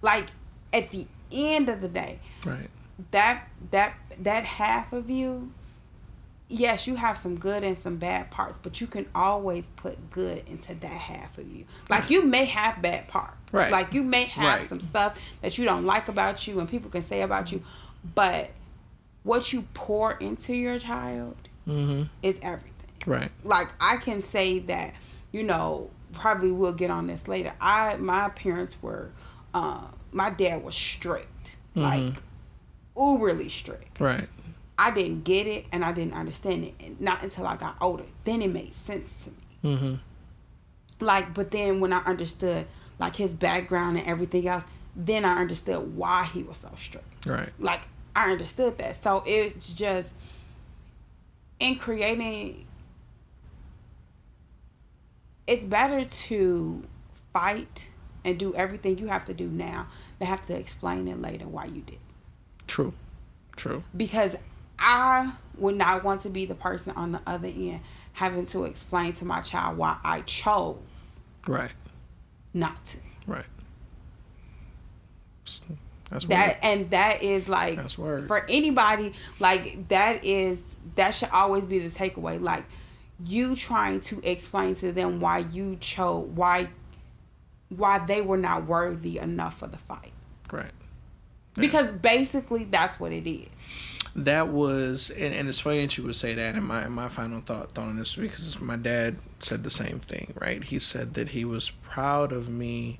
Like 0.01 0.27
at 0.71 0.91
the 0.91 1.07
end 1.31 1.69
of 1.69 1.81
the 1.81 1.87
day, 1.87 2.19
Right. 2.45 2.69
that 3.11 3.47
that 3.71 3.95
that 4.19 4.43
half 4.45 4.93
of 4.93 5.09
you 5.09 5.51
yes 6.49 6.87
you 6.87 6.95
have 6.95 7.17
some 7.17 7.37
good 7.37 7.63
and 7.63 7.77
some 7.77 7.97
bad 7.97 8.31
parts 8.31 8.57
but 8.57 8.79
you 8.79 8.87
can 8.87 9.05
always 9.13 9.65
put 9.75 10.09
good 10.11 10.41
into 10.47 10.73
that 10.75 10.87
half 10.89 11.37
of 11.37 11.47
you 11.51 11.65
like 11.89 12.09
you 12.09 12.23
may 12.23 12.45
have 12.45 12.81
bad 12.81 13.07
parts 13.07 13.33
Right. 13.51 13.71
like 13.71 13.93
you 13.93 14.03
may 14.03 14.23
have 14.25 14.59
Right. 14.61 14.69
some 14.69 14.79
stuff 14.79 15.17
that 15.41 15.57
you 15.57 15.65
don't 15.65 15.85
like 15.85 16.07
about 16.07 16.47
you 16.47 16.59
and 16.59 16.69
people 16.69 16.89
can 16.89 17.01
say 17.03 17.21
about 17.21 17.51
you 17.51 17.61
but 18.15 18.51
what 19.23 19.51
you 19.51 19.63
pour 19.73 20.13
into 20.13 20.53
your 20.55 20.79
child 20.79 21.35
Mm-hmm. 21.67 22.03
is 22.23 22.39
everything 22.41 22.73
Right. 23.05 23.29
like 23.43 23.67
I 23.79 23.97
can 23.97 24.21
say 24.21 24.59
that, 24.59 24.93
you 25.33 25.43
know, 25.43 25.89
probably 26.13 26.51
we'll 26.51 26.71
get 26.73 26.89
on 26.89 27.07
this 27.07 27.27
later. 27.27 27.53
I 27.59 27.95
my 27.97 28.29
parents 28.29 28.77
were, 28.81 29.11
uh, 29.53 29.81
my 30.13 30.29
dad 30.29 30.63
was 30.63 30.75
strict, 30.75 31.57
Mhm. 31.75 31.81
like 31.81 32.23
uberly 32.95 33.49
strict. 33.51 33.99
Right. 33.99 34.27
I 34.79 34.91
didn't 34.91 35.23
get 35.23 35.47
it 35.47 35.65
and 35.71 35.83
I 35.83 35.91
didn't 35.91 36.13
understand 36.13 36.63
it, 36.63 36.75
and 36.79 36.99
not 37.01 37.23
until 37.23 37.47
I 37.47 37.55
got 37.55 37.77
older. 37.81 38.05
Then 38.23 38.41
it 38.41 38.51
made 38.51 38.73
sense 38.73 39.25
to 39.25 39.31
me. 39.31 39.75
Mm-hmm. 39.75 39.93
Like, 40.99 41.33
but 41.33 41.51
then 41.51 41.79
when 41.79 41.93
I 41.93 41.99
understood 42.03 42.67
like 42.99 43.15
his 43.15 43.31
background 43.35 43.97
and 43.97 44.07
everything 44.07 44.47
else, 44.47 44.65
then 44.95 45.25
I 45.25 45.39
understood 45.39 45.95
why 45.95 46.25
he 46.25 46.43
was 46.43 46.57
so 46.57 46.71
strict. 46.77 47.27
Right. 47.27 47.49
Like 47.59 47.81
I 48.15 48.31
understood 48.31 48.77
that. 48.79 48.95
So 48.95 49.23
it's 49.25 49.73
just 49.73 50.13
in 51.59 51.75
creating 51.75 52.65
it's 55.47 55.65
better 55.65 56.03
to 56.03 56.83
fight 57.31 57.89
and 58.25 58.37
do 58.37 58.53
everything 58.53 58.97
you 58.97 59.07
have 59.07 59.23
to 59.25 59.33
do 59.33 59.47
now 59.47 59.87
than 60.19 60.27
have 60.27 60.45
to 60.47 60.55
explain 60.55 61.07
it 61.07 61.21
later 61.21 61.47
why 61.47 61.65
you 61.65 61.81
did. 61.81 61.99
True. 62.67 62.93
True. 63.55 63.83
Because 63.95 64.35
I 64.79 65.33
would 65.57 65.75
not 65.75 66.03
want 66.03 66.21
to 66.21 66.29
be 66.29 66.45
the 66.45 66.55
person 66.55 66.93
on 66.95 67.11
the 67.11 67.21
other 67.25 67.47
end 67.47 67.79
having 68.13 68.45
to 68.45 68.63
explain 68.63 69.13
to 69.13 69.25
my 69.25 69.41
child 69.41 69.77
why 69.77 69.97
I 70.03 70.21
chose 70.21 71.19
Right. 71.47 71.73
not 72.53 72.83
to. 72.85 72.97
Right. 73.25 73.45
That's 76.09 76.25
that 76.25 76.59
and 76.63 76.89
that 76.91 77.21
is 77.21 77.49
like 77.49 77.75
That's 77.75 77.97
word. 77.97 78.27
for 78.27 78.45
anybody 78.49 79.13
like 79.39 79.87
that 79.89 80.23
is 80.23 80.61
that 80.95 81.11
should 81.11 81.29
always 81.29 81.65
be 81.65 81.79
the 81.79 81.89
takeaway 81.89 82.41
like 82.41 82.63
you 83.25 83.55
trying 83.55 83.99
to 84.01 84.21
explain 84.23 84.75
to 84.75 84.91
them 84.93 85.19
why 85.19 85.39
you 85.39 85.75
chose 85.81 86.29
why 86.33 86.69
why 87.69 87.99
they 87.99 88.21
were 88.21 88.37
not 88.37 88.65
worthy 88.65 89.17
enough 89.17 89.59
for 89.59 89.67
the 89.67 89.77
fight 89.77 90.13
right. 90.51 90.71
because 91.55 91.91
basically 91.91 92.63
that's 92.63 92.99
what 93.01 93.11
it 93.11 93.29
is 93.29 93.49
That 94.17 94.47
was, 94.47 95.11
and, 95.11 95.33
and 95.33 95.47
it's 95.47 95.59
funny 95.59 95.81
that 95.81 95.95
you 95.95 96.03
would 96.03 96.15
say 96.15 96.33
that. 96.33 96.55
And 96.55 96.65
my 96.65 96.87
my 96.87 97.07
final 97.07 97.39
thought, 97.41 97.73
thought 97.73 97.87
on 97.87 97.97
this 97.97 98.15
because 98.15 98.59
my 98.59 98.75
dad 98.75 99.17
said 99.39 99.63
the 99.63 99.69
same 99.69 99.99
thing. 99.99 100.33
Right? 100.41 100.63
He 100.63 100.79
said 100.79 101.13
that 101.13 101.29
he 101.29 101.45
was 101.45 101.69
proud 101.69 102.31
of 102.31 102.49
me 102.49 102.99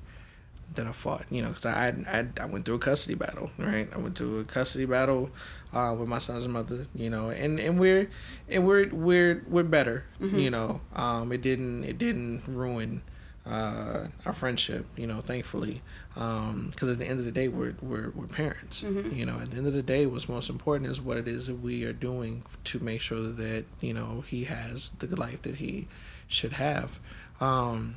that 0.76 0.86
I 0.86 0.92
fought. 0.92 1.26
You 1.28 1.42
know, 1.42 1.48
because 1.48 1.66
I, 1.66 1.88
I 2.06 2.28
I 2.40 2.46
went 2.46 2.64
through 2.66 2.76
a 2.76 2.78
custody 2.78 3.16
battle. 3.16 3.50
Right? 3.58 3.88
I 3.92 3.98
went 3.98 4.16
through 4.16 4.38
a 4.38 4.44
custody 4.44 4.84
battle 4.84 5.30
uh, 5.72 5.94
with 5.98 6.08
my 6.08 6.18
son's 6.18 6.46
mother. 6.46 6.86
You 6.94 7.10
know, 7.10 7.30
and 7.30 7.58
and 7.58 7.80
we're 7.80 8.08
and 8.48 8.64
we're 8.64 8.88
we're 8.88 9.44
we're 9.48 9.64
better. 9.64 10.04
You 10.38 10.50
know, 10.50 10.80
um, 10.94 11.32
it 11.32 11.42
didn't 11.42 11.82
it 11.84 11.98
didn't 11.98 12.44
ruin. 12.46 13.02
Uh, 13.48 14.08
our 14.26 14.32
friendship, 14.34 14.84
you 14.96 15.06
know, 15.06 15.20
thankfully, 15.22 15.80
because 16.14 16.90
at 16.90 16.98
the 16.98 17.06
end 17.06 17.18
of 17.18 17.24
the 17.24 17.32
day, 17.32 17.48
we're 17.48 17.74
we're, 17.80 18.10
we're 18.10 18.26
parents. 18.26 18.82
You 19.16 19.24
know, 19.24 19.38
at 19.40 19.50
the 19.52 19.56
end 19.56 19.66
of 19.66 19.72
the 19.72 19.82
day, 19.82 20.04
what's 20.06 20.28
most 20.28 20.50
important 20.50 20.90
is 20.90 21.00
what 21.00 21.16
it 21.16 21.26
is 21.26 21.46
that 21.46 21.60
we 21.60 21.84
are 21.84 21.92
doing 21.94 22.42
to 22.64 22.78
make 22.80 23.00
sure 23.00 23.22
that 23.22 23.64
you 23.80 23.94
know 23.94 24.22
he 24.26 24.44
has 24.44 24.90
the 24.98 25.06
life 25.16 25.42
that 25.42 25.56
he 25.56 25.88
should 26.26 26.54
have. 26.54 27.00
Um, 27.40 27.96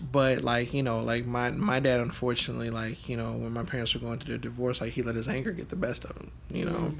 but 0.00 0.42
like 0.42 0.72
you 0.72 0.82
know, 0.82 1.00
like 1.00 1.24
my 1.26 1.50
my 1.50 1.80
dad, 1.80 1.98
unfortunately, 2.00 2.70
like 2.70 3.08
you 3.08 3.16
know, 3.16 3.32
when 3.32 3.52
my 3.52 3.64
parents 3.64 3.94
were 3.94 4.00
going 4.00 4.18
through 4.18 4.34
their 4.34 4.38
divorce, 4.38 4.80
like 4.80 4.92
he 4.92 5.02
let 5.02 5.16
his 5.16 5.28
anger 5.28 5.50
get 5.52 5.68
the 5.70 5.76
best 5.76 6.04
of 6.04 6.16
him. 6.16 6.30
You 6.50 6.66
know, 6.66 6.94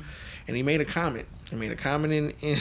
and 0.48 0.56
he 0.56 0.62
made 0.62 0.80
a 0.80 0.84
comment. 0.84 1.26
He 1.50 1.56
made 1.56 1.70
a 1.70 1.76
comment 1.76 2.12
in. 2.12 2.30
in 2.40 2.58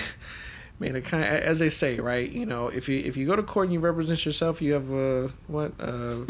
made 0.84 0.96
it 0.96 1.06
kind 1.06 1.24
of, 1.24 1.30
as 1.30 1.60
they 1.60 1.70
say 1.70 2.00
right 2.00 2.30
you 2.30 2.46
know 2.46 2.68
if 2.68 2.90
you 2.90 3.00
if 3.00 3.16
you 3.16 3.26
go 3.26 3.36
to 3.36 3.44
court 3.44 3.66
and 3.66 3.74
you 3.74 3.80
represent 3.80 4.26
yourself 4.26 4.62
you 4.62 4.74
have 4.74 4.90
a 4.92 5.32
what 5.48 5.72
uh, 5.80 6.26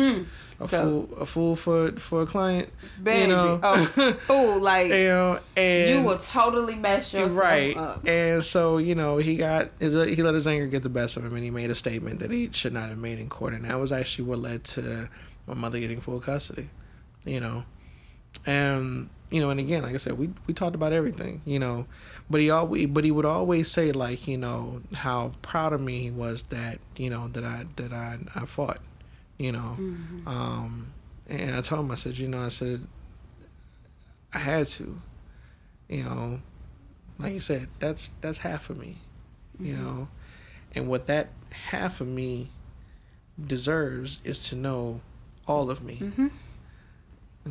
a 0.59 0.67
So- 0.67 0.67
fool 0.67 1.09
a 1.19 1.25
fool 1.25 1.55
for 1.55 1.91
for 1.93 2.21
a 2.21 2.25
client 2.25 2.69
baby. 3.01 3.21
you 3.21 3.27
know? 3.35 3.59
Oh, 3.63 4.17
oh 4.29 4.57
like 4.61 4.87
you 4.87 5.07
know 5.07 5.39
and 5.57 5.89
you 5.89 6.07
will 6.07 6.19
totally 6.19 6.75
mess 6.75 7.13
yourself 7.13 7.35
right. 7.35 7.75
up. 7.75 8.07
And 8.07 8.43
so 8.43 8.77
you 8.77 8.95
know 8.95 9.17
he 9.17 9.35
got 9.35 9.71
he 9.79 9.89
let 9.89 10.35
his 10.35 10.45
anger 10.47 10.67
get 10.67 10.83
the 10.83 10.89
best 10.89 11.17
of 11.17 11.25
him 11.25 11.33
and 11.35 11.43
he 11.43 11.49
made 11.49 11.71
a 11.71 11.75
statement 11.75 12.19
that 12.19 12.29
he 12.31 12.49
should 12.51 12.73
not 12.73 12.89
have 12.89 12.99
made 12.99 13.19
in 13.19 13.29
court 13.29 13.53
and 13.53 13.65
that 13.65 13.79
was 13.79 13.91
actually 13.91 14.25
what 14.25 14.39
led 14.39 14.63
to 14.75 15.09
my 15.47 15.55
mother 15.55 15.79
getting 15.79 15.99
full 15.99 16.19
custody 16.19 16.69
you 17.25 17.39
know? 17.39 17.63
And 18.45 19.09
you 19.33 19.41
know 19.41 19.49
and 19.49 19.59
again 19.59 19.81
like 19.81 19.93
i 19.95 19.97
said 19.97 20.17
we 20.17 20.29
we 20.47 20.53
talked 20.53 20.75
about 20.75 20.93
everything 20.93 21.41
you 21.43 21.57
know. 21.59 21.85
But 22.29 22.39
he 22.39 22.49
always 22.49 22.87
but 22.87 23.03
he 23.03 23.11
would 23.11 23.25
always 23.25 23.69
say 23.69 23.91
like 23.91 24.27
you 24.27 24.37
know 24.37 24.81
how 24.93 25.31
proud 25.41 25.73
of 25.73 25.81
me 25.81 25.99
he 25.99 26.11
was 26.11 26.43
that 26.43 26.77
you 26.95 27.09
know 27.09 27.27
that 27.29 27.43
i 27.43 27.65
that 27.75 27.91
i 27.91 28.17
i 28.35 28.45
fought 28.45 28.79
you 29.37 29.51
know. 29.51 29.75
Um 30.27 30.93
and 31.27 31.55
i 31.55 31.61
told 31.61 31.81
him 31.83 31.91
i 31.91 31.95
said 31.95 32.17
you 32.17 32.27
know 32.27 32.41
i 32.45 32.49
said 32.49 32.87
i 34.33 34.37
had 34.39 34.67
to 34.77 35.01
you 35.89 36.03
know. 36.03 36.39
Like 37.19 37.33
you 37.33 37.39
said 37.39 37.67
that's 37.79 38.11
that's 38.21 38.39
half 38.39 38.69
of 38.69 38.77
me 38.77 38.97
you 39.59 39.75
know. 39.75 40.07
And 40.75 40.87
what 40.87 41.05
that 41.07 41.29
half 41.71 42.01
of 42.01 42.07
me 42.07 42.49
deserves 43.39 44.19
is 44.23 44.47
to 44.49 44.55
know 44.55 45.01
all 45.47 45.69
of 45.69 45.83
me. 45.83 45.97
Mhm. 46.01 46.31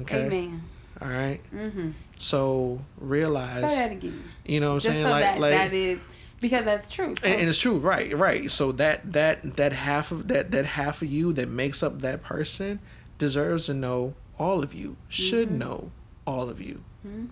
okay? 0.01 0.26
Amen 0.26 0.62
all 1.03 1.09
right 1.09 1.40
mm-hmm. 1.55 1.90
so 2.18 2.80
realize 2.98 3.61
say 3.61 3.76
that 3.76 3.92
again. 3.92 4.22
you 4.46 4.61
know 4.61 4.68
what 4.74 4.74
i'm 4.74 4.80
just 4.80 4.94
saying? 4.94 5.07
so 5.07 5.11
like 5.11 5.22
that 5.24 5.38
like 5.40 5.50
that 5.53 5.72
is 5.72 5.98
because 6.40 6.64
that's 6.64 6.88
true 6.88 7.14
So- 7.16 7.26
and, 7.26 7.40
and 7.40 7.48
it's 7.48 7.59
true 7.59 7.78
right 7.78 8.12
right. 8.16 8.51
So 8.51 8.72
that 8.72 9.12
that 9.12 9.56
that 9.56 9.72
half 9.72 10.10
of 10.10 10.28
that 10.28 10.51
that 10.51 10.64
half 10.66 11.01
of 11.02 11.09
you 11.09 11.32
that 11.35 11.48
makes 11.48 11.82
up 11.85 12.01
that 12.01 12.22
person 12.22 12.81
deserves 13.18 13.66
to 13.66 13.74
know 13.74 14.14
all 14.39 14.62
of 14.62 14.74
you 14.74 14.97
should 15.09 15.48
Mm-hmm. 15.48 15.59
know 15.59 15.90
all 16.27 16.48
of 16.48 16.60
you 16.60 16.82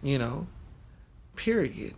you 0.02 0.18
know? 0.18 0.46
Period 1.36 1.94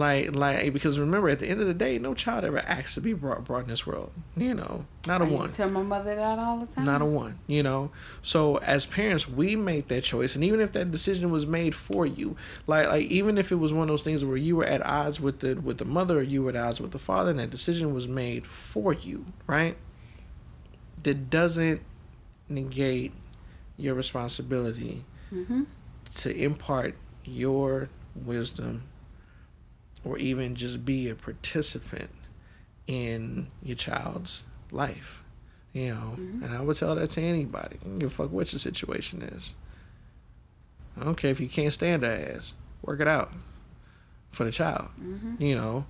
like 0.00 0.34
like 0.34 0.72
because 0.72 0.98
remember 0.98 1.28
at 1.28 1.38
the 1.40 1.46
end 1.48 1.60
of 1.60 1.66
the 1.66 1.74
day 1.74 1.98
no 1.98 2.14
child 2.14 2.44
ever 2.44 2.58
asks 2.60 2.94
to 2.94 3.00
be 3.00 3.12
brought 3.12 3.44
brought 3.44 3.64
in 3.64 3.68
this 3.68 3.86
world. 3.86 4.10
You 4.36 4.54
know 4.54 4.86
not 5.06 5.20
a 5.20 5.24
I 5.24 5.28
one. 5.28 5.52
tell 5.52 5.68
my 5.70 5.82
mother 5.82 6.14
that 6.14 6.38
all 6.38 6.58
the 6.58 6.66
time. 6.66 6.84
not 6.84 7.02
a 7.02 7.04
one 7.04 7.38
you 7.46 7.62
know? 7.62 7.90
So 8.22 8.56
as 8.58 8.86
parents 8.86 9.28
we 9.28 9.56
make 9.56 9.88
that 9.88 10.02
choice. 10.04 10.34
And 10.34 10.42
even 10.44 10.60
if 10.60 10.72
that 10.72 10.90
decision 10.90 11.30
was 11.30 11.46
made 11.46 11.74
for 11.74 12.06
you 12.06 12.36
like 12.66 12.86
like 12.88 13.06
even 13.06 13.38
if 13.38 13.52
it 13.52 13.56
was 13.56 13.72
one 13.72 13.82
of 13.82 13.88
those 13.88 14.02
things 14.02 14.24
where 14.24 14.36
you 14.36 14.56
were 14.56 14.64
at 14.64 14.84
odds 14.84 15.20
with 15.20 15.40
the 15.40 15.54
with 15.56 15.78
the 15.78 15.84
mother 15.84 16.18
or 16.18 16.22
you 16.22 16.42
were 16.42 16.50
at 16.50 16.56
odds 16.56 16.80
with 16.80 16.92
the 16.92 16.98
father 16.98 17.30
and 17.30 17.38
that 17.40 17.50
decision 17.50 17.92
was 17.94 18.06
made 18.08 18.46
for 18.46 18.92
you 18.92 19.26
right? 19.46 19.76
That 21.02 21.30
doesn't 21.30 21.80
negate 22.48 23.12
your 23.76 23.94
responsibility 23.94 25.04
Mhm. 25.32 25.66
to 26.16 26.36
impart 26.36 26.94
your 27.24 27.88
wisdom 28.14 28.82
or 30.04 30.18
even 30.18 30.54
just 30.54 30.84
be 30.84 31.08
a 31.08 31.14
participant 31.14 32.10
in 32.86 33.48
your 33.62 33.76
child's 33.76 34.44
life. 34.70 35.22
You 35.72 35.90
know, 35.90 36.16
mm-hmm. 36.18 36.42
and 36.42 36.54
I 36.54 36.60
would 36.62 36.76
tell 36.76 36.96
that 36.96 37.10
to 37.10 37.20
anybody. 37.20 37.76
I 37.80 37.84
don't 37.84 37.98
give 38.00 38.10
a 38.10 38.14
fuck 38.14 38.32
what 38.32 38.52
your 38.52 38.58
situation 38.58 39.22
is. 39.22 39.54
I 41.00 41.04
don't 41.04 41.14
care 41.14 41.30
if 41.30 41.38
you 41.38 41.48
can't 41.48 41.72
stand 41.72 42.02
her 42.02 42.36
ass. 42.36 42.54
Work 42.82 43.00
it 43.00 43.06
out 43.06 43.30
for 44.32 44.44
the 44.44 44.50
child. 44.50 44.88
Mm-hmm. 45.00 45.42
You 45.42 45.54
know. 45.54 45.86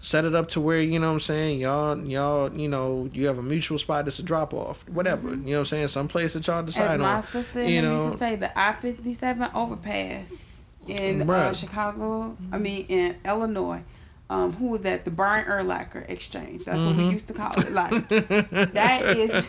set 0.00 0.24
it 0.24 0.34
up 0.34 0.48
to 0.48 0.60
where 0.60 0.80
you 0.80 0.98
know 0.98 1.06
what 1.06 1.12
I'm 1.12 1.20
saying 1.20 1.60
y'all 1.60 1.96
y'all 1.96 2.52
you 2.52 2.66
know 2.66 3.08
you 3.12 3.28
have 3.28 3.38
a 3.38 3.42
mutual 3.42 3.78
spot 3.78 4.04
that's 4.04 4.18
a 4.18 4.24
drop 4.24 4.52
off 4.52 4.84
whatever 4.88 5.28
mm-hmm. 5.28 5.46
you 5.46 5.52
know 5.52 5.58
what 5.58 5.60
I'm 5.60 5.66
saying 5.66 5.88
some 5.88 6.08
place 6.08 6.32
that 6.32 6.44
y'all 6.44 6.64
decide 6.64 6.94
As 6.94 7.00
my 7.00 7.14
on 7.14 7.22
sister 7.22 7.62
you 7.62 7.80
know 7.80 8.06
used 8.06 8.12
to 8.14 8.18
say, 8.18 8.34
the 8.34 8.58
I 8.58 8.72
fifty 8.72 9.14
seven 9.14 9.48
overpass 9.54 10.41
in 10.88 11.28
uh, 11.28 11.52
Chicago. 11.52 12.36
I 12.52 12.58
mean 12.58 12.86
in 12.88 13.16
Illinois. 13.24 13.82
Um, 14.30 14.52
who 14.54 14.68
was 14.68 14.80
that? 14.82 15.04
The 15.04 15.10
Brian 15.10 15.44
Urlacher 15.44 16.08
Exchange. 16.08 16.64
That's 16.64 16.84
what 16.86 16.96
we 16.96 17.02
Mm-hmm. 17.02 17.12
used 17.12 17.28
to 17.28 17.34
call 17.34 17.58
it. 17.60 17.70
Like 17.72 18.08
that 18.08 19.02
is. 19.04 19.44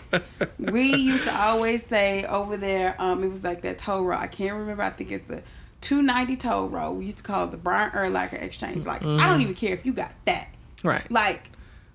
We 0.60 0.84
used 0.95 1.23
to 1.26 1.34
always 1.41 1.85
say 1.85 2.26
over 2.26 2.57
there. 2.57 2.95
Um, 2.99 3.23
it 3.23 3.30
was 3.31 3.43
like 3.45 3.61
that 3.61 3.77
toll 3.77 4.03
road. 4.03 4.18
I 4.19 4.27
can't 4.27 4.57
remember. 4.57 4.84
I 4.84 4.89
think 4.89 5.11
it's 5.11 5.23
the. 5.23 5.43
290 5.81 6.38
toll 6.38 6.69
road. 6.69 6.91
We 6.93 7.03
used 7.03 7.18
to 7.18 7.23
call 7.26 7.43
it 7.43 7.51
the 7.51 7.57
Brian 7.57 7.91
Urlacher 7.91 8.41
Exchange. 8.41 8.85
Like, 8.85 9.01
I 9.01 9.05
Mm-hmm. 9.05 9.27
don't 9.27 9.41
even 9.41 9.53
care 9.53 9.73
if 9.73 9.85
you 9.85 9.91
got 9.91 10.14
that. 10.23 10.47
right 10.81 11.10
Like, 11.11 11.49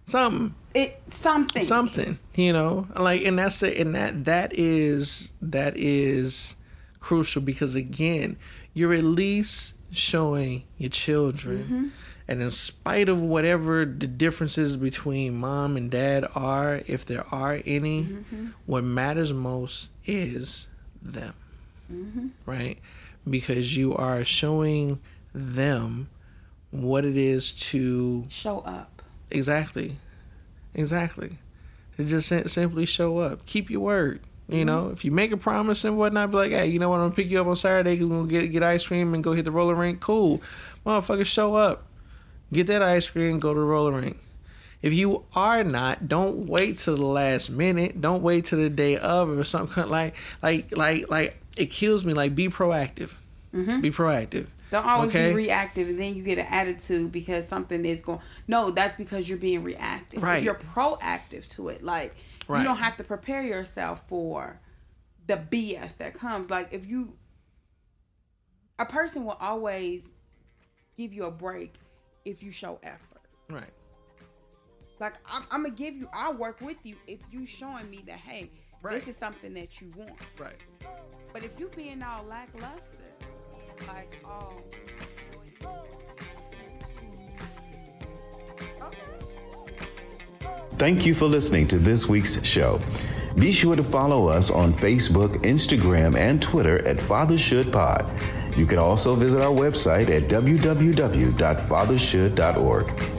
something 0.05 0.55
it 0.75 1.01
something. 1.11 1.63
something 1.63 2.19
you 2.35 2.53
know 2.53 2.87
like 2.97 3.25
and 3.25 3.39
that's 3.39 3.63
it 3.63 3.79
and 3.79 3.95
that 3.95 4.27
that 4.27 4.53
is 4.59 5.31
that 5.41 5.75
is 5.77 6.55
crucial 7.01 7.43
because 7.43 7.75
again 7.75 8.37
you're 8.75 8.95
at 8.95 9.05
least 9.05 9.75
showing 9.91 10.65
your 10.77 10.91
children 10.91 11.59
mm-hmm. 11.59 11.89
and 12.27 12.43
in 12.43 12.51
spite 12.51 13.09
of 13.09 13.21
whatever 13.21 13.85
the 13.85 14.07
differences 14.07 14.77
between 14.77 15.35
mom 15.35 15.77
and 15.77 15.91
dad 15.91 16.27
are 16.35 16.83
if 16.87 17.05
there 17.07 17.25
are 17.33 17.61
any 17.65 18.05
mm-hmm. 18.05 18.49
what 18.67 18.85
matters 18.85 19.33
most 19.33 19.91
is 20.05 20.69
them 21.01 21.35
mm-hmm. 21.91 22.29
right 22.45 22.79
because 23.29 23.77
you 23.77 23.95
are 23.95 24.25
showing 24.25 25.01
them 25.33 26.09
what 26.71 27.05
it 27.05 27.17
is 27.17 27.53
to 27.53 28.27
Show 28.29 28.61
up. 28.61 29.03
Exactly. 29.31 29.97
Exactly. 30.75 31.39
To 31.97 32.05
just 32.05 32.29
simply 32.29 32.87
show 32.87 33.19
up. 33.19 33.47
Keep 33.47 33.71
your 33.71 33.81
word. 33.81 34.21
You 34.49 34.59
mm-hmm. 34.59 34.67
know, 34.67 34.89
if 34.89 35.05
you 35.05 35.11
make 35.11 35.31
a 35.31 35.37
promise 35.37 35.85
and 35.85 35.99
whatnot, 35.99 36.31
be 36.31 36.37
like, 36.37 36.51
hey, 36.51 36.67
you 36.67 36.79
know 36.79 36.89
what, 36.89 37.01
I'm 37.01 37.07
gonna 37.07 37.15
pick 37.15 37.31
you 37.31 37.41
up 37.41 37.47
on 37.47 37.57
Saturday. 37.57 38.03
We're 38.03 38.09
gonna 38.09 38.29
get 38.29 38.47
get 38.49 38.63
ice 38.63 38.87
cream 38.87 39.13
and 39.13 39.23
go 39.23 39.33
hit 39.33 39.45
the 39.45 39.53
roller 39.53 39.75
rink. 39.75 40.01
Cool, 40.01 40.41
motherfucker, 40.87 41.27
show 41.27 41.55
up. 41.55 41.85
Get 42.53 42.67
that 42.69 42.83
ice 42.83 43.11
cream. 43.11 43.41
Go 43.41 43.53
to 43.53 43.61
the 43.61 43.67
roller 43.67 44.01
rink. 44.01 44.17
If 44.81 44.95
you 44.95 45.25
are 45.35 45.65
not, 45.65 46.09
don't 46.09 46.47
wait 46.47 46.79
till 46.79 46.97
the 46.97 47.05
last 47.05 47.51
minute. 47.51 48.01
Don't 48.01 48.23
wait 48.23 48.47
till 48.47 48.59
the 48.59 48.71
day 48.71 48.97
of 48.97 49.29
or 49.29 49.45
something 49.45 49.87
like 49.89 50.15
like 50.43 50.75
like 50.77 51.11
like 51.11 51.43
it 51.57 51.67
kills 51.67 52.05
me. 52.05 52.15
Like 52.15 52.35
be 52.35 52.49
proactive. 52.49 53.15
Mm-hmm. 53.53 53.81
Be 53.81 53.91
proactive. 53.91 54.49
Don't 54.71 54.87
always 54.87 55.11
Okay. 55.11 55.31
be 55.31 55.37
reactive 55.37 55.89
and 55.89 55.99
then 55.99 56.15
you 56.15 56.23
get 56.23 56.39
an 56.39 56.47
attitude 56.51 57.11
because 57.11 57.49
something 57.49 57.85
is 57.85 58.03
going. 58.03 58.21
No, 58.47 58.71
that's 58.71 58.97
because 58.97 59.29
you're 59.29 59.39
being 59.39 59.63
reactive. 59.63 60.23
Right. 60.23 60.39
If 60.39 60.45
you're 60.45 60.55
proactive 60.55 61.49
to 61.51 61.69
it, 61.69 61.83
like 61.83 62.15
Right. 62.49 62.61
you 62.61 62.65
don't 62.65 62.79
have 62.79 62.97
to 62.97 63.05
prepare 63.05 63.43
yourself 63.43 64.03
for 64.09 64.61
the 65.27 65.37
BS 65.37 65.99
that 65.99 66.15
comes. 66.15 66.51
Like 66.51 66.73
if 66.73 66.87
you, 66.87 67.15
a 68.79 68.87
person 68.87 69.25
will 69.25 69.37
always 69.41 70.11
give 70.97 71.13
you 71.13 71.27
a 71.27 71.31
break 71.31 71.75
if 72.25 72.43
you 72.43 72.51
show 72.51 72.79
effort. 72.83 73.21
Right. 73.51 73.71
Like 74.99 75.15
I'm, 75.27 75.45
I'm 75.51 75.63
gonna 75.63 75.75
give 75.75 75.95
you, 75.95 76.09
I'll 76.13 76.35
work 76.35 76.61
with 76.61 76.79
you 76.85 76.97
if 77.07 77.21
you 77.31 77.47
showing 77.47 77.89
me 77.91 78.03
that 78.07 78.17
hey, 78.17 78.51
Right. 78.81 78.95
this 78.95 79.09
is 79.09 79.17
something 79.17 79.55
that 79.55 79.81
you 79.81 79.91
want. 79.97 80.19
Right. 80.39 80.55
But 81.33 81.45
if 81.45 81.59
you 81.59 81.71
being 81.77 82.03
all 82.03 82.25
lackluster, 82.25 82.99
like 83.87 84.19
oh. 84.25 84.63
Thank 90.79 91.05
you 91.05 91.15
for 91.15 91.27
listening 91.27 91.67
to 91.69 91.79
this 91.79 92.09
week's 92.09 92.43
show. 92.47 92.81
Be 93.37 93.53
sure 93.53 93.77
to 93.77 93.83
follow 93.83 94.29
us 94.29 94.51
on 94.51 94.73
Facebook, 94.73 95.35
Instagram, 95.43 96.17
and 96.17 96.41
Twitter 96.41 96.87
at 96.87 96.99
Father 97.01 97.39
Should 97.39 97.73
Pod. 97.73 98.11
You 98.57 98.67
can 98.67 98.79
also 98.79 99.15
visit 99.15 99.41
our 99.41 99.53
website 99.53 100.11
at 100.11 100.25
www.fathershould.org. 100.25 103.18